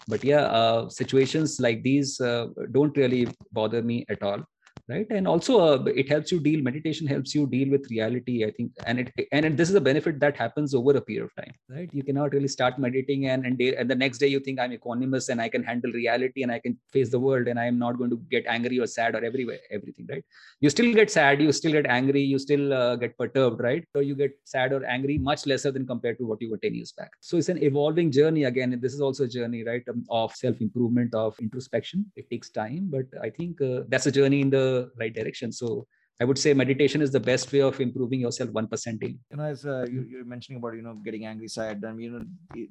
But 0.09 0.25
yeah 0.25 0.43
uh, 0.43 0.89
situations 0.89 1.61
like 1.61 1.83
these 1.83 2.21
uh, 2.21 2.49
don't 2.73 2.97
really 2.97 3.29
bother 3.53 3.83
me 3.83 4.05
at 4.09 4.23
all 4.23 4.45
right? 4.89 5.07
And 5.11 5.29
also 5.29 5.61
uh, 5.61 5.85
it 5.85 6.09
helps 6.09 6.33
you 6.33 6.41
deal 6.41 6.63
meditation 6.63 7.07
helps 7.07 7.35
you 7.35 7.47
deal 7.47 7.71
with 7.71 7.91
reality 7.91 8.45
i 8.45 8.51
think. 8.51 8.73
And 8.87 9.01
it 9.01 9.29
and 9.33 9.57
this 9.57 9.69
is 9.69 9.75
a 9.75 9.81
benefit 9.81 10.19
that 10.21 10.37
happens 10.37 10.75
over 10.75 10.97
a 10.97 11.01
period 11.01 11.25
of 11.25 11.35
time 11.37 11.55
right? 11.69 11.89
You 11.93 12.03
cannot 12.03 12.33
really 12.33 12.49
start 12.49 12.79
meditating 12.79 13.27
and 13.27 13.47
and, 13.47 13.61
and 13.61 13.91
the 13.91 13.95
next 13.95 14.19
day 14.19 14.29
you 14.29 14.41
think 14.41 14.59
i'm 14.61 14.73
equanimous 14.77 15.29
and 15.29 15.41
i 15.41 15.49
can 15.49 15.63
handle 15.63 15.93
reality 15.93 16.43
and 16.43 16.53
i 16.53 16.59
can 16.59 16.77
face 16.93 17.11
the 17.11 17.21
world 17.21 17.49
and 17.49 17.61
i 17.61 17.67
am 17.67 17.79
not 17.79 17.99
going 17.99 18.11
to 18.11 18.21
get 18.31 18.45
angry 18.47 18.81
or 18.81 18.87
sad 18.87 19.15
or 19.15 19.25
everywhere 19.25 19.59
everything 19.71 20.07
right? 20.11 20.25
You 20.61 20.71
still 20.71 20.93
get 20.95 21.11
sad 21.11 21.41
you 21.41 21.53
still 21.53 21.73
get 21.73 21.87
angry 21.87 22.23
you 22.23 22.39
still 22.39 22.73
uh, 22.73 22.97
get 22.97 23.17
perturbed 23.19 23.61
right? 23.61 23.85
So 23.95 24.01
you 24.01 24.15
get 24.15 24.33
sad 24.45 24.73
or 24.73 24.85
angry 24.85 25.19
much 25.19 25.47
lesser 25.47 25.71
than 25.71 25.87
compared 25.87 26.19
to 26.19 26.25
what 26.25 26.41
you 26.41 26.51
were 26.51 26.59
10 26.59 26.75
years 26.75 26.93
back. 26.93 27.11
So 27.21 27.37
it's 27.37 27.49
an 27.49 27.63
evolving 27.63 28.11
journey 28.11 28.45
again 28.45 28.79
this 28.81 28.95
is 28.95 29.01
also 29.01 29.25
a 29.25 29.29
journey 29.29 29.65
right 29.65 29.83
um, 29.89 30.05
of 30.11 30.35
self 30.35 30.61
improvement 30.61 31.15
of 31.15 31.39
introspection. 31.41 32.07
It 32.17 32.31
takes 32.31 32.51
time 32.51 32.89
but 32.91 33.07
i 33.23 33.31
think 33.31 33.61
uh, 33.61 33.81
that's 33.89 34.07
a 34.07 34.13
journey 34.13 34.41
in 34.41 34.51
the 34.51 34.78
right 34.99 35.15
direction. 35.15 35.53
So 35.53 35.87
I 36.21 36.25
would 36.25 36.39
say 36.39 36.53
meditation 36.53 37.01
is 37.01 37.13
the 37.13 37.21
best 37.21 37.53
way 37.53 37.61
of 37.61 37.81
improving 37.81 38.21
yourself 38.21 38.51
one 38.51 38.67
percent 38.67 39.01
daily. 39.01 39.21
You 39.31 39.37
know, 39.37 39.45
as 39.45 39.65
uh, 39.65 39.87
you, 39.91 40.05
you're 40.11 40.25
mentioning 40.25 40.59
about 40.61 40.75
you 40.75 40.83
know 40.83 40.95
getting 41.05 41.27
angry 41.27 41.49
side, 41.49 41.81
then 41.81 42.01
you 42.01 42.11
know 42.11 42.25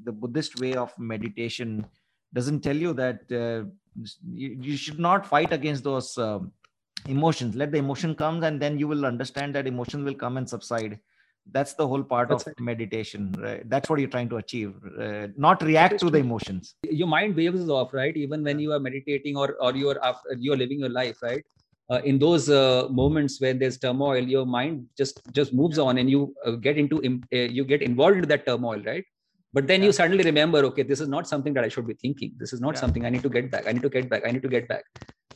the 0.03 0.11
Buddhist 0.11 0.59
way 0.59 0.73
of 0.73 0.91
meditation 0.99 1.85
doesn't 2.33 2.61
tell 2.61 2.75
you 2.75 2.93
that 2.93 3.19
uh, 3.31 3.69
you, 4.29 4.57
you, 4.61 4.75
should 4.75 4.99
not 4.99 5.25
fight 5.25 5.53
against 5.53 5.83
those 5.85 6.17
uh, 6.17 6.39
emotions. 7.07 7.55
Let 7.55 7.71
the 7.71 7.77
emotion 7.77 8.15
come, 8.15 8.43
and 8.43 8.61
then 8.61 8.77
you 8.77 8.87
will 8.87 9.05
understand 9.05 9.55
that 9.55 9.65
emotion 9.65 10.03
will 10.03 10.15
come 10.15 10.35
and 10.35 10.49
subside. 10.49 10.99
That's 11.49 11.73
the 11.73 11.87
whole 11.87 12.03
part 12.03 12.27
That's 12.27 12.43
of 12.43 12.47
right. 12.47 12.59
meditation. 12.59 13.33
Right? 13.39 13.69
That's 13.69 13.89
what 13.89 13.99
you're 13.99 14.09
trying 14.09 14.27
to 14.29 14.37
achieve. 14.37 14.73
Uh, 14.99 15.27
not 15.37 15.63
react 15.63 15.99
to 16.01 16.09
the 16.09 16.17
emotions. 16.17 16.75
Your 16.83 17.07
mind 17.07 17.37
waves 17.37 17.69
off, 17.69 17.93
right? 17.93 18.17
Even 18.17 18.43
when 18.43 18.59
you 18.59 18.73
are 18.73 18.79
meditating 18.79 19.37
or 19.37 19.55
or 19.61 19.73
you're 19.73 20.03
after, 20.03 20.35
you're 20.37 20.57
living 20.57 20.79
your 20.79 20.89
life, 20.89 21.23
right? 21.23 21.45
Uh, 21.89 22.01
in 22.03 22.19
those 22.19 22.49
uh, 22.49 22.87
moments 22.89 23.39
when 23.41 23.59
there's 23.59 23.77
turmoil 23.77 24.23
your 24.35 24.45
mind 24.45 24.85
just 24.97 25.21
just 25.31 25.53
moves 25.53 25.79
on 25.79 25.97
and 25.97 26.09
you 26.09 26.33
uh, 26.45 26.51
get 26.51 26.77
into 26.77 26.97
uh, 27.33 27.37
you 27.57 27.63
get 27.63 27.81
involved 27.81 28.15
into 28.15 28.27
that 28.27 28.45
turmoil 28.45 28.81
right? 28.85 29.05
But 29.53 29.65
then 29.67 29.81
yeah. 29.81 29.87
you 29.87 29.91
suddenly 29.91 30.23
remember 30.23 30.59
okay 30.65 30.83
this 30.83 30.99
is 30.99 31.07
not 31.07 31.27
something 31.27 31.53
that 31.53 31.63
i 31.63 31.67
should 31.67 31.87
be 31.87 31.93
thinking. 31.93 32.33
This 32.37 32.53
is 32.53 32.61
not 32.61 32.75
yeah. 32.75 32.81
something 32.81 33.05
i 33.05 33.09
need 33.09 33.23
to 33.23 33.29
get 33.29 33.49
back. 33.51 33.67
I 33.67 33.71
need 33.71 33.83
to 33.83 33.89
get 33.89 34.09
back. 34.09 34.23
I 34.25 34.31
need 34.31 34.43
to 34.43 34.49
get 34.49 34.67
back 34.67 34.83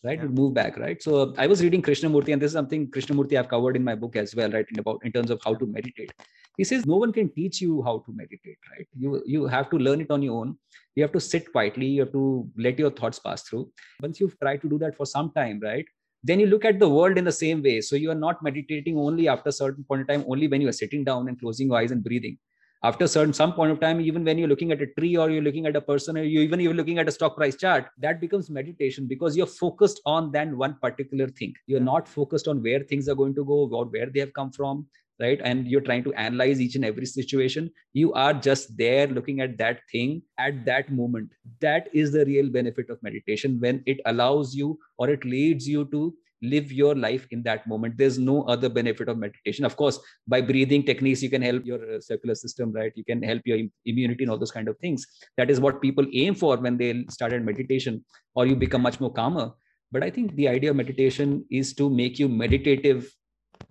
right? 0.04 0.20
Yeah. 0.20 0.26
move 0.26 0.54
back 0.54 0.78
right? 0.78 1.02
So 1.02 1.34
i 1.38 1.48
was 1.48 1.64
reading 1.64 1.82
krishnamurti 1.82 2.34
and 2.34 2.42
this 2.42 2.50
is 2.50 2.60
something 2.60 2.90
krishnamurti 2.92 3.40
i've 3.40 3.50
covered 3.50 3.76
in 3.76 3.84
my 3.84 3.96
book 3.96 4.16
as 4.16 4.36
well 4.36 4.52
right 4.52 4.66
in 4.74 4.80
about 4.80 5.00
in 5.06 5.12
terms 5.12 5.32
of 5.32 5.42
how 5.46 5.54
to 5.56 5.66
meditate. 5.66 6.14
He 6.58 6.66
says 6.66 6.86
no 6.86 6.98
one 6.98 7.14
can 7.14 7.30
teach 7.34 7.62
you 7.62 7.82
how 7.84 8.00
to 8.06 8.14
meditate 8.14 8.58
right? 8.72 8.88
You 8.98 9.24
you 9.26 9.48
have 9.48 9.70
to 9.70 9.78
learn 9.78 10.02
it 10.02 10.12
on 10.12 10.22
your 10.22 10.38
own. 10.42 10.58
You 10.96 11.04
have 11.04 11.14
to 11.14 11.22
sit 11.22 11.50
quietly. 11.54 11.88
You 11.88 12.02
have 12.02 12.12
to 12.12 12.50
let 12.58 12.78
your 12.78 12.92
thoughts 12.92 13.20
pass 13.20 13.44
through. 13.44 13.70
Once 14.02 14.20
you've 14.20 14.38
tried 14.40 14.62
to 14.64 14.70
do 14.70 14.78
that 14.80 14.98
for 14.98 15.06
some 15.06 15.32
time 15.42 15.62
right 15.64 15.86
then 16.24 16.40
you 16.40 16.48
look 16.48 16.66
at 16.66 16.80
the 16.80 16.90
world 16.90 17.18
in 17.18 17.26
the 17.26 17.32
same 17.32 17.64
way. 17.64 17.82
So 17.82 17.96
you 17.96 18.12
are 18.12 18.16
not 18.16 18.44
meditating 18.44 18.98
only 18.98 19.28
after 19.28 19.50
a 19.50 19.54
certain 19.54 19.84
point 19.84 20.02
of 20.02 20.08
time 20.08 20.24
only 20.28 20.48
when 20.48 20.62
you 20.62 20.70
are 20.70 20.74
sitting 20.74 21.04
down 21.04 21.28
and 21.28 21.40
closing 21.40 21.68
your 21.68 21.78
eyes 21.78 21.92
and 21.92 22.04
breathing. 22.04 22.38
After 22.84 23.08
certain 23.08 23.34
some 23.34 23.54
point 23.54 23.72
of 23.72 23.80
time 23.80 24.02
even 24.02 24.24
when 24.24 24.40
you're 24.40 24.48
looking 24.48 24.72
at 24.72 24.82
a 24.82 24.88
tree 24.88 25.16
or 25.16 25.30
you're 25.30 25.44
looking 25.44 25.68
at 25.68 25.76
a 25.76 25.82
person 25.82 26.18
or 26.18 26.24
you 26.24 26.40
even 26.42 26.60
you're 26.60 26.74
looking 26.74 26.98
at 26.98 27.08
a 27.08 27.12
stock 27.12 27.36
price 27.36 27.56
chart 27.56 27.86
that 28.00 28.20
becomes 28.20 28.50
meditation 28.50 29.06
because 29.08 29.38
you're 29.38 29.46
focused 29.46 30.02
on 30.06 30.32
that 30.32 30.52
one 30.52 30.76
particular 30.82 31.28
thing. 31.28 31.54
You're 31.68 31.80
not 31.80 32.08
focused 32.08 32.48
on 32.48 32.64
where 32.64 32.80
things 32.80 33.08
are 33.08 33.14
going 33.14 33.36
to 33.36 33.46
go 33.46 33.70
or 33.72 33.86
where 33.86 34.08
they 34.08 34.20
have 34.20 34.34
come 34.34 34.52
from 34.52 34.88
right? 35.22 35.40
And 35.44 35.68
you're 35.68 35.82
trying 35.82 36.04
to 36.04 36.14
analyze 36.14 36.60
each 36.60 36.76
and 36.76 36.86
every 36.86 37.06
situation. 37.06 37.70
You 37.94 38.14
are 38.14 38.34
just 38.34 38.76
there 38.78 39.08
looking 39.08 39.42
at 39.42 39.58
that 39.60 39.82
thing 39.92 40.24
at 40.38 40.66
that 40.66 40.92
moment. 40.92 41.30
That 41.60 41.90
is 41.94 42.12
the 42.12 42.26
real 42.26 42.50
benefit 42.50 42.90
of 42.90 43.02
meditation 43.04 43.60
when 43.60 43.84
it 43.86 44.00
allows 44.06 44.56
you 44.56 44.80
or 44.98 45.10
it 45.10 45.24
leads 45.24 45.68
you 45.68 45.86
to 45.92 46.14
live 46.42 46.72
your 46.72 46.96
life 46.96 47.28
in 47.30 47.44
that 47.44 47.68
moment. 47.68 47.98
There's 47.98 48.18
no 48.18 48.44
other 48.44 48.68
benefit 48.68 49.08
of 49.08 49.18
meditation. 49.18 49.64
Of 49.64 49.78
course 49.78 50.00
by 50.28 50.42
breathing 50.42 50.84
techniques 50.84 51.22
you 51.22 51.30
can 51.30 51.42
help 51.42 51.66
your 51.66 51.96
uh, 51.96 52.00
circular 52.00 52.36
system 52.36 52.72
right? 52.72 52.92
You 52.96 53.04
can 53.04 53.22
help 53.22 53.44
your 53.46 53.60
immunity 53.86 54.24
and 54.24 54.32
all 54.32 54.40
those 54.40 54.52
kind 54.52 54.68
of 54.68 54.78
things. 54.80 55.06
That 55.38 55.52
is 55.52 55.60
what 55.60 55.82
people 55.82 56.06
aim 56.14 56.36
for 56.36 56.58
when 56.58 56.78
they 56.78 57.06
started 57.10 57.46
meditation 57.46 58.04
or 58.34 58.48
you 58.48 58.56
become 58.56 58.82
much 58.82 59.00
more 59.00 59.14
calmer. 59.14 59.52
But 59.92 60.04
i 60.04 60.10
think 60.10 60.36
the 60.36 60.48
idea 60.48 60.70
of 60.72 60.78
meditation 60.78 61.46
is 61.52 61.74
to 61.74 61.90
make 61.90 62.18
you 62.18 62.30
meditative 62.30 63.14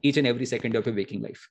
each 0.02 0.16
and 0.16 0.26
every 0.26 0.46
second 0.46 0.76
of 0.76 0.86
your 0.86 0.94
waking 0.94 1.22
life. 1.22 1.48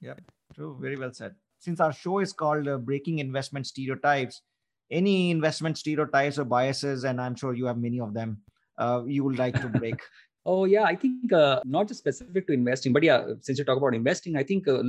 Yeah, 0.00 0.14
true. 0.54 0.76
Very 0.80 0.96
well 0.96 1.12
said. 1.12 1.34
Since 1.58 1.80
our 1.80 1.92
show 1.92 2.18
is 2.18 2.32
called 2.32 2.66
uh, 2.66 2.78
Breaking 2.78 3.18
Investment 3.20 3.66
Stereotypes, 3.66 4.42
any 4.90 5.30
investment 5.30 5.78
stereotypes 5.78 6.38
or 6.38 6.44
biases, 6.44 7.04
and 7.04 7.20
I'm 7.20 7.34
sure 7.34 7.54
you 7.54 7.66
have 7.66 7.78
many 7.78 8.00
of 8.00 8.12
them, 8.12 8.42
uh, 8.78 9.02
you 9.06 9.24
would 9.24 9.38
like 9.38 9.60
to 9.60 9.68
break? 9.68 10.00
oh 10.46 10.64
yeah, 10.64 10.84
I 10.84 10.96
think 10.96 11.32
uh, 11.32 11.60
not 11.64 11.88
just 11.88 12.00
specific 12.00 12.46
to 12.48 12.52
investing, 12.52 12.92
but 12.92 13.02
yeah, 13.02 13.24
since 13.40 13.58
you 13.58 13.64
talk 13.64 13.78
about 13.78 13.94
investing, 13.94 14.36
I 14.36 14.42
think 14.42 14.68
uh, 14.68 14.82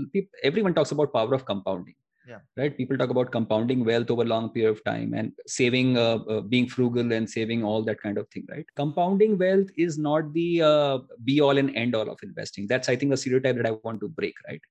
everyone 0.43 0.73
talks 0.73 0.91
about 0.91 1.13
power 1.13 1.33
of 1.33 1.45
compounding 1.45 1.95
yeah. 2.27 2.39
Right? 2.55 2.75
People 2.75 2.97
talk 2.97 3.09
about 3.09 3.31
compounding 3.31 3.83
wealth 3.83 4.09
over 4.09 4.23
a 4.23 4.25
long 4.25 4.49
period 4.49 4.71
of 4.71 4.83
time 4.83 5.13
and 5.13 5.31
saving 5.47 5.97
uh, 5.97 6.19
uh, 6.29 6.41
being 6.41 6.67
frugal 6.67 7.11
and 7.11 7.29
saving 7.29 7.63
all 7.63 7.83
that 7.83 8.01
kind 8.01 8.17
of 8.17 8.27
thing 8.29 8.45
right? 8.49 8.65
Compounding 8.75 9.37
wealth 9.37 9.67
is 9.77 9.97
not 9.97 10.33
the 10.33 10.61
uh, 10.61 10.99
be 11.23 11.41
all 11.41 11.57
and 11.57 11.75
end 11.75 11.95
all 11.95 12.09
of 12.09 12.19
investing. 12.23 12.67
That's 12.67 12.89
i 12.89 12.95
think 12.95 13.13
a 13.13 13.17
stereotype 13.17 13.57
that 13.57 13.65
i 13.65 13.71
want 13.83 13.99
to 14.01 14.07
break 14.07 14.35
right 14.47 14.61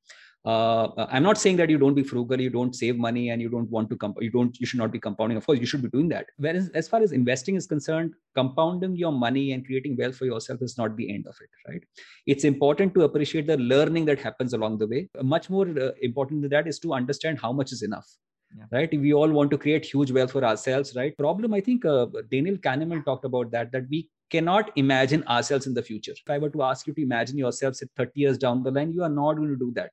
uh, 0.45 1.07
i'm 1.11 1.23
not 1.23 1.39
saying 1.39 1.57
that 1.57 1.71
you 1.71 1.79
don't 1.79 1.95
be 1.95 2.03
frugal 2.03 2.41
you 2.41 2.51
don't 2.51 2.75
save 2.75 2.97
money 2.97 3.31
and 3.31 3.41
you 3.41 3.49
don't 3.49 3.71
want 3.71 3.89
to 3.89 3.97
comp- 3.97 4.21
you 4.21 4.31
don't 4.31 4.59
you 4.61 4.67
should 4.67 4.79
not 4.79 4.91
be 4.91 4.99
compounding. 4.99 5.37
Of 5.37 5.47
course 5.47 5.61
you 5.61 5.67
should 5.67 5.83
be 5.83 5.89
doing 5.89 6.09
that. 6.09 6.27
Whereas 6.37 6.69
as 6.71 6.89
far 6.89 7.01
as 7.01 7.13
investing 7.13 7.55
is 7.55 7.67
concerned 7.67 8.15
compounding 8.35 8.97
your 8.97 9.13
money 9.13 9.53
and 9.53 9.65
creating 9.65 9.97
wealth 9.97 10.17
for 10.17 10.25
yourself 10.25 10.63
is 10.63 10.77
not 10.79 10.97
the 10.97 11.13
end 11.15 11.27
of 11.27 11.37
it 11.41 11.51
right? 11.69 11.83
It's 12.27 12.45
important 12.45 12.95
to 12.95 13.05
appreciate 13.05 13.47
the 13.47 13.57
learning 13.57 14.07
that 14.07 14.21
happens 14.21 14.53
along 14.53 14.79
the 14.79 14.87
way. 14.87 15.09
Much 15.23 15.49
more 15.51 15.69
uh, 15.69 15.91
important 16.01 16.43
than 16.43 16.51
that 16.51 16.67
is 16.67 16.79
to 16.81 16.95
understand 16.95 17.39
how 17.41 17.53
much 17.53 17.73
is 17.73 17.83
enough 17.83 18.09
yeah. 18.57 18.65
right? 18.73 18.91
We 18.91 19.15
all 19.15 19.31
want 19.31 19.51
to 19.53 19.59
create 19.59 19.85
huge 19.85 20.11
wealth 20.11 20.33
for 20.33 20.45
ourselves 20.45 20.97
right? 20.97 21.17
Problem 21.17 21.55
i 21.55 21.61
think 21.61 21.85
uh, 21.85 22.07
daniel 22.31 22.57
kahneman 22.57 23.05
talked 23.05 23.25
about 23.25 23.51
that 23.53 23.71
that 23.73 23.89
we 23.89 24.09
cannot 24.31 24.71
imagine 24.77 25.23
ourselves 25.25 25.67
in 25.67 25.75
the 25.75 25.83
future. 25.83 26.13
If 26.13 26.31
i 26.31 26.39
were 26.39 26.51
to 26.51 26.63
ask 26.63 26.87
you 26.87 26.95
to 26.95 27.03
imagine 27.03 27.39
yourselves 27.39 27.83
at 27.83 27.89
30 27.97 28.21
years 28.21 28.39
down 28.39 28.63
the 28.63 28.71
line 28.71 28.93
you 28.93 29.03
are 29.03 29.17
not 29.23 29.35
going 29.35 29.51
to 29.51 29.57
do 29.57 29.73
that 29.75 29.91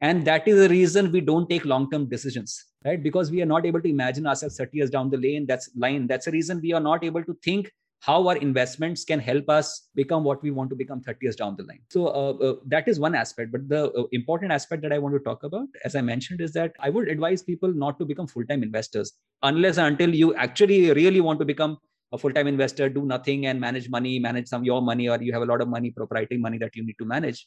and 0.00 0.26
that 0.26 0.46
is 0.46 0.58
the 0.58 0.68
reason 0.68 1.12
we 1.12 1.20
don't 1.20 1.48
take 1.48 1.64
long 1.64 1.90
term 1.90 2.06
decisions 2.08 2.64
right? 2.84 3.02
Because 3.02 3.30
we 3.30 3.42
are 3.42 3.46
not 3.46 3.66
able 3.66 3.80
to 3.80 3.88
imagine 3.88 4.26
ourselves 4.26 4.56
30 4.56 4.76
years 4.76 4.90
down 4.90 5.10
the 5.10 5.16
lane. 5.16 5.46
That's 5.46 5.70
line. 5.76 6.06
That's 6.06 6.26
the 6.26 6.32
reason 6.32 6.60
we 6.60 6.72
are 6.72 6.80
not 6.80 7.04
able 7.04 7.24
to 7.24 7.34
think 7.42 7.72
how 8.00 8.28
our 8.28 8.36
investments 8.36 9.02
can 9.02 9.18
help 9.18 9.48
us 9.48 9.88
become 9.94 10.24
what 10.24 10.42
we 10.42 10.50
want 10.50 10.68
to 10.68 10.76
become 10.76 11.00
30 11.00 11.18
years 11.22 11.36
down 11.36 11.56
the 11.56 11.62
line. 11.62 11.80
So 11.90 12.08
uh, 12.08 12.32
uh, 12.32 12.56
that 12.66 12.86
is 12.86 13.00
one 13.00 13.14
aspect. 13.14 13.50
But 13.50 13.66
the 13.68 13.90
uh, 13.92 14.04
important 14.12 14.52
aspect 14.52 14.82
that 14.82 14.92
i 14.92 14.98
want 14.98 15.14
to 15.14 15.20
talk 15.20 15.42
about 15.42 15.68
as 15.84 15.96
i 15.96 16.02
mentioned 16.02 16.40
is 16.40 16.52
that 16.52 16.72
i 16.80 16.90
would 16.90 17.08
advise 17.08 17.42
people 17.42 17.72
not 17.72 17.98
to 17.98 18.04
become 18.04 18.26
full 18.26 18.44
time 18.44 18.62
investors 18.62 19.12
unless 19.42 19.78
until 19.78 20.14
you 20.14 20.34
actually 20.34 20.92
really 20.92 21.20
want 21.20 21.38
to 21.38 21.44
become 21.44 21.78
a 22.12 22.18
full-time 22.18 22.46
investor 22.46 22.88
do 22.88 23.04
nothing 23.04 23.46
and 23.46 23.60
manage 23.60 23.88
money 23.88 24.18
manage 24.18 24.46
some 24.46 24.64
your 24.64 24.80
money 24.80 25.08
or 25.08 25.20
you 25.20 25.32
have 25.32 25.42
a 25.42 25.50
lot 25.52 25.60
of 25.60 25.68
money 25.68 25.90
proprietary 25.90 26.38
money 26.38 26.58
that 26.58 26.76
you 26.76 26.84
need 26.88 26.96
to 26.98 27.04
manage 27.04 27.46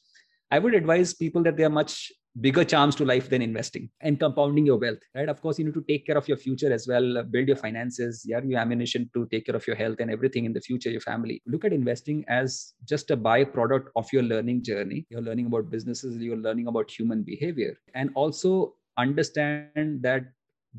i 0.52 0.60
would 0.60 0.76
advise 0.76 1.14
people 1.14 1.44
that 1.44 1.58
there 1.58 1.68
are 1.68 1.78
much 1.82 2.12
bigger 2.40 2.64
charms 2.64 2.96
to 2.96 3.06
life 3.06 3.30
than 3.30 3.42
investing 3.42 3.90
and 4.02 4.20
compounding 4.20 4.66
your 4.66 4.78
wealth 4.78 5.00
right? 5.16 5.30
Of 5.30 5.42
course 5.42 5.58
you 5.58 5.66
need 5.66 5.74
to 5.74 5.84
take 5.88 6.06
care 6.06 6.18
of 6.18 6.28
your 6.28 6.38
future 6.38 6.72
as 6.72 6.88
well. 6.88 7.18
Uh, 7.18 7.24
build 7.24 7.48
your 7.48 7.58
finances 7.58 8.24
your 8.26 8.60
ammunition 8.60 9.10
to 9.14 9.28
take 9.32 9.46
care 9.46 9.56
of 9.56 9.66
your 9.66 9.76
health 9.76 9.98
and 10.00 10.12
everything 10.12 10.46
in 10.46 10.54
the 10.54 10.62
future 10.62 10.90
your 10.90 11.02
family. 11.02 11.42
Look 11.46 11.66
at 11.66 11.74
investing 11.74 12.26
as 12.28 12.74
just 12.86 13.12
a 13.12 13.18
byproduct 13.18 13.88
of 13.96 14.12
your 14.14 14.24
learning 14.24 14.64
journey. 14.64 15.06
You're 15.10 15.22
learning 15.22 15.48
about 15.48 15.72
businesses 15.72 16.18
you're 16.18 16.38
learning 16.38 16.68
about 16.68 16.92
human 16.92 17.24
behavior. 17.24 17.78
And 17.96 18.12
also 18.16 18.76
understand 18.98 20.02
that 20.02 20.26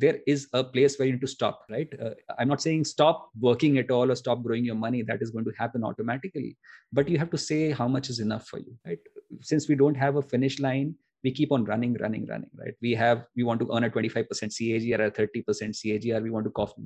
there 0.01 0.19
is 0.27 0.47
a 0.53 0.63
place 0.63 0.99
where 0.99 1.07
you 1.07 1.13
need 1.13 1.21
to 1.21 1.35
stop 1.37 1.65
right? 1.71 1.89
Uh, 2.05 2.11
i'm 2.39 2.49
not 2.49 2.63
saying 2.63 2.85
stop 2.85 3.31
working 3.49 3.79
at 3.79 3.91
all 3.91 4.11
or 4.11 4.15
stop 4.15 4.43
growing 4.43 4.65
your 4.65 4.81
money. 4.87 5.03
That 5.03 5.23
is 5.23 5.31
going 5.31 5.45
to 5.47 5.53
happen 5.59 5.85
automatically. 5.85 6.57
But 6.93 7.09
you 7.09 7.19
have 7.19 7.31
to 7.31 7.39
say 7.39 7.71
how 7.71 7.89
much 7.89 8.09
is 8.11 8.21
enough 8.21 8.47
for 8.47 8.59
you 8.59 8.75
right? 8.87 8.99
Since 9.43 9.69
we 9.69 9.75
don't 9.75 9.97
have 9.97 10.17
a 10.17 10.23
finish 10.23 10.59
line 10.61 10.95
we 11.25 11.33
keep 11.33 11.51
on 11.51 11.65
running 11.65 11.95
running 12.01 12.27
running 12.27 12.51
right? 12.57 12.75
We 12.81 12.95
have 12.95 13.25
we 13.37 13.43
want 13.43 13.61
to 13.61 13.69
earn 13.75 13.85
a 13.85 13.91
25% 13.91 14.29
cagr 14.29 14.99
or 14.99 15.05
a 15.07 15.11
30% 15.11 15.45
cagr 15.81 16.23
we 16.23 16.31
want 16.31 16.45
to 16.47 16.51
copy, 16.51 16.83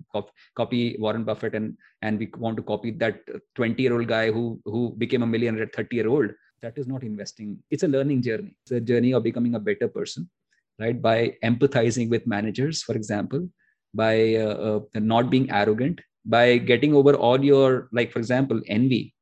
copy 0.57 0.97
warren 0.99 1.25
buffett 1.25 1.55
and 1.55 1.77
and 2.01 2.19
we 2.19 2.31
want 2.39 2.57
to 2.57 2.63
copy 2.63 2.93
that 2.93 3.21
20 3.55 3.83
year 3.83 3.95
old 3.95 4.09
guy 4.09 4.31
who 4.31 4.61
who 4.65 4.95
became 4.97 5.23
a 5.23 5.27
millionaire 5.27 5.65
at 5.65 5.75
30 5.75 5.97
year 5.97 6.09
old. 6.09 6.31
That 6.63 6.79
is 6.79 6.87
not 6.87 7.03
investing. 7.03 7.59
It's 7.71 7.83
a 7.83 7.89
learning 7.89 8.23
journey. 8.23 8.57
It's 8.63 8.71
a 8.71 8.81
journey 8.81 9.13
of 9.13 9.25
becoming 9.25 9.57
a 9.57 9.61
better 9.61 9.89
person 9.89 10.31
right? 10.79 11.01
By 11.01 11.37
empathizing 11.45 12.09
with 12.11 12.27
managers 12.27 12.83
for 12.83 12.95
example 12.95 13.49
by 13.95 14.37
uh, 14.37 14.55
uh, 14.70 14.81
not 14.95 15.31
being 15.31 15.51
arrogant 15.51 16.01
by 16.25 16.59
getting 16.59 16.95
over 16.95 17.14
all 17.14 17.43
your 17.45 17.89
like 17.93 18.12
for 18.12 18.18
example 18.18 18.61
envy 18.66 19.14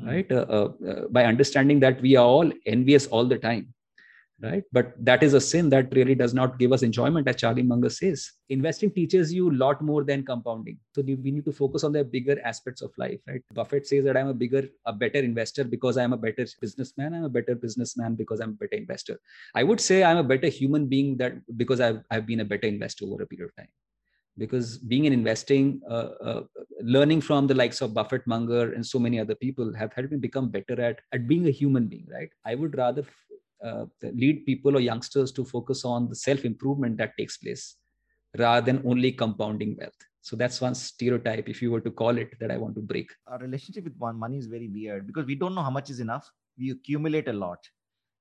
mm. 0.00 0.06
right? 0.06 0.30
Uh, 0.30 0.46
uh, 0.48 0.90
uh, 0.90 1.08
by 1.10 1.24
understanding 1.24 1.80
that 1.80 2.00
we 2.02 2.16
are 2.16 2.26
all 2.26 2.50
envious 2.66 3.06
all 3.06 3.24
the 3.24 3.38
time 3.38 3.72
right? 4.40 4.62
But 4.72 4.92
that 5.04 5.22
is 5.22 5.34
a 5.34 5.40
sin 5.40 5.68
that 5.70 5.92
really 5.94 6.14
does 6.14 6.32
not 6.32 6.58
give 6.58 6.72
us 6.72 6.82
enjoyment 6.82 7.26
as 7.28 7.36
charlie 7.36 7.62
munger 7.62 7.90
says. 7.90 8.30
Investing 8.48 8.90
teaches 8.90 9.32
you 9.32 9.50
a 9.50 9.56
lot 9.56 9.82
more 9.82 10.04
than 10.04 10.24
compounding. 10.24 10.78
So 10.94 11.02
we 11.02 11.16
need 11.16 11.44
to 11.44 11.52
focus 11.52 11.84
on 11.84 11.92
the 11.92 12.04
bigger 12.04 12.40
aspects 12.44 12.82
of 12.82 12.92
life 12.98 13.20
right? 13.26 13.42
Buffett 13.52 13.86
says 13.86 14.04
that 14.04 14.16
i'm 14.16 14.28
a 14.28 14.34
bigger 14.34 14.68
a 14.86 14.92
better 14.92 15.18
investor 15.18 15.64
because 15.64 15.96
i'm 15.96 16.12
a 16.12 16.16
better 16.16 16.46
businessman. 16.60 17.14
I'm 17.14 17.24
a 17.24 17.28
better 17.28 17.54
businessman 17.54 18.14
because 18.14 18.40
i'm 18.40 18.50
a 18.50 18.66
better 18.66 18.76
investor. 18.76 19.18
I 19.54 19.64
would 19.64 19.80
say 19.80 20.04
i'm 20.04 20.18
a 20.18 20.24
better 20.24 20.48
human 20.48 20.86
being 20.86 21.16
that 21.18 21.34
because 21.56 21.80
i've, 21.80 22.02
I've 22.10 22.26
been 22.26 22.40
a 22.40 22.44
better 22.44 22.66
investor 22.66 23.06
over 23.06 23.22
a 23.22 23.26
period 23.26 23.50
of 23.50 23.56
time. 23.56 23.72
Because 24.36 24.78
being 24.78 25.04
in 25.06 25.12
investing 25.12 25.80
uh, 25.90 26.10
uh, 26.22 26.42
learning 26.80 27.22
from 27.22 27.48
the 27.48 27.54
likes 27.54 27.80
of 27.80 27.92
buffett 27.92 28.24
munger 28.24 28.72
and 28.72 28.86
so 28.86 29.00
many 29.00 29.18
other 29.18 29.34
people 29.34 29.74
have 29.74 29.92
helped 29.92 30.12
me 30.12 30.18
become 30.18 30.48
better 30.48 30.80
at 30.80 31.00
at 31.12 31.26
being 31.26 31.48
a 31.48 31.50
human 31.50 31.86
being 31.86 32.06
right? 32.08 32.30
I 32.44 32.54
would 32.54 32.76
rather 32.78 33.04
uh, 33.64 33.86
lead 34.02 34.46
people 34.46 34.76
or 34.76 34.80
youngsters 34.80 35.32
to 35.32 35.44
focus 35.44 35.84
on 35.84 36.08
the 36.08 36.14
self 36.14 36.44
improvement 36.44 36.96
that 36.98 37.16
takes 37.18 37.36
place 37.36 37.76
rather 38.36 38.64
than 38.64 38.82
only 38.84 39.12
compounding 39.12 39.76
wealth. 39.78 39.98
So 40.20 40.36
that's 40.36 40.60
one 40.60 40.74
stereotype 40.74 41.48
if 41.48 41.62
you 41.62 41.70
were 41.70 41.80
to 41.80 41.90
call 41.90 42.18
it 42.18 42.38
that 42.40 42.50
i 42.50 42.56
want 42.56 42.74
to 42.74 42.82
break. 42.82 43.10
Our 43.26 43.38
relationship 43.38 43.84
with 43.84 43.96
money 43.98 44.38
is 44.38 44.46
very 44.46 44.68
weird 44.68 45.06
because 45.06 45.26
we 45.26 45.34
don't 45.34 45.54
know 45.54 45.62
how 45.62 45.70
much 45.70 45.90
is 45.90 46.00
enough. 46.00 46.30
We 46.58 46.70
accumulate 46.70 47.28
a 47.28 47.32
lot. 47.32 47.58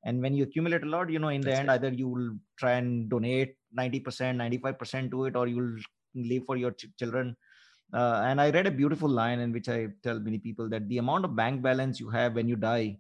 And 0.06 0.22
when 0.22 0.34
you 0.34 0.44
accumulate 0.44 0.84
a 0.84 0.86
lot 0.86 1.10
you 1.10 1.20
know 1.20 1.30
in 1.30 1.42
the 1.42 1.54
end 1.54 1.70
either 1.72 1.90
you 1.90 2.08
will 2.08 2.32
try 2.58 2.74
and 2.74 3.10
donate 3.10 3.56
90% 3.78 4.38
95% 4.38 5.12
to 5.12 5.26
it 5.26 5.36
or 5.36 5.48
you 5.48 5.58
will 5.58 5.76
leave 6.16 6.44
for 6.46 6.56
your 6.56 6.72
ch- 6.72 6.88
children. 6.98 7.36
Uh, 7.94 8.22
and 8.26 8.42
i 8.42 8.50
read 8.50 8.68
a 8.68 8.72
beautiful 8.72 9.08
line 9.08 9.40
in 9.40 9.54
which 9.54 9.70
i 9.70 9.88
tell 10.04 10.20
many 10.20 10.38
people 10.38 10.68
that 10.68 10.88
the 10.90 10.98
amount 10.98 11.24
of 11.24 11.38
bank 11.38 11.62
balance 11.62 12.02
you 12.02 12.10
have 12.10 12.36
when 12.36 12.46
you 12.46 12.58
die 12.58 12.98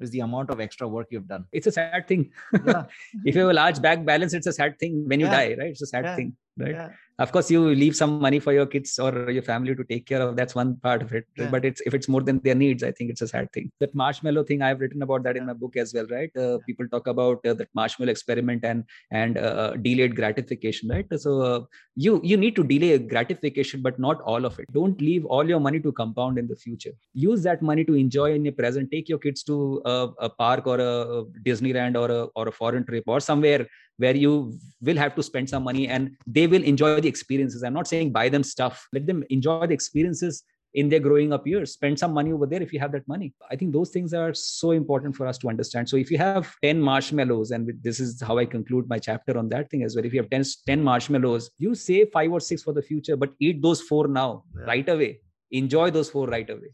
is 0.00 0.10
the 0.10 0.20
amount 0.20 0.50
of 0.50 0.60
extra 0.60 0.86
work 0.86 1.08
you've 1.10 1.28
done. 1.28 1.44
It's 1.52 1.66
a 1.66 1.72
sad 1.72 2.06
thing. 2.06 2.30
Yeah. 2.66 2.84
if 3.24 3.34
you 3.34 3.42
have 3.42 3.50
a 3.50 3.54
large 3.54 3.80
bank 3.82 4.06
balance, 4.06 4.34
it's 4.34 4.46
a 4.46 4.52
sad 4.52 4.78
thing 4.78 5.04
when 5.06 5.20
you 5.20 5.26
yeah. 5.26 5.36
die, 5.36 5.56
right? 5.58 5.70
It's 5.70 5.82
a 5.82 5.86
sad 5.86 6.04
yeah. 6.04 6.16
thing 6.16 6.36
right? 6.58 6.74
Yeah. 6.74 6.88
of 7.24 7.32
course 7.32 7.50
you 7.50 7.60
leave 7.82 7.94
some 7.96 8.20
money 8.20 8.38
for 8.38 8.52
your 8.52 8.66
kids 8.66 8.98
or 8.98 9.30
your 9.36 9.42
family 9.42 9.74
to 9.74 9.84
take 9.84 10.04
care 10.06 10.20
of 10.24 10.36
that's 10.36 10.54
one 10.54 10.76
part 10.86 11.02
of 11.02 11.12
it 11.12 11.24
yeah. 11.36 11.48
but 11.54 11.64
it's 11.64 11.80
if 11.88 11.94
it's 11.94 12.08
more 12.14 12.22
than 12.28 12.38
their 12.46 12.54
needs 12.54 12.82
i 12.88 12.92
think 12.92 13.10
it's 13.10 13.22
a 13.22 13.28
sad 13.28 13.52
thing. 13.52 13.70
That 13.80 13.94
marshmallow 13.94 14.44
thing 14.44 14.62
i've 14.62 14.80
written 14.80 15.02
about 15.02 15.22
that 15.24 15.36
in 15.36 15.46
my 15.46 15.52
book 15.52 15.76
as 15.76 15.94
well 15.94 16.06
right? 16.10 16.36
Uh, 16.36 16.58
people 16.66 16.88
talk 16.88 17.06
about 17.06 17.44
uh, 17.46 17.54
that 17.54 17.68
marshmallow 17.74 18.10
experiment 18.10 18.64
and 18.64 18.84
and 19.10 19.38
uh, 19.38 19.54
uh 19.64 19.76
delayed 19.76 20.14
gratification 20.16 20.88
right? 20.88 21.06
So 21.16 21.40
uh, 21.42 21.60
you 21.96 22.20
you 22.22 22.36
need 22.36 22.56
to 22.56 22.64
delay 22.64 22.98
gratification 22.98 23.82
but 23.82 23.98
not 23.98 24.20
all 24.22 24.44
of 24.44 24.58
it. 24.58 24.66
Don't 24.72 25.00
leave 25.00 25.24
all 25.26 25.48
your 25.48 25.60
money 25.60 25.80
to 25.80 25.92
compound 25.92 26.38
in 26.38 26.48
the 26.48 26.56
future. 26.56 26.92
Use 27.14 27.42
that 27.42 27.62
money 27.62 27.84
to 27.84 27.94
enjoy 27.94 28.32
in 28.34 28.44
your 28.44 28.56
present. 28.62 28.90
Take 28.90 29.08
your 29.08 29.18
kids 29.18 29.42
to 29.44 29.82
a, 29.84 30.08
a 30.20 30.30
park 30.30 30.66
or 30.66 30.78
a 30.80 31.24
disneyland 31.48 31.96
or 31.96 32.10
a 32.10 32.22
or 32.36 32.48
a 32.48 32.52
foreign 32.52 32.84
trip 32.84 33.04
or 33.06 33.20
somewhere 33.20 33.66
where 33.98 34.16
you 34.16 34.58
will 34.80 34.96
have 34.96 35.14
to 35.16 35.22
spend 35.22 35.50
some 35.50 35.64
money 35.64 35.88
and 35.88 36.16
they 36.26 36.46
will 36.46 36.62
enjoy 36.62 37.00
the 37.00 37.08
experiences. 37.08 37.62
I'm 37.62 37.74
not 37.74 37.88
saying 37.88 38.12
buy 38.12 38.28
them 38.28 38.42
stuff. 38.42 38.86
Let 38.92 39.06
them 39.06 39.24
enjoy 39.28 39.66
the 39.66 39.74
experiences 39.74 40.44
in 40.74 40.88
their 40.88 41.00
growing 41.00 41.32
up 41.32 41.46
years. 41.46 41.72
Spend 41.72 41.98
some 41.98 42.12
money 42.12 42.32
over 42.32 42.46
there 42.46 42.62
if 42.62 42.72
you 42.72 42.78
have 42.78 42.92
that 42.92 43.06
money. 43.08 43.32
I 43.50 43.56
think 43.56 43.72
those 43.72 43.90
things 43.90 44.14
are 44.14 44.32
so 44.34 44.70
important 44.70 45.16
for 45.16 45.26
us 45.26 45.38
to 45.38 45.48
understand. 45.48 45.88
So 45.88 45.96
if 45.96 46.10
you 46.10 46.18
have 46.18 46.54
10 46.62 46.80
marshmallows 46.80 47.50
and 47.50 47.72
this 47.82 48.00
is 48.00 48.22
how 48.22 48.38
i 48.38 48.44
conclude 48.44 48.88
my 48.88 48.98
chapter 48.98 49.36
on 49.36 49.48
that 49.48 49.70
thing 49.70 49.82
as 49.82 49.96
well. 49.96 50.04
If 50.04 50.12
you 50.12 50.20
have 50.20 50.30
10, 50.30 50.44
10 50.66 50.82
marshmallows 50.82 51.50
you 51.58 51.74
save 51.74 52.10
five 52.12 52.30
or 52.30 52.40
six 52.40 52.62
for 52.62 52.72
the 52.72 52.82
future 52.82 53.16
but 53.16 53.32
eat 53.40 53.62
those 53.62 53.80
four 53.80 54.08
now 54.08 54.44
yeah. 54.56 54.64
right 54.66 54.88
away. 54.88 55.20
Enjoy 55.50 55.90
those 55.90 56.10
four 56.10 56.26
right 56.26 56.48
away 56.48 56.68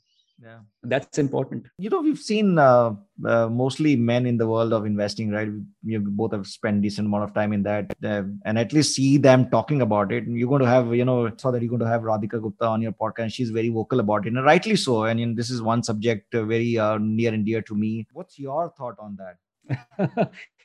yeah. 0.44 0.58
That's 0.82 1.18
important. 1.18 1.66
You 1.78 1.90
know 1.90 2.00
we've 2.00 2.18
seen 2.18 2.58
uh, 2.58 2.94
uh, 3.26 3.48
mostly 3.48 3.96
men 3.96 4.26
in 4.26 4.36
the 4.36 4.46
world 4.46 4.72
of 4.72 4.84
investing 4.84 5.30
right? 5.30 5.48
We, 5.84 5.98
both 5.98 6.32
have 6.32 6.46
spent 6.46 6.82
decent 6.82 7.06
amount 7.06 7.24
of 7.24 7.34
time 7.34 7.52
in 7.52 7.62
that 7.62 7.94
uh, 8.04 8.24
and 8.44 8.58
at 8.58 8.72
least 8.72 8.94
see 8.94 9.16
them 9.16 9.48
talking 9.50 9.80
about 9.82 10.12
it. 10.12 10.24
You're 10.26 10.48
going 10.48 10.62
to 10.62 10.68
have 10.68 10.94
you 10.94 11.04
know 11.04 11.30
saw 11.36 11.50
that 11.50 11.62
you're 11.62 11.70
going 11.70 11.80
to 11.80 11.88
have 11.88 12.02
radhika 12.02 12.42
gupta 12.42 12.66
on 12.66 12.82
your 12.82 12.92
podcast. 12.92 13.32
She's 13.32 13.50
very 13.50 13.70
vocal 13.70 14.00
about 14.00 14.26
it 14.26 14.34
and 14.34 14.44
rightly 14.44 14.76
so. 14.76 15.04
And 15.04 15.18
you 15.18 15.26
know, 15.26 15.34
this 15.34 15.50
is 15.50 15.62
one 15.62 15.82
subject 15.82 16.34
uh, 16.34 16.44
very 16.44 16.78
uh, 16.78 16.98
near 16.98 17.32
and 17.32 17.44
dear 17.44 17.62
to 17.62 17.74
me. 17.74 18.06
What's 18.12 18.38
your 18.38 18.72
thought 18.76 18.96
on 18.98 19.16
that 19.16 19.36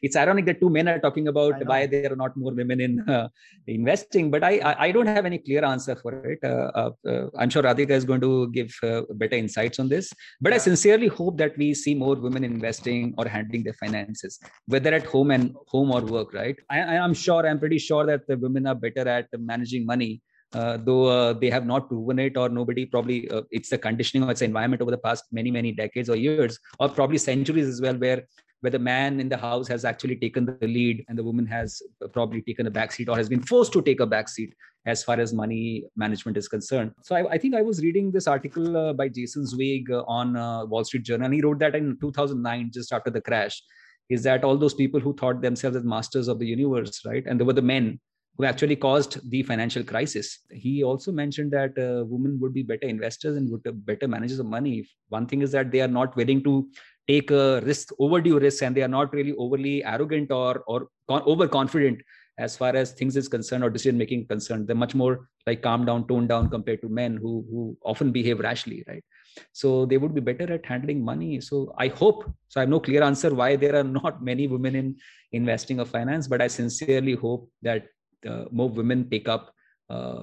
it's 0.01 0.15
ironic 0.15 0.45
that 0.45 0.59
two 0.59 0.69
men 0.69 0.87
are 0.87 0.99
talking 0.99 1.27
about 1.27 1.65
why 1.65 1.85
there 1.85 2.11
are 2.11 2.15
not 2.15 2.35
more 2.35 2.53
women 2.53 2.79
in 2.81 3.09
uh, 3.09 3.27
investing 3.67 4.29
but 4.31 4.43
I, 4.43 4.75
I 4.79 4.91
don't 4.91 5.07
have 5.07 5.25
any 5.25 5.37
clear 5.37 5.63
answer 5.63 5.95
for 5.95 6.13
it. 6.25 6.39
Uh, 6.43 6.71
uh, 6.81 6.91
uh 7.07 7.25
i'm 7.37 7.49
sure 7.49 7.63
radhika 7.63 7.91
is 7.91 8.05
going 8.05 8.21
to 8.21 8.49
give 8.51 8.71
uh, 8.83 9.01
better 9.15 9.35
insights 9.35 9.79
on 9.79 9.89
this 9.89 10.13
but 10.41 10.53
i 10.53 10.57
sincerely 10.57 11.07
hope 11.07 11.37
that 11.37 11.57
we 11.57 11.73
see 11.73 11.95
more 11.95 12.15
women 12.15 12.43
investing 12.43 13.13
or 13.17 13.25
handling 13.25 13.63
their 13.63 13.77
finances 13.83 14.39
whether 14.67 14.93
at 14.93 15.05
home 15.05 15.31
and 15.31 15.55
home 15.67 15.91
or 15.91 16.01
work 16.01 16.33
right? 16.33 16.57
I, 16.69 16.79
i'm 16.97 17.13
sure 17.13 17.47
i'm 17.47 17.59
pretty 17.59 17.79
sure 17.79 18.05
that 18.05 18.27
the 18.27 18.37
women 18.37 18.67
are 18.67 18.75
better 18.75 19.07
at 19.07 19.27
managing 19.37 19.85
money 19.85 20.21
uh, 20.53 20.77
though 20.77 21.05
uh, 21.05 21.33
they 21.33 21.49
have 21.49 21.65
not 21.65 21.87
proven 21.87 22.19
it 22.19 22.35
or 22.35 22.49
nobody 22.49 22.85
probably 22.85 23.29
uh, 23.29 23.43
it's 23.51 23.69
the 23.69 23.77
conditioning 23.77 24.27
or 24.27 24.31
it's 24.31 24.39
the 24.39 24.45
environment 24.45 24.81
over 24.81 24.91
the 24.91 24.97
past 24.97 25.25
many 25.31 25.51
many 25.51 25.71
decades 25.71 26.09
or 26.09 26.15
years 26.15 26.59
or 26.79 26.89
probably 26.89 27.17
centuries 27.17 27.67
as 27.67 27.81
well 27.81 27.95
where 27.95 28.23
where 28.61 28.71
the 28.71 28.79
man 28.79 29.19
in 29.19 29.29
the 29.29 29.37
house 29.37 29.67
has 29.67 29.85
actually 29.85 30.15
taken 30.15 30.45
the 30.45 30.67
lead 30.67 31.05
and 31.07 31.17
the 31.17 31.23
woman 31.23 31.45
has 31.45 31.81
probably 32.13 32.41
taken 32.41 32.67
a 32.67 32.71
backseat 32.71 33.07
or 33.07 33.15
has 33.15 33.29
been 33.29 33.41
forced 33.41 33.71
to 33.73 33.81
take 33.81 33.99
a 33.99 34.07
backseat 34.07 34.51
as 34.85 35.03
far 35.03 35.19
as 35.19 35.33
money 35.33 35.85
management 35.95 36.37
is 36.37 36.47
concerned. 36.47 36.91
So 37.03 37.15
I, 37.15 37.31
I 37.31 37.37
think 37.37 37.55
I 37.55 37.61
was 37.61 37.81
reading 37.81 38.11
this 38.11 38.27
article 38.27 38.75
uh, 38.75 38.93
by 38.93 39.07
Jason 39.09 39.45
Zweig 39.45 39.89
uh, 39.91 40.03
on 40.07 40.35
uh, 40.35 40.65
Wall 40.65 40.83
Street 40.83 41.03
Journal. 41.03 41.25
And 41.25 41.33
he 41.33 41.41
wrote 41.41 41.59
that 41.59 41.75
in 41.75 41.97
2009, 41.99 42.71
just 42.73 42.91
after 42.91 43.09
the 43.09 43.21
crash. 43.21 43.61
is 44.09 44.23
that 44.23 44.43
all 44.43 44.57
those 44.57 44.73
people 44.73 44.99
who 44.99 45.15
thought 45.15 45.41
themselves 45.41 45.77
as 45.77 45.83
masters 45.83 46.27
of 46.27 46.39
the 46.39 46.45
universe, 46.45 47.01
right? 47.05 47.23
And 47.25 47.39
they 47.39 47.43
were 47.43 47.53
the 47.53 47.61
men 47.61 47.99
who 48.37 48.45
actually 48.45 48.75
caused 48.75 49.29
the 49.29 49.43
financial 49.43 49.83
crisis. 49.83 50.39
He 50.49 50.83
also 50.83 51.11
mentioned 51.11 51.51
that 51.51 51.77
uh, 51.77 52.05
women 52.05 52.39
would 52.39 52.53
be 52.53 52.63
better 52.63 52.87
investors 52.87 53.35
and 53.35 53.51
would 53.51 53.63
be 53.63 53.71
better 53.71 54.07
managers 54.07 54.39
of 54.39 54.45
money. 54.45 54.87
One 55.09 55.27
thing 55.27 55.41
is 55.41 55.51
that 55.51 55.71
they 55.71 55.81
are 55.81 55.89
not 55.89 56.15
willing 56.15 56.41
to 56.45 56.69
take 57.09 57.31
a 57.31 57.61
risk, 57.61 57.93
overdue 57.99 58.39
risk, 58.39 58.63
and 58.63 58.75
they 58.75 58.83
are 58.87 58.93
not 58.95 59.13
really 59.13 59.35
overly 59.37 59.75
arrogant 59.83 60.31
or 60.31 60.63
or 60.67 60.79
con- 61.07 61.23
overconfident 61.35 62.01
as 62.37 62.55
far 62.55 62.75
as 62.81 62.93
things 62.93 63.17
is 63.21 63.27
concerned 63.27 63.63
or 63.65 63.69
decision 63.69 63.97
making 63.97 64.25
concerned. 64.27 64.67
They're 64.67 64.83
much 64.83 64.95
more 64.95 65.27
like 65.47 65.61
calm 65.61 65.85
down, 65.85 66.07
toned 66.07 66.29
down 66.29 66.49
compared 66.49 66.81
to 66.83 66.89
men 67.01 67.17
who 67.17 67.33
who 67.51 67.65
often 67.93 68.11
behave 68.19 68.39
rashly, 68.49 68.83
right? 68.87 69.03
so 69.51 69.85
they 69.85 69.97
would 69.97 70.13
be 70.13 70.21
better 70.21 70.51
at 70.53 70.65
handling 70.65 71.03
money 71.03 71.39
so 71.41 71.73
i 71.77 71.87
hope 71.87 72.23
so 72.47 72.59
i 72.59 72.63
have 72.63 72.69
no 72.69 72.79
clear 72.79 73.03
answer 73.03 73.33
why 73.33 73.55
there 73.55 73.75
are 73.75 73.83
not 73.83 74.23
many 74.23 74.47
women 74.47 74.75
in 74.75 74.95
investing 75.31 75.79
or 75.79 75.85
finance 75.85 76.27
but 76.27 76.41
i 76.41 76.47
sincerely 76.47 77.13
hope 77.13 77.49
that 77.61 77.85
uh, 78.27 78.45
more 78.51 78.69
women 78.69 79.09
take 79.09 79.27
up 79.27 79.53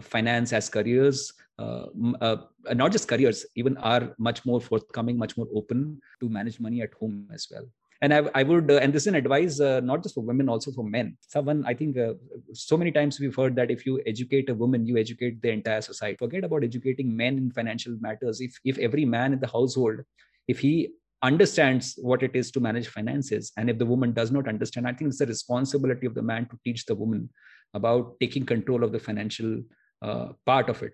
finance 0.01 0.53
as 0.53 0.69
careers 0.69 1.33
uh, 1.59 1.87
uh, 2.21 2.37
not 2.75 2.93
just 2.93 3.09
careers 3.09 3.47
even 3.55 3.77
are 3.79 4.15
much 4.19 4.45
more 4.45 4.61
forthcoming 4.61 5.17
much 5.17 5.37
more 5.37 5.49
open 5.55 6.01
to 6.21 6.29
manage 6.29 6.61
money 6.61 6.83
at 6.83 6.93
home 6.95 7.29
as 7.33 7.49
well 7.51 7.67
and 8.03 8.13
I, 8.13 8.31
I 8.35 8.43
would, 8.43 8.71
uh, 8.71 8.77
and 8.77 8.93
this 8.93 9.05
is 9.05 9.07
an 9.09 9.15
advice 9.15 9.59
uh, 9.59 9.81
not 9.81 10.03
just 10.03 10.15
for 10.15 10.23
women, 10.23 10.49
also 10.49 10.71
for 10.71 10.85
men. 10.85 11.17
Someone, 11.27 11.65
I 11.67 11.75
think, 11.75 11.97
uh, 11.97 12.15
so 12.53 12.77
many 12.77 12.93
times 12.93 13.19
we've 13.19 13.35
heard 13.35 13.57
that 13.57 13.71
if 13.71 13.87
you 13.87 14.03
educate 14.07 14.51
a 14.51 14.55
woman, 14.55 14.87
you 14.87 14.99
educate 14.99 15.41
the 15.41 15.51
entire 15.51 15.81
society. 15.81 16.17
Forget 16.17 16.45
about 16.45 16.65
educating 16.65 17.17
men 17.17 17.39
in 17.39 17.51
financial 17.51 17.97
matters. 18.01 18.41
If 18.41 18.59
if 18.65 18.79
every 18.79 19.05
man 19.05 19.33
in 19.33 19.41
the 19.41 19.47
household, 19.47 20.01
if 20.47 20.59
he 20.59 20.91
understands 21.23 21.95
what 21.97 22.23
it 22.23 22.37
is 22.37 22.51
to 22.53 22.61
manage 22.61 22.89
finances, 22.89 23.53
and 23.57 23.71
if 23.71 23.79
the 23.79 23.87
woman 23.87 24.13
does 24.13 24.31
not 24.31 24.47
understand, 24.47 24.87
I 24.87 24.93
think 24.93 25.09
it's 25.09 25.19
the 25.19 25.27
responsibility 25.27 26.07
of 26.07 26.15
the 26.15 26.23
man 26.23 26.47
to 26.51 26.59
teach 26.65 26.85
the 26.85 26.95
woman 26.95 27.31
about 27.75 28.17
taking 28.21 28.45
control 28.45 28.85
of 28.85 28.93
the 28.93 28.99
financial 28.99 29.63
uh, 30.03 30.29
part 30.45 30.69
of 30.69 30.83
it. 30.83 30.93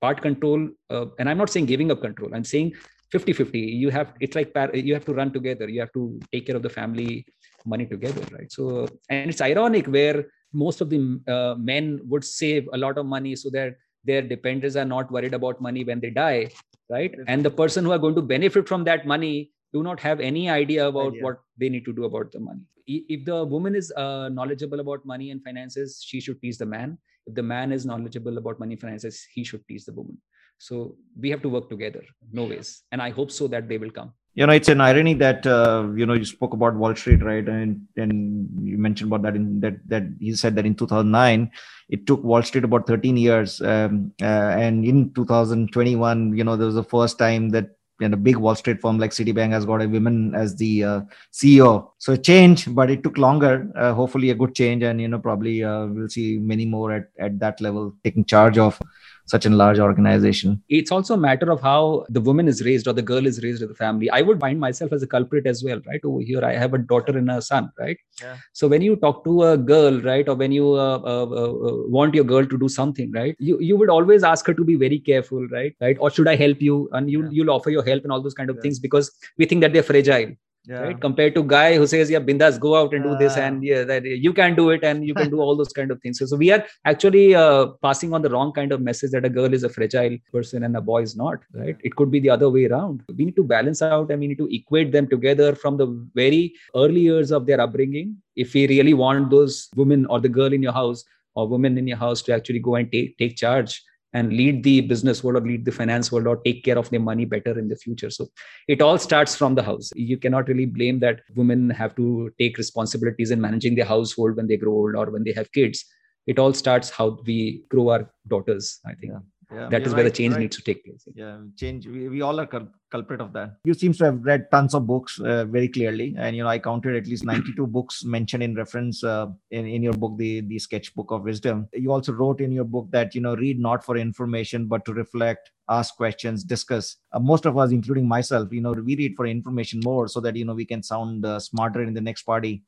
Part 0.00 0.22
control 0.22 0.68
uh, 0.88 1.06
and 1.18 1.28
i'm 1.28 1.36
not 1.36 1.50
saying 1.50 1.66
giving 1.66 1.90
up 1.90 2.00
control. 2.00 2.30
I'm 2.34 2.44
saying 2.44 2.72
50 3.12 3.32
50 3.32 3.58
you 3.58 3.90
have 3.90 4.14
it's 4.20 4.34
like 4.34 4.52
you 4.72 4.94
have 4.94 5.04
to 5.04 5.14
run 5.14 5.32
together. 5.32 5.68
You 5.68 5.80
have 5.80 5.92
to 5.92 6.18
take 6.32 6.46
care 6.46 6.56
of 6.56 6.62
the 6.62 6.70
family 6.70 7.26
money 7.64 7.86
together 7.86 8.22
right? 8.32 8.50
So 8.50 8.88
and 9.10 9.30
it's 9.30 9.40
ironic 9.40 9.86
where 9.86 10.26
most 10.52 10.80
of 10.80 10.88
the 10.88 11.20
uh, 11.28 11.54
men 11.58 12.00
would 12.04 12.24
save 12.24 12.68
a 12.72 12.78
lot 12.78 12.96
of 12.96 13.04
money 13.04 13.36
so 13.36 13.50
that 13.50 13.74
their 14.04 14.22
dependents 14.22 14.76
are 14.76 14.84
not 14.84 15.10
worried 15.10 15.34
about 15.34 15.60
money 15.60 15.84
when 15.84 16.00
they 16.00 16.10
die 16.10 16.48
right? 16.88 17.14
And 17.26 17.44
the 17.44 17.50
person 17.50 17.84
who 17.84 17.92
are 17.92 17.98
going 17.98 18.14
to 18.14 18.22
benefit 18.22 18.68
from 18.68 18.84
that 18.84 19.06
money 19.06 19.50
do 19.72 19.82
not 19.82 20.00
have 20.00 20.20
any 20.20 20.48
idea 20.48 20.86
about 20.86 21.12
idea. 21.12 21.24
what 21.24 21.40
they 21.58 21.68
need 21.68 21.84
to 21.84 21.92
do 21.92 22.04
about 22.04 22.32
the 22.32 22.40
money. 22.40 22.62
If 22.86 23.24
the 23.24 23.44
woman 23.44 23.74
is 23.74 23.92
uh, 23.96 24.28
knowledgeable 24.28 24.80
about 24.80 25.04
money 25.04 25.30
and 25.30 25.42
finances 25.42 26.02
she 26.06 26.20
should 26.20 26.40
teach 26.40 26.58
the 26.58 26.66
man. 26.66 26.98
If 27.26 27.34
the 27.34 27.42
man 27.42 27.72
is 27.72 27.84
knowledgeable 27.84 28.38
about 28.38 28.60
money 28.60 28.74
and 28.74 28.80
finances 28.80 29.26
he 29.34 29.42
should 29.44 29.66
teach 29.66 29.84
the 29.84 29.92
woman. 29.92 30.18
So 30.58 30.96
we 31.20 31.30
have 31.30 31.42
to 31.42 31.48
work 31.48 31.68
together 31.68 32.02
no 32.32 32.44
ways. 32.44 32.82
And 32.92 33.02
i 33.02 33.10
hope 33.10 33.30
so 33.30 33.48
that 33.48 33.68
they 33.68 33.78
will 33.78 33.90
come. 33.90 34.12
You 34.34 34.46
know 34.46 34.52
it's 34.52 34.68
an 34.68 34.82
irony 34.82 35.14
that 35.14 35.46
uh, 35.46 35.88
you 35.96 36.04
know 36.04 36.12
you 36.12 36.26
spoke 36.26 36.52
about 36.52 36.74
wall 36.74 36.94
street 36.94 37.22
right? 37.22 37.46
And 37.48 37.80
and 37.96 38.48
you 38.62 38.76
mentioned 38.76 39.10
about 39.10 39.22
that 39.22 39.34
in 39.34 39.60
that 39.60 39.76
that 39.88 40.04
he 40.20 40.34
said 40.34 40.54
that 40.56 40.66
in 40.66 40.74
2009 40.74 41.50
it 41.88 42.06
took 42.06 42.22
wall 42.22 42.42
street 42.42 42.64
about 42.64 42.86
13 42.86 43.16
years. 43.16 43.60
Um, 43.62 44.12
uh, 44.20 44.52
and 44.64 44.84
in 44.84 45.12
2021 45.14 46.36
you 46.36 46.44
know 46.44 46.56
there 46.56 46.66
was 46.66 46.74
the 46.74 46.84
first 46.84 47.18
time 47.18 47.48
that 47.50 47.70
and 48.00 48.14
a 48.14 48.16
big 48.16 48.36
Wall 48.36 48.54
Street 48.54 48.80
firm 48.80 48.98
like 48.98 49.10
Citibank 49.10 49.50
has 49.50 49.64
got 49.64 49.82
a 49.82 49.88
woman 49.88 50.34
as 50.34 50.56
the 50.56 50.84
uh, 50.84 51.00
CEO. 51.32 51.90
So 51.98 52.12
a 52.12 52.18
change, 52.18 52.72
but 52.74 52.90
it 52.90 53.02
took 53.02 53.18
longer. 53.18 53.70
Uh, 53.74 53.94
hopefully, 53.94 54.30
a 54.30 54.34
good 54.34 54.54
change, 54.54 54.82
and 54.82 55.00
you 55.00 55.08
know 55.08 55.18
probably 55.18 55.64
uh, 55.64 55.86
we'll 55.86 56.08
see 56.08 56.38
many 56.38 56.66
more 56.66 56.92
at 56.92 57.08
at 57.18 57.38
that 57.40 57.60
level 57.60 57.94
taking 58.04 58.24
charge 58.24 58.58
of 58.58 58.80
such 59.26 59.44
a 59.44 59.50
large 59.50 59.78
organization. 59.78 60.62
It's 60.68 60.92
also 60.92 61.14
a 61.14 61.16
matter 61.16 61.50
of 61.50 61.60
how 61.60 62.06
the 62.08 62.20
woman 62.20 62.48
is 62.48 62.64
raised 62.64 62.86
or 62.86 62.92
the 62.92 63.02
girl 63.02 63.26
is 63.26 63.42
raised 63.42 63.60
in 63.60 63.68
the 63.68 63.74
family. 63.74 64.08
I 64.10 64.22
would 64.22 64.40
find 64.40 64.58
myself 64.58 64.92
as 64.92 65.02
a 65.02 65.06
culprit 65.06 65.46
as 65.46 65.62
well, 65.64 65.80
right? 65.86 66.00
Over 66.04 66.20
here, 66.20 66.44
I 66.44 66.54
have 66.54 66.74
a 66.74 66.78
daughter 66.78 67.18
and 67.18 67.30
a 67.30 67.42
son, 67.42 67.70
right? 67.78 67.98
Yeah. 68.22 68.36
So 68.52 68.68
when 68.68 68.82
you 68.82 68.96
talk 68.96 69.24
to 69.24 69.42
a 69.42 69.58
girl, 69.58 70.00
right, 70.00 70.28
or 70.28 70.36
when 70.36 70.52
you 70.52 70.74
uh, 70.74 71.00
uh, 71.04 71.26
uh, 71.26 71.52
uh, 71.68 71.88
want 71.88 72.14
your 72.14 72.24
girl 72.24 72.46
to 72.46 72.58
do 72.58 72.68
something, 72.68 73.10
right, 73.12 73.36
you, 73.38 73.58
you 73.60 73.76
would 73.76 73.90
always 73.90 74.22
ask 74.22 74.46
her 74.46 74.54
to 74.54 74.64
be 74.64 74.76
very 74.76 74.98
careful, 74.98 75.46
right? 75.48 75.74
Right? 75.80 75.96
Or 76.00 76.10
should 76.10 76.28
I 76.28 76.36
help 76.36 76.62
you? 76.62 76.88
And 76.92 77.10
you, 77.10 77.24
yeah. 77.24 77.30
you'll 77.32 77.50
offer 77.50 77.70
your 77.70 77.84
help 77.84 78.04
and 78.04 78.12
all 78.12 78.22
those 78.22 78.34
kind 78.34 78.48
of 78.48 78.56
yeah. 78.56 78.62
things 78.62 78.78
because 78.78 79.10
we 79.38 79.46
think 79.46 79.60
that 79.62 79.72
they're 79.72 79.82
fragile 79.82 80.34
yeah. 80.66 80.80
right? 80.80 81.00
Compared 81.00 81.34
to 81.34 81.42
guy 81.42 81.76
who 81.76 81.86
says 81.86 82.10
yeah 82.10 82.18
bindas 82.18 82.58
go 82.58 82.76
out 82.76 82.94
and 82.94 83.04
do 83.04 83.16
this 83.16 83.36
and 83.36 83.62
yeah 83.62 83.84
that 83.84 84.04
you 84.04 84.32
can 84.32 84.54
do 84.54 84.70
it 84.70 84.84
and 84.84 85.06
you 85.06 85.14
can 85.14 85.30
do 85.30 85.40
all 85.40 85.56
those 85.56 85.72
kind 85.72 85.90
of 85.90 86.00
things. 86.00 86.18
So, 86.18 86.26
so 86.26 86.36
we 86.36 86.50
are 86.50 86.64
actually 86.84 87.34
uh, 87.34 87.66
passing 87.82 88.12
on 88.12 88.22
the 88.22 88.30
wrong 88.30 88.52
kind 88.52 88.72
of 88.72 88.80
message 88.80 89.10
that 89.12 89.24
a 89.24 89.28
girl 89.28 89.52
is 89.52 89.64
a 89.64 89.68
fragile 89.68 90.16
person 90.32 90.64
and 90.64 90.76
a 90.76 90.80
boy 90.80 91.02
is 91.02 91.16
not 91.16 91.38
right? 91.52 91.76
It 91.82 91.96
could 91.96 92.10
be 92.10 92.20
the 92.20 92.30
other 92.30 92.50
way 92.50 92.66
around. 92.66 93.02
We 93.16 93.24
need 93.24 93.36
to 93.36 93.44
balance 93.44 93.82
out 93.82 94.10
and 94.10 94.20
we 94.20 94.26
need 94.26 94.38
to 94.38 94.48
equate 94.54 94.92
them 94.92 95.08
together 95.08 95.54
from 95.54 95.76
the 95.76 95.86
very 96.14 96.54
early 96.74 97.00
years 97.00 97.30
of 97.30 97.46
their 97.46 97.60
upbringing. 97.60 98.16
If 98.34 98.54
we 98.54 98.66
really 98.68 98.94
want 98.94 99.30
those 99.30 99.68
women 99.76 100.06
or 100.06 100.20
the 100.20 100.28
girl 100.28 100.52
in 100.52 100.62
your 100.62 100.72
house 100.72 101.04
or 101.34 101.46
women 101.48 101.78
in 101.78 101.86
your 101.86 101.96
house 101.96 102.22
to 102.22 102.34
actually 102.34 102.58
go 102.58 102.76
and 102.76 102.90
take 102.90 103.16
take 103.18 103.36
charge 103.36 103.82
and 104.12 104.32
lead 104.32 104.62
the 104.62 104.80
business 104.80 105.22
world 105.22 105.42
or 105.42 105.46
lead 105.46 105.64
the 105.64 105.72
finance 105.72 106.10
world 106.10 106.26
or 106.26 106.36
take 106.38 106.64
care 106.64 106.78
of 106.78 106.88
their 106.90 107.00
money 107.00 107.24
better 107.24 107.58
in 107.58 107.68
the 107.68 107.76
future. 107.76 108.10
So 108.10 108.28
it 108.68 108.80
all 108.80 108.98
starts 108.98 109.36
from 109.36 109.54
the 109.54 109.62
house. 109.62 109.90
You 109.94 110.16
cannot 110.16 110.48
really 110.48 110.66
blame 110.66 111.00
that 111.00 111.20
women 111.34 111.70
have 111.70 111.94
to 111.96 112.30
take 112.38 112.56
responsibilities 112.56 113.30
in 113.30 113.40
managing 113.40 113.74
their 113.74 113.84
household 113.84 114.36
when 114.36 114.46
they 114.46 114.56
grow 114.56 114.72
old 114.72 114.94
or 114.96 115.10
when 115.10 115.24
they 115.24 115.32
have 115.32 115.52
kids. 115.52 115.84
It 116.26 116.38
all 116.38 116.52
starts 116.52 116.90
how 116.90 117.18
we 117.24 117.62
grow 117.68 117.90
our 117.90 118.10
daughters 118.26 118.80
i 118.84 118.94
think. 118.94 119.12
Yeah 119.12 119.20
yeah, 119.52 119.68
that 119.68 119.82
is 119.82 119.88
right, 119.88 119.96
where 119.96 120.04
the 120.04 120.10
change 120.10 120.34
right. 120.34 120.40
needs 120.40 120.56
to 120.56 120.62
take 120.62 120.84
place. 120.84 121.06
Yeah 121.14 121.38
change. 121.56 121.86
We, 121.86 122.08
we 122.08 122.20
all 122.20 122.38
are 122.40 122.46
cul- 122.46 122.68
culprit 122.90 123.20
of 123.20 123.32
that. 123.32 123.56
You 123.64 123.74
seems 123.74 123.98
to 123.98 124.04
have 124.06 124.24
read 124.24 124.50
tons 124.50 124.74
of 124.74 124.86
books 124.86 125.20
uh, 125.20 125.44
very 125.44 125.68
clearly. 125.68 126.14
And 126.18 126.36
you 126.36 126.42
know 126.42 126.48
i 126.48 126.58
counted 126.58 126.96
at 126.96 127.06
least 127.06 127.24
92 127.24 127.66
books 127.66 128.04
mentioned 128.04 128.42
in 128.42 128.54
reference 128.54 129.02
uh, 129.04 129.26
in, 129.50 129.66
in 129.66 129.82
your 129.82 129.92
book 129.92 130.16
the 130.18 130.40
the 130.42 130.58
sketchbook 130.58 131.10
of 131.10 131.22
wisdom. 131.22 131.68
You 131.72 131.92
also 131.92 132.12
wrote 132.12 132.40
in 132.40 132.52
your 132.52 132.64
book 132.64 132.88
that 132.90 133.14
you 133.14 133.20
know 133.20 133.34
read 133.36 133.58
not 133.58 133.84
for 133.84 133.96
information 133.96 134.66
but 134.66 134.84
to 134.86 134.92
reflect 134.92 135.50
ask 135.68 135.96
questions 135.96 136.44
discuss. 136.44 136.96
Uh, 137.12 137.20
most 137.20 137.46
of 137.46 137.58
us 137.58 137.70
including 137.70 138.08
myself 138.08 138.52
you 138.52 138.60
know 138.60 138.72
we 138.72 138.96
read 138.96 139.14
for 139.16 139.26
information 139.26 139.80
more 139.84 140.08
so 140.08 140.20
that 140.20 140.36
you 140.36 140.44
know 140.44 140.54
we 140.54 140.64
can 140.64 140.82
sound 140.82 141.24
uh, 141.24 141.38
smarter 141.38 141.82
in 141.82 141.94
the 141.94 142.00
next 142.00 142.22
party. 142.22 142.62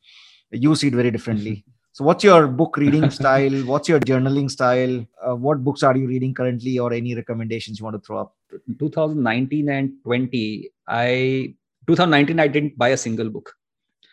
You 0.50 0.74
see 0.74 0.88
it 0.88 0.94
very 0.94 1.10
differently 1.10 1.64
So, 1.98 2.04
what's 2.04 2.22
your 2.22 2.46
book 2.46 2.76
reading 2.76 3.10
style? 3.18 3.54
What's 3.66 3.88
your 3.88 3.98
journaling 3.98 4.48
style? 4.48 5.04
Uh, 5.20 5.34
what 5.34 5.64
books 5.64 5.82
are 5.82 5.96
you 5.96 6.06
reading 6.06 6.32
currently, 6.32 6.78
or 6.78 6.92
any 6.92 7.16
recommendations 7.16 7.80
you 7.80 7.84
want 7.84 7.96
to 7.96 8.06
throw 8.06 8.18
up? 8.18 8.36
2019 8.78 9.68
and 9.68 9.90
20, 10.04 10.70
I 10.86 11.54
2019 11.88 12.38
I 12.38 12.46
didn't 12.46 12.78
buy 12.78 12.90
a 12.90 12.96
single 12.96 13.28
book. 13.30 13.52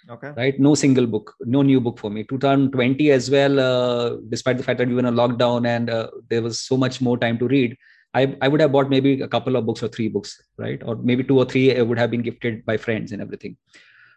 Okay. 0.10 0.32
Right. 0.36 0.60
No 0.60 0.74
single 0.74 1.06
book. 1.06 1.36
No 1.42 1.62
new 1.62 1.80
book 1.80 2.00
for 2.00 2.10
me. 2.10 2.24
2020 2.24 3.12
as 3.12 3.30
well. 3.30 3.60
Uh, 3.60 4.18
despite 4.30 4.58
the 4.58 4.64
fact 4.64 4.80
that 4.80 4.88
we 4.88 4.96
were 4.96 5.06
in 5.06 5.06
a 5.06 5.12
lockdown 5.12 5.68
and 5.68 5.92
uh, 5.92 6.10
there 6.28 6.42
was 6.42 6.62
so 6.62 6.76
much 6.76 7.02
more 7.02 7.20
time 7.20 7.38
to 7.38 7.48
read, 7.48 7.78
I, 8.16 8.36
I 8.42 8.48
would 8.48 8.62
have 8.62 8.72
bought 8.72 8.90
maybe 8.90 9.22
a 9.22 9.28
couple 9.28 9.56
of 9.56 9.68
books 9.68 9.84
or 9.84 9.90
three 9.90 10.08
books, 10.08 10.42
right? 10.58 10.82
Or 10.84 10.96
maybe 10.96 11.24
two 11.24 11.38
or 11.38 11.46
three 11.46 11.80
would 11.80 12.00
have 12.00 12.10
been 12.10 12.24
gifted 12.24 12.66
by 12.66 12.78
friends 12.78 13.12
and 13.12 13.22
everything. 13.22 13.58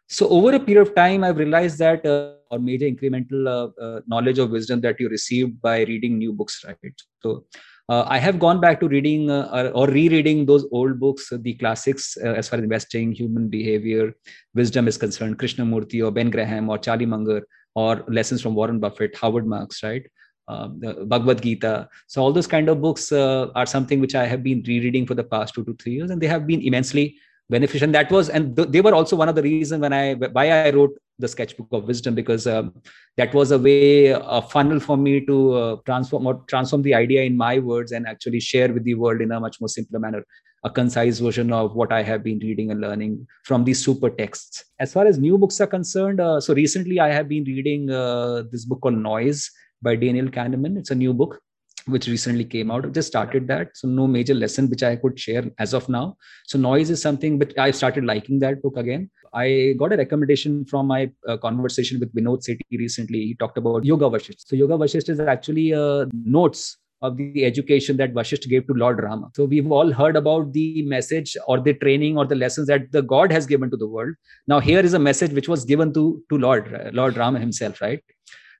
So 0.07 0.27
over 0.31 0.55
a 0.55 0.61
period 0.61 0.89
of 0.89 0.95
time, 0.95 1.23
I've 1.23 1.37
realized 1.37 1.79
that 1.81 2.07
uh, 2.07 2.38
or 2.51 2.59
major 2.59 2.87
incremental 2.87 3.47
uh, 3.47 3.83
uh, 3.83 4.01
knowledge 4.07 4.39
or 4.39 4.47
wisdom 4.47 4.81
that 4.81 4.99
you 5.01 5.09
received 5.09 5.61
by 5.61 5.83
reading 5.85 6.19
new 6.19 6.33
books, 6.33 6.65
right? 6.67 6.95
So 7.23 7.45
uh, 7.89 8.05
I 8.07 8.19
have 8.19 8.39
gone 8.39 8.61
back 8.61 8.81
to 8.81 8.89
reading 8.89 9.31
uh, 9.31 9.71
or, 9.75 9.87
rereading 9.87 10.45
those 10.45 10.67
old 10.73 11.01
books, 11.01 11.33
the 11.33 11.55
classics 11.55 12.17
uh, 12.23 12.35
as 12.35 12.49
far 12.49 12.59
as 12.59 12.63
investing, 12.63 13.13
human 13.13 13.49
behavior, 13.49 14.15
wisdom 14.55 14.89
is 14.89 14.99
concerned, 14.99 15.39
Krishnamurti 15.39 16.05
or 16.05 16.11
Ben 16.11 16.31
Graham 16.31 16.69
or 16.69 16.79
Charlie 16.79 17.07
Munger 17.07 17.47
or 17.75 18.05
lessons 18.09 18.43
from 18.43 18.55
Warren 18.55 18.79
Buffett, 18.79 19.17
Howard 19.17 19.47
Marks, 19.47 19.83
right? 19.83 20.07
Um, 20.49 20.81
Bhagavad 20.81 21.43
Gita. 21.43 21.89
So 22.07 22.23
all 22.23 22.33
those 22.33 22.47
kind 22.47 22.71
of 22.71 22.81
books 22.81 23.13
are 23.13 23.67
something 23.67 24.01
which 24.01 24.15
I 24.15 24.25
have 24.25 24.43
been 24.43 24.63
rereading 24.67 25.07
for 25.07 25.15
the 25.15 25.25
past 25.25 25.55
two 25.55 25.65
to 25.65 25.75
three 25.75 25.93
years, 25.93 26.11
and 26.11 26.21
they 26.21 26.27
have 26.27 26.47
been 26.47 26.63
immensely 26.63 27.19
beneficial. 27.49 27.87
And 27.87 27.95
that 27.95 28.11
was 28.11 28.29
and 28.29 28.57
th- 28.57 28.69
they 28.69 28.81
were 28.81 28.95
also 28.95 29.17
one 29.17 29.29
of 29.29 29.35
the 29.35 29.43
reasons 29.43 29.81
when 29.81 29.93
i 29.93 30.15
why 30.15 30.51
i 30.51 30.71
wrote 30.71 30.97
the 31.19 31.29
sketchbook 31.29 31.69
of 31.73 31.85
wisdom 31.85 32.15
because 32.15 32.47
um, 32.47 32.75
that 33.17 33.35
was 33.35 33.51
a 33.51 33.59
way 33.59 34.09
a 34.09 34.43
funnel 34.43 34.79
for 34.79 34.97
me 34.97 35.25
to 35.27 35.53
uh, 35.53 35.77
transform 35.85 36.27
or 36.27 36.45
transform 36.47 36.83
the 36.83 36.95
idea 36.95 37.23
in 37.23 37.37
my 37.37 37.59
words 37.59 37.93
and 37.93 38.07
actually 38.07 38.41
share 38.41 38.73
with 38.73 38.85
the 38.85 38.95
world 38.95 39.21
in 39.21 39.33
a 39.33 39.41
much 39.41 39.61
more 39.61 39.69
simpler 39.69 39.99
manner 39.99 40.25
a 40.65 40.71
concise 40.71 41.19
version 41.19 41.53
of 41.53 41.75
what 41.75 41.93
i 41.93 42.03
have 42.03 42.23
been 42.23 42.39
reading 42.41 42.71
and 42.71 42.81
learning 42.81 43.27
from 43.45 43.65
these 43.65 43.83
super 43.85 44.11
texts. 44.11 44.65
As 44.81 44.93
far 44.93 45.07
as 45.07 45.19
new 45.19 45.39
books 45.39 45.61
are 45.61 45.67
concerned 45.67 46.21
uh, 46.21 46.41
so 46.41 46.55
recently 46.55 47.01
i 47.01 47.09
have 47.09 47.29
been 47.29 47.45
reading 47.45 47.91
uh, 47.91 48.43
this 48.53 48.65
book 48.65 48.81
called 48.81 48.99
noise 48.99 49.51
by 49.83 49.97
daniel 49.97 50.27
kahneman. 50.27 50.77
It's 50.79 50.91
a 50.91 50.97
new 50.97 51.15
book 51.15 51.41
which 51.89 52.07
recently 52.07 52.45
came 52.45 52.71
out. 52.71 52.87
I 52.87 52.89
just 52.89 53.09
started 53.09 53.47
that. 53.49 53.77
So 53.77 53.89
no 53.89 54.07
major 54.07 54.35
lesson 54.35 54.69
which 54.69 54.83
I 54.83 54.97
could 54.97 55.19
share 55.19 55.45
as 55.59 55.75
of 55.75 55.89
now. 55.89 56.17
So 56.47 56.59
noise 56.59 56.91
is 56.91 57.03
something, 57.03 57.39
but 57.39 57.59
I 57.59 57.71
started 57.71 58.05
liking 58.05 58.39
that 58.41 58.63
book 58.63 58.77
again. 58.77 59.11
I 59.35 59.75
got 59.79 59.93
a 59.93 59.97
recommendation 59.97 60.65
from 60.65 60.87
my 60.87 61.11
uh, 61.27 61.37
conversation 61.37 62.01
with 62.01 62.15
Vinod 62.15 62.47
Sethi 62.49 62.79
recently. 62.79 63.19
He 63.19 63.35
talked 63.35 63.59
about 63.59 63.85
Yoga 63.85 64.07
Vasisht. 64.07 64.47
So 64.47 64.57
Yoga 64.57 64.75
Vasisht 64.75 65.09
is 65.09 65.21
actually 65.21 65.75
uh, 65.75 66.07
notes 66.13 66.79
of 67.03 67.17
the 67.17 67.45
education 67.45 67.97
that 67.99 68.13
Vasisht 68.13 68.49
gave 68.49 68.67
to 68.67 68.75
Lord 68.75 69.03
Rama. 69.03 69.31
So 69.35 69.45
we've 69.45 69.71
all 69.71 69.93
heard 69.93 70.17
about 70.17 70.53
the 70.53 70.83
message 70.83 71.37
or 71.47 71.61
the 71.61 71.75
training 71.75 72.19
or 72.19 72.27
the 72.27 72.35
lessons 72.35 72.67
that 72.69 72.91
the 72.91 73.03
God 73.03 73.31
has 73.31 73.47
given 73.47 73.71
to 73.71 73.77
the 73.77 73.87
world. 73.87 74.15
Now 74.47 74.61
here 74.61 74.81
is 74.81 74.95
a 74.95 74.99
message 74.99 75.33
which 75.33 75.49
was 75.49 75.65
given 75.65 75.93
to 75.95 76.23
to 76.31 76.39
Lord 76.39 76.91
Lord 76.93 77.17
Rama 77.17 77.39
himself, 77.39 77.81
right? 77.81 78.03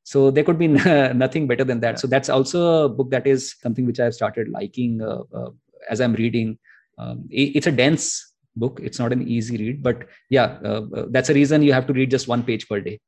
So 0.09 0.31
there 0.31 0.45
could 0.45 0.59
be 0.59 0.69
nothing 1.25 1.47
better 1.47 1.65
than 1.65 1.81
that. 1.81 1.95
Yeah. 1.97 2.03
So 2.03 2.07
that's 2.07 2.31
also 2.31 2.85
a 2.85 2.89
book 2.89 3.11
that 3.11 3.27
is 3.27 3.57
something 3.61 3.85
which 3.85 4.01
I've 4.01 4.15
started 4.15 4.49
liking 4.49 5.03
uh, 5.03 5.23
uh, 5.39 5.51
as 5.91 6.01
I'm 6.01 6.15
reading. 6.15 6.59
Um, 6.97 7.27
it, 7.31 7.57
it's 7.57 7.67
a 7.67 7.73
dense 7.73 8.33
book. 8.57 8.81
It's 8.83 8.99
not 8.99 9.13
an 9.13 9.29
easy 9.29 9.59
read, 9.59 9.83
but 9.83 10.07
yeah, 10.31 10.59
uh, 10.65 10.83
uh, 10.97 11.07
that's 11.11 11.29
a 11.29 11.35
reason 11.35 11.63
you 11.63 11.75
have 11.75 11.87
to 11.89 11.93
read 11.93 12.11
just 12.11 12.27
one 12.27 12.43
page 12.43 12.67
per 12.69 12.81
day 12.81 12.99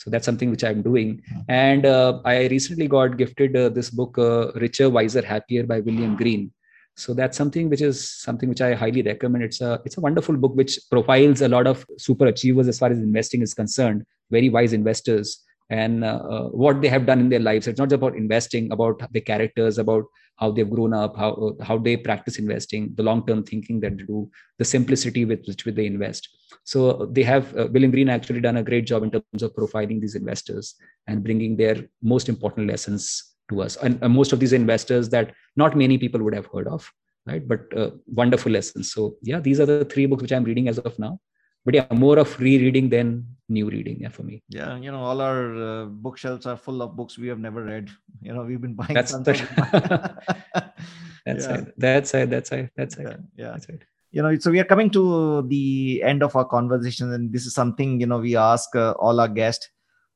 so 0.00 0.08
that's 0.12 0.28
something 0.28 0.50
which 0.50 0.64
i'm 0.68 0.80
doing 0.80 1.08
and 1.48 1.84
uh, 1.84 2.12
i 2.24 2.46
recently 2.52 2.86
got 2.88 3.18
gifted 3.18 3.56
uh, 3.62 3.68
this 3.68 3.90
book 3.98 4.16
uh, 4.18 4.50
richer 4.64 4.88
wiser 4.96 5.24
happier 5.32 5.64
by 5.72 5.78
william 5.80 6.14
green 6.20 6.50
so 6.96 7.12
that's 7.18 7.36
something 7.36 7.68
which 7.72 7.82
is 7.88 7.98
something 8.26 8.48
which 8.48 8.62
i 8.68 8.70
highly 8.82 9.02
recommend 9.02 9.44
it's 9.48 9.60
a 9.60 9.72
it's 9.84 9.98
a 9.98 10.04
wonderful 10.06 10.38
book 10.44 10.54
which 10.60 10.78
profiles 10.94 11.42
a 11.42 11.52
lot 11.56 11.66
of 11.72 11.84
super 12.06 12.26
achievers 12.32 12.72
as 12.72 12.78
far 12.78 12.90
as 12.94 12.98
investing 13.10 13.42
is 13.42 13.52
concerned 13.62 14.06
very 14.30 14.48
wise 14.56 14.72
investors 14.80 15.44
and 15.70 16.04
uh, 16.04 16.44
what 16.48 16.80
they 16.82 16.88
have 16.88 17.06
done 17.06 17.20
in 17.20 17.28
their 17.28 17.40
lives 17.40 17.66
it's 17.66 17.78
not 17.78 17.88
just 17.88 18.00
about 18.02 18.16
investing 18.16 18.70
about 18.72 19.00
the 19.12 19.20
characters 19.20 19.78
about 19.78 20.04
how 20.40 20.50
they've 20.50 20.70
grown 20.70 20.94
up, 20.94 21.16
how 21.16 21.54
how 21.62 21.76
they 21.76 21.96
practice 21.96 22.38
investing, 22.38 22.92
the 22.94 23.02
long 23.02 23.24
term 23.26 23.44
thinking 23.44 23.78
that 23.80 23.96
they 23.98 24.04
do, 24.04 24.28
the 24.58 24.64
simplicity 24.64 25.24
with 25.24 25.44
which 25.46 25.64
they 25.64 25.86
invest. 25.86 26.28
So 26.64 27.06
they 27.12 27.22
have 27.22 27.56
uh, 27.56 27.68
William 27.72 27.90
Green 27.90 28.08
actually 28.08 28.40
done 28.40 28.56
a 28.56 28.62
great 28.62 28.86
job 28.86 29.02
in 29.02 29.10
terms 29.10 29.42
of 29.42 29.54
profiling 29.54 30.00
these 30.00 30.14
investors 30.14 30.74
and 31.06 31.22
bringing 31.22 31.56
their 31.56 31.76
most 32.02 32.28
important 32.28 32.68
lessons 32.68 33.34
to 33.50 33.60
us. 33.62 33.76
And 33.76 34.02
uh, 34.02 34.08
most 34.08 34.32
of 34.32 34.40
these 34.40 34.54
investors 34.54 35.10
that 35.10 35.34
not 35.56 35.76
many 35.76 35.98
people 35.98 36.22
would 36.22 36.34
have 36.34 36.46
heard 36.46 36.68
of, 36.68 36.90
right? 37.26 37.46
But 37.46 37.76
uh, 37.76 37.90
wonderful 38.06 38.50
lessons. 38.50 38.92
So 38.92 39.16
yeah, 39.22 39.40
these 39.40 39.60
are 39.60 39.66
the 39.66 39.84
three 39.84 40.06
books 40.06 40.22
which 40.22 40.32
I'm 40.32 40.44
reading 40.44 40.68
as 40.68 40.78
of 40.78 40.98
now 40.98 41.20
but 41.64 41.74
yeah 41.74 41.86
more 41.92 42.18
of 42.18 42.38
rereading 42.40 42.88
than 42.88 43.26
new 43.48 43.68
reading 43.68 43.98
yeah 44.00 44.08
for 44.08 44.22
me. 44.22 44.42
Yeah 44.48 44.76
you 44.76 44.90
know 44.90 45.02
all 45.02 45.20
our 45.20 45.42
uh, 45.56 45.84
bookshelves 45.86 46.46
are 46.46 46.56
full 46.56 46.82
of 46.82 46.96
books 46.96 47.18
we 47.18 47.28
have 47.28 47.38
never 47.38 47.64
read. 47.64 47.90
You 48.22 48.32
know 48.34 48.42
we've 48.42 48.60
been 48.60 48.74
buying 48.74 48.94
that's 48.94 49.12
the, 49.12 49.34
that's 51.26 51.46
yeah. 51.46 51.58
it. 51.58 51.74
That's 51.76 52.14
it. 52.14 52.30
That's 52.30 52.52
it. 52.52 52.70
That's 52.76 52.96
it. 52.96 53.06
Yeah, 53.06 53.16
yeah. 53.36 53.50
That's 53.52 53.68
it. 53.68 53.82
You 54.12 54.22
know 54.22 54.36
so 54.38 54.50
we 54.50 54.60
are 54.60 54.64
coming 54.64 54.90
to 54.90 55.42
the 55.48 56.02
end 56.04 56.22
of 56.22 56.34
our 56.36 56.44
conversation 56.44 57.12
and 57.12 57.32
this 57.32 57.46
is 57.46 57.54
something 57.54 58.00
you 58.00 58.06
know 58.06 58.18
we 58.18 58.36
ask 58.36 58.74
uh, 58.74 58.92
all 58.92 59.20
our 59.20 59.28
guests. 59.28 59.68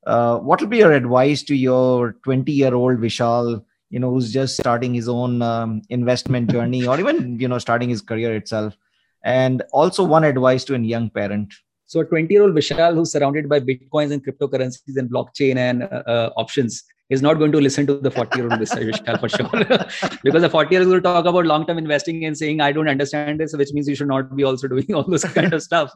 Uh, 0.07 0.39
what 0.39 0.61
will 0.61 0.69
be 0.69 0.79
your 0.79 0.93
advice 0.93 1.43
to 1.43 1.55
your 1.55 2.13
20 2.25 2.53
year 2.53 2.75
old 2.75 2.99
vishal 2.99 3.65
you 3.89 3.99
know 3.99 4.11
who's 4.11 4.33
just 4.33 4.57
starting 4.57 4.93
his 4.93 5.09
own 5.09 5.41
um, 5.41 5.81
investment 5.89 6.51
journey 6.51 6.87
or 6.87 6.99
even 6.99 7.39
you 7.41 7.49
know 7.49 7.59
starting 7.59 7.89
his 7.89 8.03
career 8.03 8.35
itself 8.35 8.77
and 9.25 9.63
also 9.73 10.05
one 10.05 10.25
advice 10.25 10.65
to 10.65 10.75
a 10.75 10.79
young 10.79 11.11
parent. 11.11 11.53
So 11.87 12.01
a 12.01 12.05
20 12.05 12.33
year 12.33 12.43
old 12.43 12.55
vishal 12.55 12.95
who's 12.95 13.13
surrounded 13.13 13.49
by 13.49 13.61
bitcoins 13.61 14.13
and 14.13 14.25
cryptocurrencies 14.25 14.97
and 14.97 15.11
blockchain 15.11 15.57
and 15.57 15.83
uh, 15.83 16.03
uh, 16.07 16.31
options 16.37 16.85
is 17.11 17.21
not 17.21 17.39
going 17.39 17.53
to 17.53 17.61
listen 17.61 17.87
to 17.87 17.99
the 17.99 18.11
40 18.11 18.39
year 18.39 18.51
old 18.51 18.61
Vishal 18.61 19.21
for 19.21 19.29
sure. 19.29 20.19
because 20.23 20.43
the 20.43 20.49
40 20.49 20.75
year 20.75 20.83
old 20.83 20.91
will 20.91 21.01
talk 21.03 21.27
about 21.27 21.45
long 21.45 21.67
term 21.67 21.79
investing 21.79 22.25
and 22.25 22.37
saying, 22.37 22.61
I 22.61 22.73
don't 22.73 22.89
understand 22.89 23.41
this, 23.41 23.55
which 23.55 23.73
means 23.73 23.89
you 23.89 23.95
should 23.95 24.09
not 24.09 24.35
be 24.35 24.45
also 24.45 24.69
doing 24.75 24.95
all 24.95 25.03
those 25.03 25.25
kind 25.25 25.53
of 25.53 25.63
stuff. 25.63 25.93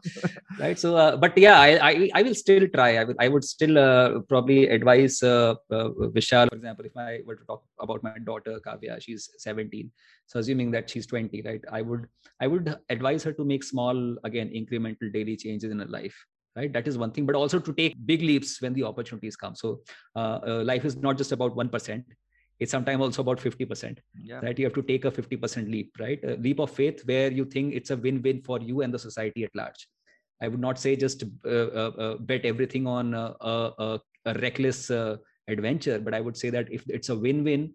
right. 0.59 0.78
So, 0.78 0.97
uh, 0.97 1.16
but 1.16 1.36
yeah, 1.36 1.59
I, 1.59 1.90
I, 1.90 2.10
I, 2.14 2.22
will 2.22 2.35
still 2.35 2.68
try. 2.68 2.98
I, 2.98 3.05
will, 3.05 3.14
I 3.18 3.28
would 3.28 3.44
still 3.44 3.78
uh, 3.78 4.20
probably 4.28 4.68
advise 4.68 5.22
uh, 5.22 5.55
uh, 5.70 5.89
Vishal, 6.16 6.48
for 6.51 6.56
example, 6.56 6.85
if 6.85 6.97
I 6.97 7.20
were 7.24 7.36
to 7.36 7.44
talk 7.44 7.64
about 7.80 8.02
my 8.02 8.14
daughter, 8.24 8.60
Kavya, 8.66 9.01
she's 9.01 9.30
17. 9.39 9.90
So 10.26 10.40
assuming 10.40 10.70
that 10.72 10.90
she's 10.90 11.06
20, 11.06 11.43
right, 11.43 11.60
I 11.72 11.80
would, 11.80 12.06
I 12.40 12.47
would 12.47 12.76
advise 12.90 13.22
her 13.24 13.32
to 13.32 13.44
make 13.44 13.64
small, 13.64 14.16
again, 14.24 14.51
incremental 14.55 15.10
daily 15.10 15.36
changes 15.36 15.70
in 15.70 15.78
her 15.78 15.86
life 15.86 16.14
right? 16.56 16.72
That 16.72 16.88
is 16.88 16.98
one 16.98 17.10
thing 17.10 17.26
but 17.26 17.34
also 17.34 17.58
to 17.58 17.72
take 17.72 17.94
big 18.06 18.22
leaps 18.22 18.60
when 18.60 18.72
the 18.72 18.84
opportunities 18.84 19.36
come. 19.36 19.54
So 19.54 19.80
uh, 20.16 20.40
uh, 20.46 20.62
life 20.64 20.84
is 20.84 20.96
not 20.96 21.16
just 21.18 21.32
about 21.32 21.54
1% 21.56 22.04
it's 22.60 22.72
sometimes 22.72 23.00
also 23.00 23.22
about 23.22 23.38
50% 23.38 24.00
yeah. 24.20 24.40
right? 24.40 24.58
You 24.58 24.64
have 24.64 24.74
to 24.74 24.82
take 24.82 25.04
a 25.04 25.10
50% 25.10 25.70
leap 25.70 25.92
right? 26.00 26.18
A 26.24 26.34
leap 26.36 26.58
of 26.58 26.70
faith 26.70 27.02
where 27.04 27.30
you 27.30 27.44
think 27.44 27.74
it's 27.74 27.90
a 27.90 27.96
win-win 27.96 28.42
for 28.42 28.60
you 28.60 28.80
and 28.82 28.92
the 28.92 28.98
society 28.98 29.44
at 29.44 29.54
large. 29.54 29.86
I 30.42 30.48
would 30.48 30.60
not 30.60 30.78
say 30.78 30.96
just 30.96 31.24
uh, 31.44 31.48
uh, 31.48 31.92
uh 31.98 32.16
bet 32.16 32.44
everything 32.44 32.86
on 32.86 33.14
a, 33.14 34.00
reckless 34.26 34.90
uh, 34.90 35.16
adventure 35.48 35.98
but 35.98 36.12
i 36.12 36.20
would 36.20 36.36
say 36.36 36.50
that 36.50 36.70
if 36.70 36.82
it's 36.86 37.08
a 37.08 37.16
win-win 37.16 37.72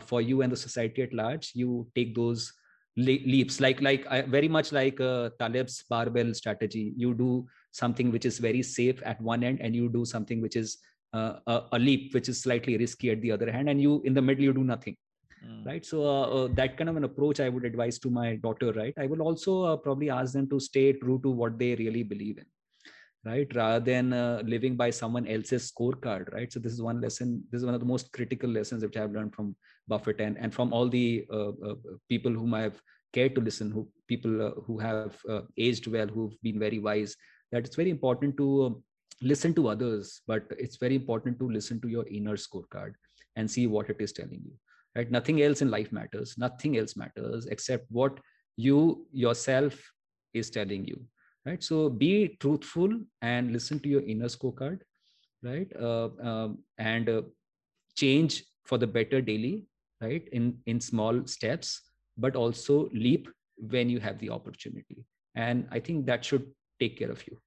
for 0.00 0.20
you 0.22 0.42
and 0.42 0.52
the 0.52 0.56
society 0.56 1.02
at 1.02 1.12
large 1.12 1.50
you 1.54 1.88
take 1.96 2.14
those 2.14 2.52
le- 2.96 3.24
leaps. 3.26 3.60
Like 3.60 3.80
like 3.80 4.06
very 4.28 4.48
much 4.48 4.72
like 4.72 4.98
taleb's 5.38 5.82
barbell 5.88 6.34
strategy. 6.34 6.92
You 6.96 7.14
do 7.14 7.46
something 7.72 8.12
which 8.12 8.24
is 8.24 8.38
very 8.38 8.62
safe 8.62 9.02
at 9.04 9.20
one 9.20 9.42
end 9.42 9.60
and 9.60 9.74
you 9.74 9.88
do 9.88 10.04
something 10.04 10.40
which 10.40 10.56
is 10.56 10.78
uh, 11.14 11.34
a, 11.46 11.62
a, 11.72 11.78
leap 11.78 12.14
which 12.14 12.28
is 12.28 12.40
slightly 12.40 12.76
risky 12.76 13.10
at 13.10 13.20
the 13.20 13.30
other 13.30 13.50
hand 13.50 13.68
and 13.68 13.80
you 13.80 14.00
in 14.04 14.14
the 14.14 14.22
middle 14.22 14.44
you 14.44 14.52
do 14.52 14.64
nothing 14.64 14.96
mm. 15.46 15.66
right? 15.66 15.84
So 15.84 16.04
uh, 16.06 16.22
uh, 16.22 16.48
that 16.54 16.76
kind 16.76 16.88
of 16.88 16.96
an 16.96 17.04
approach 17.04 17.40
i 17.40 17.48
would 17.48 17.64
advise 17.64 17.98
to 18.00 18.10
my 18.10 18.36
daughter 18.36 18.72
right? 18.72 18.94
I 18.98 19.06
will 19.06 19.22
also 19.22 19.62
uh, 19.64 19.76
probably 19.76 20.10
ask 20.10 20.32
them 20.32 20.48
to 20.50 20.60
stay 20.60 20.92
true 20.92 21.20
to 21.22 21.30
what 21.30 21.58
they 21.58 21.74
really 21.74 22.02
believe 22.02 22.38
in 22.38 22.46
right? 23.24 23.54
Rather 23.54 23.84
than 23.84 24.12
uh, 24.12 24.42
living 24.44 24.76
by 24.76 24.90
someone 24.90 25.26
else's 25.26 25.70
scorecard 25.70 26.32
right? 26.32 26.52
So 26.52 26.60
this 26.60 26.72
is 26.72 26.82
one 26.82 27.00
lesson 27.00 27.44
this 27.50 27.60
is 27.60 27.66
one 27.66 27.74
of 27.74 27.80
the 27.80 27.86
most 27.86 28.12
critical 28.12 28.50
lessons 28.50 28.82
which 28.82 28.96
i've 28.96 29.12
learned 29.12 29.34
from 29.34 29.54
buffett 29.88 30.20
and, 30.20 30.38
and 30.38 30.54
from 30.54 30.72
all 30.72 30.88
the 30.88 31.26
uh, 31.32 31.52
people 32.08 32.32
whom 32.32 32.54
i've 32.54 32.80
cared 33.12 33.34
to 33.34 33.40
listen 33.42 33.70
who 33.70 33.86
people 34.08 34.64
who 34.66 34.78
have 34.78 35.14
aged 35.58 35.86
well 35.86 36.06
who've 36.06 36.40
been 36.42 36.58
very 36.58 36.78
wise 36.78 37.14
that 37.52 37.64
it's 37.64 37.76
very 37.76 37.90
important 37.90 38.36
to 38.36 38.64
um, 38.64 38.82
listen 39.20 39.54
to 39.54 39.68
others 39.68 40.22
but 40.26 40.44
it's 40.58 40.76
very 40.76 40.96
important 40.96 41.38
to 41.38 41.48
listen 41.48 41.80
to 41.80 41.88
your 41.88 42.06
inner 42.08 42.36
scorecard 42.36 42.94
and 43.36 43.50
see 43.50 43.66
what 43.66 43.88
it 43.88 44.00
is 44.00 44.12
telling 44.12 44.42
you 44.44 44.52
right? 44.96 45.10
Nothing 45.10 45.42
else 45.42 45.62
in 45.62 45.70
life 45.70 45.92
matters. 45.92 46.36
Nothing 46.38 46.76
else 46.78 46.96
matters 46.96 47.46
except 47.46 47.86
what 47.90 48.18
you 48.56 49.06
yourself 49.12 49.74
is 50.34 50.50
telling 50.50 50.84
you 50.84 51.00
right? 51.46 51.62
So 51.62 51.88
be 51.88 52.36
truthful 52.40 52.90
and 53.20 53.52
listen 53.52 53.80
to 53.80 53.88
your 53.88 54.02
inner 54.02 54.26
scorecard 54.26 54.80
right? 55.42 55.68
Uh, 55.78 56.08
um, 56.22 56.58
and 56.78 57.08
uh, 57.08 57.22
change 57.96 58.44
for 58.64 58.78
the 58.78 58.86
better 58.86 59.20
daily 59.20 59.64
right? 60.00 60.28
In 60.32 60.58
in 60.66 60.80
small 60.80 61.26
steps 61.26 61.80
but 62.18 62.36
also 62.36 62.90
leap 62.92 63.28
when 63.56 63.88
you 63.88 64.00
have 64.00 64.18
the 64.18 64.30
opportunity. 64.30 65.04
And 65.34 65.66
i 65.76 65.78
think 65.84 66.04
that 66.06 66.26
should 66.28 66.46
take 66.80 66.98
care 66.98 67.10
of 67.10 67.26
you 67.26 67.38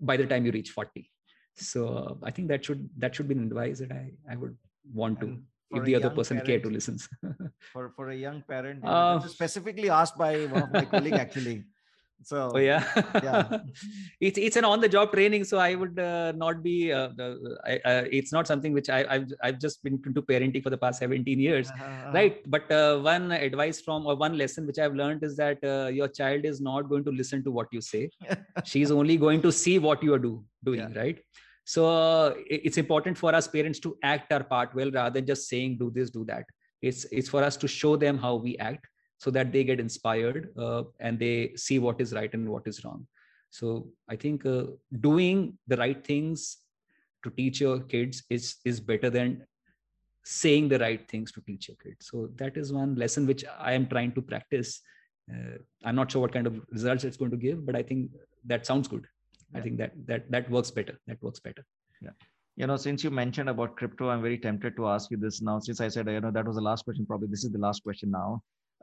by 0.00 0.16
the 0.16 0.26
time 0.26 0.44
you 0.46 0.52
reach 0.52 0.70
40 0.70 1.10
so 1.54 2.18
i 2.22 2.30
think 2.30 2.48
that 2.48 2.64
should 2.64 2.88
that 2.98 3.14
should 3.14 3.28
be 3.28 3.34
an 3.34 3.44
advice 3.44 3.78
that 3.78 3.92
i 3.92 4.10
i 4.30 4.36
would 4.36 4.56
want 4.92 5.20
to 5.20 5.38
if 5.76 5.84
the 5.84 5.94
other 5.94 6.10
person 6.10 6.36
parent, 6.36 6.48
care 6.48 6.60
to 6.60 6.70
listen. 6.70 6.98
For 7.72 7.90
for 7.96 8.10
a 8.10 8.16
young 8.16 8.42
parent 8.46 8.84
uh, 8.84 9.20
specifically 9.20 9.90
asked 9.90 10.16
by 10.16 10.46
one 10.46 10.62
of 10.62 10.72
my 10.72 10.84
colleague 10.92 11.14
actually 11.14 11.64
so 12.24 12.50
oh, 12.54 12.58
yeah. 12.58 12.82
yeah. 13.22 13.58
It's 14.20 14.38
it's 14.38 14.56
an 14.56 14.64
on 14.64 14.80
the 14.80 14.88
job 14.88 15.12
training 15.12 15.44
so 15.44 15.58
i 15.58 15.74
would 15.74 15.98
uh, 15.98 16.32
not 16.32 16.62
be 16.62 16.92
uh, 16.92 17.08
I, 17.64 17.74
uh, 17.90 18.04
it's 18.18 18.32
not 18.32 18.46
something 18.46 18.72
which 18.72 18.88
I, 18.88 19.00
have 19.14 19.32
I've 19.42 19.58
just 19.58 19.82
been 19.84 20.00
into 20.06 20.22
parenting 20.22 20.62
for 20.62 20.70
the 20.70 20.78
past 20.78 20.98
17 21.00 21.38
years 21.38 21.70
uh-huh. 21.70 22.10
right? 22.12 22.50
But 22.50 22.70
uh, 22.70 22.98
one 22.98 23.32
advice 23.32 23.80
from 23.80 24.06
or 24.06 24.16
one 24.16 24.36
lesson 24.38 24.66
which 24.66 24.78
i've 24.78 24.94
learned 24.94 25.22
is 25.22 25.36
that 25.36 25.58
uh, 25.64 25.88
your 25.88 26.08
child 26.08 26.44
is 26.44 26.60
not 26.60 26.88
going 26.88 27.04
to 27.04 27.10
listen 27.10 27.44
to 27.44 27.50
what 27.50 27.68
you 27.72 27.80
say. 27.80 28.10
She's 28.64 28.90
only 28.90 29.16
going 29.16 29.42
to 29.42 29.52
see 29.52 29.78
what 29.78 30.02
you 30.02 30.14
are 30.14 30.18
do 30.18 30.44
doing 30.64 30.80
yeah. 30.80 31.00
right? 31.00 31.18
So 31.64 31.86
uh, 31.86 32.34
it's 32.46 32.76
important 32.76 33.16
for 33.16 33.34
us 33.34 33.48
parents 33.48 33.80
to 33.80 33.96
act 34.02 34.32
our 34.32 34.44
part 34.44 34.74
well 34.74 34.90
rather 34.90 35.14
than 35.14 35.26
just 35.26 35.48
saying 35.48 35.78
do 35.78 35.90
this 35.90 36.10
do 36.10 36.24
that. 36.26 36.44
It's 36.82 37.04
it's 37.10 37.28
for 37.28 37.42
us 37.42 37.56
to 37.58 37.68
show 37.68 37.96
them 37.96 38.18
how 38.18 38.34
we 38.36 38.56
act 38.58 38.86
so 39.24 39.30
that 39.30 39.52
they 39.52 39.64
get 39.64 39.80
inspired 39.80 40.50
uh, 40.58 40.82
and 41.00 41.18
they 41.18 41.52
see 41.56 41.78
what 41.78 42.00
is 42.04 42.12
right 42.12 42.32
and 42.34 42.46
what 42.54 42.66
is 42.66 42.84
wrong. 42.84 43.06
So 43.58 43.66
i 44.14 44.16
think 44.22 44.44
uh, 44.54 44.64
doing 45.08 45.38
the 45.72 45.78
right 45.82 46.00
things 46.10 46.40
to 47.24 47.30
teach 47.38 47.60
your 47.64 47.76
kids 47.92 48.22
is 48.36 48.46
is 48.70 48.80
better 48.90 49.10
than 49.16 49.30
saying 50.40 50.68
the 50.72 50.80
right 50.84 51.02
things 51.12 51.32
to 51.36 51.40
teach 51.48 51.68
your 51.68 51.78
kids. 51.84 52.10
So 52.10 52.28
that 52.42 52.58
is 52.62 52.72
one 52.82 52.92
lesson 53.02 53.26
which 53.30 53.44
i 53.70 53.72
am 53.78 53.86
trying 53.94 54.12
to 54.18 54.22
practice. 54.32 54.70
Uh, 55.32 55.56
i'm 55.88 55.96
not 55.98 56.10
sure 56.12 56.22
what 56.22 56.34
kind 56.36 56.48
of 56.48 56.56
results 56.76 57.04
it's 57.08 57.18
going 57.20 57.30
to 57.34 57.42
give 57.44 57.60
but 57.68 57.76
i 57.78 57.82
think 57.90 58.00
that 58.52 58.66
sounds 58.70 58.88
good. 58.94 59.06
Yeah. 59.06 59.58
i 59.58 59.62
think 59.66 59.78
that 59.82 59.92
that 60.10 60.30
that 60.34 60.50
works 60.56 60.72
better. 60.78 60.96
That 61.10 61.22
works 61.28 61.40
better. 61.48 61.64
Yeah. 62.06 62.16
You 62.62 62.66
know, 62.70 62.76
since 62.82 63.04
you 63.04 63.10
mentioned 63.20 63.48
about 63.52 63.78
crypto, 63.78 64.10
I'm 64.10 64.26
very 64.26 64.38
tempted 64.48 64.76
to 64.80 64.90
ask 64.96 65.14
you 65.14 65.18
this 65.22 65.40
now. 65.48 65.54
Since 65.68 65.80
I 65.86 65.88
said, 65.94 66.12
you 66.16 66.20
know, 66.24 66.34
that 66.36 66.50
was 66.50 66.60
the 66.60 66.66
last 66.70 66.84
question, 66.88 67.06
probably 67.12 67.30
this 67.36 67.46
is 67.48 67.52
the 67.56 67.64
last 67.68 67.82
question 67.86 68.12
now. 68.18 68.28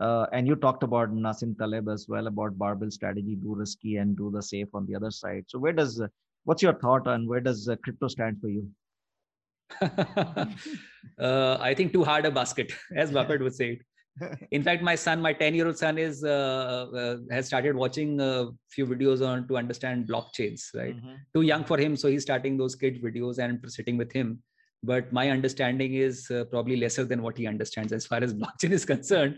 Uh, 0.02 0.26
and 0.34 0.48
you 0.48 0.56
talked 0.56 0.82
about 0.82 1.14
Nassim 1.14 1.56
Taleb 1.58 1.88
as 1.88 2.08
well 2.10 2.26
about 2.26 2.58
barbell 2.58 2.90
strategy, 2.90 3.36
do 3.36 3.54
risky 3.54 3.98
and 3.98 4.18
do 4.18 4.32
the 4.32 4.42
safe 4.42 4.68
on 4.74 4.88
the 4.88 4.96
other 4.96 5.12
side. 5.12 5.46
So 5.48 5.60
where 5.60 5.74
does, 5.74 6.02
uh, 6.02 6.08
what's 6.44 6.64
your 6.64 6.74
thought 6.74 7.08
on 7.08 7.28
where 7.28 7.40
does 7.40 7.70
uh, 7.70 7.76
crypto 7.84 8.08
stand 8.08 8.42
for 8.42 8.50
you? 8.50 8.68
uh, 9.82 11.58
I 11.60 11.76
think 11.76 11.94
too 11.94 12.04
hard 12.04 12.26
a 12.26 12.32
basket, 12.32 12.74
as 12.96 13.12
Buffett 13.12 13.42
would 13.42 13.54
say. 13.54 13.80
In 14.52 14.64
fact, 14.64 14.82
my 14.82 14.96
son, 14.96 15.22
my 15.22 15.34
10 15.34 15.54
year 15.54 15.68
old 15.68 15.78
son 15.78 16.00
is, 16.00 16.24
uh, 16.24 16.88
uh, 16.96 17.18
has 17.30 17.46
started 17.46 17.76
watching 17.76 18.20
a 18.20 18.50
few 18.72 18.88
videos 18.88 19.26
on 19.26 19.48
to 19.50 19.58
understand 19.58 20.08
blockchains, 20.08 20.64
right? 20.74 20.96
Mm-hmm. 20.96 21.14
Too 21.36 21.44
young 21.44 21.64
for 21.64 21.78
him. 21.78 21.96
So 21.96 22.08
he's 22.08 22.24
starting 22.24 22.58
those 22.58 22.74
kids 22.74 22.98
videos 22.98 23.38
and 23.38 23.60
sitting 23.72 23.98
with 23.98 24.12
him. 24.12 24.42
But 24.84 25.14
my 25.14 25.30
understanding 25.30 25.94
is 25.94 26.30
uh, 26.32 26.46
probably 26.46 26.76
lesser 26.76 27.06
than 27.06 27.22
what 27.22 27.38
he 27.38 27.46
understands 27.46 27.94
as 27.94 28.08
far 28.08 28.24
as 28.24 28.34
blockchain 28.34 28.72
is 28.72 28.84
concerned. 28.84 29.38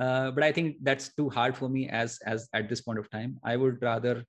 Uh, 0.00 0.30
but 0.30 0.42
I 0.42 0.52
think 0.52 0.76
that's 0.82 1.14
too 1.14 1.28
hard 1.30 1.56
for 1.56 1.68
me 1.68 1.88
as, 1.88 2.18
as 2.26 2.48
at 2.52 2.68
this 2.68 2.80
point 2.80 2.98
of 2.98 3.08
time. 3.10 3.38
I 3.44 3.56
would 3.56 3.80
rather, 3.80 4.24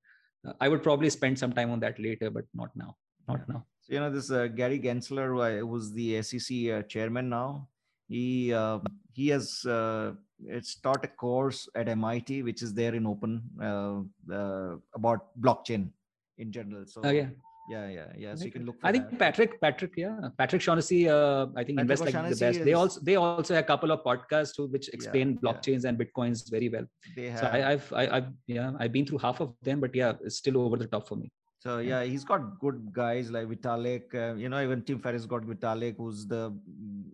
uh, 0.48 0.54
I 0.62 0.70
would 0.70 0.84
probably 0.84 1.10
spend 1.10 1.40
some 1.40 1.54
time 1.54 1.72
on 1.72 1.80
that 1.80 2.00
later, 2.00 2.30
but 2.30 2.46
not 2.54 2.70
now, 2.76 2.96
not 3.28 3.48
now. 3.50 3.66
So, 3.82 3.94
you 3.94 4.00
know, 4.00 4.12
this 4.12 4.32
uh, 4.32 4.48
Gary 4.48 4.80
Gensler, 4.80 5.60
who 5.60 5.68
was 5.68 5.94
the 5.94 6.22
SEC 6.22 6.88
chairman 6.88 7.30
now, 7.30 7.68
he 8.08 8.54
uh, 8.54 8.80
he 9.14 9.30
has 9.30 9.66
uh, 9.66 10.14
it's 10.46 10.76
taught 10.76 11.04
a 11.06 11.08
course 11.08 11.68
at 11.76 11.88
MIT, 11.88 12.44
which 12.44 12.62
is 12.62 12.74
there 12.74 12.94
in 12.94 13.08
open 13.08 13.42
uh, 13.62 14.02
uh, 14.34 14.76
about 14.94 15.28
blockchain 15.40 15.90
in 16.38 16.52
general. 16.52 16.86
So 16.86 17.02
oh, 17.04 17.10
yeah. 17.10 17.30
Yeah, 17.68 17.90
yeah, 17.90 18.06
yeah. 18.16 18.36
So 18.36 18.46
you 18.46 18.52
can 18.52 18.66
look. 18.66 18.76
I 18.84 18.92
think 18.92 19.10
that. 19.10 19.20
Patrick, 19.20 19.60
Patrick, 19.60 19.94
yeah, 19.98 20.30
Patrick 20.38 20.62
Shaughnessy. 20.62 21.10
Uh, 21.10 21.48
I 21.56 21.64
think 21.64 21.80
invest 21.80 22.04
like 22.04 22.14
the 22.14 22.36
best. 22.36 22.60
Is, 22.60 22.66
they 22.66 22.74
also 22.74 23.00
they 23.02 23.16
also 23.16 23.56
have 23.56 23.64
a 23.64 23.68
couple 23.68 23.92
of 23.92 24.04
podcasts 24.04 24.56
too, 24.56 24.68
which 24.68 24.90
explain 24.90 25.32
yeah, 25.32 25.52
blockchains 25.52 25.84
yeah. 25.84 25.90
and 25.90 25.98
bitcoins 25.98 26.50
very 26.50 26.70
well. 26.70 26.86
They 27.16 27.30
have. 27.30 27.40
So 27.40 27.48
I, 27.48 27.72
I've 27.72 27.94
I, 27.94 28.06
have 28.16 28.34
yeah 28.46 28.72
I've 28.80 28.92
been 28.92 29.06
through 29.06 29.18
half 29.18 29.42
of 29.42 29.56
them, 29.64 29.80
but 29.80 29.96
yeah, 29.96 30.14
it's 30.24 30.38
still 30.38 30.60
over 30.60 30.78
the 30.78 30.86
top 30.86 31.08
for 31.08 31.16
me. 31.16 31.32
So 31.60 31.80
yeah, 31.80 32.04
he's 32.04 32.24
got 32.24 32.60
good 32.60 32.94
guys 32.94 33.32
like 33.32 33.48
Vitalik. 33.48 34.14
Uh, 34.14 34.36
you 34.36 34.50
know, 34.50 34.62
even 34.62 34.84
Tim 34.84 35.00
Ferriss 35.00 35.26
got 35.26 35.42
Vitalik, 35.42 35.96
who's 35.98 36.28
the 36.28 36.56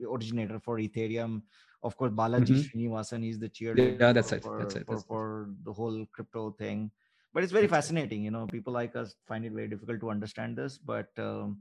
originator 0.06 0.60
for 0.60 0.78
Ethereum. 0.78 1.44
Of 1.84 1.96
course, 1.96 2.12
Balaji 2.12 2.48
mm-hmm. 2.48 2.80
Srinivasan, 2.80 3.24
he's 3.24 3.40
the 3.40 3.50
cheerleader. 3.50 4.00
Yeah, 4.00 4.12
that's 4.12 4.30
for, 4.30 4.36
it. 4.36 4.60
That's 4.60 4.76
it. 4.76 4.86
For, 4.86 5.00
for 5.00 5.50
the 5.64 5.72
whole 5.72 6.06
crypto 6.12 6.52
thing. 6.52 6.92
But 7.34 7.44
it's 7.44 7.52
very 7.52 7.68
fascinating. 7.68 8.24
You 8.24 8.32
know, 8.32 8.48
people 8.48 8.74
like 8.74 8.96
us 8.96 9.16
find 9.28 9.46
it 9.46 9.54
very 9.54 9.68
difficult 9.68 10.00
to 10.02 10.10
understand 10.10 10.58
this. 10.58 10.78
But 10.78 11.08
um, 11.18 11.60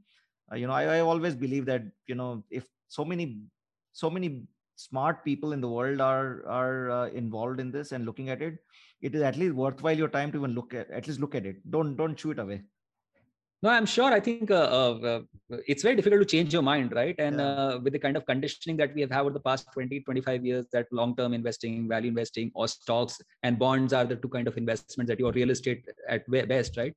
uh, 0.50 0.56
you 0.56 0.66
know, 0.66 0.72
I, 0.72 0.96
I 0.96 1.00
always 1.00 1.34
believe 1.34 1.66
that 1.66 1.82
you 2.06 2.14
know, 2.14 2.44
if 2.50 2.66
so 2.88 3.04
many, 3.04 3.42
so 3.92 4.10
many 4.10 4.42
smart 4.76 5.24
people 5.24 5.52
in 5.52 5.60
the 5.60 5.68
world 5.68 6.00
are 6.00 6.44
are 6.46 6.90
uh, 6.90 7.06
involved 7.08 7.60
in 7.60 7.70
this 7.70 7.92
and 7.92 8.04
looking 8.04 8.30
at 8.30 8.42
it, 8.42 8.58
it 9.00 9.14
is 9.14 9.22
at 9.22 9.36
least 9.36 9.54
worthwhile 9.54 9.96
your 9.96 10.08
time 10.08 10.32
to 10.32 10.38
even 10.38 10.54
look 10.54 10.74
at 10.74 10.90
at 10.90 11.06
least 11.06 11.20
look 11.20 11.34
at 11.34 11.46
it. 11.46 11.70
Don't 11.70 11.96
don't 11.96 12.18
shoot 12.18 12.38
it 12.38 12.38
away. 12.38 12.62
No, 13.62 13.68
I'm 13.68 13.84
sure. 13.84 14.10
I 14.10 14.20
think 14.20 14.50
uh, 14.50 14.54
uh, 14.54 15.20
it's 15.66 15.82
very 15.82 15.94
difficult 15.94 16.22
to 16.22 16.24
change 16.24 16.52
your 16.52 16.62
mind, 16.62 16.92
right? 16.92 17.14
And 17.18 17.38
yeah. 17.38 17.46
uh, 17.46 17.78
with 17.78 17.92
the 17.92 17.98
kind 17.98 18.16
of 18.16 18.24
conditioning 18.24 18.78
that 18.78 18.94
we 18.94 19.02
have 19.02 19.10
had 19.10 19.20
over 19.20 19.30
the 19.30 19.40
past 19.40 19.66
20, 19.74 20.00
25 20.00 20.46
years, 20.46 20.66
that 20.72 20.86
long-term 20.90 21.34
investing, 21.34 21.86
value 21.86 22.08
investing, 22.08 22.50
or 22.54 22.68
stocks 22.68 23.20
and 23.42 23.58
bonds 23.58 23.92
are 23.92 24.06
the 24.06 24.16
two 24.16 24.28
kind 24.28 24.48
of 24.48 24.56
investments 24.56 25.10
that 25.10 25.18
you 25.18 25.26
are 25.26 25.32
real 25.32 25.50
estate 25.50 25.84
at 26.08 26.28
best, 26.30 26.78
right? 26.78 26.94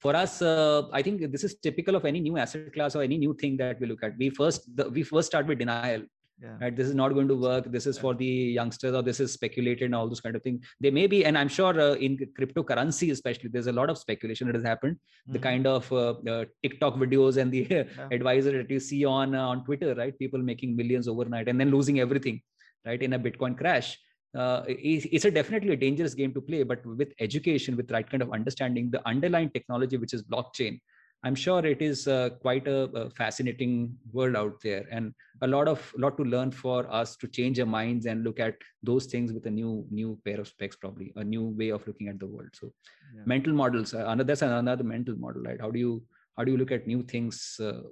For 0.00 0.14
us, 0.14 0.42
uh, 0.42 0.82
I 0.92 1.00
think 1.00 1.32
this 1.32 1.44
is 1.44 1.54
typical 1.62 1.96
of 1.96 2.04
any 2.04 2.20
new 2.20 2.36
asset 2.36 2.74
class 2.74 2.94
or 2.94 3.02
any 3.02 3.16
new 3.16 3.34
thing 3.34 3.56
that 3.58 3.80
we 3.80 3.86
look 3.86 4.02
at. 4.02 4.18
We 4.18 4.30
first 4.30 4.76
the, 4.76 4.90
we 4.90 5.04
first 5.04 5.28
start 5.28 5.46
with 5.46 5.60
denial 5.60 6.02
yeah. 6.42 6.56
right? 6.60 6.76
This 6.76 6.88
is 6.88 6.94
not 6.94 7.14
going 7.14 7.28
to 7.28 7.36
work. 7.36 7.70
this 7.70 7.86
is 7.86 7.98
for 7.98 8.14
the 8.14 8.32
youngsters 8.58 8.94
or 8.94 9.02
this 9.02 9.20
is 9.20 9.32
speculated 9.32 9.84
and 9.84 9.94
all 9.94 10.08
those 10.08 10.20
kind 10.20 10.36
of 10.36 10.42
things 10.42 10.64
they 10.80 10.90
may 10.90 11.06
be 11.06 11.24
and 11.24 11.38
i'm 11.38 11.48
sure 11.48 11.74
uh, 11.80 11.94
in 12.06 12.16
cryptocurrency 12.38 13.10
especially 13.16 13.48
there's 13.52 13.70
a 13.72 13.76
lot 13.80 13.90
of 13.90 13.98
speculation 13.98 14.46
that 14.46 14.54
has 14.54 14.64
happened. 14.64 14.96
Mm-hmm. 14.96 15.32
the 15.32 15.38
kind 15.38 15.66
of 15.66 15.92
uh, 15.92 16.14
uh, 16.32 16.44
tiktok 16.62 16.96
videos 16.96 17.36
and 17.36 17.52
the 17.52 17.66
yeah. 17.70 17.84
advisor 18.10 18.52
that 18.58 18.70
you 18.70 18.80
see 18.80 19.04
on 19.04 19.34
uh, 19.34 19.48
on 19.48 19.64
twitter 19.64 19.94
right? 19.94 20.18
People 20.18 20.40
making 20.40 20.76
millions 20.76 21.08
overnight 21.08 21.48
and 21.48 21.60
then 21.60 21.70
losing 21.70 22.00
everything 22.00 22.40
right 22.84 23.02
in 23.02 23.12
a 23.12 23.18
bitcoin 23.18 23.56
crash. 23.56 23.98
Uh, 24.34 24.62
it's 24.66 25.26
a 25.26 25.30
definitely 25.30 25.74
a 25.74 25.76
dangerous 25.76 26.14
game 26.14 26.32
to 26.32 26.40
play 26.40 26.62
but 26.62 26.84
with 26.86 27.12
education 27.20 27.76
with 27.76 27.90
right 27.90 28.08
kind 28.08 28.22
of 28.22 28.32
understanding 28.32 28.90
the 28.90 29.06
underlying 29.06 29.50
technology 29.50 29.98
which 29.98 30.14
is 30.14 30.22
blockchain 30.22 30.80
I'm 31.24 31.36
sure 31.36 31.64
it 31.64 31.80
is 31.80 32.08
uh, 32.08 32.30
quite 32.40 32.66
a, 32.66 32.84
a, 32.96 33.10
fascinating 33.10 33.96
world 34.12 34.34
out 34.34 34.60
there, 34.60 34.86
and 34.90 35.14
a 35.40 35.46
lot 35.46 35.68
of 35.68 35.92
lot 35.96 36.16
to 36.16 36.24
learn 36.24 36.50
for 36.50 36.92
us 36.92 37.16
to 37.18 37.28
change 37.28 37.60
our 37.60 37.66
minds 37.66 38.06
and 38.06 38.24
look 38.24 38.40
at 38.40 38.56
those 38.82 39.06
things 39.06 39.32
with 39.32 39.46
a 39.46 39.50
new 39.50 39.86
new 39.90 40.18
pair 40.24 40.40
of 40.40 40.48
specs, 40.48 40.74
probably 40.74 41.12
a 41.16 41.22
new 41.22 41.44
way 41.44 41.68
of 41.68 41.86
looking 41.86 42.08
at 42.08 42.18
the 42.18 42.26
world. 42.26 42.48
So, 42.54 42.72
yeah. 43.14 43.22
mental 43.24 43.52
models. 43.52 43.94
Uh, 43.94 43.98
another 44.06 44.24
that's 44.24 44.42
another 44.42 44.82
mental 44.82 45.14
model, 45.16 45.42
right? 45.42 45.60
How 45.60 45.70
do 45.70 45.78
you 45.78 46.02
how 46.36 46.42
do 46.42 46.50
you 46.50 46.58
look 46.58 46.72
at 46.72 46.88
new 46.88 47.04
things? 47.04 47.60
Uh, 47.60 47.82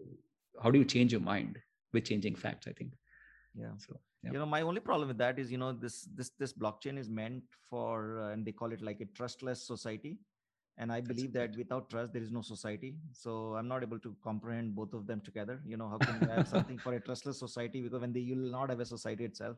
how 0.60 0.72
do 0.72 0.78
you 0.80 0.84
change 0.84 1.12
your 1.12 1.20
mind 1.20 1.56
with 1.92 2.04
changing 2.04 2.34
facts? 2.34 2.66
I 2.66 2.72
think. 2.72 2.90
Yeah. 3.54 3.76
So 3.78 3.96
yeah. 4.24 4.32
you 4.32 4.38
know 4.38 4.46
my 4.46 4.62
only 4.62 4.80
problem 4.80 5.06
with 5.06 5.18
that 5.18 5.38
is 5.38 5.52
you 5.52 5.58
know 5.58 5.72
this 5.72 6.08
this 6.14 6.30
this 6.38 6.52
blockchain 6.52 6.98
is 6.98 7.08
meant 7.08 7.44
for 7.68 8.22
uh, 8.22 8.32
and 8.32 8.44
they 8.44 8.52
call 8.52 8.72
it 8.72 8.82
like 8.82 9.00
a 9.00 9.06
trustless 9.16 9.66
society 9.66 10.18
and 10.80 10.92
i 10.96 11.00
believe 11.08 11.32
that 11.38 11.56
without 11.60 11.88
trust 11.90 12.12
there 12.12 12.22
is 12.26 12.32
no 12.36 12.42
society. 12.50 12.94
So 13.12 13.32
i'm 13.58 13.68
not 13.72 13.82
able 13.86 13.98
to 14.06 14.14
comprehend 14.28 14.74
both 14.74 14.94
of 14.98 15.06
them 15.06 15.20
together. 15.28 15.60
You 15.72 15.76
know 15.76 15.88
how 15.88 15.98
can 15.98 16.20
you 16.22 16.28
have 16.34 16.48
something 16.48 16.78
for 16.84 16.94
a 16.94 17.00
trustless 17.08 17.38
society 17.38 17.82
because 17.86 18.00
when 18.06 18.14
they 18.14 18.24
you 18.30 18.36
will 18.36 18.52
not 18.58 18.70
have 18.70 18.80
a 18.80 18.86
society 18.86 19.26
itself. 19.30 19.56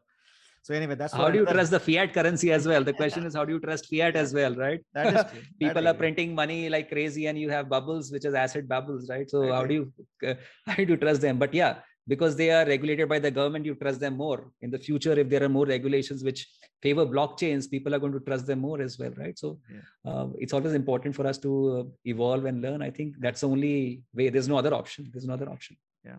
So 0.63 0.75
anyway 0.75 0.97
that's 0.97 1.15
how 1.21 1.31
do 1.31 1.39
you 1.39 1.47
trust 1.53 1.71
the 1.77 1.81
fiat 1.87 2.13
currency 2.17 2.53
as 2.59 2.67
well? 2.73 2.85
The 2.91 2.97
question 3.03 3.25
is 3.31 3.39
how 3.41 3.45
do 3.45 3.55
you 3.55 3.61
trust 3.69 3.89
fiat 3.93 4.21
as 4.25 4.35
well 4.41 4.59
right? 4.65 4.85
That 4.99 5.15
is 5.15 5.25
true. 5.31 5.43
people 5.63 5.89
are 5.93 5.95
printing 6.03 6.35
money 6.43 6.61
like 6.77 6.91
crazy 6.91 7.27
and 7.27 7.39
you 7.45 7.55
have 7.57 7.69
bubbles 7.77 8.13
which 8.17 8.29
is 8.33 8.35
asset 8.43 8.69
bubbles 8.75 9.09
right? 9.15 9.31
So 9.37 9.47
how 9.53 9.65
do 9.65 9.75
you 9.81 9.93
uh, 10.29 10.35
how 10.67 10.77
do 10.85 10.93
you 10.95 11.01
trust 11.07 11.21
them? 11.29 11.39
But 11.47 11.55
yeah 11.63 11.81
because 12.09 12.37
they 12.37 12.51
are 12.51 12.67
regulated 12.67 13.09
by 13.09 13.19
the 13.21 13.31
government 13.31 13.65
you 13.65 13.77
trust 13.77 14.01
them 14.01 14.17
more. 14.17 14.51
In 14.61 14.71
the 14.71 14.79
future 14.79 15.19
if 15.25 15.29
there 15.29 15.45
are 15.45 15.55
more 15.61 15.67
regulations 15.67 16.25
which 16.25 16.49
favor 16.83 17.07
blockchains 17.07 17.71
people 17.71 17.95
are 17.95 17.99
going 17.99 18.13
to 18.13 18.21
trust 18.21 18.47
them 18.47 18.61
more 18.61 18.81
as 18.81 18.99
well 18.99 19.13
right? 19.17 19.39
So 19.39 19.59
yeah. 19.71 20.11
uh, 20.11 20.29
it's 20.39 20.53
always 20.53 20.75
important 20.75 21.15
for 21.15 21.27
us 21.27 21.39
to 21.39 21.51
uh, 21.79 21.85
evolve 22.05 22.45
and 22.45 22.61
learn. 22.61 22.83
I 22.83 22.91
think 22.91 23.17
that's 23.21 23.43
the 23.43 23.49
only 23.49 24.03
way. 24.15 24.29
There's 24.29 24.49
no 24.49 24.59
other 24.59 24.75
option. 24.75 25.09
There's 25.13 25.27
no 25.27 25.35
other 25.35 25.49
option. 25.49 25.77
Yeah. 26.05 26.17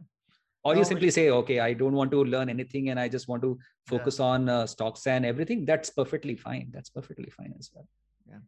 Or 0.64 0.74
no, 0.74 0.80
you 0.80 0.86
simply 0.86 1.12
say 1.12 1.30
okay 1.30 1.60
i 1.60 1.74
don't 1.74 1.92
want 1.92 2.10
to 2.12 2.24
learn 2.24 2.50
anything 2.50 2.90
and 2.90 2.98
i 2.98 3.10
just 3.10 3.28
want 3.28 3.42
to 3.42 3.50
focus 3.86 4.20
yeah. 4.20 4.26
on 4.26 4.50
uh, 4.50 4.66
stocks 4.66 5.08
and 5.08 5.26
everything. 5.26 5.66
That's 5.66 5.90
perfectly 5.90 6.36
fine. 6.36 6.70
That's 6.74 6.90
perfectly 6.90 7.30
fine 7.30 7.54
as 7.60 7.70
well. 7.74 7.88
Yeah. 8.28 8.40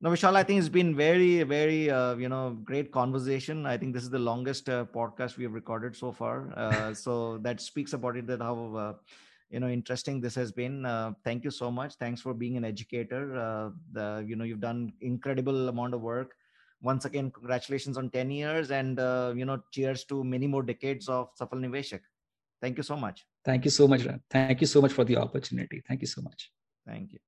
No, 0.00 0.10
Vishal, 0.10 0.36
I 0.36 0.42
think 0.42 0.58
it's 0.58 0.68
been 0.68 0.94
very, 0.94 1.42
very, 1.42 1.90
uh, 1.90 2.16
you 2.16 2.28
know, 2.28 2.58
great 2.64 2.92
conversation. 2.92 3.64
I 3.64 3.78
think 3.78 3.94
this 3.94 4.02
is 4.02 4.10
the 4.10 4.18
longest 4.18 4.68
uh, 4.68 4.84
podcast 4.84 5.38
we 5.38 5.44
have 5.44 5.54
recorded 5.54 5.96
so 5.96 6.12
far. 6.12 6.52
Uh, 6.54 6.92
so 7.04 7.38
that 7.38 7.60
speaks 7.60 7.94
about 7.94 8.16
it 8.16 8.26
that 8.26 8.42
how, 8.42 8.76
uh, 8.76 8.92
you 9.50 9.60
know, 9.60 9.68
interesting 9.68 10.20
this 10.20 10.34
has 10.34 10.52
been. 10.52 10.84
Uh, 10.84 11.12
thank 11.24 11.44
you 11.44 11.50
so 11.50 11.70
much. 11.70 11.94
Thanks 11.94 12.20
for 12.20 12.34
being 12.34 12.56
an 12.56 12.64
educator. 12.64 13.36
Uh, 13.36 13.70
the, 13.92 14.24
you 14.26 14.36
know, 14.36 14.44
you've 14.44 14.60
done 14.60 14.92
incredible 15.00 15.68
amount 15.68 15.94
of 15.94 16.00
work. 16.00 16.34
Once 16.82 17.04
again, 17.04 17.30
congratulations 17.30 17.96
on 17.96 18.10
10 18.10 18.30
years 18.30 18.70
and, 18.70 18.98
you 19.38 19.44
know, 19.44 19.62
cheers 19.72 20.04
to 20.04 20.22
many 20.22 20.46
more 20.46 20.62
decades 20.62 21.08
of 21.08 21.34
Safal 21.40 21.60
Niveshak. 21.60 22.00
Thank 22.60 22.76
you 22.76 22.82
so 22.82 22.96
much. 22.96 23.24
Thank 23.44 23.64
you 23.64 23.70
so 23.70 23.86
much. 23.88 24.02
Thank 24.30 24.60
you 24.60 24.66
so 24.66 24.80
much 24.80 24.92
for 24.92 25.04
the 25.04 25.16
opportunity. 25.16 25.82
Thank 25.86 26.00
you 26.00 26.08
so 26.08 26.20
much. 26.20 26.50
Thank 26.86 27.12
you. 27.12 27.18